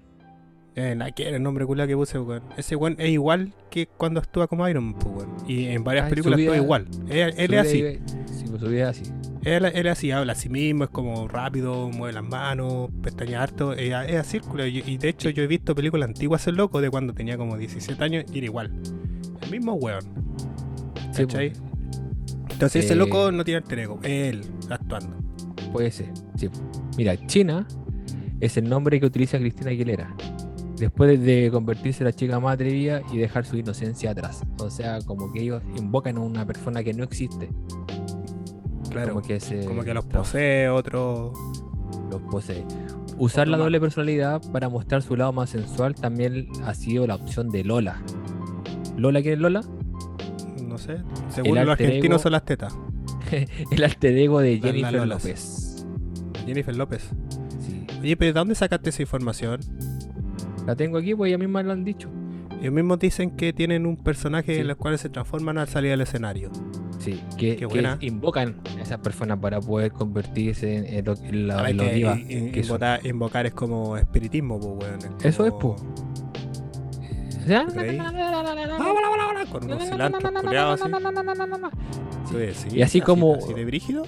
Eh, 0.77 0.93
nada 0.93 1.11
que 1.11 1.23
ver, 1.23 1.36
el 1.36 1.43
nombre 1.43 1.65
culiao 1.65 1.88
que 1.88 1.95
puse, 1.95 2.19
weón. 2.19 2.43
Ese 2.55 2.75
weón 2.77 2.95
es 2.99 3.09
igual 3.09 3.53
que 3.69 3.88
cuando 3.88 4.21
actúa 4.21 4.47
como 4.47 4.67
Iron 4.69 4.86
Man, 4.86 4.99
pues. 4.99 5.27
Y 5.47 5.65
en 5.67 5.83
varias 5.83 6.09
películas 6.09 6.39
actúa 6.39 6.55
igual. 6.55 6.88
Él, 7.09 7.33
es 7.38 7.59
así. 7.59 7.99
Sí, 8.27 8.45
pues 8.49 8.61
su 8.61 8.69
vida 8.69 8.91
es 8.91 9.01
así. 9.01 9.11
Él, 9.45 9.63
él 9.65 9.87
así, 9.87 10.09
habla 10.11 10.33
a 10.33 10.35
sí 10.35 10.49
mismo, 10.49 10.83
es 10.85 10.89
como 10.89 11.27
rápido, 11.27 11.89
mueve 11.89 12.13
las 12.13 12.23
manos, 12.23 12.89
pestaña 13.03 13.43
harto, 13.43 13.73
es, 13.73 13.93
a- 13.93 14.23
círculo. 14.23 14.65
Y, 14.65 14.79
y 14.85 14.97
de 14.97 15.09
hecho 15.09 15.29
yo 15.29 15.43
he 15.43 15.47
visto 15.47 15.75
películas 15.75 16.09
antiguas 16.09 16.45
el 16.47 16.55
loco 16.55 16.81
de 16.81 16.89
cuando 16.89 17.13
tenía 17.13 17.37
como 17.37 17.55
17 17.55 18.03
años 18.03 18.25
y 18.33 18.37
era 18.39 18.45
igual. 18.45 18.71
El 19.43 19.51
mismo 19.51 19.73
weón. 19.75 20.03
¿Cachai? 21.15 21.53
Entonces 22.49 22.85
ese 22.85 22.93
Eh, 22.93 22.97
loco 22.97 23.31
no 23.31 23.43
tiene 23.43 23.59
alter 23.59 23.79
ego, 23.79 23.99
es 24.03 24.33
él 24.33 24.41
actuando. 24.69 25.15
puede 25.71 25.91
ser. 25.91 26.09
sí. 26.37 26.49
Mira, 26.97 27.15
China 27.27 27.67
es 28.39 28.57
el 28.57 28.67
nombre 28.67 28.99
que 28.99 29.05
utiliza 29.05 29.37
Cristina 29.37 29.69
Aguilera. 29.71 30.15
Después 30.77 31.09
de, 31.09 31.41
de 31.43 31.51
convertirse 31.51 32.03
en 32.03 32.05
la 32.05 32.13
chica 32.13 32.39
más 32.39 32.55
atrevida 32.55 33.01
y 33.13 33.17
dejar 33.17 33.45
su 33.45 33.57
inocencia 33.57 34.11
atrás. 34.11 34.41
O 34.59 34.69
sea, 34.69 34.99
como 35.05 35.31
que 35.31 35.41
ellos 35.41 35.61
invocan 35.77 36.17
a 36.17 36.21
una 36.21 36.45
persona 36.45 36.83
que 36.83 36.93
no 36.93 37.03
existe. 37.03 37.49
Claro. 38.95 39.13
Como 39.13 39.25
que, 39.27 39.39
se, 39.39 39.65
Como 39.65 39.83
que 39.83 39.93
los 39.93 40.05
posee, 40.05 40.69
otro. 40.69 41.33
los 42.11 42.21
posee. 42.23 42.63
Usar 43.17 43.47
la 43.47 43.55
Otro 43.57 43.65
doble 43.65 43.79
personalidad 43.79 44.41
para 44.51 44.67
mostrar 44.69 45.01
su 45.01 45.15
lado 45.15 45.31
más 45.31 45.49
sensual 45.49 45.95
también 45.95 46.47
ha 46.65 46.73
sido 46.73 47.07
la 47.07 47.15
opción 47.15 47.49
de 47.49 47.63
Lola. 47.63 48.01
¿Lola 48.97 49.21
quién 49.21 49.35
es 49.35 49.39
Lola? 49.39 49.61
No 50.61 50.77
sé. 50.77 50.97
Según 51.29 51.55
los 51.55 51.69
argentinos 51.69 52.17
ego- 52.19 52.23
son 52.23 52.31
las 52.33 52.43
tetas. 52.45 52.77
el 53.71 53.83
alter 53.83 54.17
ego 54.17 54.39
de 54.39 54.59
Jennifer. 54.59 55.07
López. 55.07 55.85
Jennifer 56.45 56.75
López. 56.75 57.09
Sí. 57.59 57.85
Oye, 58.01 58.17
pero 58.17 58.33
¿de 58.33 58.39
dónde 58.39 58.55
sacaste 58.55 58.89
esa 58.89 59.01
información? 59.01 59.59
La 60.67 60.75
tengo 60.75 60.97
aquí, 60.97 61.15
pues 61.15 61.29
ella 61.29 61.37
misma 61.37 61.63
lo 61.63 61.71
han 61.71 61.83
dicho. 61.85 62.09
Ellos 62.59 62.73
mismos 62.73 62.99
dicen 62.99 63.31
que 63.31 63.53
tienen 63.53 63.85
un 63.85 63.97
personaje 63.97 64.55
Sí. 64.55 64.61
en 64.61 64.69
el 64.69 64.75
cual 64.75 64.97
se 64.97 65.09
transforman 65.09 65.57
al 65.57 65.67
salir 65.67 65.91
al 65.93 66.01
escenario. 66.01 66.49
Sí, 67.05 67.21
que, 67.37 67.55
invocan 68.01 68.55
a 68.77 68.81
esas 68.81 68.99
personas 68.99 69.37
para 69.39 69.61
poder 69.61 69.91
convertirse 69.91 70.75
en, 70.77 70.85
en 70.85 71.05
lo, 71.05 71.13
en 71.13 71.47
la- 71.47 71.59
A 71.59 71.61
ver, 71.63 71.71
en 71.71 71.77
lo 71.77 71.83
que 71.83 71.99
in- 72.33 72.51
invocar, 72.65 73.05
invocar 73.05 73.45
es 73.45 73.53
como 73.53 73.95
espiritismo, 73.97 74.59
pues, 74.59 74.89
weón. 75.01 75.15
Eso 75.23 75.45
es, 75.45 75.51
como-? 75.51 75.75
Ah, 77.47 77.65
bala, 79.27 79.45
Con 79.51 79.63
unos 79.65 79.83
cilantros 79.87 80.23
culeados 80.41 80.81
así. 80.81 80.91
Sí, 82.53 82.69
sí, 82.69 82.75
Y 82.77 82.81
así 82.81 83.01
como- 83.01 83.35
Así 83.35 83.53
de 83.53 83.65
brígido. 83.65 84.03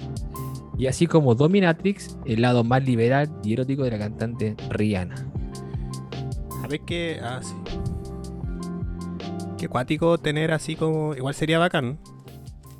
Y 0.76 0.86
así 0.86 1.06
como 1.06 1.34
Dominatrix, 1.34 2.18
el 2.24 2.42
lado 2.42 2.62
más 2.64 2.84
liberal 2.84 3.28
y 3.44 3.52
erótico 3.52 3.84
de 3.84 3.90
la 3.92 3.98
cantante 3.98 4.56
Rihanna. 4.70 5.14
Ver 6.68 6.80
qué. 6.80 7.18
Ah, 7.22 7.40
sí. 7.42 7.54
Qué 9.56 9.68
cuático 9.68 10.18
tener 10.18 10.52
así 10.52 10.76
como. 10.76 11.14
Igual 11.14 11.34
sería 11.34 11.58
bacán. 11.58 11.98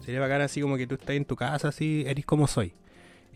Sería 0.09 0.23
bacán 0.23 0.41
así 0.41 0.63
como 0.63 0.79
que 0.79 0.87
tú 0.87 0.95
estás 0.95 1.17
en 1.17 1.27
tu 1.27 1.37
casa, 1.37 1.69
así, 1.69 2.03
eres 2.07 2.25
como 2.25 2.47
soy. 2.47 2.73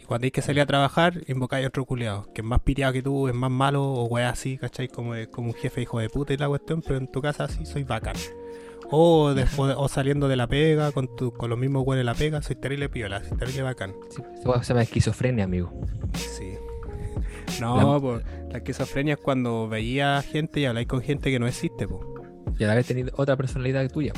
Y 0.01 0.05
cuando 0.05 0.25
hay 0.25 0.31
que 0.31 0.41
salir 0.41 0.63
a 0.63 0.65
trabajar, 0.65 1.21
invocáis 1.29 1.67
a 1.67 1.69
otro 1.69 1.85
culeado, 1.85 2.33
que 2.33 2.41
es 2.41 2.47
más 2.47 2.61
piriado 2.61 2.95
que 2.95 3.03
tú, 3.03 3.29
es 3.29 3.35
más 3.35 3.51
malo, 3.51 3.85
o 3.85 4.05
weá 4.07 4.31
así, 4.31 4.57
¿cachai? 4.57 4.89
Como, 4.89 5.13
como 5.31 5.49
un 5.49 5.55
jefe 5.55 5.83
hijo 5.83 5.99
de 5.99 6.09
puta 6.09 6.33
y 6.33 6.39
la 6.39 6.49
cuestión, 6.49 6.81
pero 6.81 6.97
en 6.97 7.09
tu 7.09 7.21
casa 7.21 7.45
así 7.45 7.67
soy 7.67 7.85
bacán. 7.85 8.17
O, 8.91 9.35
después, 9.35 9.75
o 9.77 9.87
saliendo 9.87 10.29
de 10.29 10.37
la 10.37 10.47
pega, 10.47 10.93
con, 10.93 11.15
tu, 11.15 11.31
con 11.35 11.51
los 11.51 11.59
mismos 11.59 11.87
weones 11.87 12.01
de 12.01 12.05
la 12.05 12.15
pega, 12.15 12.41
soy 12.41 12.57
terrible 12.57 12.89
piola, 12.89 13.23
soy 13.23 13.37
terrible 13.37 13.65
bacán. 13.65 13.95
Sí, 14.09 14.23
se 14.43 14.69
llama 14.69 14.83
esquizofrenia, 14.83 15.45
amigo. 15.45 15.79
Sí. 16.17 16.55
No, 17.61 18.01
pues 18.01 18.25
la 18.51 18.57
esquizofrenia 18.57 19.15
es 19.15 19.21
cuando 19.21 19.69
veía 19.69 20.23
gente 20.23 20.61
y 20.61 20.65
habláis 20.65 20.89
con 20.89 21.03
gente 21.03 21.31
que 21.31 21.39
no 21.39 21.47
existe, 21.47 21.87
pues. 21.87 22.01
Y 22.59 22.65
a 22.65 22.67
la 22.67 22.75
vez 22.75 22.87
tenido 22.87 23.11
otra 23.15 23.37
personalidad 23.37 23.87
tuya. 23.91 24.15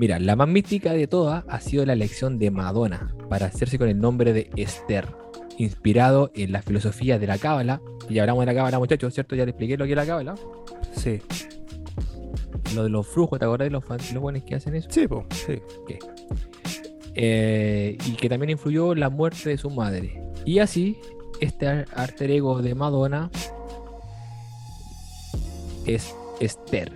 Mira, 0.00 0.18
la 0.18 0.34
más 0.34 0.48
mística 0.48 0.94
de 0.94 1.06
todas 1.06 1.44
ha 1.46 1.60
sido 1.60 1.84
la 1.84 1.92
elección 1.92 2.38
de 2.38 2.50
Madonna 2.50 3.14
para 3.28 3.44
hacerse 3.44 3.76
con 3.76 3.86
el 3.86 4.00
nombre 4.00 4.32
de 4.32 4.48
Esther, 4.56 5.06
inspirado 5.58 6.30
en 6.34 6.52
la 6.52 6.62
filosofía 6.62 7.18
de 7.18 7.26
la 7.26 7.36
Cábala. 7.36 7.82
Y 8.08 8.14
ya 8.14 8.22
hablamos 8.22 8.40
de 8.40 8.46
la 8.46 8.54
Cábala, 8.54 8.78
muchachos, 8.78 9.12
¿cierto? 9.12 9.36
Ya 9.36 9.44
le 9.44 9.50
expliqué 9.50 9.76
lo 9.76 9.84
que 9.84 9.90
es 9.90 9.96
la 9.96 10.06
Cábala. 10.06 10.36
Sí. 10.96 11.20
Lo 12.74 12.84
de 12.84 12.88
los 12.88 13.06
flujos, 13.08 13.38
¿te 13.38 13.44
acordás 13.44 13.66
de 13.66 13.72
los, 13.72 13.84
los 13.86 14.22
buenos 14.22 14.42
que 14.42 14.54
hacen 14.54 14.74
eso? 14.74 14.88
Sí, 14.90 15.06
pues, 15.06 15.26
sí. 15.32 15.60
Eh, 17.14 17.98
y 18.06 18.12
que 18.12 18.30
también 18.30 18.48
influyó 18.48 18.94
la 18.94 19.10
muerte 19.10 19.50
de 19.50 19.58
su 19.58 19.68
madre. 19.68 20.22
Y 20.46 20.60
así, 20.60 20.96
este 21.40 21.66
alter 21.66 22.30
ego 22.30 22.62
de 22.62 22.74
Madonna 22.74 23.30
es 25.84 26.14
Esther. 26.40 26.90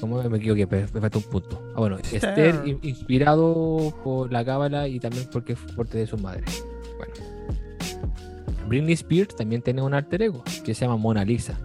¿Cómo 0.00 0.22
me 0.22 0.38
equivoqué? 0.38 0.66
Me 0.66 1.00
falta 1.00 1.18
un 1.18 1.24
punto. 1.24 1.62
Ah, 1.74 1.80
bueno, 1.80 1.96
Esther. 1.98 2.14
Esther, 2.24 2.62
in- 2.66 2.78
inspirado 2.82 3.92
por 4.04 4.32
la 4.32 4.44
cábala 4.44 4.86
y 4.88 5.00
también 5.00 5.26
porque 5.32 5.56
fue 5.56 5.72
muerte 5.74 5.98
de 5.98 6.06
su 6.06 6.16
madre. 6.18 6.44
Bueno. 6.96 7.14
Britney 8.68 8.92
Spears 8.94 9.34
también 9.34 9.62
tiene 9.62 9.82
un 9.82 9.94
alter 9.94 10.22
ego 10.22 10.44
que 10.64 10.74
se 10.74 10.84
llama 10.84 10.96
Mona 10.96 11.24
Lisa. 11.24 11.58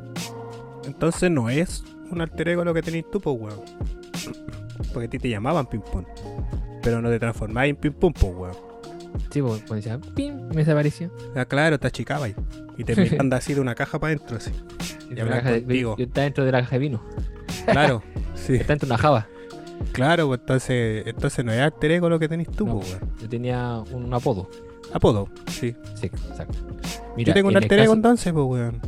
Entonces 0.86 1.30
no 1.30 1.50
es 1.50 1.84
un 2.10 2.22
alter 2.22 2.50
ego 2.50 2.64
lo 2.64 2.74
que 2.74 2.82
tenéis 2.82 3.06
tú, 3.12 3.20
pues, 3.20 3.38
weón. 3.40 3.60
Porque 4.94 5.08
a 5.08 5.10
ti 5.10 5.20
te 5.20 5.30
llamaban 5.30 5.66
ping 5.68 5.80
pong. 5.80 6.06
Pero 6.82 7.02
no 7.02 7.10
te 7.10 7.20
transformáis 7.20 7.72
en 7.72 7.76
ping 7.76 7.92
pong, 7.92 8.14
pues, 8.20 8.34
weón. 8.36 8.56
Sí, 9.32 9.42
pues, 9.42 9.58
cuando 9.68 9.76
decía, 9.76 10.00
pim, 10.16 10.48
me 10.50 10.56
desapareció. 10.58 11.12
Ah, 11.36 11.46
claro, 11.46 11.80
te 11.80 11.88
achicaba 11.88 12.28
y, 12.30 12.36
y 12.78 12.84
te 12.84 12.96
mirando 12.96 13.36
así 13.36 13.54
de 13.54 13.62
una 13.62 13.76
caja 13.76 14.00
para 14.00 14.14
adentro, 14.14 14.38
así. 14.38 14.52
Y 15.10 15.16
de- 15.16 15.80
yo 15.82 15.96
estaba 15.98 16.24
dentro 16.24 16.46
de 16.46 16.52
la 16.52 16.62
caja 16.62 16.76
de 16.76 16.80
vino. 16.80 17.02
Claro, 17.66 18.02
sí. 18.36 18.56
Está 18.56 18.74
dentro 18.74 18.88
de 18.88 18.94
una 18.94 18.98
java. 19.02 19.28
Claro, 19.92 20.28
pues 20.28 20.40
entonces, 20.40 21.04
entonces 21.08 21.44
no 21.44 21.52
es 21.52 21.60
alter 21.60 21.92
ego 21.92 22.10
lo 22.10 22.20
que 22.20 22.28
tenés 22.30 22.50
tú, 22.50 22.66
No. 22.66 22.80
pues. 22.80 22.98
Yo 23.22 23.30
tenía 23.30 23.80
un 23.92 24.14
apodo. 24.14 24.50
Apodo, 24.94 25.28
sí. 25.48 25.76
Sí, 25.96 26.08
exacto. 26.08 26.58
Yo 27.18 27.34
tengo 27.34 27.50
un 27.50 27.58
alter 27.58 27.80
ego 27.80 27.84
caso- 27.92 27.94
entonces, 27.96 28.34
pues, 28.34 28.46
weón. 28.46 28.80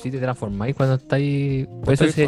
Sí 0.00 0.10
te 0.10 0.18
transformáis 0.18 0.74
cuando 0.74 0.96
estáis... 0.96 1.66
Por 1.84 1.94
eso 1.94 2.08
se... 2.08 2.26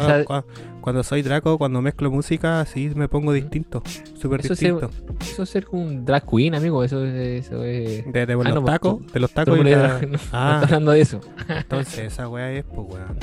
cuando 0.79 1.03
soy 1.03 1.21
Draco, 1.23 1.57
cuando 1.57 1.81
mezclo 1.81 2.09
música, 2.09 2.63
sí 2.65 2.89
me 2.95 3.09
pongo 3.09 3.33
distinto. 3.33 3.83
Súper 4.17 4.41
distinto. 4.41 4.89
Eso 5.19 5.43
es 5.43 5.49
ser 5.49 5.67
un 5.71 6.05
drag 6.05 6.23
queen, 6.25 6.55
amigo. 6.55 6.83
Eso 6.85 7.03
es... 7.05 7.45
Eso 7.45 7.63
es... 7.65 8.09
De, 8.13 8.25
de 8.25 8.33
Ah, 8.33 8.35
los 8.37 8.45
no, 8.55 8.61
pues, 8.61 8.73
tacos, 8.73 9.05
tú- 9.05 9.11
de 9.13 9.19
los 9.19 9.31
tacos 9.31 9.59
y 9.59 9.63
la- 9.65 9.99
drag- 9.99 10.07
no, 10.07 10.13
no 10.13 10.19
Ah, 10.31 10.61
hablando 10.63 10.91
de 10.91 11.01
eso. 11.01 11.19
entonces 11.49 11.99
esa 11.99 12.29
weá 12.29 12.49
es, 12.53 12.63
pues, 12.63 12.87
weón. 12.89 13.17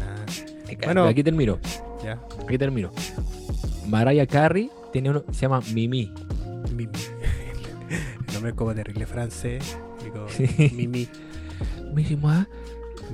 Ah, 0.00 0.24
Bueno, 0.84 1.04
aquí 1.04 1.22
termino. 1.22 1.58
ya. 2.04 2.18
Aquí 2.46 2.58
termino. 2.58 2.90
Mariah 3.88 4.26
Carey 4.26 4.70
tiene 4.92 5.10
uno 5.10 5.24
se 5.32 5.40
llama 5.42 5.60
Mimi. 5.72 6.12
Mimi. 6.74 6.88
El 8.28 8.34
nombre 8.34 8.50
es 8.50 8.56
como 8.56 8.74
terrible 8.74 9.06
francés. 9.06 9.76
Digo, 10.04 10.26
Sí. 10.28 10.46
Mimi. 10.74 11.08
Mimi 11.94 12.16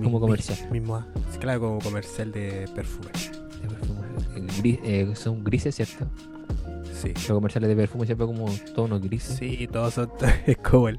Como 0.02 0.20
comercial. 0.20 0.59
Mimi. 0.70 0.92
Sí, 1.32 1.38
Claro, 1.38 1.61
como 1.61 1.78
comercial 1.80 2.30
de 2.32 2.68
perfume. 2.74 3.09
de 3.62 3.68
perfume. 3.68 4.00
Gris- 4.61 4.80
eh, 4.84 5.11
son 5.14 5.42
grises, 5.42 5.74
¿cierto? 5.74 6.07
Sí. 6.92 7.09
Los 7.14 7.26
comerciales 7.26 7.68
de 7.68 7.76
perfume 7.76 8.07
siempre 8.07 8.26
como 8.26 8.46
tonos 8.74 9.00
grises. 9.02 9.36
Sí, 9.38 9.66
todos 9.70 9.94
son. 9.94 10.11
Es 10.46 10.57
como 10.59 10.88
el. 10.88 10.98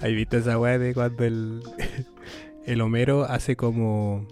¿Has 0.00 0.08
visto 0.10 0.36
esa 0.36 0.58
weá 0.58 0.78
de 0.78 0.94
cuando 0.94 1.24
el. 1.24 1.62
El 2.66 2.80
Homero 2.80 3.24
hace 3.24 3.56
como. 3.56 4.26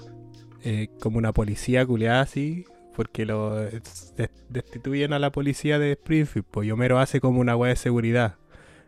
Eh, 0.63 0.89
como 1.01 1.19
una 1.19 1.33
policía 1.33 1.85
culeada 1.87 2.21
así. 2.23 2.65
Porque 2.95 3.25
lo 3.25 3.57
des- 3.57 4.15
destituyen 4.51 5.15
a 5.15 5.19
la 5.19 5.33
policía 5.33 5.79
de 5.79 5.93
Springfield. 5.93 6.47
Pues 6.51 6.69
y 6.69 6.71
Homero 6.73 6.99
hace 6.99 7.21
como 7.21 7.41
una 7.41 7.57
weá 7.57 7.71
de 7.71 7.77
seguridad. 7.77 8.37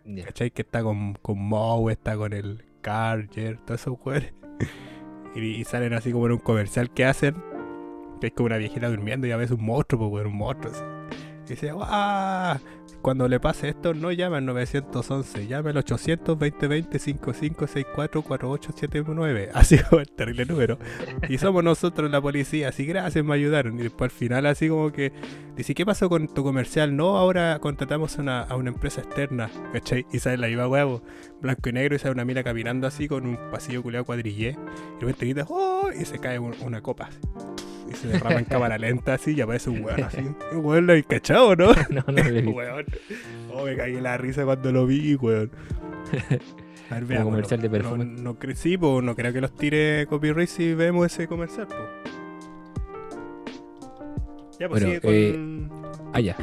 Ya. 0.04 0.24
¿Cachai? 0.26 0.50
Que 0.50 0.60
está 0.62 0.82
con, 0.82 1.14
con 1.14 1.38
Moe, 1.38 1.92
está 1.92 2.14
con 2.16 2.34
el 2.34 2.64
Carger, 2.82 3.56
todos 3.64 3.80
esos 3.80 3.96
weones. 4.04 4.32
Y, 5.36 5.40
y 5.40 5.64
salen 5.64 5.94
así 5.94 6.12
como 6.12 6.26
en 6.26 6.32
un 6.32 6.38
comercial 6.38 6.92
que 6.92 7.04
hacen. 7.04 7.34
Que 8.20 8.28
es 8.28 8.32
como 8.34 8.46
una 8.46 8.56
viejita 8.56 8.88
durmiendo 8.88 9.26
y 9.26 9.32
a 9.32 9.36
veces 9.36 9.56
un 9.58 9.64
monstruo, 9.64 10.08
pues 10.10 10.24
un 10.26 10.36
monstruo. 10.36 10.72
así. 10.72 10.82
Y 11.46 11.48
dice, 11.50 11.72
¡guau! 11.72 12.58
Cuando 13.04 13.28
le 13.28 13.38
pase 13.38 13.68
esto, 13.68 13.92
no 13.92 14.12
llame 14.12 14.38
al 14.38 14.46
911, 14.46 15.46
llame 15.46 15.68
al 15.68 15.76
800 15.76 16.38
2020 16.38 16.98
5564 16.98 18.22
4879. 18.22 19.50
Así 19.52 19.76
como 19.76 20.00
el 20.00 20.10
terrible 20.10 20.46
número. 20.46 20.78
Y 21.28 21.36
somos 21.36 21.62
nosotros 21.62 22.10
la 22.10 22.22
policía, 22.22 22.70
así 22.70 22.86
gracias, 22.86 23.22
me 23.22 23.34
ayudaron. 23.34 23.78
Y 23.78 23.82
después 23.82 24.10
al 24.10 24.18
final, 24.18 24.46
así 24.46 24.70
como 24.70 24.90
que 24.90 25.12
dice, 25.54 25.74
¿qué 25.74 25.84
pasó 25.84 26.08
con 26.08 26.32
tu 26.32 26.42
comercial? 26.42 26.96
No, 26.96 27.18
ahora 27.18 27.58
contratamos 27.58 28.16
una, 28.16 28.40
a 28.40 28.56
una 28.56 28.70
empresa 28.70 29.02
externa, 29.02 29.50
¿cachai? 29.74 30.06
Y 30.10 30.20
sale 30.20 30.38
la 30.38 30.46
misma 30.46 30.66
huevo, 30.66 31.02
blanco 31.44 31.68
y 31.68 31.72
negro, 31.72 31.94
y 31.94 31.98
sale 31.98 32.12
una 32.12 32.24
mina 32.24 32.42
caminando 32.42 32.86
así 32.86 33.06
con 33.08 33.26
un 33.26 33.38
pasillo 33.50 33.82
culeado 33.82 34.04
cuadrillé. 34.04 34.50
Y 34.50 34.54
de 34.54 35.00
repente 35.00 35.26
grita, 35.26 35.46
¡oh! 35.48 35.88
Y 35.98 36.04
se 36.04 36.18
cae 36.18 36.38
un- 36.38 36.54
una 36.62 36.80
copa. 36.82 37.04
así. 37.06 37.18
Y 37.90 37.94
se 37.94 38.08
derrama 38.08 38.38
en 38.40 38.44
cámara 38.46 38.78
lenta 38.78 39.14
así 39.14 39.32
y 39.34 39.40
aparece 39.40 39.70
un 39.70 39.84
weón 39.84 40.02
así. 40.04 40.18
Un 40.52 40.64
weón 40.64 40.86
lo 40.86 40.92
habéis 40.92 41.06
cachado, 41.06 41.54
¿no? 41.54 41.72
No, 41.90 42.02
no 42.08 42.22
lo. 42.22 42.50
Weón. 42.50 42.84
Oh, 43.52 43.64
me 43.64 43.76
caí 43.76 43.96
en 43.96 44.02
la 44.02 44.16
risa 44.16 44.44
cuando 44.44 44.72
lo 44.72 44.86
vi, 44.86 45.14
weón. 45.16 45.50
A 46.90 46.94
ver, 46.96 47.04
veámoslo. 47.06 47.30
comercial 47.30 47.60
de 47.62 47.68
No- 47.68 47.72
perfume. 47.72 48.04
No, 48.04 48.38
cre- 48.38 48.54
sí, 48.54 48.76
pues 48.76 49.02
no 49.04 49.14
creo 49.14 49.32
que 49.32 49.40
los 49.40 49.54
tire 49.54 50.06
copyright 50.06 50.48
si 50.48 50.74
vemos 50.74 51.06
ese 51.06 51.26
comercial, 51.28 51.66
pues. 51.66 51.80
Ya, 54.58 54.68
pues 54.68 54.82
Bueno, 54.82 54.86
sigue 54.86 55.00
con... 55.00 55.12
eh, 55.12 55.68
Ah, 56.12 56.20
ya. 56.20 56.36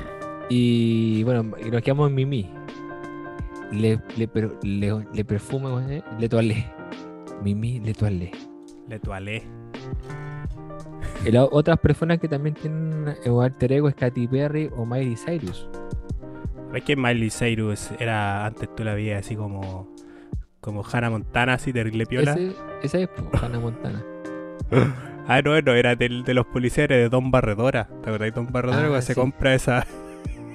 Y 0.49 1.23
bueno, 1.23 1.55
y 1.65 1.71
nos 1.71 1.81
quedamos 1.81 2.09
en 2.09 2.15
Mimi. 2.15 2.49
Le, 3.71 3.99
le, 4.17 4.29
le, 4.63 5.05
le 5.13 5.25
perfume, 5.25 6.03
le 6.19 6.29
toalé. 6.29 6.65
Mimi 7.43 7.79
le 7.79 7.93
toalé. 7.93 8.31
Le 8.89 8.99
toalé. 8.99 9.43
Y 11.25 11.31
las 11.31 11.47
otras 11.51 11.79
personas 11.79 12.19
que 12.19 12.27
también 12.27 12.55
tienen 12.55 13.15
un 13.25 13.43
alter 13.43 13.73
ego 13.73 13.89
es 13.89 13.95
Katy 13.95 14.27
Perry 14.27 14.69
o 14.75 14.85
Miley 14.85 15.15
Cyrus. 15.15 15.69
¿Ves 16.71 16.83
que 16.83 16.95
Miley 16.95 17.29
Cyrus 17.29 17.91
era 17.99 18.45
antes 18.45 18.73
tú 18.75 18.83
la 18.83 18.93
veías 18.93 19.25
así 19.25 19.35
como... 19.35 19.93
Como 20.61 20.83
Hannah 20.83 21.09
Montana, 21.09 21.55
así 21.55 21.73
terrible 21.73 22.05
piola? 22.05 22.33
Ese, 22.33 22.53
esa 22.83 22.99
es 22.99 23.09
Hannah 23.41 23.59
Montana. 23.59 24.03
Ah, 25.27 25.41
no, 25.43 25.61
no, 25.61 25.73
era 25.73 25.95
de 25.95 26.09
los 26.33 26.45
policías 26.47 26.85
era 26.85 26.95
de 26.97 27.07
Don 27.07 27.31
Barredora. 27.31 27.85
¿Te 27.87 28.09
acuerdas 28.09 28.21
de 28.21 28.31
Don 28.31 28.51
Barredora? 28.51 28.79
Ah, 28.79 28.87
cuando 28.87 29.01
se 29.01 29.13
sí. 29.13 29.19
compra 29.19 29.53
esa... 29.53 29.85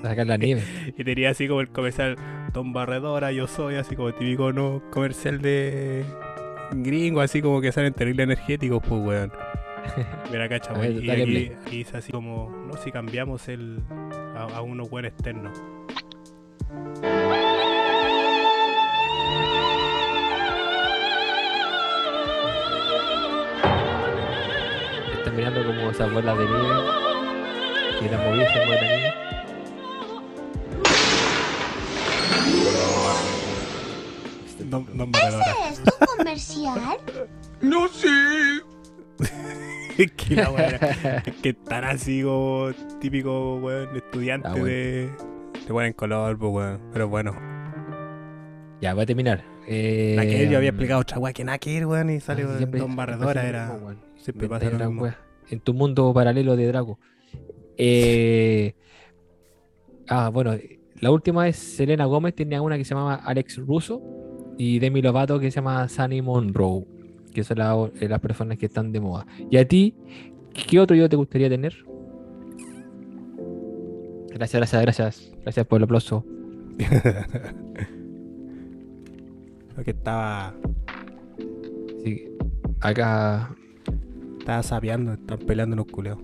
Sacar 0.02 0.26
la 0.26 0.36
nieve. 0.36 0.62
Y 0.96 1.04
tenía 1.04 1.30
así 1.30 1.48
como 1.48 1.60
el 1.60 1.68
comercial 1.68 2.16
Don 2.52 2.72
Barredora, 2.72 3.32
yo 3.32 3.46
soy, 3.46 3.76
así 3.76 3.96
como 3.96 4.12
típico 4.12 4.52
no 4.52 4.82
comercial 4.90 5.40
de 5.40 6.04
gringo, 6.72 7.20
así 7.20 7.42
como 7.42 7.60
que 7.60 7.72
salen 7.72 7.92
terrible 7.92 8.24
energéticos, 8.24 8.82
pues 8.86 9.02
weón. 9.02 9.32
Mira, 10.32 10.48
cacha, 10.48 10.72
weón. 10.72 11.04
Y 11.04 11.10
aquí, 11.10 11.54
dice 11.70 11.96
así 11.96 12.12
como, 12.12 12.50
no, 12.66 12.76
si 12.78 12.90
cambiamos 12.90 13.48
el 13.48 13.80
a, 14.36 14.44
a 14.56 14.62
uno 14.62 14.84
buen 14.86 15.04
externo. 15.04 15.52
Están 25.12 25.36
mirando 25.36 25.64
como 25.64 25.90
esas 25.90 26.12
bolas 26.12 26.38
de 26.38 26.44
nieve. 26.44 26.74
Que 28.00 28.10
la 28.10 28.18
movida 28.18 28.52
se 28.52 28.66
mueve 28.66 28.82
la 28.82 28.96
nieve. 28.96 29.25
Don 34.70 35.12
Barredora. 35.12 35.44
¿Es 35.70 35.78
esto 35.78 35.92
comercial? 36.16 36.80
No 37.62 37.88
sé. 37.88 38.08
es 39.96 40.12
que 40.12 40.34
la 40.36 41.22
es 41.24 41.34
que 41.42 41.54
tan 41.54 41.84
así 41.84 42.22
como 42.22 42.68
típico 43.00 43.56
weón 43.56 43.96
estudiante 43.96 44.46
Ah, 44.48 44.50
bueno. 44.52 44.66
de. 44.66 45.10
Te 45.66 45.72
ponen 45.72 45.92
color, 45.94 46.38
pues 46.38 46.52
weón. 46.52 46.80
Pero 46.92 47.08
bueno. 47.08 47.32
Ya, 48.82 48.92
voy 48.92 49.04
a 49.04 49.06
terminar. 49.06 49.42
Eh, 49.66 50.12
La 50.16 50.24
que 50.26 50.48
yo 50.50 50.58
había 50.58 50.68
explicado 50.68 51.00
otra 51.00 51.18
weá 51.18 51.32
que 51.32 51.44
nada 51.44 51.56
que 51.58 51.70
ir, 51.70 51.86
weón, 51.86 52.10
y 52.10 52.20
sale 52.20 52.42
ah, 52.44 52.56
siempre- 52.58 52.78
Don 52.80 52.94
Barredora, 52.94 53.48
era. 53.48 53.72
mismo. 53.72 53.94
Siempre 54.16 54.48
pasa 54.48 54.68
lo 54.70 54.78
mismo. 54.90 55.02
wea. 55.04 55.18
En 55.48 55.60
tu 55.60 55.72
mundo 55.72 56.12
paralelo 56.12 56.56
de 56.56 56.66
Drago. 56.66 56.98
Eh, 57.78 58.74
ah, 60.08 60.28
bueno, 60.28 60.54
la 61.00 61.10
última 61.10 61.48
es 61.48 61.56
Selena 61.56 62.04
Gómez, 62.04 62.34
tenía 62.34 62.60
una 62.60 62.76
que 62.76 62.84
se 62.84 62.90
llamaba 62.94 63.14
Alex 63.16 63.56
Russo 63.58 64.02
y 64.58 64.78
Demi 64.78 65.02
Lovato 65.02 65.38
que 65.38 65.50
se 65.50 65.56
llama 65.56 65.88
Sunny 65.88 66.22
Monroe, 66.22 66.84
que 67.32 67.44
son 67.44 67.58
la- 67.58 67.90
eh, 68.00 68.08
las 68.08 68.20
personas 68.20 68.58
que 68.58 68.66
están 68.66 68.92
de 68.92 69.00
moda. 69.00 69.26
¿Y 69.50 69.56
a 69.58 69.66
ti, 69.68 69.94
qué 70.68 70.80
otro 70.80 70.96
yo 70.96 71.08
te 71.08 71.16
gustaría 71.16 71.48
tener? 71.48 71.74
Gracias, 74.32 74.60
gracias, 74.60 74.82
gracias. 74.82 75.32
Gracias 75.42 75.66
por 75.66 75.78
el 75.78 75.84
aplauso. 75.84 76.24
Porque 79.74 79.90
estaba, 79.90 80.54
Sí, 82.04 82.28
acá. 82.80 83.54
estaba 84.38 84.62
sapeando, 84.62 85.12
están 85.14 85.38
peleando 85.40 85.76
los 85.76 85.86
culeos. 85.86 86.18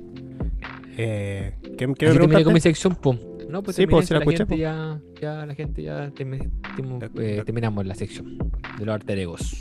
Eh, 0.97 1.55
¿qué, 1.63 1.71
qué 1.77 1.87
me 1.87 1.95
terminé 1.95 2.19
con 2.19 2.29
mi 2.29 2.35
preguntaste? 2.35 2.61
sección, 2.61 2.95
pum. 2.95 3.19
No, 3.53 3.63
pues 3.63 3.77
Sí, 3.77 3.87
pues, 3.87 4.07
sí 4.09 4.15
la 4.15 4.19
la 4.21 4.25
escuché, 4.25 4.39
gente 4.39 4.49
pues. 4.49 4.61
ya, 4.61 5.01
ya, 5.21 5.47
la 5.47 5.55
gente 5.55 5.83
ya 5.83 6.11
timo- 6.11 6.99
La- 7.01 7.23
eh, 7.23 7.43
terminamos 7.45 7.85
la 7.87 7.95
sección 7.95 8.39
de 8.79 8.87
los 8.87 8.95
alter 8.95 9.19
egos. 9.19 9.61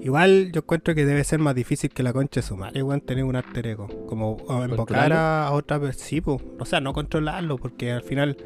Igual 0.00 0.52
yo 0.52 0.60
encuentro 0.60 0.94
que 0.94 1.04
debe 1.04 1.24
ser 1.24 1.38
más 1.40 1.54
difícil 1.54 1.90
que 1.90 2.02
la 2.02 2.12
concha 2.12 2.40
de 2.40 2.46
su 2.46 2.56
madre, 2.56 2.82
weón, 2.82 3.00
tener 3.00 3.24
un 3.24 3.34
alter 3.36 3.66
ego. 3.66 3.88
Como 4.06 4.36
invocar 4.68 5.12
a, 5.12 5.50
otra 5.52 5.80
persona. 5.80 6.04
Sí, 6.04 6.20
po. 6.20 6.40
o 6.58 6.64
sea, 6.64 6.80
no 6.80 6.92
controlarlo, 6.92 7.56
porque 7.58 7.92
al 7.92 8.02
final 8.02 8.36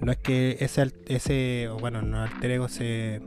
no 0.00 0.12
es 0.12 0.18
que 0.18 0.56
ese, 0.60 0.92
ese 1.06 1.68
bueno, 1.80 2.02
no 2.02 2.20
alter 2.22 2.50
ego 2.52 2.68
se 2.68 3.22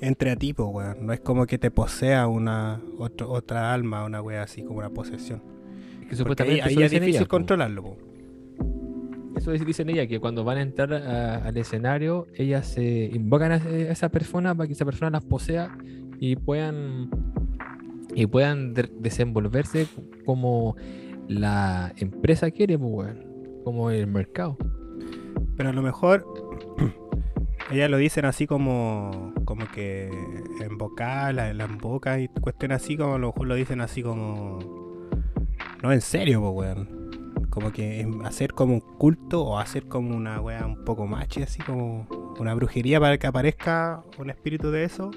entre 0.00 0.30
a 0.30 0.36
ti, 0.36 0.52
po, 0.52 0.66
weón. 0.66 1.06
No 1.06 1.12
es 1.12 1.20
como 1.20 1.46
que 1.46 1.58
te 1.58 1.70
posea 1.70 2.26
una 2.26 2.80
otro- 2.98 3.30
otra 3.30 3.72
alma, 3.72 4.04
una 4.04 4.20
wea 4.20 4.42
así 4.42 4.62
como 4.62 4.78
una 4.80 4.90
posesión. 4.90 5.40
Que 5.40 5.44
Porque 5.46 6.12
ahí, 6.12 6.16
supuestamente 6.16 6.62
ahí 6.62 6.72
eso 6.74 6.82
es 6.82 6.90
difícil 6.90 7.22
po. 7.22 7.28
controlarlo, 7.28 7.82
po. 7.82 7.96
Eso 9.38 9.52
es- 9.52 9.64
dicen 9.64 9.88
ella, 9.88 10.06
que 10.08 10.18
cuando 10.18 10.42
van 10.42 10.58
a 10.58 10.62
entrar 10.62 10.92
al 10.92 11.56
escenario, 11.56 12.26
ellas 12.34 12.66
se 12.66 13.06
invocan 13.12 13.52
a, 13.52 13.56
esa 13.56 14.08
persona 14.08 14.52
para 14.54 14.66
que 14.66 14.72
esa 14.72 14.84
persona 14.84 15.10
las 15.10 15.24
posea 15.24 15.76
y 16.18 16.34
puedan 16.36 17.08
y 18.14 18.26
puedan 18.26 18.74
de- 18.74 18.90
desenvolverse 18.98 19.86
como 20.24 20.74
la 21.28 21.92
empresa 21.98 22.50
quiere, 22.50 22.76
pues, 22.78 23.14
como 23.64 23.90
el 23.90 24.06
mercado. 24.08 24.56
Pero 25.56 25.68
a 25.68 25.72
lo 25.72 25.82
mejor 25.82 26.24
ellas 27.70 27.88
lo 27.90 27.96
dicen 27.96 28.24
así 28.24 28.46
como 28.48 29.32
como 29.44 29.70
que 29.70 30.10
en 30.60 30.78
vocal, 30.78 31.38
en 31.38 31.58
las 31.58 31.78
bocas 31.78 32.18
y 32.20 32.28
cuestiones 32.28 32.82
así 32.82 32.96
como 32.96 33.14
a 33.14 33.18
lo 33.18 33.28
mejor 33.28 33.46
lo 33.46 33.54
dicen 33.54 33.80
así 33.80 34.02
como 34.02 34.58
no 35.80 35.92
en 35.92 36.00
serio, 36.00 36.40
pues 36.40 36.74
weón. 36.76 36.97
Como 37.50 37.72
que 37.72 38.06
hacer 38.24 38.52
como 38.52 38.74
un 38.74 38.80
culto 38.80 39.42
o 39.44 39.58
hacer 39.58 39.86
como 39.88 40.16
una 40.16 40.40
wea 40.40 40.64
un 40.66 40.84
poco 40.84 41.06
machi, 41.06 41.42
así 41.42 41.60
como 41.62 42.06
una 42.38 42.54
brujería 42.54 43.00
para 43.00 43.18
que 43.18 43.26
aparezca 43.26 44.02
un 44.18 44.30
espíritu 44.30 44.70
de 44.70 44.84
eso. 44.84 45.10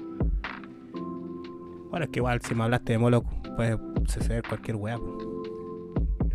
Bueno, 1.90 2.04
es 2.06 2.10
que 2.10 2.20
igual 2.20 2.40
si 2.40 2.54
me 2.54 2.64
hablaste 2.64 2.92
de 2.94 2.98
Moloch 2.98 3.24
puede 3.56 3.78
suceder 4.06 4.42
cualquier 4.48 4.76
wea. 4.76 4.98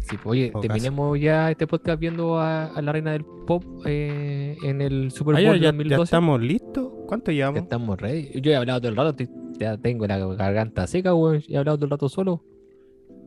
Sí, 0.02 0.16
pues, 0.16 0.26
oye, 0.28 0.54
terminemos 0.62 1.20
ya 1.20 1.52
este 1.52 1.68
podcast 1.68 2.00
viendo 2.00 2.38
a, 2.39 2.66
a 2.68 2.82
la 2.82 2.91
reina 2.93 3.12
del 3.12 3.26
pop 3.26 3.64
eh, 3.86 4.56
en 4.64 4.82
el 4.82 5.12
Super 5.12 5.36
Ah, 5.36 5.39
Bowl 5.41 5.56
ya, 5.60 5.60
ya- 5.60 5.60
ya 5.60 5.72
2012. 5.72 6.04
estamos 6.04 6.41
listos. 6.41 6.91
¿Cuánto 7.08 7.32
Ya 7.32 7.36
llevamos? 7.38 7.62
estamos 7.64 8.00
ready. 8.00 8.39
Yo 8.41 8.52
he 8.52 8.56
hablado 8.56 8.80
todo 8.80 8.89
el 8.91 8.95
rato, 8.95 9.24
ya 9.60 9.78
tengo 9.78 10.06
la 10.08 10.18
garganta 10.36 10.88
seca, 10.88 11.14
weón. 11.14 11.41
He 11.50 11.58
hablado 11.58 11.78
todo 11.78 11.86
el 11.86 11.91
rato 11.91 12.08
solo. 12.08 12.43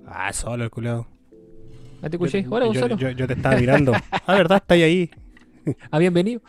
Ah, 0.07 0.33
solo 0.33 0.65
el 0.65 0.71
culiao. 0.71 1.07
¿Ah, 2.03 2.09
te 2.11 2.17
escuché? 2.17 2.43
Yo- 2.43 2.51
Hola, 2.51 2.67
Gonzalo. 2.67 2.97
yo- 2.97 3.11
yo 3.11 3.27
te 3.27 3.35
estaba 3.35 3.57
mirando. 3.57 3.93
ah, 4.11 4.35
¿verdad? 4.35 4.59
Está 4.59 4.75
ahí. 4.75 4.83
ahí. 4.83 5.11
Ah, 5.91 5.99
bienvenido. 5.99 6.41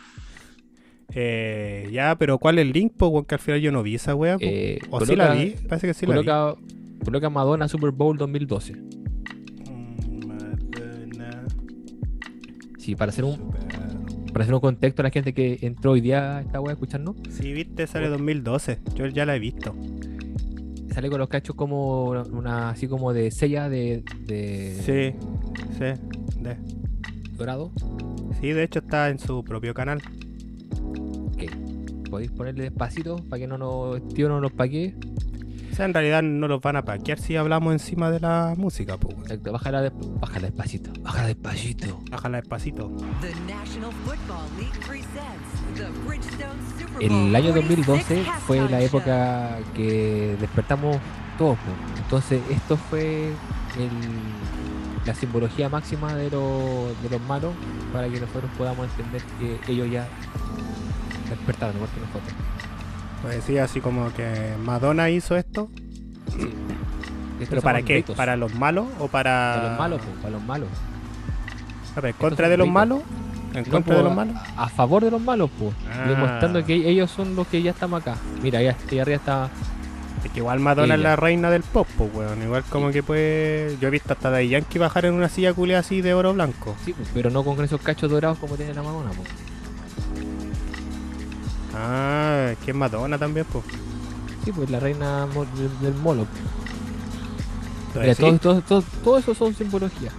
Eh, 1.14 1.90
ya, 1.92 2.16
pero 2.18 2.38
¿cuál 2.38 2.58
es 2.60 2.66
el 2.66 2.72
link? 2.72 2.94
Weón, 3.02 3.26
que 3.26 3.36
al 3.36 3.42
final 3.42 3.60
yo 3.60 3.72
no 3.72 3.84
vi 3.84 3.96
esa 3.96 4.16
wea. 4.16 4.38
Eh, 4.40 4.80
o 4.90 5.06
sí 5.06 5.16
la 5.16 5.28
coloca- 5.28 5.44
vi. 5.44 5.56
Parece 5.68 5.88
que 5.88 5.94
sí 5.94 6.06
la 6.06 6.18
vi. 6.20 6.26
coloca, 6.26 6.56
coloca 7.04 7.30
Madonna 7.30 7.68
Super 7.68 7.92
Bowl 7.92 8.18
2012. 8.18 8.74
Mm, 9.70 10.28
Madonna, 10.28 11.46
Sí, 12.78 12.96
para 12.96 13.10
hacer 13.10 13.26
un, 13.26 13.36
super- 13.36 13.62
para 14.32 14.44
hacer 14.44 14.54
un 14.56 14.62
contexto 14.62 15.02
a 15.02 15.04
la 15.04 15.10
gente 15.12 15.34
que 15.34 15.60
entró 15.62 15.92
hoy 15.92 16.00
día 16.02 16.38
a 16.38 16.42
esta 16.42 16.62
wea 16.62 16.72
a 16.72 16.74
escucharnos, 16.74 17.18
Sí, 17.30 17.52
viste, 17.52 17.86
sale 17.88 18.08
2012. 18.08 18.80
Yo 18.96 19.08
ya 19.08 19.26
la 19.26 19.36
he 19.36 19.40
visto. 19.40 19.76
Sale 20.92 21.10
con 21.10 21.20
los 21.20 21.30
cachos 21.30 21.56
como 21.56 22.10
una, 22.12 22.70
así 22.70 22.88
como 22.88 23.14
de 23.14 23.32
sella 23.32 23.70
de, 23.70 24.04
de 24.26 24.76
Sí, 24.82 25.16
sí. 25.78 26.42
de- 26.42 26.58
dorado. 27.38 27.72
Sí, 28.40 28.52
de 28.52 28.64
hecho 28.64 28.80
está 28.80 29.10
en 29.10 29.20
su 29.20 29.44
propio 29.44 29.74
canal. 29.74 30.02
Ok. 31.34 32.10
Podéis 32.10 32.32
ponerle 32.32 32.64
despacito 32.64 33.16
para 33.30 33.40
que 33.40 33.48
no 33.48 33.58
nos, 33.58 34.06
tío 34.10 34.28
no 34.30 34.42
nos 34.42 34.52
paquee. 34.52 34.96
O 35.72 35.76
sea, 35.76 35.86
en 35.86 35.94
realidad 35.94 36.22
no 36.22 36.48
los 36.50 36.62
van 36.62 36.76
a 36.76 36.82
paquear 36.84 37.18
si 37.18 37.38
hablamos 37.38 37.72
encima 37.74 38.12
de 38.12 38.20
la 38.20 38.54
música, 38.58 38.98
pues. 38.98 39.16
Exacto, 39.22 39.52
bájala, 39.54 39.82
de- 39.84 39.92
bájala 40.20 40.48
despacito. 40.48 40.92
Bájala 41.02 41.28
despacito. 41.28 42.00
Bájala 42.12 42.38
despacito. 42.42 42.92
The 43.22 43.30
National 43.54 43.92
Football 44.06 44.48
League 44.58 44.80
presents 44.86 45.76
the 45.76 45.88
Bridgestone 46.06 46.60
Super 46.78 47.10
Bowl 47.10 47.28
El 47.30 47.36
año 47.36 47.54
46 47.54 47.88
2012 47.88 48.24
fue 48.46 48.70
la 48.70 48.82
época 48.82 49.58
que 49.74 50.36
despertamos 50.42 50.98
todos. 51.38 51.58
Entonces, 52.04 52.42
esto 52.50 52.76
fue 52.76 53.28
el- 53.78 55.06
la 55.06 55.16
simbología 55.16 55.70
máxima 55.70 56.14
de, 56.16 56.30
los- 56.32 57.02
de 57.02 57.10
los 57.10 57.22
malos 57.22 57.54
para 57.94 58.10
que 58.10 58.20
nosotros 58.20 58.52
podamos 58.58 58.88
entender 58.90 59.22
que 59.40 59.72
ellos 59.72 59.90
ya 59.90 60.06
despertaron, 61.30 61.76
igual 61.78 61.90
que 61.92 62.00
nosotros. 62.02 62.34
Pues 63.22 63.36
decía 63.36 63.64
así 63.66 63.82
como 63.82 64.12
que 64.14 64.56
Madonna 64.64 65.10
hizo 65.10 65.36
esto. 65.36 65.70
Sí. 66.30 66.50
Estos 67.40 67.50
¿Pero 67.50 67.62
para 67.62 67.82
qué? 67.82 68.04
¿Para 68.16 68.36
los 68.36 68.54
malos 68.54 68.88
o 69.00 69.08
para.? 69.08 69.54
Para 69.56 69.70
los 69.70 69.80
malos, 69.80 70.02
po, 70.02 70.12
para 70.22 70.30
los 70.32 70.44
malos. 70.44 70.70
A 71.96 72.02
ver, 72.02 72.06
¿En 72.06 72.10
Estos 72.12 72.30
contra 72.30 72.50
de 72.50 72.58
los 72.58 72.68
malos? 72.68 73.02
¿En 73.54 73.64
No, 73.64 73.72
contra 73.72 73.96
po, 73.96 73.98
de 73.98 74.04
los 74.04 74.16
malos? 74.16 74.36
A, 74.56 74.64
a 74.64 74.70
favor 74.70 75.04
de 75.04 75.12
los 75.12 75.22
malos, 75.22 75.50
pues. 75.58 75.74
Ah. 75.92 76.08
Demostrando 76.08 76.64
que 76.66 76.76
ellos 76.76 77.10
son 77.10 77.36
los 77.36 77.48
que 77.48 77.62
ya 77.62 77.72
estamos 77.72 78.02
acá. 78.02 78.16
Mira, 78.42 78.60
ahí, 78.60 78.68
ahí 78.68 79.00
arriba 79.00 79.18
está. 79.18 79.50
Es 80.24 80.30
que 80.32 80.40
igual 80.40 80.60
Madonna 80.60 80.94
es 80.94 81.00
la 81.00 81.16
reina 81.16 81.50
del 81.50 81.64
pop, 81.64 81.88
pues, 81.98 82.14
weón. 82.14 82.44
Igual 82.44 82.64
como 82.70 82.92
que 82.92 83.02
puede. 83.02 83.76
Yo 83.80 83.88
he 83.88 83.92
visto 83.92 84.14
hasta 84.14 84.30
de 84.30 84.48
Yankee 84.48 84.78
bajar 84.78 85.06
en 85.06 85.16
una 85.16 85.30
silla 85.30 85.54
culia 85.54 85.80
así 85.80 86.02
de 86.02 86.14
oro 86.14 86.34
blanco. 86.34 86.76
Sí, 86.86 86.94
po, 86.94 87.04
pero 87.14 87.32
no 87.32 87.44
con 87.44 87.64
esos 87.64 87.82
cachos 87.82 88.12
dorados 88.12 88.38
como 88.38 88.56
tiene 88.56 88.74
la 88.74 88.84
Madonna, 88.84 89.10
po. 89.12 89.24
Ah, 91.76 92.50
es 92.52 92.58
que 92.60 92.72
es 92.72 92.78
Madonna 92.78 93.18
también, 93.18 93.46
pues. 93.52 93.64
Sí, 94.44 94.52
pues 94.52 94.70
la 94.70 94.80
reina 94.80 95.28
del, 95.28 95.80
del 95.82 95.94
molo. 95.96 96.26
Mira, 97.96 98.16
todo, 98.16 98.32
sí, 98.32 98.40
todo, 98.40 98.62
todo, 98.62 98.84
todo 99.04 99.18
eso 99.18 99.36
son 99.36 99.54
simbologías. 99.54 100.14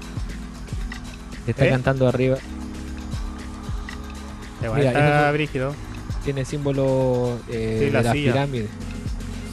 Está 1.46 1.66
¿Eh? 1.66 1.70
cantando 1.70 2.06
arriba. 2.08 2.36
mira, 4.60 4.90
eso 4.92 5.26
sí. 5.28 5.32
brígido. 5.32 5.74
Tiene 6.24 6.44
símbolo 6.44 7.40
eh, 7.48 7.76
Sí, 7.80 7.84
de 7.86 7.90
la 7.90 8.02
la 8.02 8.12
silla. 8.12 8.32
pirámide. 8.32 8.68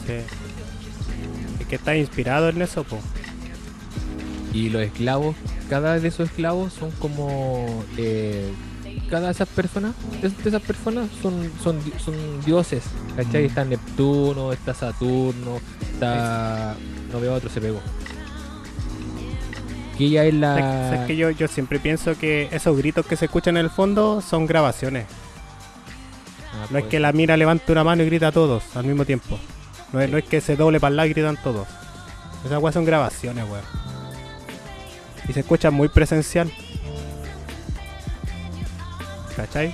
Sí. 0.06 0.14
Es 1.62 1.68
que 1.68 1.76
está 1.76 1.96
inspirado 1.96 2.50
en 2.50 2.62
eso, 2.62 2.84
pues. 2.84 3.02
Y 4.54 4.70
los 4.70 4.82
esclavos, 4.84 5.36
cada 5.70 6.00
de 6.00 6.08
esos 6.08 6.30
esclavos 6.30 6.74
son 6.74 6.92
como. 6.92 7.84
eh, 7.98 8.52
cada 9.10 9.28
de 9.28 9.32
esas 9.32 9.48
personas, 9.48 9.94
de, 10.22 10.30
de 10.30 10.50
esas 10.50 10.62
personas 10.62 11.10
son, 11.22 11.52
son, 11.64 11.80
son 12.04 12.16
dioses. 12.46 12.84
¿Cachai? 13.16 13.44
Mm. 13.44 13.46
Está 13.46 13.66
Neptuno, 13.66 14.54
está 14.54 14.74
Saturno, 14.74 15.60
está. 15.82 16.76
No 17.12 17.20
veo 17.20 17.34
otro, 17.34 17.50
se 17.50 17.60
pegó. 17.60 17.80
Que 19.98 20.06
ella 20.06 20.26
es 20.26 20.34
la. 20.34 20.56
¿Sabes 20.90 21.08
que 21.08 21.16
yo, 21.16 21.30
yo 21.32 21.48
siempre 21.48 21.80
pienso 21.80 22.18
que 22.18 22.48
esos 22.52 22.78
gritos 22.78 23.06
que 23.06 23.16
se 23.16 23.26
escuchan 23.26 23.58
en 23.58 23.66
el 23.66 23.70
fondo 23.70 24.22
son 24.22 24.46
grabaciones. 24.46 25.06
Ah, 26.54 26.68
No 26.70 26.78
es 26.80 26.86
que 26.86 27.00
la 27.00 27.12
mira 27.12 27.36
levante 27.36 27.72
una 27.72 27.84
mano 27.84 28.04
y 28.04 28.06
grita 28.06 28.28
a 28.28 28.32
todos 28.32 28.64
al 28.76 28.86
mismo 28.86 29.06
tiempo. 29.06 29.38
No 29.92 30.00
es, 30.00 30.10
no 30.10 30.18
es 30.18 30.24
que 30.24 30.40
se 30.40 30.56
doble 30.56 30.80
para 30.80 30.92
el 30.92 30.98
lado 30.98 31.08
y 31.08 31.14
gritan 31.14 31.38
todos. 31.44 31.68
Esas 32.46 32.62
weas 32.62 32.74
son 32.74 32.86
grabaciones, 32.86 33.44
weón. 33.44 33.64
Y 35.28 35.34
se 35.34 35.42
escucha 35.42 35.70
muy 35.72 35.90
presencial. 35.90 36.52
¿Cachai? 39.40 39.74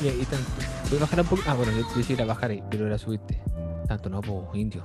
Y, 0.00 0.06
y 0.06 0.24
tanto. 0.24 0.48
¿Puedes 0.84 1.00
bajar 1.00 1.20
un 1.20 1.26
poco? 1.26 1.42
Ah, 1.48 1.54
bueno, 1.54 1.72
yo 1.72 1.84
te 1.88 1.98
decía 1.98 2.14
ir 2.14 2.22
a 2.22 2.26
bajar, 2.26 2.52
ahí, 2.52 2.62
pero 2.70 2.88
la 2.88 2.96
subiste. 2.96 3.40
Tanto 3.88 4.08
no, 4.08 4.20
pues, 4.20 4.40
indio. 4.54 4.84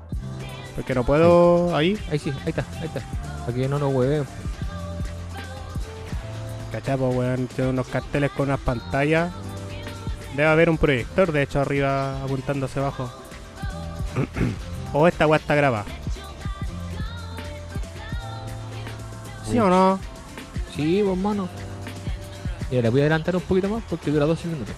Porque 0.75 0.95
no 0.95 1.03
puedo 1.03 1.75
ahí. 1.75 1.95
Ahí 2.09 2.17
sí, 2.17 2.31
ahí 2.43 2.49
está, 2.49 2.65
ahí 2.81 2.87
está. 2.87 3.03
Que 3.53 3.67
no 3.67 3.77
nos 3.77 3.93
hueven. 3.93 4.25
¿Cachai? 6.71 6.97
Pues 6.97 7.15
weón, 7.15 7.47
tiene 7.47 7.69
unos 7.69 7.87
carteles 7.87 8.31
con 8.31 8.47
unas 8.47 8.59
pantallas. 8.61 9.31
Debe 10.35 10.49
haber 10.49 10.71
un 10.71 10.79
proyector, 10.79 11.31
de 11.31 11.43
hecho, 11.43 11.61
arriba 11.61 12.23
apuntando 12.23 12.65
hacia 12.65 12.81
abajo. 12.81 13.11
o 14.91 15.07
esta 15.07 15.27
wea 15.27 15.37
está 15.37 15.53
grabada. 15.53 15.85
¿Sí 19.45 19.59
o 19.59 19.69
no? 19.69 19.99
Sí, 20.75 21.03
pues, 21.05 21.17
mano. 21.17 21.47
Mira, 22.69 22.81
le 22.83 22.89
voy 22.89 23.01
a 23.01 23.03
adelantar 23.03 23.35
un 23.35 23.41
poquito 23.41 23.69
más 23.69 23.83
porque 23.89 24.11
dura 24.11 24.25
12 24.25 24.47
minutos. 24.47 24.75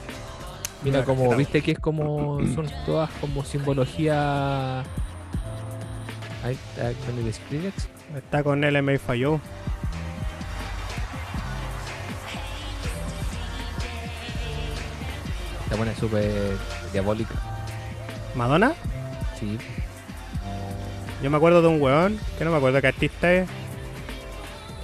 Mira, 0.84 1.00
Mira, 1.00 1.06
como 1.06 1.36
viste 1.36 1.62
que 1.62 1.72
es 1.72 1.80
como. 1.80 2.40
Son 2.56 2.68
todas 2.86 3.10
como 3.20 3.44
simbología. 3.44 4.82
Ahí 6.44 6.54
está 6.54 6.94
con 7.06 7.18
el 7.18 7.34
Skrillex. 7.34 7.88
Está 8.16 8.44
con 8.44 8.62
LMA 8.62 8.98
falló. 9.00 9.40
Esta 15.64 15.76
buena 15.76 15.92
es 15.92 16.00
súper 16.00 16.58
diabólica. 16.94 17.36
¿Madonna? 18.36 18.74
Sí. 19.40 19.58
Yo 21.22 21.30
me 21.30 21.38
acuerdo 21.38 21.62
de 21.62 21.68
un 21.68 21.82
weón, 21.82 22.18
que 22.38 22.46
no 22.46 22.52
me 22.52 22.58
acuerdo 22.58 22.80
qué 22.80 22.88
artista 22.88 23.34
es. 23.34 23.50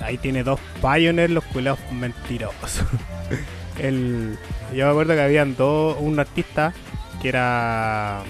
Ahí 0.06 0.18
tiene 0.18 0.44
dos 0.44 0.60
Pioneers, 0.82 1.32
los 1.32 1.44
culeados 1.46 1.80
mentirosos. 1.92 2.86
El, 3.80 4.38
yo 4.74 4.86
me 4.86 4.92
acuerdo 4.92 5.16
que 5.16 5.22
habían 5.22 5.56
dos, 5.56 5.98
un 6.00 6.20
artista 6.20 6.74
que 7.22 7.30
era... 7.30 8.22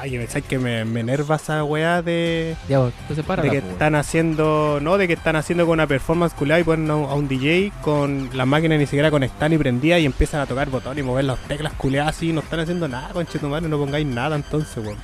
Ay, 0.00 0.10
que 0.10 0.18
me, 0.18 0.26
¿sabes 0.26 0.44
que 0.44 0.58
me, 0.58 0.84
me 0.84 1.00
enerva 1.00 1.36
esa 1.36 1.64
weá 1.64 2.02
de, 2.02 2.56
Ya, 2.68 2.78
pues, 2.80 2.92
entonces 3.00 3.24
para 3.24 3.42
de 3.42 3.48
que 3.48 3.56
están 3.58 3.94
haciendo, 3.94 4.78
no, 4.82 4.98
de 4.98 5.06
que 5.06 5.14
están 5.14 5.34
haciendo 5.34 5.64
con 5.64 5.74
una 5.74 5.86
performance 5.86 6.34
culiada 6.34 6.60
y 6.60 6.64
ponen 6.64 6.90
a 6.90 6.96
un, 6.96 7.04
a 7.10 7.14
un 7.14 7.26
DJ 7.26 7.72
con 7.80 8.28
las 8.34 8.46
máquinas 8.46 8.78
ni 8.78 8.84
siquiera 8.84 9.10
conectadas 9.10 9.48
ni 9.48 9.56
prendidas 9.56 10.00
y 10.00 10.04
empiezan 10.04 10.42
a 10.42 10.46
tocar 10.46 10.68
botones 10.68 11.02
y 11.02 11.06
mover 11.06 11.24
las 11.24 11.38
teclas 11.48 11.72
culiadas 11.72 12.16
así, 12.16 12.34
no 12.34 12.40
están 12.40 12.60
haciendo 12.60 12.86
nada, 12.86 13.14
conchetumare, 13.14 13.66
no 13.66 13.78
pongáis 13.78 14.06
nada 14.06 14.36
entonces, 14.36 14.84
weón. 14.84 14.98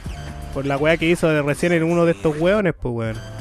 Por 0.52 0.66
la 0.66 0.76
weá 0.76 0.98
que 0.98 1.08
hizo 1.08 1.28
de 1.28 1.40
recién 1.40 1.72
en 1.72 1.84
uno 1.84 2.04
de 2.04 2.12
estos 2.12 2.38
weones, 2.38 2.74
pues 2.78 2.94
weón. 2.94 3.39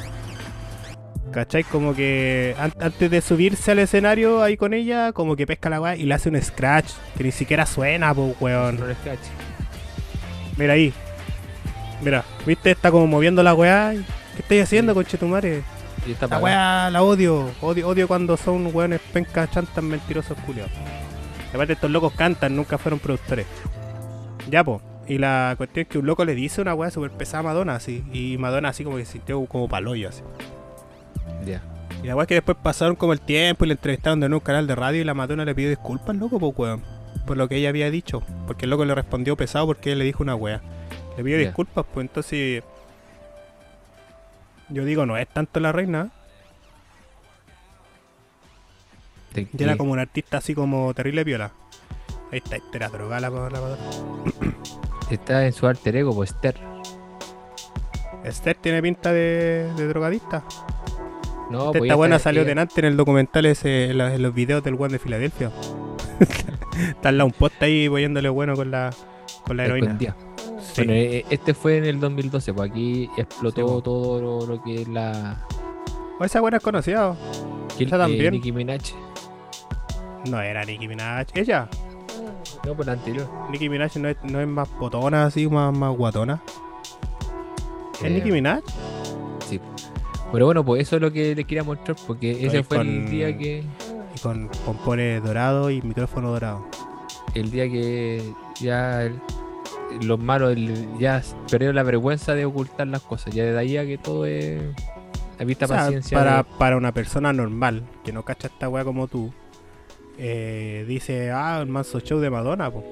¿Cachai? 1.32 1.62
Como 1.64 1.94
que 1.94 2.56
an- 2.58 2.72
antes 2.80 3.10
de 3.10 3.20
subirse 3.20 3.70
al 3.70 3.78
escenario 3.78 4.42
ahí 4.42 4.56
con 4.56 4.74
ella, 4.74 5.12
como 5.12 5.36
que 5.36 5.46
pesca 5.46 5.70
la 5.70 5.80
weá 5.80 5.96
y 5.96 6.02
le 6.04 6.14
hace 6.14 6.28
un 6.28 6.40
scratch 6.42 6.90
que 7.16 7.22
ni 7.24 7.30
siquiera 7.30 7.66
suena, 7.66 8.12
pues 8.14 8.34
weón. 8.40 8.80
Mira 10.56 10.72
ahí. 10.74 10.92
Mira, 12.02 12.24
¿viste? 12.46 12.70
Está 12.72 12.90
como 12.90 13.06
moviendo 13.06 13.42
la 13.42 13.54
weá. 13.54 13.92
¿Qué 13.92 14.42
estáis 14.42 14.62
haciendo, 14.64 14.94
conchetumare? 14.94 15.62
Y 16.06 16.12
está 16.12 16.26
La 16.26 16.38
weá 16.38 16.90
la 16.90 17.02
odio. 17.02 17.50
odio. 17.60 17.86
Odio 17.88 18.08
cuando 18.08 18.36
son 18.36 18.70
weones 18.74 19.00
pencas 19.12 19.50
chantas 19.50 19.84
mentirosos 19.84 20.36
culiados. 20.46 20.72
Aparte 21.54 21.74
estos 21.74 21.90
locos 21.90 22.12
cantan, 22.14 22.56
nunca 22.56 22.78
fueron 22.78 22.98
productores. 22.98 23.46
Ya 24.50 24.64
po. 24.64 24.80
Y 25.06 25.18
la 25.18 25.54
cuestión 25.56 25.82
es 25.82 25.88
que 25.88 25.98
un 25.98 26.06
loco 26.06 26.24
le 26.24 26.34
dice 26.34 26.60
una 26.62 26.74
weá 26.74 26.90
súper 26.90 27.10
pesada 27.10 27.40
a 27.40 27.42
Madonna 27.42 27.74
así. 27.74 28.02
Y 28.12 28.38
Madonna 28.38 28.68
así 28.70 28.82
como 28.84 28.96
que 28.96 29.04
se 29.04 29.12
sintió 29.12 29.44
como 29.46 29.68
paloyo 29.68 30.08
así. 30.08 30.22
Ya. 31.46 31.62
Y 32.02 32.06
la 32.06 32.16
weá 32.16 32.24
es 32.24 32.28
que 32.28 32.34
después 32.34 32.56
pasaron 32.62 32.96
como 32.96 33.12
el 33.12 33.20
tiempo 33.20 33.64
y 33.64 33.68
le 33.68 33.74
entrevistaron 33.74 34.20
de 34.20 34.28
nuevo 34.28 34.38
en 34.38 34.42
un 34.42 34.46
canal 34.46 34.66
de 34.66 34.74
radio 34.74 35.00
y 35.00 35.04
la 35.04 35.14
Madonna 35.14 35.44
le 35.44 35.54
pidió 35.54 35.68
disculpas, 35.68 36.16
loco, 36.16 36.38
pues 36.38 36.52
weón. 36.56 36.82
Por 37.26 37.36
lo 37.36 37.48
que 37.48 37.56
ella 37.56 37.68
había 37.68 37.90
dicho. 37.90 38.22
Porque 38.46 38.64
el 38.64 38.70
loco 38.70 38.84
le 38.84 38.94
respondió 38.94 39.36
pesado 39.36 39.66
porque 39.66 39.92
él 39.92 39.98
le 39.98 40.04
dijo 40.04 40.22
una 40.22 40.34
weá. 40.34 40.62
Le 41.16 41.24
pidió 41.24 41.38
disculpas, 41.38 41.84
pues 41.92 42.06
entonces. 42.06 42.62
Yo 44.68 44.84
digo, 44.84 45.04
no 45.04 45.16
es 45.16 45.28
tanto 45.28 45.60
la 45.60 45.72
reina. 45.72 46.10
Y 49.34 49.62
era 49.62 49.76
como 49.76 49.92
un 49.92 49.98
artista 49.98 50.38
así 50.38 50.54
como 50.54 50.92
terrible 50.94 51.24
viola. 51.24 51.52
Ahí 52.32 52.38
está, 52.38 52.56
esta 52.56 52.76
era 52.76 52.88
drogada 52.88 53.20
la, 53.20 53.30
la 53.30 53.60
Madonna. 53.60 53.82
Está 55.10 55.44
en 55.44 55.52
su 55.52 55.66
alter 55.66 55.96
ego, 55.96 56.14
pues 56.14 56.30
Esther. 56.30 56.56
Esther 58.22 58.56
tiene 58.56 58.80
pinta 58.80 59.12
de, 59.12 59.72
de 59.76 59.88
drogadista. 59.88 60.44
No, 61.50 61.66
Esta 61.66 61.78
pues 61.78 61.94
buena 61.96 62.18
salió 62.18 62.42
ella- 62.42 62.48
delante 62.50 62.80
en 62.80 62.84
el 62.86 62.96
documental 62.96 63.44
ese, 63.46 63.90
en, 63.90 63.98
la- 63.98 64.14
en 64.14 64.22
los 64.22 64.32
videos 64.32 64.62
del 64.62 64.74
One 64.74 64.92
de 64.92 64.98
Filadelfia. 64.98 65.50
está 66.88 67.10
lado 67.12 67.26
un 67.26 67.32
post 67.32 67.60
ahí 67.62 67.88
poniéndole 67.88 68.28
bueno 68.28 68.54
con 68.54 68.70
la, 68.70 68.90
con 69.46 69.56
la 69.56 69.64
heroína. 69.64 69.98
Sí. 69.98 70.82
Bueno, 70.84 70.92
eh, 70.92 71.24
este 71.30 71.54
fue 71.54 71.78
en 71.78 71.84
el 71.86 71.98
2012, 72.00 72.52
pues 72.54 72.70
aquí 72.70 73.10
explotó 73.16 73.60
Sí, 73.66 73.72
pues. 73.72 73.82
todo 73.84 74.20
lo, 74.20 74.46
lo 74.46 74.62
que 74.62 74.82
es 74.82 74.88
la. 74.88 75.44
O 76.20 76.24
esa 76.24 76.40
buena 76.40 76.58
es 76.58 76.62
conocida. 76.62 77.16
Esa 77.78 77.98
también. 77.98 78.26
eh, 78.26 78.30
Nicki 78.32 78.52
Minaj. 78.52 78.80
No 80.30 80.40
era 80.40 80.64
Nicki 80.64 80.86
Minaj. 80.86 81.26
Ella. 81.34 81.68
No, 82.66 82.74
pues 82.74 82.86
la 82.86 82.92
anterior. 82.92 83.26
Nicki 83.50 83.68
Minaj 83.70 83.96
no 83.96 84.08
es, 84.08 84.16
no 84.22 84.40
es 84.40 84.46
más 84.46 84.68
potona, 84.68 85.24
así, 85.24 85.48
más, 85.48 85.76
más 85.76 85.96
guatona. 85.96 86.42
¿Es 87.94 88.04
Eh, 88.04 88.10
Nicki 88.10 88.30
Minaj? 88.30 88.60
Sí. 89.50 89.60
Pero 90.32 90.46
bueno, 90.46 90.64
pues 90.64 90.82
eso 90.82 90.96
es 90.96 91.02
lo 91.02 91.12
que 91.12 91.34
les 91.34 91.44
quería 91.44 91.64
mostrar, 91.64 91.96
porque 92.06 92.46
ese 92.46 92.62
fue 92.62 92.78
el 92.82 93.10
día 93.10 93.36
que. 93.36 93.64
Y 94.16 94.18
con 94.20 94.48
pompones 94.64 95.22
dorados 95.22 95.72
y 95.72 95.82
micrófono 95.82 96.30
dorado. 96.30 96.66
El 97.34 97.50
día 97.50 97.68
que 97.68 98.22
ya 98.60 99.02
el- 99.04 99.20
los 100.02 100.18
malos 100.20 100.52
el- 100.52 100.86
ya 100.98 101.20
perdieron 101.50 101.74
la 101.76 101.82
vergüenza 101.82 102.34
de 102.34 102.44
ocultar 102.44 102.86
las 102.86 103.02
cosas. 103.02 103.34
Ya 103.34 103.44
desde 103.44 103.58
ahí 103.58 103.76
a 103.76 103.84
que 103.84 103.98
todo 103.98 104.24
es. 104.26 104.60
A 105.38 105.44
vista 105.44 105.64
O 105.64 105.68
sea, 105.68 105.78
paciencia. 105.78 106.18
para, 106.18 106.36
de- 106.38 106.44
para 106.58 106.76
una 106.76 106.92
persona 106.92 107.32
normal 107.32 107.82
que 108.04 108.12
no 108.12 108.24
cacha 108.24 108.48
esta 108.48 108.68
weá 108.68 108.84
como 108.84 109.08
tú, 109.08 109.32
eh, 110.18 110.84
dice, 110.86 111.30
ah, 111.30 111.58
el 111.62 111.66
manso 111.68 111.98
show 112.00 112.20
de 112.20 112.30
Madonna, 112.30 112.70
po. 112.70 112.84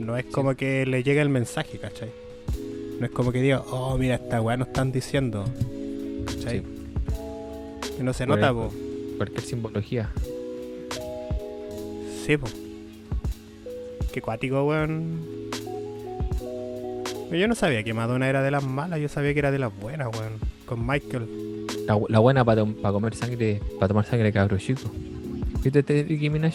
No 0.00 0.16
es 0.16 0.24
como 0.26 0.54
que 0.56 0.84
le 0.86 1.02
llegue 1.02 1.20
el 1.20 1.28
mensaje, 1.28 1.78
¿cachai? 1.78 2.10
No 2.98 3.06
es 3.06 3.12
como 3.12 3.30
que 3.30 3.40
diga, 3.42 3.60
oh, 3.70 3.96
mira, 3.98 4.14
esta 4.16 4.40
weá 4.40 4.56
nos 4.56 4.68
están 4.68 4.90
diciendo. 4.90 5.44
¿Cachai? 6.26 6.62
Y 7.98 8.02
no 8.02 8.12
se 8.12 8.26
Por 8.26 8.38
nota, 8.38 8.52
po. 8.52 8.70
cualquier 9.16 9.40
simbología. 9.42 10.10
Sí, 12.26 12.36
po. 12.36 12.46
Qué 14.12 14.20
cuático, 14.20 14.64
weón. 14.64 15.20
Yo 17.30 17.48
no 17.48 17.54
sabía 17.54 17.82
que 17.82 17.92
Madonna 17.92 18.28
era 18.28 18.42
de 18.42 18.50
las 18.50 18.64
malas, 18.64 19.00
yo 19.00 19.08
sabía 19.08 19.32
que 19.32 19.38
era 19.40 19.50
de 19.50 19.58
las 19.58 19.76
buenas, 19.78 20.08
weón. 20.16 20.32
Con 20.64 20.86
Michael. 20.86 21.66
La, 21.86 21.98
la 22.08 22.18
buena 22.18 22.44
para 22.44 22.64
comer 22.92 23.14
sangre, 23.14 23.60
para 23.78 23.88
tomar 23.88 24.04
sangre, 24.06 24.32
cabro 24.32 24.58
chico. 24.58 24.90
¿Viste 25.62 25.80
este 25.80 26.04
Nicki 26.04 26.30
Minaj? 26.30 26.54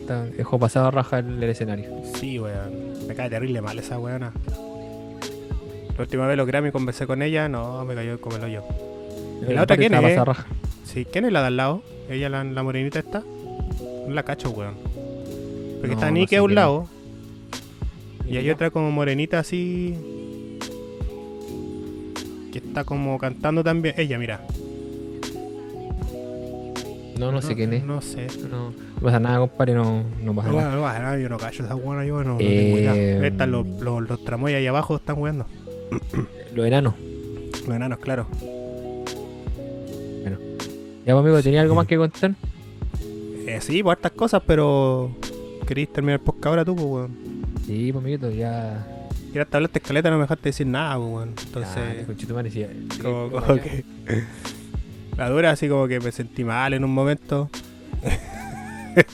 Está- 0.00 0.24
Dejó 0.24 0.58
pasado 0.58 0.86
a 0.86 0.90
raja 0.90 1.18
el, 1.18 1.42
el 1.42 1.50
escenario. 1.50 1.90
Sí, 2.18 2.38
weón. 2.38 3.06
Me 3.06 3.14
cae 3.14 3.28
terrible 3.28 3.60
mal 3.60 3.78
esa 3.78 3.98
weona. 3.98 4.32
La 5.96 6.00
última 6.02 6.26
vez 6.26 6.36
los 6.36 6.46
Grammy 6.46 6.70
conversé 6.72 7.06
con 7.06 7.22
ella, 7.22 7.48
no, 7.48 7.84
me 7.84 7.94
cayó 7.94 8.20
como 8.20 8.36
el 8.36 8.44
hoyo. 8.44 8.62
¿Y 9.48 9.52
la 9.52 9.62
otra 9.62 9.76
quién 9.76 9.94
es? 9.94 10.20
Sí, 10.84 11.06
¿quién 11.10 11.24
es 11.24 11.32
la 11.32 11.40
de 11.40 11.46
al 11.48 11.56
lado? 11.56 11.82
¿Ella, 12.08 12.28
la, 12.28 12.44
la 12.44 12.62
morenita 12.62 12.98
está? 12.98 13.22
No 14.06 14.14
la 14.14 14.22
cacho, 14.22 14.50
weón. 14.50 14.74
Porque 15.80 15.88
No, 15.88 15.94
está 15.94 16.10
no 16.10 16.26
sé 16.26 16.36
a 16.36 16.42
un 16.42 16.54
lado. 16.54 16.88
Y 18.26 18.34
¿Y 18.34 18.36
hay 18.38 18.50
otra 18.50 18.70
como 18.70 18.90
morenita 18.90 19.38
así. 19.38 19.94
Que 22.52 22.58
está 22.58 22.84
como 22.84 23.18
cantando 23.18 23.64
también. 23.64 23.94
Ella, 23.98 24.18
mira. 24.18 24.40
No, 27.18 27.30
no 27.30 27.40
sé 27.42 27.54
quién 27.54 27.72
es. 27.72 27.84
No 27.84 28.00
sé. 28.00 28.26
No, 28.50 28.70
no 28.70 29.00
pasa 29.00 29.20
nada, 29.20 29.38
compadre, 29.38 29.74
no, 29.74 30.02
no 30.22 30.34
pasa 30.34 30.50
nada. 30.50 30.74
no, 30.74 30.80
no, 30.80 31.10
no, 31.10 31.18
yo 31.18 31.28
no 31.28 31.38
cacho 31.38 31.64
esa 31.64 31.74
buena, 31.74 32.04
yo 32.04 32.24
no, 32.24 32.34
no 32.34 32.38
Eh, 32.40 33.12
tengo 33.12 33.24
Están 33.24 33.52
los, 33.52 33.66
los, 33.80 34.08
los 34.08 34.24
tramoyas 34.24 34.58
ahí 34.58 34.66
abajo, 34.66 34.96
están 34.96 35.16
jugando. 35.16 35.46
Los 36.54 36.66
enanos. 36.66 36.94
Los 37.66 37.76
enanos, 37.76 37.98
claro. 37.98 38.26
Ya, 41.06 41.12
pues, 41.12 41.16
amigo, 41.24 41.42
¿tenía 41.42 41.60
algo 41.60 41.74
más 41.74 41.86
que 41.86 41.96
contar? 41.96 42.34
Eh, 43.46 43.58
sí, 43.60 43.82
pues 43.82 43.96
hartas 43.96 44.12
cosas, 44.12 44.42
pero. 44.46 45.10
¿Queréis 45.66 45.92
terminar 45.92 46.20
el 46.20 46.24
podcast 46.24 46.46
ahora 46.46 46.64
tú, 46.64 46.74
pues, 46.74 46.86
weón? 46.86 47.16
Sí, 47.66 47.92
pues, 47.92 48.02
amiguito, 48.02 48.30
ya. 48.30 48.86
Querías 49.32 49.48
hablaste 49.52 49.78
escaleta, 49.80 50.10
no 50.10 50.16
me 50.16 50.22
dejaste 50.22 50.48
decir 50.50 50.66
nada, 50.66 50.96
pues, 50.96 51.08
weón. 51.08 51.34
Entonces. 51.44 51.76
Ah, 51.76 51.92
sí, 52.50 52.66
como, 53.02 53.30
como 53.30 53.56
ya. 53.56 53.62
que. 53.62 53.84
La 55.16 55.28
dura, 55.30 55.50
así 55.50 55.68
como 55.68 55.86
que 55.86 56.00
me 56.00 56.10
sentí 56.10 56.42
mal 56.42 56.72
en 56.74 56.84
un 56.84 56.92
momento. 56.92 57.48
¿Te 58.94 59.06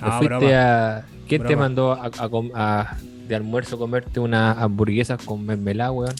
no, 0.00 0.18
fuiste 0.18 0.54
a... 0.54 1.04
¿Quién 1.28 1.44
te 1.44 1.56
mandó 1.56 1.92
a, 1.92 2.06
a 2.06 2.28
a- 2.54 2.96
de 3.28 3.36
almuerzo 3.36 3.78
comerte 3.78 4.20
unas 4.20 4.58
hamburguesas 4.58 5.22
con 5.24 5.44
mermelada, 5.46 5.92
weón? 5.92 6.14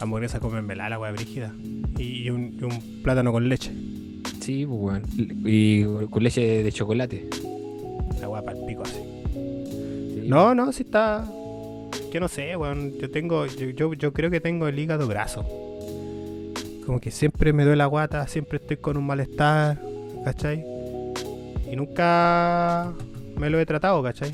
Hamburguesa 0.00 0.40
con 0.40 0.52
mermelada, 0.52 0.90
la 0.90 0.98
weá 0.98 1.12
brígida. 1.12 1.52
Y, 1.98 2.30
un, 2.30 2.56
y 2.58 2.64
un 2.64 3.02
plátano 3.02 3.32
con 3.32 3.48
leche. 3.48 3.70
Sí, 4.40 4.66
pues, 4.66 4.80
weón. 4.80 5.02
Y 5.44 5.84
con 6.08 6.22
leche 6.22 6.62
de, 6.62 6.72
chocolate. 6.72 7.28
La 8.20 8.28
weá 8.28 8.42
para 8.42 8.56
pico 8.66 8.82
así. 8.82 9.00
Sí. 9.34 10.22
No, 10.26 10.54
no, 10.54 10.72
si 10.72 10.82
está. 10.84 11.30
Que 12.10 12.18
no 12.18 12.28
sé, 12.28 12.56
weón. 12.56 12.94
Yo 12.98 13.10
tengo. 13.10 13.46
Yo, 13.46 13.70
yo, 13.70 13.92
yo 13.94 14.12
creo 14.12 14.30
que 14.30 14.40
tengo 14.40 14.66
el 14.68 14.78
hígado 14.78 15.06
graso. 15.06 15.44
Como 16.86 16.98
que 17.00 17.10
siempre 17.10 17.52
me 17.52 17.62
duele 17.62 17.76
la 17.76 17.86
guata, 17.86 18.26
siempre 18.26 18.56
estoy 18.58 18.78
con 18.78 18.96
un 18.96 19.04
malestar, 19.06 19.80
¿cachai? 20.24 20.64
Y 21.70 21.76
nunca 21.76 22.92
me 23.38 23.48
lo 23.50 23.60
he 23.60 23.66
tratado, 23.66 24.02
¿cachai? 24.02 24.32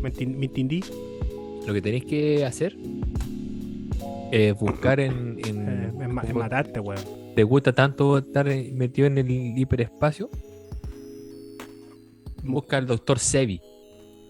¿Me, 0.00 0.10
enti- 0.12 0.26
me 0.34 0.46
entendí? 0.46 0.82
Lo 1.66 1.74
que 1.74 1.82
tenéis 1.82 2.04
que 2.06 2.44
hacer 2.46 2.74
es 4.30 4.54
buscar 4.58 5.00
en... 5.00 5.38
en- 5.46 6.00
Eh, 6.00 6.32
matarte, 6.34 6.80
weón. 6.80 7.00
¿Te 7.36 7.42
gusta 7.44 7.72
tanto 7.72 8.18
estar 8.18 8.48
eh, 8.48 8.72
metido 8.74 9.06
en 9.06 9.18
el 9.18 9.30
hiperespacio? 9.58 10.28
Busca 12.42 12.78
al 12.78 12.86
doctor 12.86 13.18
Sebi. 13.18 13.60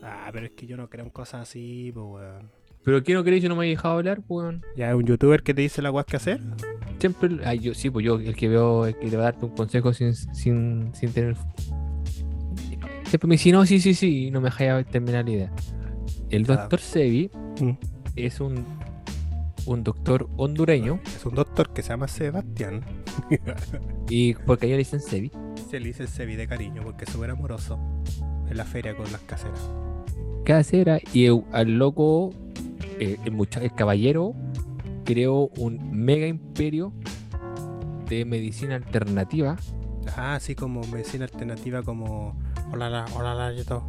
Ah, 0.03 0.31
pero 0.33 0.47
es 0.47 0.53
que 0.53 0.67
yo 0.67 0.77
no 0.77 0.89
creo 0.89 1.05
en 1.05 1.11
cosas 1.11 1.43
así, 1.43 1.91
pues, 1.95 2.05
weón. 2.07 2.51
¿Pero 2.83 3.03
qué 3.03 3.13
no 3.15 3.23
queréis? 3.23 3.43
Yo 3.43 3.49
no 3.49 3.57
me 3.57 3.67
he 3.67 3.71
dejado 3.71 3.95
hablar, 3.99 4.21
weón. 4.29 4.63
Ya 4.77 4.89
es 4.91 4.95
un 4.95 5.05
youtuber 5.05 5.43
que 5.43 5.53
te 5.55 5.63
dice 5.63 5.83
la 5.83 5.91
weá 5.91 6.05
que 6.05 6.17
hacer. 6.17 6.41
Siempre, 6.99 7.39
ay, 7.45 7.59
yo, 7.61 7.75
sí, 7.75 7.91
pues 7.91 8.05
yo, 8.05 8.19
el 8.19 8.35
que 8.35 8.49
veo, 8.49 8.87
el 8.87 8.97
que 8.99 9.09
te 9.11 9.17
va 9.17 9.23
a 9.23 9.25
darte 9.27 9.45
un 9.47 9.55
consejo 9.55 9.93
sin, 9.93 10.15
sin, 10.15 10.91
sin 10.95 11.13
tener. 11.13 11.37
Siempre 13.07 13.29
me 13.29 13.35
dice, 13.35 13.53
no, 13.53 13.65
sí, 13.67 13.81
sí, 13.81 13.95
sí, 13.95 14.27
y 14.27 14.31
no 14.31 14.41
me 14.41 14.47
deja 14.47 14.83
terminar 14.85 15.25
la 15.25 15.31
idea. 15.31 15.53
El 16.31 16.43
Ah. 16.45 16.57
doctor 16.57 16.81
Sebi 16.81 17.31
Mm. 17.61 17.71
es 18.17 18.41
un, 18.41 18.65
un 19.67 19.83
doctor 19.85 20.29
hondureño, 20.37 21.01
Es 21.07 21.25
un 21.27 21.35
doctor 21.35 21.73
que 21.73 21.83
se 21.83 21.91
llama 21.91 22.09
Sebastián. 22.09 22.83
y 24.09 24.35
porque 24.35 24.67
ellos 24.67 24.75
le 24.77 24.79
dicen 24.79 25.01
Sebi, 25.01 25.31
Se 25.71 25.79
le 25.81 25.89
dice 25.89 26.07
Sebi 26.07 26.37
de 26.37 26.47
cariño 26.47 26.83
porque 26.83 27.05
es 27.05 27.11
súper 27.11 27.31
amoroso 27.31 27.79
en 28.49 28.57
la 28.57 28.65
feria 28.65 28.97
con 28.97 29.11
las 29.13 29.21
caseras. 29.23 29.61
casera, 30.45 30.99
y 31.13 31.27
el- 31.27 31.45
al 31.53 31.79
loco, 31.79 32.33
eh, 32.99 33.17
el, 33.25 33.33
mucha- 33.33 33.61
el 33.63 33.73
caballero, 33.75 34.35
creó 35.05 35.49
un 35.59 35.91
mega 35.93 36.27
imperio 36.27 36.93
de 38.09 38.25
medicina 38.25 38.75
alternativa. 38.77 39.57
Ah, 40.17 40.35
así 40.35 40.55
como 40.55 40.81
medicina 40.89 41.25
alternativa 41.25 41.83
como... 41.83 42.37
Hola, 42.73 42.89
la, 42.91 43.05
hola, 43.15 43.35
la, 43.35 43.53
yo 43.53 43.65
todo. 43.65 43.85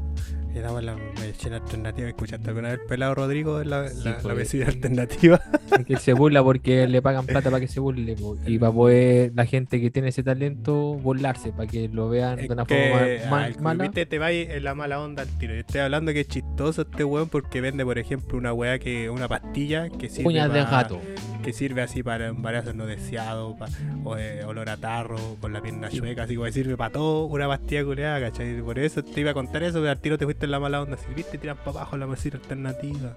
Y 0.53 0.59
daba 0.59 0.81
la 0.81 0.95
medicina 1.19 1.55
alternativa. 1.57 2.09
¿Escuchaste 2.09 2.49
alguna 2.49 2.69
vez 2.71 2.79
pelado 2.87 3.15
Rodrigo 3.15 3.63
la, 3.63 3.87
Sí, 3.89 4.01
la- 4.03 4.11
la 4.11 4.17
pues, 4.19 4.35
medicina 4.35 4.65
alternativa? 4.67 5.41
que 5.87 5.97
se 5.97 6.11
burla 6.13 6.43
porque 6.43 6.87
le 6.87 7.01
pagan 7.01 7.25
plata 7.25 7.49
para 7.49 7.61
que 7.61 7.67
se 7.69 7.79
burle 7.79 8.15
y 8.45 8.59
para 8.59 8.71
poder 8.73 9.31
la 9.33 9.45
gente 9.45 9.79
que 9.79 9.89
tiene 9.91 10.09
ese 10.09 10.23
talento 10.23 10.95
burlarse 10.95 11.53
para 11.53 11.67
que 11.67 11.87
lo 11.87 12.09
vean 12.09 12.39
Es 12.39 12.47
de 12.49 12.53
una 12.53 12.65
que, 12.65 12.89
forma 12.91 13.29
ma- 13.29 13.47
el- 13.47 13.59
mala 13.61 13.83
viste, 13.83 14.05
te 14.05 14.19
va 14.19 14.31
en 14.31 14.63
la 14.63 14.75
mala 14.75 14.99
onda 14.99 15.23
al 15.23 15.29
tiro. 15.37 15.53
Yo 15.53 15.61
estoy 15.61 15.81
hablando 15.81 16.11
que 16.11 16.19
es 16.21 16.27
chistoso 16.27 16.81
este 16.81 17.03
weón 17.05 17.29
porque 17.29 17.61
vende, 17.61 17.85
por 17.85 17.97
ejemplo, 17.97 18.37
una 18.37 18.51
weá 18.53 18.77
que, 18.77 19.09
una 19.09 19.29
pastilla 19.29 19.89
que 19.89 20.09
sirve 20.09 20.27
uñas 20.27 20.51
de 20.51 20.59
gato 20.59 20.99
que 21.43 21.53
sirve 21.53 21.81
así 21.81 22.03
para 22.03 22.27
embarazos 22.27 22.75
no 22.75 22.85
deseados, 22.85 23.57
pa- 23.57 23.67
o 24.03 24.17
eh, 24.17 24.43
olor 24.45 24.69
a 24.69 24.77
tarro, 24.77 25.17
con 25.39 25.53
la 25.53 25.61
pierna 25.61 25.89
chueca, 25.89 26.23
así 26.23 26.35
como 26.35 26.45
que 26.45 26.51
sirve 26.51 26.77
para 26.77 26.91
todo, 26.91 27.25
una 27.25 27.47
pastilla 27.47 27.83
culeada, 27.83 28.19
¿cachai? 28.19 28.61
Por 28.61 28.77
eso 28.79 29.03
te 29.03 29.19
iba 29.21 29.31
a 29.31 29.33
contar 29.33 29.63
eso, 29.63 29.79
pero 29.79 29.89
al 29.91 29.99
tiro 29.99 30.17
te 30.17 30.25
fuiste 30.25 30.45
en 30.45 30.51
la 30.51 30.59
mala 30.59 30.81
onda, 30.81 30.97
si 30.97 31.13
viste, 31.13 31.37
tiran 31.37 31.57
para 31.57 31.71
abajo 31.71 31.97
la 31.97 32.07
medicina 32.07 32.37
alternativa. 32.37 33.13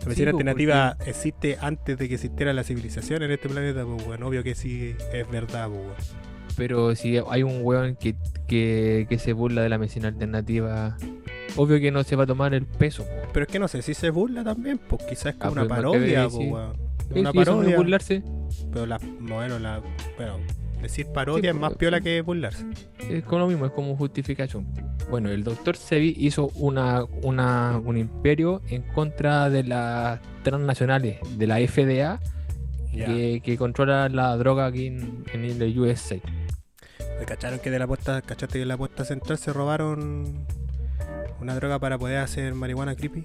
La 0.00 0.06
medicina 0.06 0.30
alternativa 0.30 0.96
existe 1.06 1.56
antes 1.60 1.96
de 1.96 2.08
que 2.08 2.14
existiera 2.14 2.52
la 2.52 2.64
civilización 2.64 3.22
en 3.22 3.30
este 3.30 3.48
planeta, 3.48 3.84
pues 3.84 4.04
bueno, 4.06 4.26
obvio 4.28 4.42
que 4.42 4.54
sí 4.54 4.94
es 5.12 5.30
verdad, 5.30 5.68
pues. 5.68 6.12
Pero 6.56 6.94
si 6.94 7.18
hay 7.30 7.42
un 7.42 7.60
weón 7.62 7.96
que, 7.96 8.14
que, 8.46 9.06
que 9.08 9.18
se 9.18 9.32
burla 9.32 9.62
de 9.62 9.70
la 9.70 9.78
medicina 9.78 10.08
alternativa, 10.08 10.98
obvio 11.56 11.80
que 11.80 11.90
no 11.90 12.02
se 12.04 12.14
va 12.14 12.24
a 12.24 12.26
tomar 12.26 12.52
el 12.52 12.66
peso. 12.66 13.06
Pero 13.32 13.46
es 13.46 13.50
que 13.50 13.58
no 13.58 13.68
sé 13.68 13.80
si 13.80 13.94
se 13.94 14.10
burla 14.10 14.44
también, 14.44 14.76
pues 14.78 15.02
quizás 15.04 15.26
es 15.26 15.34
como 15.36 15.50
Ah, 15.50 15.52
una 15.52 15.60
pues, 15.68 15.82
no 15.82 15.92
parodia, 15.92 16.28
sí. 16.28 16.36
weón. 16.50 16.91
Una 17.20 17.32
sí, 17.32 17.38
eso 17.38 17.50
no 17.52 17.56
parodia. 17.58 17.76
burlarse. 17.76 18.22
Pero 18.72 18.86
la, 18.86 18.98
bueno, 19.20 19.58
la, 19.58 19.82
bueno, 20.16 20.38
decir 20.80 21.06
parodia 21.12 21.50
Sí, 21.50 21.56
es 21.56 21.60
más 21.60 21.74
piola 21.74 22.00
que 22.00 22.20
burlarse. 22.20 22.64
Es 23.08 23.24
como 23.24 23.40
lo 23.40 23.46
mismo, 23.48 23.66
es 23.66 23.72
como 23.72 23.96
justificación. 23.96 24.66
Bueno, 25.10 25.30
el 25.30 25.44
doctor 25.44 25.76
Sebi 25.76 26.14
hizo 26.18 26.50
una, 26.54 27.04
una, 27.22 27.80
un 27.84 27.96
imperio 27.96 28.62
en 28.68 28.82
contra 28.82 29.50
de 29.50 29.64
las 29.64 30.20
transnacionales, 30.42 31.18
de 31.36 31.46
la 31.46 31.56
FDA, 31.56 32.20
que, 32.92 33.40
que 33.42 33.56
controla 33.56 34.08
la 34.08 34.36
droga 34.36 34.66
aquí 34.66 34.86
en, 34.86 35.24
en 35.32 35.44
el 35.44 35.78
USA. 35.78 36.16
¿Me 37.18 37.26
cacharon 37.26 37.58
que 37.58 37.70
de 37.70 37.78
la 37.78 37.86
puerta, 37.86 38.20
cachaste 38.22 38.58
que 38.58 38.62
en 38.62 38.68
la 38.68 38.76
puerta 38.76 39.04
central 39.04 39.38
se 39.38 39.52
robaron 39.52 40.46
una 41.40 41.54
droga 41.54 41.78
para 41.78 41.98
poder 41.98 42.18
hacer 42.18 42.54
marihuana 42.54 42.94
creepy? 42.94 43.24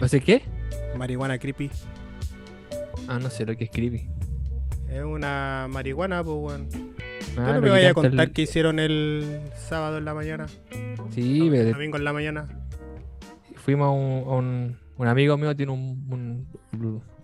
¿Hace 0.00 0.20
qué? 0.20 0.42
Marihuana 0.96 1.38
creepy. 1.38 1.70
Ah, 3.08 3.18
no 3.18 3.30
sé 3.30 3.44
lo 3.46 3.56
que 3.56 3.64
escribí. 3.64 4.08
Es 4.88 5.02
una 5.02 5.66
marihuana, 5.70 6.22
pues 6.22 6.36
weón. 6.38 6.68
Ah, 6.72 7.34
¿Tú 7.34 7.40
no 7.40 7.54
me 7.54 7.60
que 7.62 7.70
vayas 7.70 7.90
a 7.90 7.94
canta 7.94 8.06
el- 8.06 8.10
contar 8.12 8.30
qué 8.32 8.42
hicieron 8.42 8.78
el 8.78 9.40
sábado 9.56 9.98
en 9.98 10.04
la 10.04 10.14
mañana? 10.14 10.46
Sí, 11.10 11.48
No, 11.48 11.54
el 11.54 11.72
domingo 11.72 11.96
en 11.96 12.04
la 12.04 12.12
mañana. 12.12 12.48
fuimos 13.56 13.86
a 13.86 13.90
un, 13.90 14.28
a 14.28 14.36
un, 14.36 14.78
un 14.96 15.06
amigo 15.08 15.36
mío 15.36 15.54
tiene 15.56 15.72
un, 15.72 16.06
un, 16.10 16.46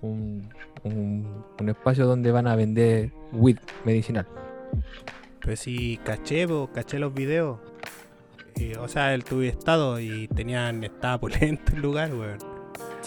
un, 0.02 0.48
un- 0.82 1.44
un 1.60 1.68
espacio 1.68 2.06
donde 2.06 2.32
van 2.32 2.46
a 2.46 2.56
vender 2.56 3.12
weed 3.32 3.58
medicinal. 3.84 4.26
Pues 5.42 5.60
sí, 5.60 5.98
caché, 6.04 6.46
po, 6.48 6.70
caché 6.74 6.98
los 6.98 7.14
videos. 7.14 7.58
Y, 8.56 8.74
o 8.74 8.88
sea, 8.88 9.14
él 9.14 9.24
tuve 9.24 9.48
estado 9.48 10.00
y 10.00 10.28
tenían, 10.28 10.82
estaba 10.84 11.18
polento 11.20 11.72
el 11.74 11.82
lugar, 11.82 12.12
weón. 12.14 12.38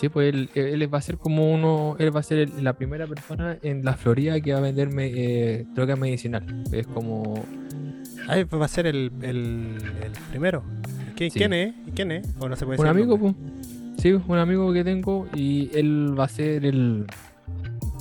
Sí, 0.04 0.10
pues 0.10 0.34
él, 0.36 0.50
él 0.54 0.94
va 0.94 0.98
a 0.98 1.02
ser 1.02 1.18
como 1.18 1.50
uno, 1.54 1.96
él 1.98 2.14
va 2.14 2.20
a 2.20 2.24
ser 2.24 2.50
la 2.62 2.74
primera 2.74 3.08
persona 3.08 3.58
en 3.62 3.86
la 3.86 3.94
Florida 3.94 4.42
que 4.42 4.52
va 4.52 4.58
a 4.58 4.62
vender 4.62 4.90
me- 4.90 5.06
eh, 5.16 5.66
droga 5.74 5.96
medicinal. 5.96 6.44
Es 6.74 6.88
como, 6.88 7.42
Ah, 8.28 8.36
pues 8.50 8.62
va 8.62 8.66
a 8.66 8.68
ser 8.68 8.86
el, 8.86 9.14
el, 9.22 9.78
el 10.04 10.12
primero. 10.30 10.62
¿Quién, 11.16 11.32
Sí. 11.32 11.40
¿Quién 11.40 11.54
es? 11.54 11.74
¿Quién 11.96 12.12
es? 12.12 12.28
¿O 12.38 12.50
no 12.50 12.56
se 12.58 12.66
puede 12.66 12.82
un 12.82 12.88
amigo, 12.88 13.18
pues. 13.18 13.34
Sí, 13.98 14.12
un 14.12 14.38
amigo 14.38 14.74
que 14.74 14.84
tengo 14.84 15.26
y 15.34 15.70
él 15.74 16.20
va 16.20 16.26
a 16.26 16.28
ser 16.28 16.66
el, 16.66 17.06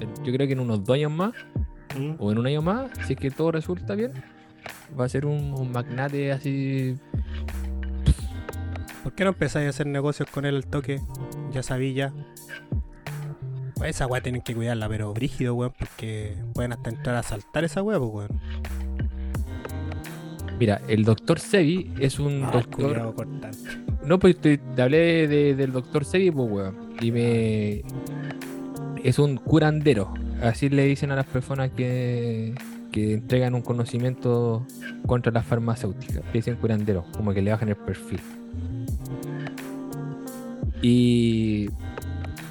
el- 0.01 0.25
yo 0.25 0.33
creo 0.33 0.49
que 0.49 0.55
en 0.55 0.59
unos 0.61 0.83
dos 0.85 0.97
años 0.97 1.13
más 1.13 1.33
Mm. 1.97 2.15
o 2.19 2.33
en 2.33 2.39
un 2.39 2.47
año 2.49 2.63
más, 2.63 2.91
si 3.07 3.13
es 3.13 3.19
que 3.21 3.31
todo 3.31 3.53
resulta 3.53 3.95
bien, 3.95 4.11
va 4.99 5.05
a 5.05 5.09
ser 5.09 5.25
un, 5.25 5.53
un 5.55 5.71
magnate 5.71 6.33
así. 6.33 6.97
¿Por 9.03 9.13
qué 9.15 9.25
no 9.25 9.31
empezáis 9.31 9.67
a 9.67 9.71
hacer 9.71 9.87
negocios 9.87 10.29
con 10.31 10.45
él 10.47 10.57
al 10.57 10.67
toque? 10.67 11.01
Ya 11.53 11.63
sabí 11.63 11.93
ya. 11.95 12.13
Pues 13.75 13.91
esa 13.97 14.07
weá 14.07 14.21
tienen 14.23 14.43
que 14.43 14.55
cuidarla, 14.55 14.89
pero 14.89 15.13
brígido, 15.13 15.55
weón, 15.55 15.73
porque 15.77 16.37
pueden 16.55 16.73
hasta 16.73 16.91
entrar 16.91 17.17
a 17.17 17.21
asaltar 17.21 17.65
esa 17.65 17.83
weá, 17.83 17.99
pues, 17.99 18.11
weón. 18.13 18.41
Mira, 20.59 20.81
el 20.87 21.05
doctor 21.05 21.41
Sebi 21.41 21.93
es 21.99 22.21
un 22.21 22.45
Ah, 22.45 22.51
doctor. 22.53 23.15
cortante. 23.15 23.59
No, 24.05 24.19
pues 24.19 24.37
te, 24.41 24.59
te 24.59 24.83
hablé 24.83 25.27
de- 25.27 25.55
del 25.57 25.73
doctor 25.73 26.05
Sebi, 26.05 26.31
pues, 26.31 26.49
weón. 26.51 26.95
Y 27.01 27.11
me. 27.11 27.83
Es 29.03 29.19
un 29.19 29.37
curandero. 29.39 30.15
Así 30.43 30.69
le 30.69 30.85
dicen 30.85 31.11
a 31.11 31.17
las 31.17 31.27
personas 31.27 31.71
que, 31.73 32.55
que 32.93 33.15
entregan 33.15 33.55
un 33.55 33.63
conocimiento 33.63 34.65
contra 35.07 35.33
las 35.33 35.45
farmacéuticas. 35.45 36.17
Le 36.27 36.33
dicen 36.33 36.55
curandero, 36.57 37.05
como 37.17 37.33
que 37.35 37.43
le 37.43 37.51
bajan 37.51 37.69
el 37.69 37.77
perfil. 37.77 38.21
Y 40.83 41.71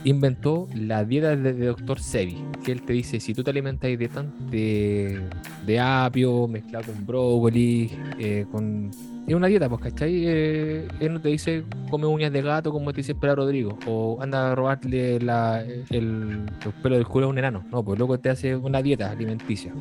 inventó 0.03 0.67
la 0.73 1.03
dieta 1.05 1.35
de, 1.35 1.53
de 1.53 1.65
doctor 1.67 1.99
Sebi. 1.99 2.37
Que 2.63 2.71
él 2.71 2.81
te 2.83 2.93
dice: 2.93 3.19
si 3.19 3.33
tú 3.33 3.43
te 3.43 3.51
alimentas 3.51 3.89
de, 3.97 4.07
tan- 4.07 4.49
de, 4.49 5.19
de 5.65 5.79
apio, 5.79 6.47
mezclado 6.47 6.91
con 6.93 7.05
brócoli, 7.05 7.91
eh, 8.17 8.45
con 8.51 8.89
es 9.27 9.35
una 9.35 9.47
dieta, 9.47 9.69
pues, 9.69 9.81
¿cachai? 9.81 10.25
Eh, 10.25 10.87
él 10.99 11.13
no 11.13 11.21
te 11.21 11.29
dice 11.29 11.63
come 11.89 12.07
uñas 12.07 12.33
de 12.33 12.41
gato 12.41 12.71
como 12.71 12.91
te 12.91 12.97
dice 12.97 13.11
Espera 13.11 13.35
Rodrigo, 13.35 13.77
o 13.85 14.17
anda 14.21 14.51
a 14.51 14.55
robarle 14.55 15.17
el, 15.17 15.25
los 15.25 16.73
pelos 16.81 16.97
del 16.97 17.07
culo 17.07 17.27
a 17.27 17.29
un 17.29 17.37
enano. 17.37 17.63
No, 17.71 17.83
pues 17.83 17.99
loco 17.99 18.19
te 18.19 18.29
hace 18.29 18.55
una 18.55 18.81
dieta 18.81 19.11
alimenticia. 19.11 19.71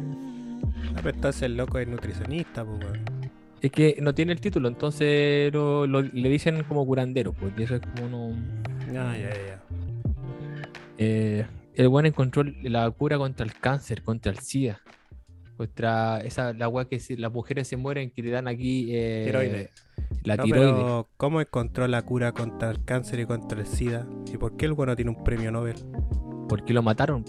Ah, 0.95 1.01
pero 1.03 1.15
entonces 1.15 1.43
el 1.43 1.57
loco 1.57 1.79
es 1.79 1.89
nutricionista, 1.89 2.65
pues. 2.65 3.01
Es 3.63 3.71
que 3.71 3.99
no 4.01 4.15
tiene 4.15 4.33
el 4.33 4.41
título, 4.41 4.69
entonces 4.69 5.53
lo- 5.53 5.87
lo- 5.87 6.01
le 6.03 6.29
dicen 6.31 6.63
como 6.65 6.87
curandero, 6.87 7.33
pues, 7.35 7.53
y 7.59 7.63
eso 7.65 7.75
es 7.77 7.83
como 7.83 8.09
no. 8.09 8.31
Ya, 8.93 9.17
ya, 9.17 9.31
ya. 9.35 9.63
Eh, 10.97 11.47
el 11.75 11.89
buen 11.89 12.07
encontró 12.07 12.43
la 12.63 12.91
cura 12.91 13.19
contra 13.19 13.45
el 13.45 13.53
cáncer, 13.55 14.03
contra 14.03 14.33
el 14.33 14.39
SIDA. 14.39 14.81
Contra 15.59 16.21
esa, 16.23 16.55
la 16.55 16.69
weá 16.69 16.87
que 16.87 16.99
se- 17.01 17.19
las 17.19 17.31
mujeres 17.31 17.69
se 17.69 17.77
mueren 17.77 18.11
que 18.11 18.23
le 18.23 18.31
dan 18.31 18.49
aquí 18.49 18.89
eh, 18.91 19.25
Tiroides. 19.27 19.71
la 20.25 20.37
No, 20.37 20.45
tiroides. 20.45 20.73
pero 20.75 21.09
¿cómo 21.19 21.41
encontró 21.43 21.87
la 21.87 22.01
cura 22.03 22.33
contra 22.33 22.71
el 22.71 22.83
cáncer 22.85 23.21
y 23.21 23.27
contra 23.27 23.61
el 23.61 23.67
SIDA? 23.67 24.07
¿Y 24.33 24.39
por 24.39 24.57
qué 24.57 24.65
el 24.67 24.73
bueno 24.73 24.97
tiene 24.97 25.11
un 25.11 25.23
premio 25.23 25.53
Nobel? 25.53 25.77
Porque 26.49 26.73
lo 26.73 26.83
mataron. 26.83 27.25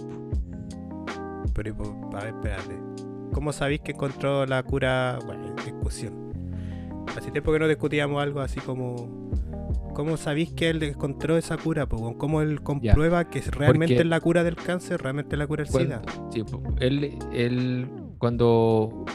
Pero, 1.54 1.76
a 2.14 2.24
ver, 2.24 2.34
espérate. 2.36 2.91
¿Cómo 3.34 3.54
sabéis 3.54 3.82
que 3.82 3.92
encontró 3.92 4.46
la 4.46 4.62
cura? 4.64 5.20
Bueno, 5.26 5.56
discusión. 5.64 6.32
Hace 7.18 7.32
tiempo 7.32 7.52
que 7.52 7.60
no 7.60 7.68
discutíamos 7.68 8.22
algo 8.22 8.42
así 8.42 8.60
como. 8.60 9.32
¿Cómo 9.94 10.16
sabéis 10.16 10.54
que 10.54 10.70
él 10.70 10.82
encontró 10.84 11.38
esa 11.38 11.58
cura? 11.58 11.86
po? 11.86 12.18
¿Cómo 12.18 12.42
él 12.42 12.62
comprueba 12.62 13.30
que 13.30 13.42
realmente 13.42 13.98
es 13.98 14.06
la 14.06 14.22
cura 14.22 14.44
del 14.44 14.56
cáncer? 14.56 15.02
¿Realmente 15.02 15.36
es 15.36 15.40
la 15.40 15.48
cura 15.48 15.64
del 15.64 15.74
SIDA? 15.74 16.02
sí, 16.30 16.44
él, 16.80 17.18
él 17.34 17.90
cuando 18.18 19.06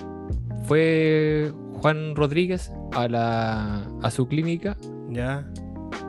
fue 0.64 1.50
Juan 1.80 2.14
Rodríguez 2.14 2.72
a, 2.92 3.08
la, 3.08 3.88
a 4.02 4.10
su 4.10 4.26
clínica, 4.28 4.76
Ya, 5.10 5.48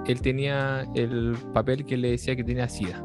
él 0.06 0.22
tenía 0.22 0.86
el 0.96 1.36
papel 1.54 1.86
que 1.86 1.98
le 1.98 2.12
decía 2.12 2.36
que 2.36 2.44
tenía 2.44 2.68
SIDA. 2.68 3.04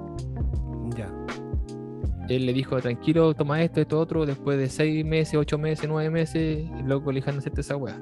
Él 2.37 2.47
le 2.47 2.53
dijo, 2.53 2.81
tranquilo, 2.81 3.35
toma 3.35 3.63
esto, 3.63 3.81
esto, 3.81 3.99
otro. 4.01 4.27
Después 4.27 4.59
de 4.59 4.69
seis 4.69 5.05
meses, 5.05 5.35
ocho 5.35 5.59
meses, 5.59 5.87
nueve 5.89 6.11
meses, 6.11 6.67
el 6.79 6.87
loco 6.89 7.11
le 7.13 7.17
dijeron 7.21 7.39
hacerte 7.39 7.61
esa 7.63 7.77
weá. 7.77 7.99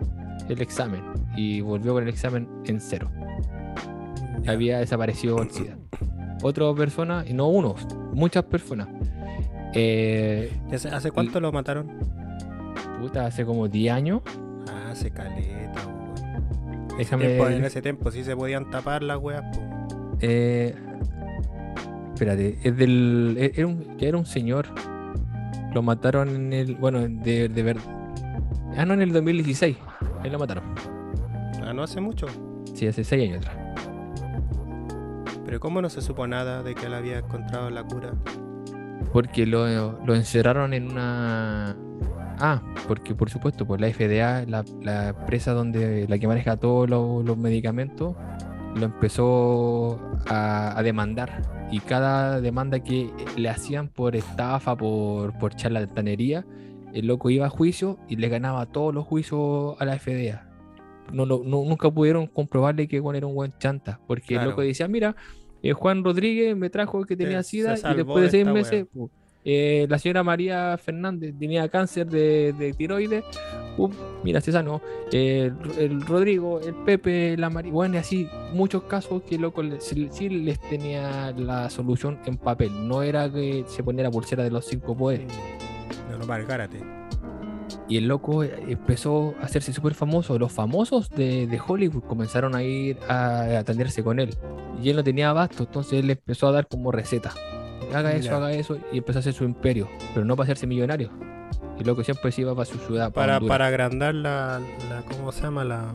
El 0.49 0.61
examen. 0.61 1.03
Y 1.37 1.61
volvió 1.61 1.95
con 1.95 2.03
el 2.03 2.09
examen 2.09 2.49
en 2.67 2.81
cero. 2.81 3.11
Había 4.47 4.79
desaparecido 4.79 5.41
el 5.43 5.51
SIDA. 5.51 5.77
Otra 6.43 6.73
persona, 6.75 7.25
y 7.29 7.35
no 7.35 7.49
uno, 7.49 7.75
muchas 8.13 8.45
personas. 8.45 8.89
Eh, 9.75 10.53
¿Ya 10.71 10.79
sé- 10.79 10.89
¿Hace 10.89 11.11
cuánto 11.11 11.41
lo 11.41 11.53
mataron? 11.53 11.89
puta, 13.01 13.25
hace 13.27 13.45
como 13.47 13.67
10 13.69 13.95
años. 13.95 14.21
Ah, 14.69 14.91
hace 14.91 15.11
caleta, 15.11 15.81
weón. 15.87 16.99
En 17.55 17.65
ese 17.65 17.81
tiempo 17.81 18.11
sí 18.11 18.23
se 18.25 18.37
podían 18.37 18.69
tapar 18.71 19.03
las 19.03 19.17
weas, 19.19 19.43
po. 19.57 19.63
Eh, 20.21 20.75
espérate, 22.21 22.59
es 22.63 22.77
del. 22.77 23.37
e- 23.39 23.53
Era 23.57 23.67
un, 23.67 23.97
era 23.99 24.19
un 24.19 24.27
señor. 24.27 24.67
Lo 25.73 25.83
mataron 25.83 26.29
en 26.29 26.53
el. 26.53 26.75
Bueno, 26.77 27.01
de, 27.01 27.49
de 27.49 27.63
verdad. 27.63 27.83
Ah, 28.77 28.85
no, 28.85 28.95
en 28.95 29.03
el 29.03 29.13
2016. 29.13 29.77
Ahí 30.23 30.31
lo 30.31 30.39
mataron. 30.39 30.65
Ah, 31.65 31.73
no 31.73 31.83
hace 31.83 32.01
mucho. 32.01 32.27
Sí, 32.75 32.87
hace 32.87 33.05
6 33.05 33.31
años 33.31 33.47
atrás. 33.47 33.57
Pero 35.47 35.61
¿cómo 35.61 35.81
no 35.83 35.89
se 35.89 36.01
supo 36.03 36.27
nada 36.27 36.63
de 36.63 36.75
que 36.75 36.87
él 36.87 36.95
había 36.95 37.19
encontrado 37.19 37.71
la 37.71 37.83
cura? 37.85 38.13
Porque 39.13 39.47
lo, 39.47 39.99
lo 40.05 40.15
encerraron 40.15 40.75
en 40.75 40.91
una. 40.91 41.75
Ah, 42.39 42.63
porque 42.87 43.15
por 43.15 43.31
supuesto, 43.31 43.67
pues 43.67 43.81
la 43.81 43.89
FDA, 43.89 44.45
la, 44.47 44.65
la 44.83 45.09
empresa 45.09 45.53
donde 45.53 46.07
la 46.09 46.19
que 46.19 46.27
maneja 46.29 46.57
todos 46.57 46.89
los, 46.89 47.25
los 47.25 47.37
medicamentos, 47.37 48.15
lo 48.77 48.85
empezó 48.85 49.99
a, 50.29 50.79
a 50.79 50.83
demandar. 50.83 51.60
Y 51.71 51.79
cada 51.81 52.41
demanda 52.41 52.81
que 52.81 53.11
le 53.37 53.49
hacían 53.49 53.89
por 53.89 54.17
estafa, 54.17 54.77
por, 54.77 55.39
por 55.39 55.55
charlatanería, 55.55 56.45
el 56.93 57.07
loco 57.07 57.31
iba 57.31 57.47
a 57.47 57.49
juicio 57.51 57.99
y 58.09 58.17
le 58.17 58.29
ganaba 58.29 58.67
todos 58.67 58.93
los 58.95 59.05
juicios 59.07 59.77
a 59.81 59.85
la 59.85 59.97
FDA. 59.99 60.47
No, 61.13 61.27
no- 61.27 61.43
nunca 61.45 61.91
pudieron 61.91 62.27
comprobarle 62.27 62.89
que 62.89 62.99
bueno, 63.01 63.17
era 63.19 63.27
un 63.27 63.35
buen 63.35 63.53
chanta, 63.59 64.01
porque 64.07 64.29
Claro. 64.35 64.43
el 64.43 64.49
loco 64.51 64.63
decía, 64.63 64.89
mira, 64.89 65.15
eh, 65.63 65.73
Juan 65.73 66.03
Rodríguez 66.03 66.57
me 66.57 66.71
trajo 66.71 67.05
que 67.05 67.17
tenía 67.17 67.43
sida 67.43 67.77
y 67.93 67.95
después 67.95 68.25
de 68.25 68.31
seis 68.31 68.47
meses. 68.47 68.87
Eh, 69.45 69.87
la 69.89 69.99
señora 69.99 70.23
María 70.23 70.77
Fernández 70.79 71.35
tenía 71.39 71.69
cáncer 71.69 72.07
de, 72.07 72.53
de 72.53 72.73
tiroides, 72.73 73.25
pum, 73.77 73.93
mira, 74.23 74.41
se 74.41 74.53
sanó. 74.53 74.81
Eh, 75.13 75.51
el, 75.79 75.93
el 75.93 76.01
Rodrigo, 76.03 76.61
el 76.61 76.75
Pepe, 76.75 77.37
la 77.37 77.51
María, 77.51 77.73
bueno, 77.73 77.95
y 77.95 77.99
así 77.99 78.29
muchos 78.53 78.83
casos 78.85 79.23
que 79.23 79.39
loco 79.39 79.63
sí, 79.79 80.09
sí 80.11 80.29
les 80.29 80.61
tenía 80.61 81.33
la 81.33 81.71
solución 81.71 82.19
en 82.27 82.37
papel, 82.37 82.89
no 82.89 83.03
era 83.03 83.31
que 83.31 83.65
se 83.67 83.83
ponía 83.83 84.05
la 84.05 84.11
pulsera 84.11 84.45
de 84.45 84.51
los 84.51 84.67
cinco 84.67 84.97
poderes. 84.97 85.27
No, 86.11 86.19
no, 86.19 86.27
Margárate. 86.27 86.79
Y 87.89 87.97
el 87.97 88.07
loco 88.07 88.45
eh, 88.45 88.53
empezó 88.69 89.35
a 89.41 89.45
hacerse 89.45 89.73
súper 89.73 89.95
famoso. 89.95 90.39
Los 90.39 90.53
famosos 90.53 91.11
de, 91.11 91.47
de 91.47 91.61
Hollywood 91.65 92.05
comenzaron 92.05 92.55
a 92.55 92.63
ir 92.63 92.99
a 93.09 93.59
atenderse 93.59 94.03
con 94.05 94.21
él. 94.21 94.31
Y 94.83 94.91
él 94.91 94.97
no 94.97 95.05
tenía 95.05 95.31
abasto, 95.31 95.65
entonces 95.65 95.95
él 96.01 96.11
empezó 96.11 96.47
a 96.49 96.53
dar 96.53 96.69
como 96.69 96.93
receta. 96.93 97.33
Haga 97.95 98.13
eso, 98.15 98.37
haga 98.37 98.53
eso. 98.53 98.79
Y 98.93 98.99
empezó 98.99 99.19
a 99.19 99.21
hacer 99.21 99.33
su 99.33 99.45
imperio. 99.45 99.89
Pero 100.15 100.25
no 100.25 100.37
para 100.37 100.45
hacerse 100.45 100.67
millonario. 100.67 101.11
Y 101.79 101.85
loco 101.85 102.05
siempre 102.05 102.31
se 102.31 102.43
iba 102.43 102.55
para 102.55 102.67
su 102.67 102.79
ciudad. 102.79 103.13
Para, 103.13 103.41
para 103.41 103.67
agrandar 103.67 104.15
la, 104.15 104.61
la. 104.89 105.03
¿Cómo 105.03 105.33
se 105.33 105.43
llama? 105.43 105.65
La. 105.65 105.95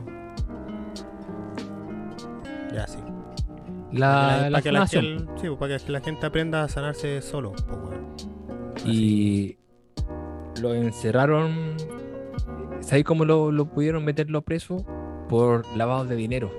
Ya, 2.72 2.86
sí. 2.86 2.98
la, 3.92 4.48
para, 4.50 4.62
que 4.62 4.72
la, 4.72 4.86
sí, 4.86 4.98
pues, 5.36 5.52
para 5.58 5.78
que 5.78 5.92
la 5.92 6.00
gente 6.00 6.26
aprenda 6.26 6.64
a 6.64 6.68
sanarse 6.68 7.22
solo. 7.22 7.52
pues. 7.52 7.98
Así. 8.76 8.90
Y 8.90 9.58
lo 10.60 10.74
encerraron. 10.74 11.76
¿Sabéis 12.80 13.04
cómo 13.04 13.24
lo, 13.24 13.50
lo 13.50 13.66
pudieron 13.66 14.04
meterlo 14.04 14.42
preso? 14.42 14.84
Por 15.28 15.64
lavado 15.76 16.04
de 16.04 16.16
dinero. 16.16 16.52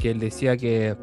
Que 0.00 0.10
él 0.10 0.20
decía 0.20 0.56
que, 0.56 0.96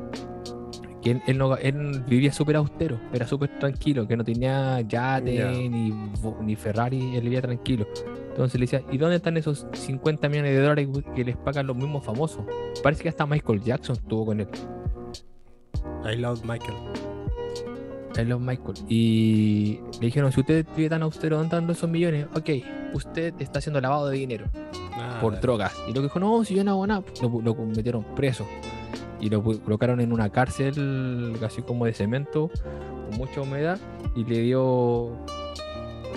que 1.04 1.12
él, 1.12 1.22
él 1.28 1.38
no, 1.38 1.56
él 1.58 2.04
vivía 2.08 2.32
súper 2.32 2.56
austero, 2.56 2.98
era 3.14 3.28
súper 3.28 3.60
tranquilo, 3.60 4.08
que 4.08 4.16
no 4.16 4.24
tenía 4.24 4.80
yate 4.82 5.34
Ya. 5.36 5.52
ni, 5.52 6.56
Ferrari, 6.56 7.16
él 7.16 7.24
vivía 7.24 7.42
tranquilo. 7.42 7.86
Entonces 8.30 8.60
le 8.60 8.64
decía, 8.66 8.82
¿y 8.92 8.98
dónde 8.98 9.18
están 9.18 9.38
esos 9.38 9.68
50 9.74 10.28
millones 10.30 10.54
de 10.56 10.62
dólares 10.62 10.88
que 11.16 11.24
les 11.24 11.38
pagan 11.38 11.68
los 11.68 11.76
mismos 11.76 12.04
famosos? 12.06 12.44
Parece 12.82 13.04
que 13.04 13.10
hasta 13.10 13.26
Michael 13.26 13.62
Jackson 13.62 13.96
estuvo 13.98 14.26
con 14.28 14.40
él. 14.40 14.48
I 16.12 16.16
love 16.16 16.44
Michael. 16.44 16.74
I 18.18 18.24
love 18.26 18.42
Michael. 18.42 18.76
Y 18.88 19.80
le 20.00 20.06
dijeron, 20.08 20.32
si 20.32 20.40
usted 20.42 20.66
vive 20.76 20.90
tan 20.90 21.02
austero, 21.04 21.38
¿dónde 21.38 21.56
están 21.56 21.70
esos 21.70 21.90
millones? 21.90 22.28
Ok, 22.36 22.50
usted 22.94 23.34
está 23.40 23.60
haciendo 23.60 23.82
lavado 23.82 24.08
de 24.10 24.18
dinero 24.18 24.46
Ah, 24.96 25.18
por 25.20 25.34
dale. 25.34 25.42
drogas. 25.42 25.74
Y 25.88 25.94
lo 25.94 25.96
que 25.96 26.02
dijo, 26.04 26.20
no, 26.20 26.44
si 26.44 26.56
yo 26.56 26.64
no 26.64 26.72
hago 26.72 26.88
nada, 26.88 27.04
lo, 27.22 27.42
lo 27.42 27.56
metieron 27.56 28.04
preso. 28.16 28.46
Y 29.24 29.30
lo 29.30 29.42
colocaron 29.42 30.02
en 30.02 30.12
una 30.12 30.30
cárcel 30.30 31.38
así 31.46 31.62
como 31.62 31.86
de 31.86 31.94
cemento, 31.94 32.50
con 33.10 33.18
mucha 33.18 33.40
humedad, 33.40 33.80
y 34.18 34.26
le 34.26 34.40
dio 34.40 34.64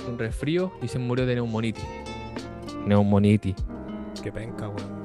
un 0.09 0.19
resfrío 0.19 0.73
y 0.83 0.89
se 0.89 0.99
murió 0.99 1.25
de 1.25 1.37
neumonitis. 1.37 1.85
Neumonitis. 2.85 3.55
Qué 4.23 4.33
penca, 4.33 4.69
weón. 4.69 4.97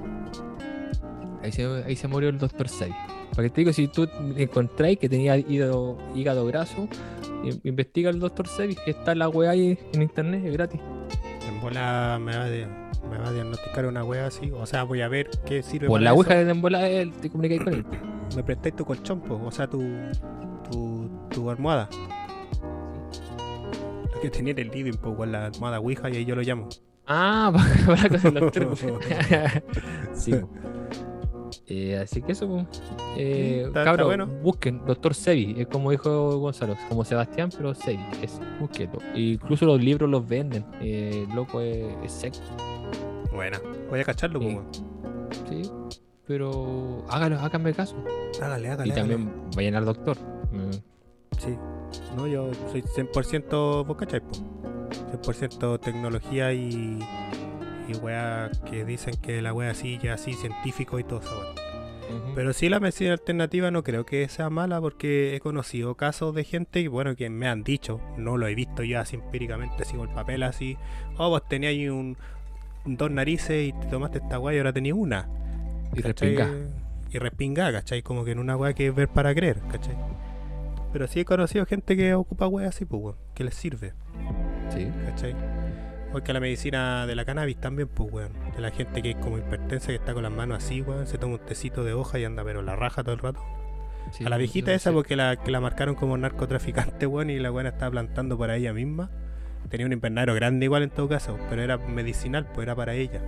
Ahí 1.44 1.52
se, 1.52 1.66
ahí 1.84 1.96
se 1.96 2.08
murió 2.08 2.30
el 2.30 2.40
doctor 2.40 2.68
6. 2.68 2.92
Para 3.36 3.44
que 3.44 3.50
te 3.52 3.62
digo, 3.62 3.72
si 3.74 3.88
tú 3.88 4.08
encontráis 4.36 4.98
que 4.98 5.08
tenía 5.08 5.38
hígado, 5.38 5.98
hígado 6.16 6.46
graso, 6.48 6.88
in- 7.44 7.62
investiga 7.64 8.10
el 8.10 8.20
doctor 8.20 8.48
6, 8.48 8.80
que 8.84 8.92
está 8.92 9.14
la 9.14 9.30
weá 9.30 9.52
ahí 9.52 9.78
en 9.94 10.02
internet, 10.02 10.44
es 10.44 10.54
gratis. 10.54 10.82
En 11.48 11.62
bola 11.62 12.20
me 12.20 12.36
va, 12.36 12.44
a 12.46 12.50
di- 12.50 12.66
me 13.10 13.18
va 13.18 13.30
a 13.30 13.32
diagnosticar 13.32 13.86
una 13.86 14.04
wea 14.04 14.28
así. 14.28 14.52
O 14.52 14.66
sea, 14.66 14.84
voy 14.84 15.02
a 15.02 15.08
ver 15.08 15.30
qué 15.46 15.64
sirve 15.64 15.88
Por 15.88 16.00
para 16.00 16.06
la 16.06 16.14
ouija 16.14 16.36
de 16.36 16.50
embola, 16.50 16.88
él 16.88 17.12
te 17.14 17.30
comunicáis 17.30 17.62
con 17.64 17.74
él. 17.74 17.86
Me 18.36 18.44
prestáis 18.44 18.76
tu 18.76 18.86
colchón, 18.86 19.22
po, 19.22 19.42
o 19.44 19.52
sea, 19.52 19.68
tu, 19.68 19.82
tu, 20.72 21.10
tu 21.30 21.50
almohada. 21.50 21.90
Lo 24.14 24.22
que 24.22 24.30
tenía 24.30 24.52
en 24.52 24.60
el 24.60 24.70
living, 24.70 24.94
pues, 24.94 25.16
con 25.16 25.32
la 25.32 25.48
almohada 25.48 25.80
Ouija 25.80 26.10
y 26.10 26.18
ahí 26.18 26.26
yo 26.26 26.36
lo 26.36 26.42
llamo. 26.42 26.70
Ah, 27.08 27.52
para 27.86 28.08
con 28.10 28.28
el 28.28 28.34
doctor. 28.36 28.76
sí. 30.14 30.34
Eh, 31.68 31.98
así 31.98 32.22
que 32.22 32.32
eso, 32.34 32.66
eh, 33.18 33.64
está 33.68 34.04
bueno. 34.04 34.26
busquen 34.28 34.86
Doctor 34.86 35.14
Sevi, 35.14 35.56
es 35.58 35.68
como 35.68 35.92
dijo 35.92 36.38
Gonzalo, 36.40 36.76
como 36.90 37.04
Sebastián, 37.04 37.50
pero 37.56 37.74
Sevi, 37.74 38.04
es 38.22 38.40
búsquenlo. 38.60 39.00
Incluso 39.16 39.66
los 39.66 39.82
libros 39.82 40.10
los 40.10 40.28
venden, 40.28 40.66
eh, 40.82 41.28
loco 41.34 41.62
es, 41.62 41.86
es 42.04 42.12
seco, 42.12 42.38
Buena. 43.34 43.60
Voy 43.90 44.00
a 44.02 44.04
cacharlo, 44.04 44.40
pues, 44.40 44.58
Sí. 45.50 45.70
pero 46.28 47.04
hágalo, 47.10 47.40
háganme 47.40 47.74
caso. 47.74 47.96
Hágale, 48.42 48.70
hágale. 48.70 48.90
y 48.90 48.92
hágale. 48.92 49.16
también 49.16 49.34
vayan 49.56 49.76
al 49.76 49.86
doctor. 49.86 50.18
Mm, 50.52 50.72
Sí. 51.38 51.58
No, 52.16 52.28
yo 52.28 52.52
soy 52.72 52.82
100% 52.84 53.84
vos 53.86 53.98
cachai, 53.98 54.20
po. 54.22 54.30
100% 55.12 55.80
tecnología 55.80 56.54
y. 56.54 57.00
Y 57.92 57.96
wea 57.98 58.50
que 58.70 58.86
dicen 58.86 59.16
que 59.22 59.42
la 59.42 59.54
wea 59.54 59.72
así, 59.72 60.00
ya 60.02 60.14
así, 60.14 60.34
científico 60.34 61.00
y 61.00 61.04
todo 61.04 61.20
eso, 61.22 61.54
ujú. 62.10 62.34
Pero 62.36 62.54
sí 62.54 62.70
la 62.70 62.80
medicina 62.80 63.14
alternativa 63.14 63.72
no 63.72 63.84
creo 63.84 64.06
que 64.06 64.28
sea 64.30 64.50
mala 64.50 64.80
porque 64.82 65.36
he 65.36 65.40
conocido 65.40 65.96
casos 65.96 66.34
de 66.36 66.44
gente 66.44 66.80
y 66.80 66.88
bueno, 66.88 67.16
que 67.16 67.30
me 67.30 67.48
han 67.48 67.64
dicho, 67.64 68.00
no 68.18 68.38
lo 68.38 68.48
he 68.48 68.56
visto 68.56 68.84
yo 68.84 69.00
así 69.00 69.16
empíricamente, 69.16 69.86
sigo 69.86 70.04
el 70.04 70.10
papel 70.10 70.44
así, 70.44 70.78
oh, 71.18 71.30
vos 71.30 71.48
tenías 71.48 71.72
ahí 71.72 71.90
un, 71.90 72.18
dos 72.86 73.12
narices 73.12 73.70
y 73.70 73.74
te 73.74 73.88
tomaste 73.88 74.20
esta 74.20 74.40
weá 74.40 74.56
y 74.56 74.58
ahora 74.60 74.74
tenías 74.74 74.98
una. 74.98 75.28
y 75.96 76.02
respinga. 76.02 76.50
Y 77.14 77.18
respingá, 77.20 77.72
¿cachai? 77.74 78.02
Como 78.04 78.24
que 78.24 78.32
en 78.32 78.40
una 78.40 78.56
weá 78.56 78.74
que 78.74 78.88
es 78.88 78.96
ver 78.96 79.10
para 79.10 79.36
creer, 79.36 79.60
¿cachai? 79.70 79.96
Pero 80.94 81.08
sí 81.08 81.20
he 81.22 81.26
conocido 81.26 81.66
gente 81.66 81.96
que 81.98 82.14
ocupa 82.14 82.48
weá 82.48 82.70
así, 82.70 82.86
pues, 82.86 83.16
que 83.34 83.44
les 83.44 83.54
sirve, 83.56 83.94
Sí. 84.74 84.88
¿cachai? 85.06 85.36
Porque 86.12 86.34
la 86.34 86.40
medicina 86.40 87.06
de 87.08 87.16
la 87.16 87.24
cannabis 87.26 87.58
también, 87.58 87.88
pues, 87.88 88.12
weón. 88.12 88.32
De 88.56 88.62
la 88.62 88.72
gente 88.72 89.02
que 89.02 89.12
es 89.12 89.16
como 89.18 89.38
hipertensa, 89.38 89.88
que 89.88 89.96
está 89.96 90.14
con 90.14 90.24
las 90.24 90.32
manos 90.32 90.58
así, 90.64 90.82
weón, 90.82 91.08
se 91.08 91.18
toma 91.18 91.36
un 91.36 91.40
tecito 91.46 91.84
de 91.84 91.94
hoja 91.94 92.20
y 92.20 92.26
anda, 92.26 92.44
pero 92.44 92.62
la 92.62 92.76
raja 92.76 93.04
todo 93.04 93.14
el 93.14 93.20
rato. 93.22 93.40
sí, 94.12 94.26
A 94.26 94.30
la 94.30 94.38
viejita 94.38 94.74
esa, 94.74 94.92
porque 94.92 95.16
la, 95.16 95.38
que 95.38 95.52
la 95.52 95.62
marcaron 95.62 95.96
como 95.96 96.18
narcotraficante, 96.18 97.06
weón, 97.08 97.30
y 97.30 97.40
la 97.40 97.50
buena 97.50 97.70
estaba 97.70 97.92
plantando 97.92 98.38
para 98.38 98.56
ella 98.58 98.74
misma. 98.74 99.10
Tenía 99.70 99.86
un 99.86 99.94
invernadero 99.94 100.34
grande 100.36 100.66
igual 100.66 100.84
en 100.84 100.90
todo 100.90 101.08
caso, 101.08 101.38
pero 101.50 101.62
era 101.62 101.78
medicinal, 101.78 102.46
pues 102.54 102.66
era 102.66 102.76
para 102.76 102.94
ella. 102.94 103.22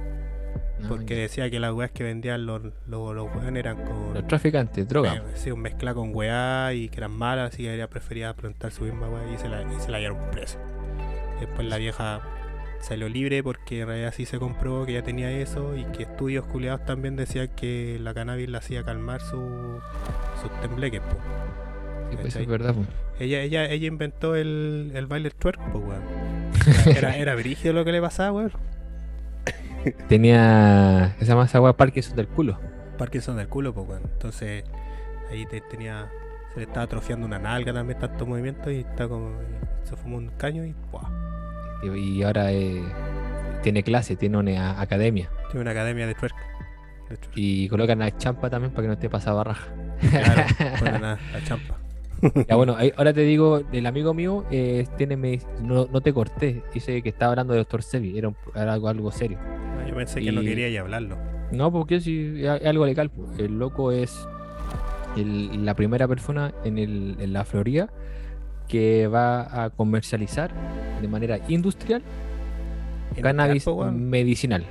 Ah, 0.83 0.87
Porque 0.89 1.15
ya. 1.15 1.21
decía 1.21 1.49
que 1.49 1.59
las 1.61 1.71
weas 1.71 1.91
que 1.91 2.03
vendían 2.03 2.45
los, 2.45 2.61
los, 2.87 3.15
los 3.15 3.33
weones 3.33 3.59
eran 3.59 3.77
con... 3.85 4.13
Los 4.13 4.27
traficantes, 4.27 4.85
droga. 4.87 5.15
eh, 5.15 5.21
sí, 5.35 5.51
un 5.51 5.61
mezcla 5.61 5.93
con 5.93 6.13
weá 6.13 6.73
y 6.73 6.89
que 6.89 6.97
eran 6.97 7.11
malas, 7.11 7.53
así 7.53 7.63
que 7.63 7.73
ella 7.73 7.89
prefería 7.89 8.33
plantar 8.35 8.71
su 8.71 8.83
misma 8.83 9.07
weá 9.07 9.31
y 9.33 9.37
se 9.37 9.47
la, 9.47 9.61
y 9.61 9.79
se 9.79 9.89
la 9.91 9.97
hallaron 9.97 10.17
presa. 10.31 10.59
Después 11.39 11.67
la 11.67 11.77
vieja 11.77 12.21
salió 12.83 13.07
libre 13.07 13.41
porque 13.41 13.81
en 13.81 13.87
realidad 13.87 14.13
sí 14.15 14.25
se 14.25 14.37
comprobó 14.37 14.85
que 14.85 14.93
ya 14.93 15.03
tenía 15.03 15.31
eso 15.31 15.75
y 15.75 15.85
que 15.85 16.03
estudios 16.03 16.45
culiados 16.45 16.85
también 16.85 17.15
decían 17.15 17.49
que 17.55 17.97
la 17.99 18.13
cannabis 18.13 18.49
la 18.49 18.57
hacía 18.57 18.83
calmar 18.83 19.21
su, 19.21 19.79
sus 20.41 20.61
tembleques, 20.61 20.99
po. 20.99 21.15
Sí, 22.11 22.17
pues, 22.21 22.35
es 22.35 22.47
verdad. 22.47 22.75
po. 22.75 22.83
Ella, 23.19 23.41
ella, 23.41 23.65
ella 23.65 23.87
inventó 23.87 24.35
el, 24.35 24.91
el 24.93 25.07
baile 25.07 25.31
twerk, 25.31 25.59
pues, 25.71 25.83
weón. 25.83 26.03
Era, 26.97 27.17
era 27.17 27.35
brígido 27.35 27.73
lo 27.73 27.83
que 27.83 27.91
le 27.91 27.99
pasaba, 28.01 28.31
weón. 28.31 28.51
Tenía 30.07 31.15
esa 31.19 31.35
masa 31.35 31.57
agua 31.57 31.75
Parkinson 31.75 32.15
del 32.15 32.27
culo. 32.27 32.57
Parkinson 32.97 33.37
del 33.37 33.47
culo, 33.47 33.73
pues, 33.73 33.87
weón. 33.87 34.03
Entonces, 34.13 34.63
ahí 35.31 35.45
te, 35.45 35.61
tenía. 35.61 36.09
Se 36.53 36.59
le 36.59 36.65
estaba 36.65 36.83
atrofiando 36.83 37.25
una 37.25 37.39
nalga 37.39 37.73
también, 37.73 37.99
tanto 37.99 38.25
movimiento, 38.25 38.69
y 38.69 38.81
está 38.81 39.07
como. 39.07 39.31
y 39.41 39.87
se 39.87 39.95
fumó 39.95 40.17
un 40.17 40.29
caño 40.37 40.63
y. 40.65 40.75
¡buah! 40.91 41.32
Y, 41.83 41.97
y 42.19 42.23
ahora 42.23 42.51
eh, 42.51 42.81
tiene 43.61 43.83
clase, 43.83 44.15
tiene 44.15 44.37
una 44.37 44.79
academia. 44.79 45.29
Tiene 45.51 45.61
una 45.61 45.71
academia 45.71 46.07
de 46.07 46.15
twerk. 46.15 46.35
De 47.09 47.17
twerk. 47.17 47.31
Y 47.35 47.67
colocan 47.69 47.99
la 47.99 48.15
champa 48.17 48.49
también 48.49 48.71
para 48.71 48.83
que 48.83 48.87
no 48.87 48.93
esté 48.93 49.09
pasada 49.09 49.43
raja. 49.43 49.67
Claro, 50.09 50.43
ponen 50.79 51.01
la 51.01 51.17
champa. 51.45 51.77
Ya 52.47 52.55
bueno, 52.55 52.77
ahora 52.97 53.11
te 53.13 53.21
digo, 53.21 53.63
el 53.73 53.85
amigo 53.85 54.13
mío 54.13 54.45
eh, 54.49 54.87
tiene 54.97 55.17
medic- 55.17 55.45
no, 55.61 55.87
no 55.91 55.99
te 55.99 56.13
corté, 56.13 56.63
dice 56.73 57.01
que 57.01 57.09
estaba 57.09 57.31
hablando 57.33 57.51
de 57.53 57.59
doctor 57.59 57.83
Sevi, 57.83 58.17
era, 58.17 58.29
un- 58.29 58.37
era 58.55 58.71
algo, 58.73 58.87
algo 58.87 59.11
serio. 59.11 59.37
Ah, 59.41 59.85
Yo 59.89 59.93
pensé 59.93 60.21
que 60.21 60.31
no 60.31 60.39
quería 60.41 60.69
ya 60.69 60.79
hablarlo. 60.81 61.17
No, 61.51 61.69
porque 61.71 61.99
si 61.99 62.41
es 62.45 62.65
algo 62.65 62.85
legal, 62.85 63.09
po. 63.09 63.27
el 63.37 63.59
loco 63.59 63.91
es 63.91 64.25
el- 65.17 65.65
la 65.65 65.73
primera 65.75 66.07
persona 66.07 66.53
en, 66.63 66.77
el, 66.77 67.17
en 67.19 67.33
la 67.33 67.43
Florida 67.43 67.89
que 68.67 69.07
va 69.07 69.63
a 69.63 69.69
comercializar 69.69 70.51
de 71.01 71.07
manera 71.07 71.39
industrial 71.47 72.03
cannabis 73.21 73.65
medicinal. 73.93 74.65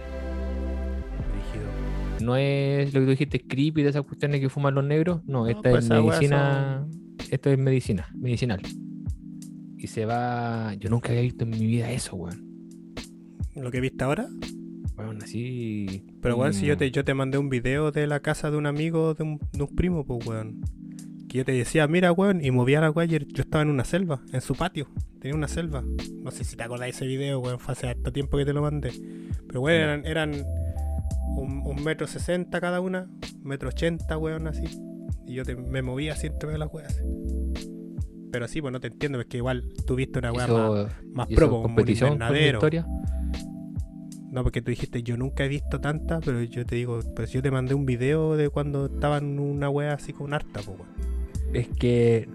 No 2.21 2.37
es 2.37 2.95
lo 2.95 3.01
que 3.01 3.07
tú 3.07 3.11
dijiste, 3.11 3.41
creepy 3.41 3.83
de 3.83 3.91
esas 3.91 4.03
cuestiones 4.03 4.41
que 4.41 4.49
fuman 4.49 4.75
los 4.75 4.85
negros. 4.85 5.23
No, 5.27 5.49
esta 5.49 5.71
pues 5.71 5.85
es 5.85 5.91
medicina. 5.91 6.87
Esto 7.31 7.51
es 7.51 7.59
medicina, 7.59 8.09
medicinal. 8.15 8.61
Y 9.77 9.87
se 9.89 10.07
va. 10.07 10.75
Yo 10.75 10.89
nunca 10.89 11.09
había 11.09 11.23
visto 11.23 11.45
en 11.45 11.51
mi 11.51 11.67
vida 11.67 11.91
eso, 11.91 12.15
weón. 12.15 12.47
Lo 13.57 13.71
que 13.71 13.81
viste 13.81 14.05
ahora. 14.05 14.29
Weón, 14.97 15.21
así. 15.23 16.05
Pero, 16.21 16.37
weón, 16.37 16.55
si 16.55 16.67
yo 16.67 16.77
te, 16.77 16.91
yo 16.93 17.05
te 17.05 17.15
mandé 17.15 17.39
un 17.39 17.49
video 17.49 17.91
de 17.91 18.07
la 18.07 18.21
casa 18.21 18.51
de 18.51 18.57
un 18.57 18.67
amigo, 18.67 19.15
de 19.15 19.25
un, 19.25 19.41
de 19.53 19.63
un 19.63 19.75
primo, 19.75 20.05
pues, 20.07 20.25
weón. 20.25 20.61
Que 21.33 21.39
yo 21.39 21.45
te 21.47 21.53
decía, 21.53 21.89
mira, 21.89 22.13
weón, 22.13 22.45
y 22.45 22.51
movía 22.51 22.83
la 22.83 22.91
weá 22.91 23.07
yo 23.07 23.17
estaba 23.37 23.63
en 23.63 23.71
una 23.71 23.85
selva, 23.87 24.21
en 24.35 24.43
su 24.43 24.55
patio. 24.55 24.89
Tenía 25.19 25.35
una 25.35 25.49
selva. 25.49 25.83
No 26.23 26.31
sé 26.31 26.45
si 26.45 26.57
te 26.57 26.63
acordás 26.63 26.85
de 26.85 26.91
ese 26.91 27.07
video, 27.07 27.41
weón, 27.41 27.59
fue 27.59 27.73
hace 27.73 27.89
harto 27.89 28.13
tiempo 28.13 28.37
que 28.37 28.45
te 28.45 28.53
lo 28.53 28.61
mandé. 28.61 28.93
Pero 29.47 29.63
weón, 29.63 29.81
eran, 29.81 30.05
eran 30.05 30.35
un, 31.35 31.63
un 31.65 31.83
metro 31.83 32.07
sesenta 32.07 32.61
cada 32.61 32.83
una, 32.83 33.09
un 33.43 33.49
metro 33.49 33.71
ochenta, 33.71 34.19
weón, 34.19 34.47
así. 34.47 34.65
Y 35.27 35.33
yo 35.33 35.45
te- 35.47 35.57
me 35.57 35.81
movía 35.81 36.13
así 36.13 36.27
entre 36.27 36.59
las 36.59 36.69
weas. 36.71 37.03
Pero 38.31 38.47
sí, 38.47 38.61
pues 38.61 38.71
no 38.71 38.81
te 38.81 38.89
entiendo, 38.89 39.19
es 39.19 39.25
que 39.25 39.39
igual 39.39 39.65
tuviste 39.87 40.19
una 40.19 40.33
weá 40.33 40.47
más, 40.47 40.89
más 41.15 41.29
pro, 41.29 41.47
como 41.49 41.61
un 41.61 41.63
competición 41.63 42.19
historia. 42.57 42.87
No, 44.31 44.43
porque 44.43 44.61
tú 44.61 44.69
dijiste, 44.69 45.03
yo 45.03 45.17
nunca 45.17 45.47
he 45.47 45.49
visto 45.49 45.81
tanta, 45.81 46.21
pero 46.21 46.43
yo 46.43 46.67
te 46.67 46.77
digo, 46.77 47.01
pues 47.17 47.31
yo 47.33 47.41
te 47.41 47.51
mandé 47.51 47.73
un 47.73 47.87
video 47.87 48.37
de 48.37 48.51
cuando 48.51 48.85
estaba 48.85 49.17
en 49.17 49.39
una 49.39 49.71
wea 49.71 49.95
así 49.95 50.13
con 50.13 50.35
harta, 50.35 50.61
pues, 50.63 50.79
weón. 50.79 51.12
Es 51.53 51.69
que 51.69 52.29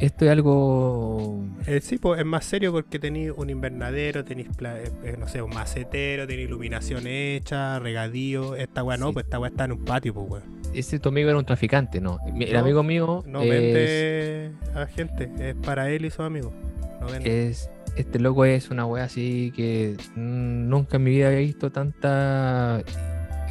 esto 0.00 0.24
es 0.24 0.30
algo 0.30 1.44
Eh, 1.66 1.80
sí, 1.82 1.98
pues 1.98 2.20
es 2.20 2.26
más 2.26 2.44
serio 2.44 2.72
porque 2.72 2.98
tenéis 2.98 3.32
un 3.36 3.50
invernadero, 3.50 4.24
tenéis, 4.24 4.48
eh, 4.60 4.90
eh, 5.04 5.16
no 5.18 5.28
sé, 5.28 5.42
un 5.42 5.50
macetero, 5.54 6.26
tenéis 6.26 6.48
iluminación 6.48 7.06
hecha, 7.06 7.78
regadío. 7.78 8.56
Esta 8.56 8.82
weá 8.82 8.96
no, 8.96 9.08
Sí. 9.08 9.12
pues 9.14 9.24
esta 9.26 9.38
weá 9.38 9.50
está 9.50 9.64
en 9.66 9.72
un 9.72 9.84
patio, 9.84 10.14
pues 10.14 10.30
weón. 10.30 10.60
ese 10.74 10.98
tu 10.98 11.08
amigo 11.10 11.28
era 11.28 11.38
un 11.38 11.44
traficante, 11.44 12.00
¿no? 12.00 12.18
El 12.40 12.52
No, 12.52 12.58
amigo 12.60 12.82
mío 12.82 13.24
No 13.26 13.42
es, 13.42 13.48
vende 13.50 14.50
a 14.74 14.86
gente, 14.86 15.30
es 15.50 15.54
para 15.56 15.90
él 15.90 16.04
y 16.04 16.10
sus 16.10 16.20
amigos. 16.20 16.52
No 17.00 17.06
vende. 17.08 17.48
es- 17.48 17.68
este 17.96 18.20
loco 18.20 18.44
es 18.44 18.70
una 18.70 18.86
wea 18.86 19.02
así 19.04 19.52
que 19.56 19.96
mm, 20.14 20.68
nunca 20.68 20.96
en 20.98 21.02
mi 21.02 21.10
vida 21.10 21.26
había 21.26 21.40
visto 21.40 21.72
tanta 21.72 22.82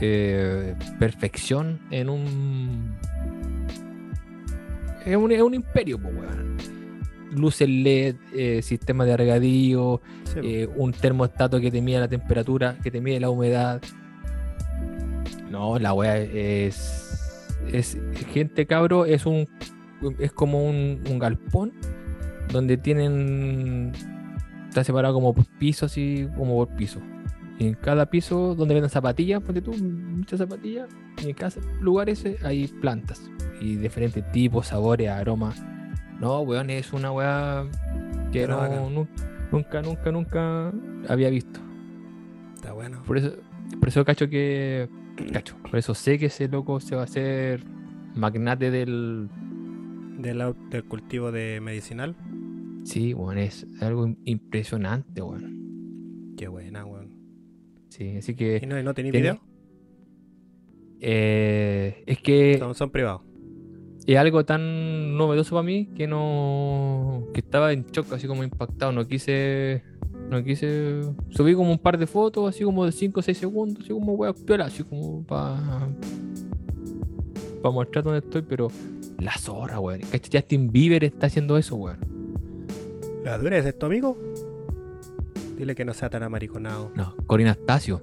eh, 0.02 0.76
perfección 0.98 1.80
en 1.92 2.10
un 2.10 2.96
es 5.10 5.18
un, 5.18 5.32
es 5.32 5.42
un 5.42 5.54
imperio, 5.54 6.00
pues 6.00 6.14
weón. 6.16 6.58
Luces 7.32 7.70
LED, 7.70 8.16
eh, 8.34 8.62
sistema 8.64 9.06
de 9.06 9.16
regadío, 9.16 10.02
Sí, 10.24 10.40
eh, 10.44 10.70
un 10.76 10.94
termostato 10.94 11.60
que 11.60 11.70
te 11.70 11.82
mide 11.82 12.00
la 12.00 12.08
temperatura, 12.08 12.78
que 12.82 12.90
te 12.90 13.02
mide 13.02 13.20
la 13.20 13.30
humedad. 13.30 13.82
No, 15.50 15.78
la 15.80 15.94
wea 15.94 16.18
es. 16.18 17.56
Es 17.72 17.98
gente 18.34 18.66
cabro, 18.66 19.06
es 19.06 19.26
un. 19.26 19.48
Es 20.18 20.32
como 20.32 20.68
un, 20.68 21.02
un 21.10 21.20
galpón 21.20 21.74
donde 22.52 22.78
tienen. 22.78 23.92
Está 24.68 24.84
separado 24.84 25.14
como 25.14 25.34
por 25.34 25.46
piso, 25.58 25.86
así 25.86 26.28
como 26.36 26.56
por 26.56 26.76
piso. 26.76 27.00
En 27.60 27.74
cada 27.74 28.06
piso 28.10 28.56
donde 28.56 28.74
venden 28.74 28.90
zapatillas, 28.90 29.42
ponte 29.44 29.62
tú, 29.62 29.74
muchas 29.74 30.40
zapatillas. 30.40 30.88
Y 31.24 31.28
en 31.30 31.34
cada 31.36 31.52
lugar 31.82 32.10
ese 32.10 32.38
hay 32.44 32.68
plantas. 32.68 33.30
Y 33.60 33.76
diferentes 33.76 34.30
tipos, 34.32 34.68
sabores, 34.68 35.10
aromas. 35.10 35.62
No, 36.22 36.40
weón, 36.42 36.70
es 36.70 36.94
una 36.94 37.12
weá 37.12 37.66
que 38.32 38.42
Pero 38.42 38.54
no, 38.56 38.58
bacán. 38.62 38.94
nu- 38.96 39.08
nunca, 39.52 39.82
nunca, 39.82 40.12
nunca 40.12 40.72
había 41.10 41.30
visto. 41.30 41.60
Está 42.56 42.72
bueno. 42.72 43.02
Por 43.06 43.18
eso, 43.18 43.34
por 43.80 43.90
eso 43.90 44.06
cacho 44.06 44.30
que. 44.30 44.88
Cacho. 45.34 45.56
Por 45.70 45.78
eso 45.78 45.94
sé 45.94 46.18
que 46.18 46.28
ese 46.28 46.48
loco 46.48 46.80
se 46.80 46.96
va 46.96 47.02
a 47.02 47.06
hacer 47.06 47.64
magnate 48.16 48.72
del. 48.72 49.30
Del, 50.18 50.54
del 50.70 50.84
cultivo 50.86 51.32
de 51.32 51.60
medicinal. 51.62 52.16
Sí, 52.84 53.14
weón, 53.14 53.38
es 53.38 53.66
algo 53.82 54.08
im- 54.08 54.18
impresionante, 54.26 55.22
weón. 55.22 56.34
Qué 56.38 56.48
buena, 56.48 56.86
weón. 56.86 56.99
Sí, 58.00 58.16
así 58.18 58.32
¿Y 58.32 58.36
que. 58.36 58.66
no, 58.66 58.80
y 58.80 58.84
no 58.84 58.94
tenéis 58.94 59.12
tiene- 59.12 59.32
video? 59.34 59.42
eh, 61.02 62.04
es 62.06 62.20
que 62.20 62.56
Son, 62.58 62.74
son 62.76 62.90
privados. 62.92 63.22
es 64.08 64.18
algo 64.18 64.44
tan 64.46 65.18
novedoso 65.18 65.52
para 65.56 65.64
mí 65.64 65.90
que 65.96 66.08
no. 66.08 67.26
que 67.34 67.42
estaba 67.42 67.74
en 67.74 67.86
shock, 67.88 68.12
así 68.14 68.26
como 68.26 68.44
impactado. 68.46 68.92
No 68.94 69.06
quise. 69.06 69.84
No 70.30 70.42
quise. 70.44 71.02
Subí 71.30 71.56
como 71.56 71.72
un 71.72 71.80
par 71.80 71.98
de 71.98 72.08
fotos, 72.08 72.48
así 72.48 72.64
como 72.64 72.86
de 72.86 72.92
5 72.94 73.20
o 73.20 73.24
6 73.24 73.38
segundos, 73.38 73.84
así 73.84 73.92
como 73.94 74.14
weón, 74.14 74.34
piola, 74.46 74.66
así 74.66 74.84
como 74.84 75.24
para. 75.24 75.90
para 77.62 77.74
mostrar 77.74 78.04
dónde 78.06 78.20
estoy, 78.20 78.44
pero. 78.44 78.70
La 79.20 79.34
zorra, 79.38 79.80
weón. 79.82 80.00
Justin 80.32 80.72
Bieber 80.72 81.04
está 81.04 81.28
haciendo 81.28 81.58
eso, 81.58 81.76
weón. 81.76 81.98
¿La 83.26 83.38
dura 83.38 83.58
es 83.58 83.78
tu 83.78 83.86
amigo? 83.86 84.18
Dile 85.60 85.76
que 85.76 85.86
no 85.86 85.94
sea 85.94 86.10
tan 86.10 86.24
amariconado. 86.24 86.92
No, 86.96 87.16
Corina 87.28 87.52
Astacio. 87.52 88.00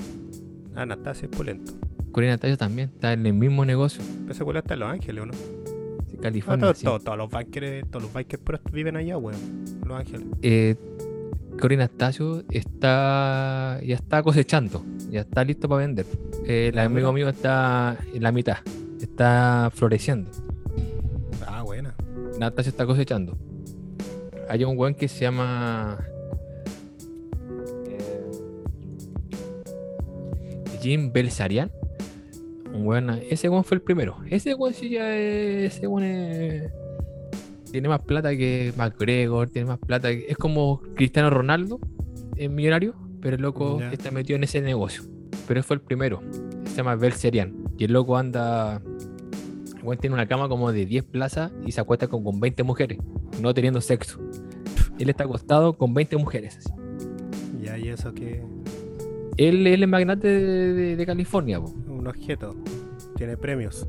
Anastasia 0.74 1.26
es 1.28 1.36
pulento. 1.36 1.72
Corina 2.12 2.34
Astacio 2.34 2.56
también 2.58 2.90
está 2.94 3.12
en 3.14 3.24
el 3.26 3.32
mismo 3.32 3.64
negocio. 3.64 4.04
Pero 4.20 4.32
ese 4.32 4.44
culo 4.44 4.58
está 4.60 4.74
en 4.74 4.80
Los 4.80 4.90
Ángeles, 4.90 5.22
¿o 5.22 5.26
no? 5.26 5.32
Ah, 5.34 6.18
California. 6.22 6.60
todos, 6.66 6.78
sí. 6.78 6.84
todos, 6.84 7.02
todos 7.04 7.18
los 7.18 7.30
bikers, 7.30 7.90
todos 7.90 8.02
los 8.04 8.12
bikers 8.12 8.42
viven 8.72 8.96
allá, 8.96 9.16
weón. 9.18 9.64
Los 9.86 9.98
Ángeles. 10.00 10.26
Eh, 10.42 10.76
Corina 11.58 11.84
Astacio 11.84 12.44
está 12.50 13.80
ya 13.82 13.94
está 13.94 14.22
cosechando, 14.22 14.84
ya 15.10 15.20
está 15.22 15.42
listo 15.42 15.66
para 15.68 15.80
vender. 15.86 16.04
Eh, 16.44 16.68
el 16.72 16.78
Ah, 16.78 16.84
amigo 16.84 17.10
mío 17.14 17.28
está 17.30 17.96
en 18.12 18.22
la 18.22 18.32
mitad, 18.32 18.58
está 19.00 19.70
floreciendo. 19.74 20.30
Ah, 21.46 21.62
buena. 21.62 21.94
Natasha 22.38 22.68
está 22.68 22.84
cosechando. 22.84 23.38
Hay 24.50 24.62
un 24.64 24.76
weón 24.76 24.94
que 24.94 25.08
se 25.08 25.20
llama. 25.20 25.98
Jim 30.80 31.12
Belsarian. 31.12 31.70
Weón. 32.72 33.10
Ese 33.30 33.48
weón 33.48 33.64
fue 33.64 33.76
el 33.76 33.82
primero. 33.82 34.16
Ese 34.30 34.54
weón 34.54 34.74
sí 34.74 34.90
ya 34.90 35.16
es. 35.16 35.76
Ese 35.76 35.86
weón 35.86 36.04
es- 36.04 36.70
Tiene 37.70 37.88
más 37.88 38.00
plata 38.02 38.30
que 38.36 38.72
McGregor. 38.76 39.48
Tiene 39.50 39.68
más 39.68 39.78
plata 39.78 40.08
que. 40.10 40.26
Es 40.28 40.36
como 40.36 40.80
Cristiano 40.94 41.30
Ronaldo. 41.30 41.78
Es 42.36 42.50
millonario. 42.50 42.94
Pero 43.20 43.36
el 43.36 43.42
loco 43.42 43.78
está 43.92 44.10
metido 44.10 44.36
en 44.36 44.44
ese 44.44 44.60
negocio. 44.60 45.02
Pero 45.48 45.58
él 45.58 45.64
fue 45.64 45.76
el 45.76 45.82
primero. 45.82 46.22
Se 46.66 46.76
llama 46.76 46.94
Belsarian. 46.96 47.54
Y 47.78 47.84
el 47.84 47.92
loco 47.92 48.16
anda. 48.16 48.80
El 49.76 49.82
weón 49.82 49.98
tiene 49.98 50.14
una 50.14 50.26
cama 50.26 50.48
como 50.48 50.72
de 50.72 50.84
10 50.86 51.04
plazas 51.04 51.52
y 51.64 51.72
se 51.72 51.80
acuesta 51.80 52.08
con, 52.08 52.24
con 52.24 52.40
20 52.40 52.62
mujeres, 52.64 52.98
no 53.40 53.54
teniendo 53.54 53.80
sexo. 53.80 54.18
Él 54.98 55.08
está 55.08 55.24
acostado 55.24 55.74
con 55.74 55.94
20 55.94 56.16
mujeres. 56.16 56.58
Ya, 57.62 57.78
y 57.78 57.88
eso 57.88 58.12
que. 58.12 58.42
Él, 59.36 59.66
él 59.66 59.82
es 59.82 59.88
magnate 59.88 60.28
de, 60.28 60.72
de- 60.72 60.96
de 60.96 61.06
California. 61.06 61.60
po. 61.60 61.74
Un 61.88 62.06
objeto. 62.06 62.54
Tiene 63.16 63.36
premios. 63.36 63.86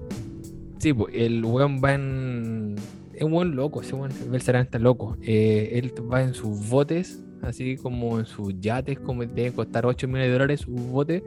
Sí, 0.80 0.94
po, 0.94 1.08
el 1.10 1.44
weón 1.46 1.82
va 1.84 1.94
en. 1.94 2.76
Es 3.14 3.24
un 3.24 3.32
buen 3.32 3.56
loco, 3.56 3.82
ese 3.82 3.96
weón. 3.96 4.12
El 4.24 4.30
Belserán 4.30 4.64
está 4.64 4.78
loco. 4.80 5.18
Eh, 5.22 5.72
él 5.74 5.94
va 6.12 6.22
en 6.22 6.34
sus 6.34 6.70
botes, 6.70 7.20
así 7.42 7.78
como 7.78 8.20
en 8.20 8.26
sus 8.26 8.60
yates, 8.60 9.00
como 9.00 9.26
debe 9.26 9.52
costar 9.54 9.86
8 9.86 10.08
millones 10.08 10.28
de 10.28 10.34
dólares 10.34 10.60
su 10.62 10.72
bote. 10.72 11.24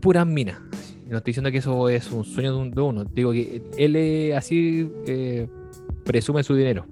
Puras 0.00 0.26
minas. 0.26 0.58
No 1.08 1.18
estoy 1.18 1.30
diciendo 1.30 1.50
que 1.52 1.58
eso 1.58 1.88
es 1.88 2.10
un 2.12 2.24
sueño 2.24 2.52
de, 2.54 2.58
un- 2.60 2.70
de 2.72 2.80
uno. 2.80 3.04
Digo 3.04 3.32
que 3.32 3.62
él 3.78 3.96
es 3.96 4.34
así 4.36 4.88
eh, 5.06 5.48
presume 6.04 6.42
su 6.42 6.54
dinero. 6.54 6.84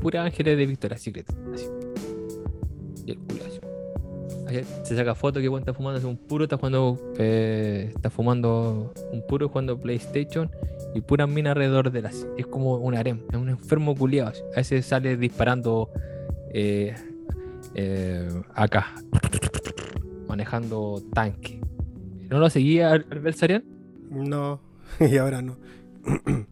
Pura 0.00 0.24
ángeles 0.24 0.56
de 0.58 0.66
Victoria's 0.66 1.00
Secret. 1.02 1.26
Así. 1.54 1.66
Y 3.06 3.10
el 3.12 3.18
culo 3.18 3.40
así. 3.46 3.55
Se 4.48 4.96
saca 4.96 5.14
foto 5.14 5.40
que 5.40 5.48
weón 5.48 5.62
está 5.62 5.74
fumando 5.74 6.08
un 6.08 6.16
puro, 6.16 6.44
está 6.44 6.56
jugando, 6.56 6.98
eh, 7.18 7.92
está 7.94 8.10
fumando 8.10 8.92
un 9.10 9.26
puro 9.26 9.48
jugando 9.48 9.78
PlayStation 9.80 10.50
y 10.94 11.00
puras 11.00 11.28
minas 11.28 11.52
alrededor 11.52 11.90
de 11.90 12.02
las. 12.02 12.26
Es 12.36 12.46
como 12.46 12.76
un 12.76 12.94
harem, 12.94 13.22
es 13.30 13.36
un 13.36 13.48
enfermo 13.48 13.96
culiado. 13.96 14.32
A 14.52 14.56
veces 14.56 14.86
sale 14.86 15.16
disparando 15.16 15.90
eh, 16.52 16.94
eh, 17.74 18.28
acá, 18.54 18.94
manejando 20.28 21.02
tanque. 21.12 21.60
¿No 22.28 22.38
lo 22.38 22.48
seguía 22.48 22.92
al 22.92 23.06
al 23.10 23.20
Belsarian? 23.20 23.64
No, 24.10 24.60
y 25.00 25.16
ahora 25.16 25.42
no. 25.42 25.56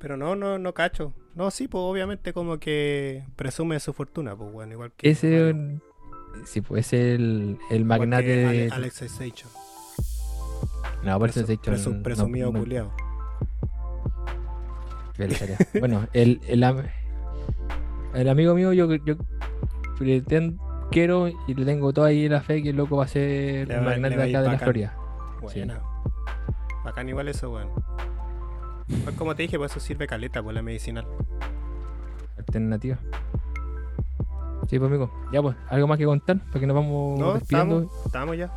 Pero 0.00 0.16
no, 0.16 0.34
no, 0.34 0.58
no 0.58 0.74
cacho. 0.74 1.14
No, 1.34 1.50
sí, 1.50 1.68
pues 1.68 1.82
obviamente 1.82 2.32
como 2.32 2.58
que 2.58 3.24
presume 3.36 3.78
su 3.78 3.92
fortuna, 3.92 4.34
pues 4.34 4.52
bueno, 4.52 4.72
igual 4.72 4.92
que. 4.96 5.10
Ese. 5.10 5.54
Sí, 6.44 6.60
pues 6.60 6.92
es 6.92 7.14
el, 7.14 7.58
el 7.70 7.84
magnate 7.84 8.46
Ale- 8.46 8.58
de. 8.66 8.70
Alexis 8.72 9.12
Seixon. 9.12 9.50
no, 11.04 11.18
por 11.18 11.30
Presu- 11.30 11.96
no- 11.96 12.02
presumido 12.02 12.52
no-. 12.52 12.90
Belsarian. 15.18 15.58
bueno, 15.80 16.06
el, 16.12 16.40
el, 16.46 16.64
el 18.14 18.28
amigo 18.28 18.54
mío, 18.54 18.72
yo, 18.72 18.92
yo 18.96 19.16
pretendo, 19.98 20.62
quiero 20.90 21.28
y 21.28 21.54
le 21.54 21.64
tengo 21.64 21.92
toda 21.92 22.08
ahí 22.08 22.28
la 22.28 22.42
fe 22.42 22.62
que 22.62 22.70
el 22.70 22.76
loco 22.76 22.96
va 22.96 23.04
a 23.04 23.08
ser 23.08 23.66
Le 23.68 23.80
magnate 23.80 24.16
va 24.16 24.24
de 24.24 24.30
acá 24.30 24.42
de 24.42 24.48
la. 24.48 24.58
Florida. 24.58 24.96
Buena. 25.40 25.80
Bacán 26.84 27.08
igual 27.08 27.28
eso, 27.28 27.50
weón. 27.50 27.70
Pues 29.04 29.16
como 29.16 29.34
te 29.34 29.42
dije, 29.42 29.58
pues 29.58 29.70
eso 29.72 29.80
sirve 29.80 30.06
caleta, 30.06 30.42
pues 30.42 30.54
la 30.54 30.62
medicinal. 30.62 31.06
Alternativa. 32.38 32.98
Sí, 34.68 34.78
pues 34.78 34.90
amigo. 34.90 35.10
Ya 35.32 35.40
pues, 35.42 35.56
algo 35.68 35.86
más 35.86 35.98
que 35.98 36.04
contar 36.04 36.38
para 36.46 36.60
que 36.60 36.66
nos 36.66 36.74
vamos 36.76 37.18
No, 37.18 37.34
despidiendo. 37.34 37.82
estamos, 37.82 38.06
estamos 38.06 38.36
ya. 38.36 38.50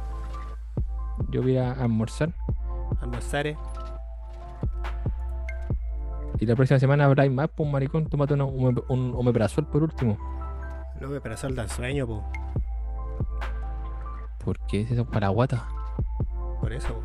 Yo 1.30 1.42
voy 1.42 1.58
a 1.58 1.72
almorzar. 1.74 2.34
Almorzare. 3.02 3.58
Y 6.40 6.46
la 6.46 6.56
próxima 6.56 6.80
semana 6.80 7.06
habrá 7.06 7.30
más, 7.30 7.50
pues 7.56 7.70
maricón, 7.70 8.06
tómate 8.08 8.34
una- 8.34 8.46
un, 8.46 8.82
un 8.88 9.14
omeprazol 9.16 9.68
por 9.68 9.84
último. 9.84 10.18
Pero 11.00 11.34
eso 11.34 11.50
da 11.50 11.68
sueño, 11.68 12.08
po. 12.08 12.24
¿Por 14.44 14.58
qué 14.68 14.82
es 14.82 14.92
eso 14.92 15.06
para 15.06 15.28
guata? 15.30 15.68
Por 16.62 16.74
eso. 16.74 17.00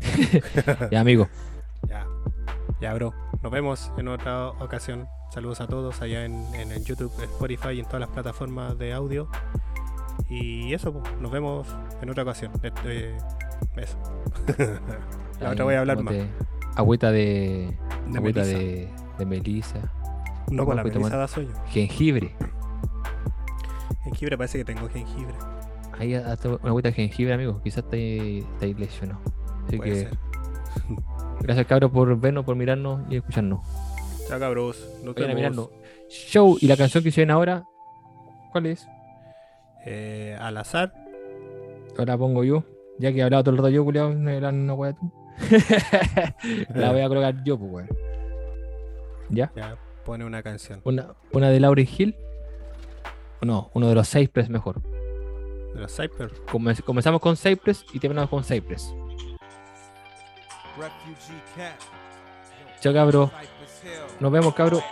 Ya, 0.90 1.00
amigo. 1.00 1.28
Ya. 1.88 2.06
Ya, 2.80 2.94
bro. 2.94 3.12
Nos 3.42 3.52
vemos 3.52 3.92
en 3.96 4.08
otra 4.08 4.48
ocasión. 4.48 5.06
Saludos 5.30 5.60
a 5.60 5.66
todos 5.66 6.02
allá 6.02 6.24
en, 6.24 6.46
en 6.54 6.84
YouTube, 6.84 7.12
Spotify 7.22 7.70
y 7.74 7.80
en 7.80 7.84
todas 7.86 8.00
las 8.00 8.10
plataformas 8.10 8.78
de 8.78 8.92
audio. 8.92 9.28
Y 10.28 10.74
eso, 10.74 10.92
pues, 10.92 11.04
nos 11.20 11.30
vemos 11.30 11.68
en 12.02 12.10
otra 12.10 12.22
ocasión. 12.24 12.52
Este, 12.62 13.16
eso. 13.76 13.98
La 15.40 15.50
otra 15.50 15.64
voy 15.64 15.74
a 15.74 15.80
hablar 15.80 16.02
más. 16.02 16.14
Tómate 16.14 16.48
Agüita 16.78 17.10
de. 17.10 17.76
De 18.06 18.18
agüita 18.18 18.40
melisa. 18.40 18.58
de, 18.58 18.88
de 19.18 19.26
melisa. 19.26 19.78
No, 20.48 20.64
con 20.64 20.76
la 20.76 20.82
voy 20.82 20.92
a 20.92 20.94
melisa 20.94 21.16
da 21.16 21.28
sueño. 21.28 21.52
Jengibre. 21.68 22.36
Jengibre 24.04 24.38
parece 24.38 24.58
que 24.58 24.64
tengo 24.64 24.88
jengibre. 24.88 25.34
Ahí 25.98 26.14
hasta 26.14 26.48
una 26.48 26.68
agüita 26.68 26.90
de 26.90 26.94
jengibre, 26.94 27.34
amigo. 27.34 27.60
Quizás 27.62 27.88
te, 27.88 28.44
te 28.60 28.74
lesionado. 28.74 29.20
Así 29.66 29.76
Puede 29.76 29.90
que 29.90 29.96
ser. 29.96 30.18
Gracias, 31.40 31.66
cabros, 31.66 31.90
por 31.90 32.18
vernos, 32.18 32.44
por 32.44 32.56
mirarnos 32.56 33.00
y 33.10 33.16
escucharnos. 33.16 33.60
Chao, 34.28 34.38
cabros. 34.38 34.86
Nos 35.02 35.14
Vayan 35.14 35.30
a 35.30 35.34
mirarnos. 35.34 35.70
Show 36.08 36.58
y 36.60 36.66
la 36.66 36.76
canción 36.76 37.02
que 37.02 37.08
hicieron 37.10 37.30
ahora. 37.30 37.64
¿Cuál 38.52 38.66
es? 38.66 38.86
Eh, 39.86 40.36
al 40.40 40.56
azar. 40.56 40.92
Ahora 41.98 42.16
pongo 42.18 42.44
yo. 42.44 42.64
Ya 42.98 43.12
que 43.12 43.18
he 43.18 43.22
hablado 43.22 43.44
todo 43.44 43.52
el 43.52 43.58
rato 43.58 43.68
yo, 43.70 43.84
culiao, 43.84 44.12
no 44.12 44.30
era 44.30 44.48
una 44.48 44.74
wea 44.74 44.92
tú. 44.92 45.12
la 46.74 46.92
voy 46.92 47.00
a 47.00 47.08
colocar 47.08 47.44
yo, 47.44 47.58
pues, 47.58 47.70
weón. 47.72 47.88
¿Ya? 49.30 49.52
Ya, 49.54 49.76
pone 50.04 50.24
una 50.24 50.42
canción. 50.42 50.80
Una, 50.84 51.14
una 51.32 51.50
de 51.50 51.60
Lauryn 51.60 51.88
Hill. 51.96 52.16
No, 53.42 53.70
uno 53.74 53.88
de 53.88 53.94
los 53.94 54.10
Cypress 54.10 54.48
mejor. 54.48 54.82
De 54.82 55.80
los 55.80 55.94
Cyper. 55.94 56.32
Come- 56.50 56.74
comenzamos 56.84 57.20
con 57.20 57.36
Cypress 57.36 57.84
y 57.92 58.00
terminamos 58.00 58.30
con 58.30 58.42
Cypress. 58.42 58.92
Chao, 62.80 62.92
cabro. 62.92 63.30
Nos 64.20 64.32
vemos, 64.32 64.54
cabro. 64.54 64.82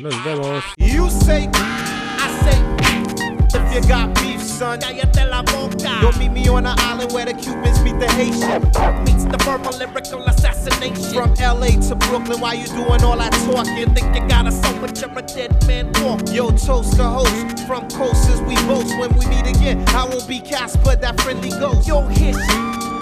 Nos 0.00 0.24
vemos. 0.24 0.62
You 0.76 1.08
say, 1.08 1.48
I 1.54 2.28
say, 2.42 3.58
if 3.58 3.74
you 3.74 3.88
got 3.88 4.14
beef, 4.20 4.42
son, 4.42 4.78
cállate 4.78 5.24
la 5.24 5.42
boca. 5.42 5.98
You'll 6.02 6.12
meet 6.18 6.32
me 6.32 6.48
on 6.48 6.66
an 6.66 6.78
island 6.80 7.12
where 7.12 7.24
the 7.24 7.32
Cubans 7.32 7.80
meet 7.82 7.98
the 7.98 8.10
Haitian. 8.12 8.62
Meets 9.04 9.24
the 9.24 9.38
verbal 9.44 9.72
lyrical 9.78 10.22
assassination. 10.26 11.14
From 11.14 11.32
LA 11.34 11.80
to 11.88 11.96
Brooklyn, 11.96 12.40
why 12.40 12.52
you 12.54 12.66
doing 12.66 13.02
all 13.02 13.16
that 13.16 13.32
talking? 13.46 13.94
Think 13.94 14.14
you 14.14 14.28
got 14.28 14.46
a 14.46 14.52
soul, 14.52 14.78
but 14.80 15.00
you're 15.00 15.18
a 15.18 15.22
dead 15.22 15.66
man 15.66 15.92
walk. 16.04 16.20
Yo, 16.30 16.50
toast 16.50 16.96
the 16.98 17.04
host. 17.04 17.66
From 17.66 17.88
coasters, 17.88 18.42
we 18.42 18.54
boast 18.66 18.96
when 18.98 19.14
we 19.16 19.26
meet 19.26 19.46
again. 19.46 19.82
I 19.88 20.04
won't 20.04 20.28
be 20.28 20.40
Casper, 20.40 20.96
that 20.96 21.18
friendly 21.22 21.50
ghost. 21.50 21.88
Yo, 21.88 22.02
hit 22.02 22.36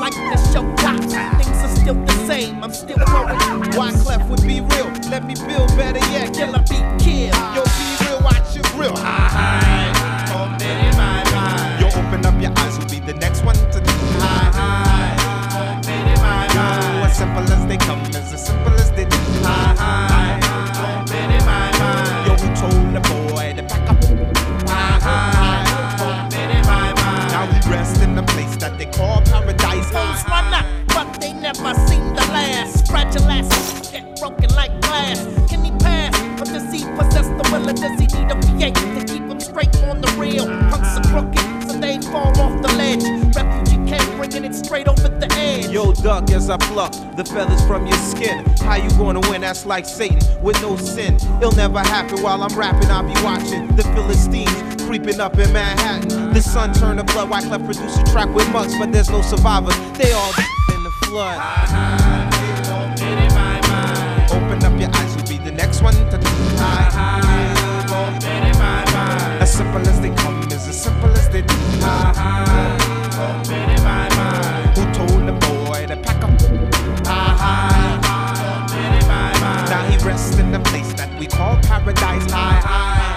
like 0.05 0.15
the 0.15 0.37
show 0.53 0.63
got. 0.77 1.01
Things 1.41 1.59
are 1.65 1.75
still 1.77 1.95
the 1.95 2.27
same, 2.27 2.63
I'm 2.63 2.73
still 2.73 2.97
going. 2.97 3.39
Wyclef 3.73 4.29
would 4.29 4.43
be 4.43 4.61
real, 4.61 4.91
let 5.11 5.25
me 5.25 5.35
build 5.35 5.69
better 5.77 6.05
yet. 6.13 6.35
Killer 6.35 6.63
beat 6.69 6.87
kill. 7.01 7.33
Yo, 7.57 7.63
be 7.79 7.87
real, 8.05 8.21
watch 8.21 8.55
your 8.55 8.65
grill. 8.75 8.97
Hi, 8.97 9.29
hi. 9.37 9.93
Oh, 10.37 10.49
man, 10.61 10.77
in 10.89 10.97
my. 11.01 11.81
Yo, 11.81 11.87
open 11.89 12.27
up 12.27 12.41
your 12.41 12.53
eyes, 12.59 12.79
will 12.79 12.87
be 12.87 13.01
the 13.01 13.15
next 13.15 13.45
one 13.45 13.57
to 13.57 13.81
do. 13.81 13.95
Hi, 14.21 14.51
hi. 14.59 15.17
Oh, 15.57 15.87
man, 15.87 16.09
in 16.13 16.21
my. 16.21 17.07
As 17.07 17.17
simple 17.17 17.43
as 17.43 17.67
they 17.67 17.79
come, 17.79 18.01
as 18.01 18.33
as 18.33 18.47
simple 18.47 18.75
as 18.75 18.91
they 18.93 19.05
do. 19.05 19.17
Hi, 19.43 19.75
hi. 19.79 20.14
Ass, 33.95 34.03
get 34.03 34.19
broken 34.19 34.55
like 34.55 34.81
glass. 34.83 35.25
Can 35.49 35.65
he 35.65 35.71
pass? 35.79 36.15
Or 36.41 36.45
does 36.45 36.73
he 36.73 36.85
possess 36.97 37.29
the 37.29 37.49
will? 37.53 37.69
Or 37.69 37.73
does 37.73 37.99
he 37.99 38.07
need 38.07 38.31
a 38.31 38.35
V8 38.35 38.75
to 38.75 39.12
keep 39.12 39.23
him 39.23 39.41
straight 39.41 39.77
on 39.85 40.01
the 40.01 40.09
rail? 40.19 40.47
Hunks 40.71 40.99
are 40.99 41.11
crooked, 41.11 41.71
so 41.71 41.79
they 41.79 42.01
fall 42.01 42.39
off 42.41 42.62
the 42.62 42.73
ledge. 42.77 43.05
Refugee 43.35 43.89
camp 43.89 44.16
bringing 44.16 44.45
it 44.45 44.55
straight 44.55 44.89
over 44.89 45.09
the 45.09 45.29
edge. 45.33 45.69
Yo, 45.69 45.93
duck, 45.93 46.31
as 46.31 46.51
I 46.51 46.57
pluck 46.57 46.93
the 47.16 47.25
feathers 47.25 47.65
from 47.66 47.87
your 47.87 47.99
skin. 47.99 48.45
How 48.61 48.77
you 48.77 48.91
gonna 48.91 49.21
win? 49.31 49.43
That's 49.43 49.66
like 49.66 49.87
Satan 49.87 50.21
with 50.43 50.61
no 50.62 50.77
sin. 50.77 51.16
It'll 51.41 51.53
never 51.53 51.81
happen 51.81 52.23
while 52.23 52.43
I'm 52.43 52.57
rapping. 52.57 52.91
I'll 52.91 53.03
be 53.03 53.21
watching 53.23 53.69
the 53.77 53.85
Philistines 53.95 54.83
creeping 54.85 55.21
up 55.21 55.39
in 55.39 55.53
Manhattan. 55.53 56.33
The 56.33 56.41
sun 56.41 56.73
turned 56.75 56.99
to 56.99 57.05
blood. 57.05 57.31
Wyclef 57.31 57.65
produced 57.65 58.01
a 58.01 58.05
track 58.12 58.29
with 58.35 58.51
mugs, 58.53 58.77
but 58.79 58.93
there's 58.93 59.11
no 59.11 59.23
survivors. 59.23 59.75
They 59.99 60.12
all 60.12 60.33
in 60.75 60.85
the 60.85 60.91
flood. 61.07 61.39
Uh-huh. 61.39 62.14
Open 64.35 64.65
up 64.65 64.81
your 64.81 64.90
eyes, 64.94 65.15
you'll 65.16 65.28
be 65.28 65.39
the 65.44 65.52
next 65.52 65.81
one 65.82 65.94
to 65.94 66.19
do. 66.19 66.28
As 69.40 69.52
simple 69.52 69.81
as 69.89 70.01
they 70.01 70.11
come, 70.16 70.43
is 70.51 70.66
as 70.69 70.82
simple 70.82 71.11
as 71.11 71.28
they 71.28 71.43
do. 71.43 71.55
Who 74.74 74.85
told 74.93 75.28
the 75.28 75.36
boy 75.47 75.86
to 75.86 75.97
pack 75.97 76.24
up? 76.24 76.31
Now 79.70 79.82
he 79.90 79.97
rests 80.05 80.39
in 80.39 80.51
the 80.51 80.61
place 80.61 80.93
that 80.94 81.11
we 81.19 81.27
call 81.27 81.56
paradise 81.62 82.31
High, 82.31 82.61
high. 82.61 83.14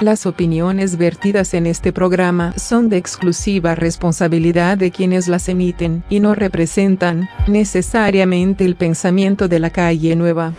Las 0.00 0.24
opiniones 0.24 0.96
vertidas 0.96 1.52
en 1.52 1.66
este 1.66 1.92
programa 1.92 2.54
son 2.56 2.88
de 2.88 2.96
exclusiva 2.96 3.74
responsabilidad 3.74 4.78
de 4.78 4.90
quienes 4.90 5.28
las 5.28 5.46
emiten 5.50 6.02
y 6.08 6.20
no 6.20 6.34
representan 6.34 7.28
necesariamente 7.46 8.64
el 8.64 8.76
pensamiento 8.76 9.46
de 9.46 9.58
la 9.58 9.68
calle 9.68 10.16
nueva. 10.16 10.54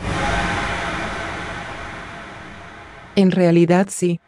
En 3.15 3.31
realidad 3.31 3.87
sí. 3.89 4.19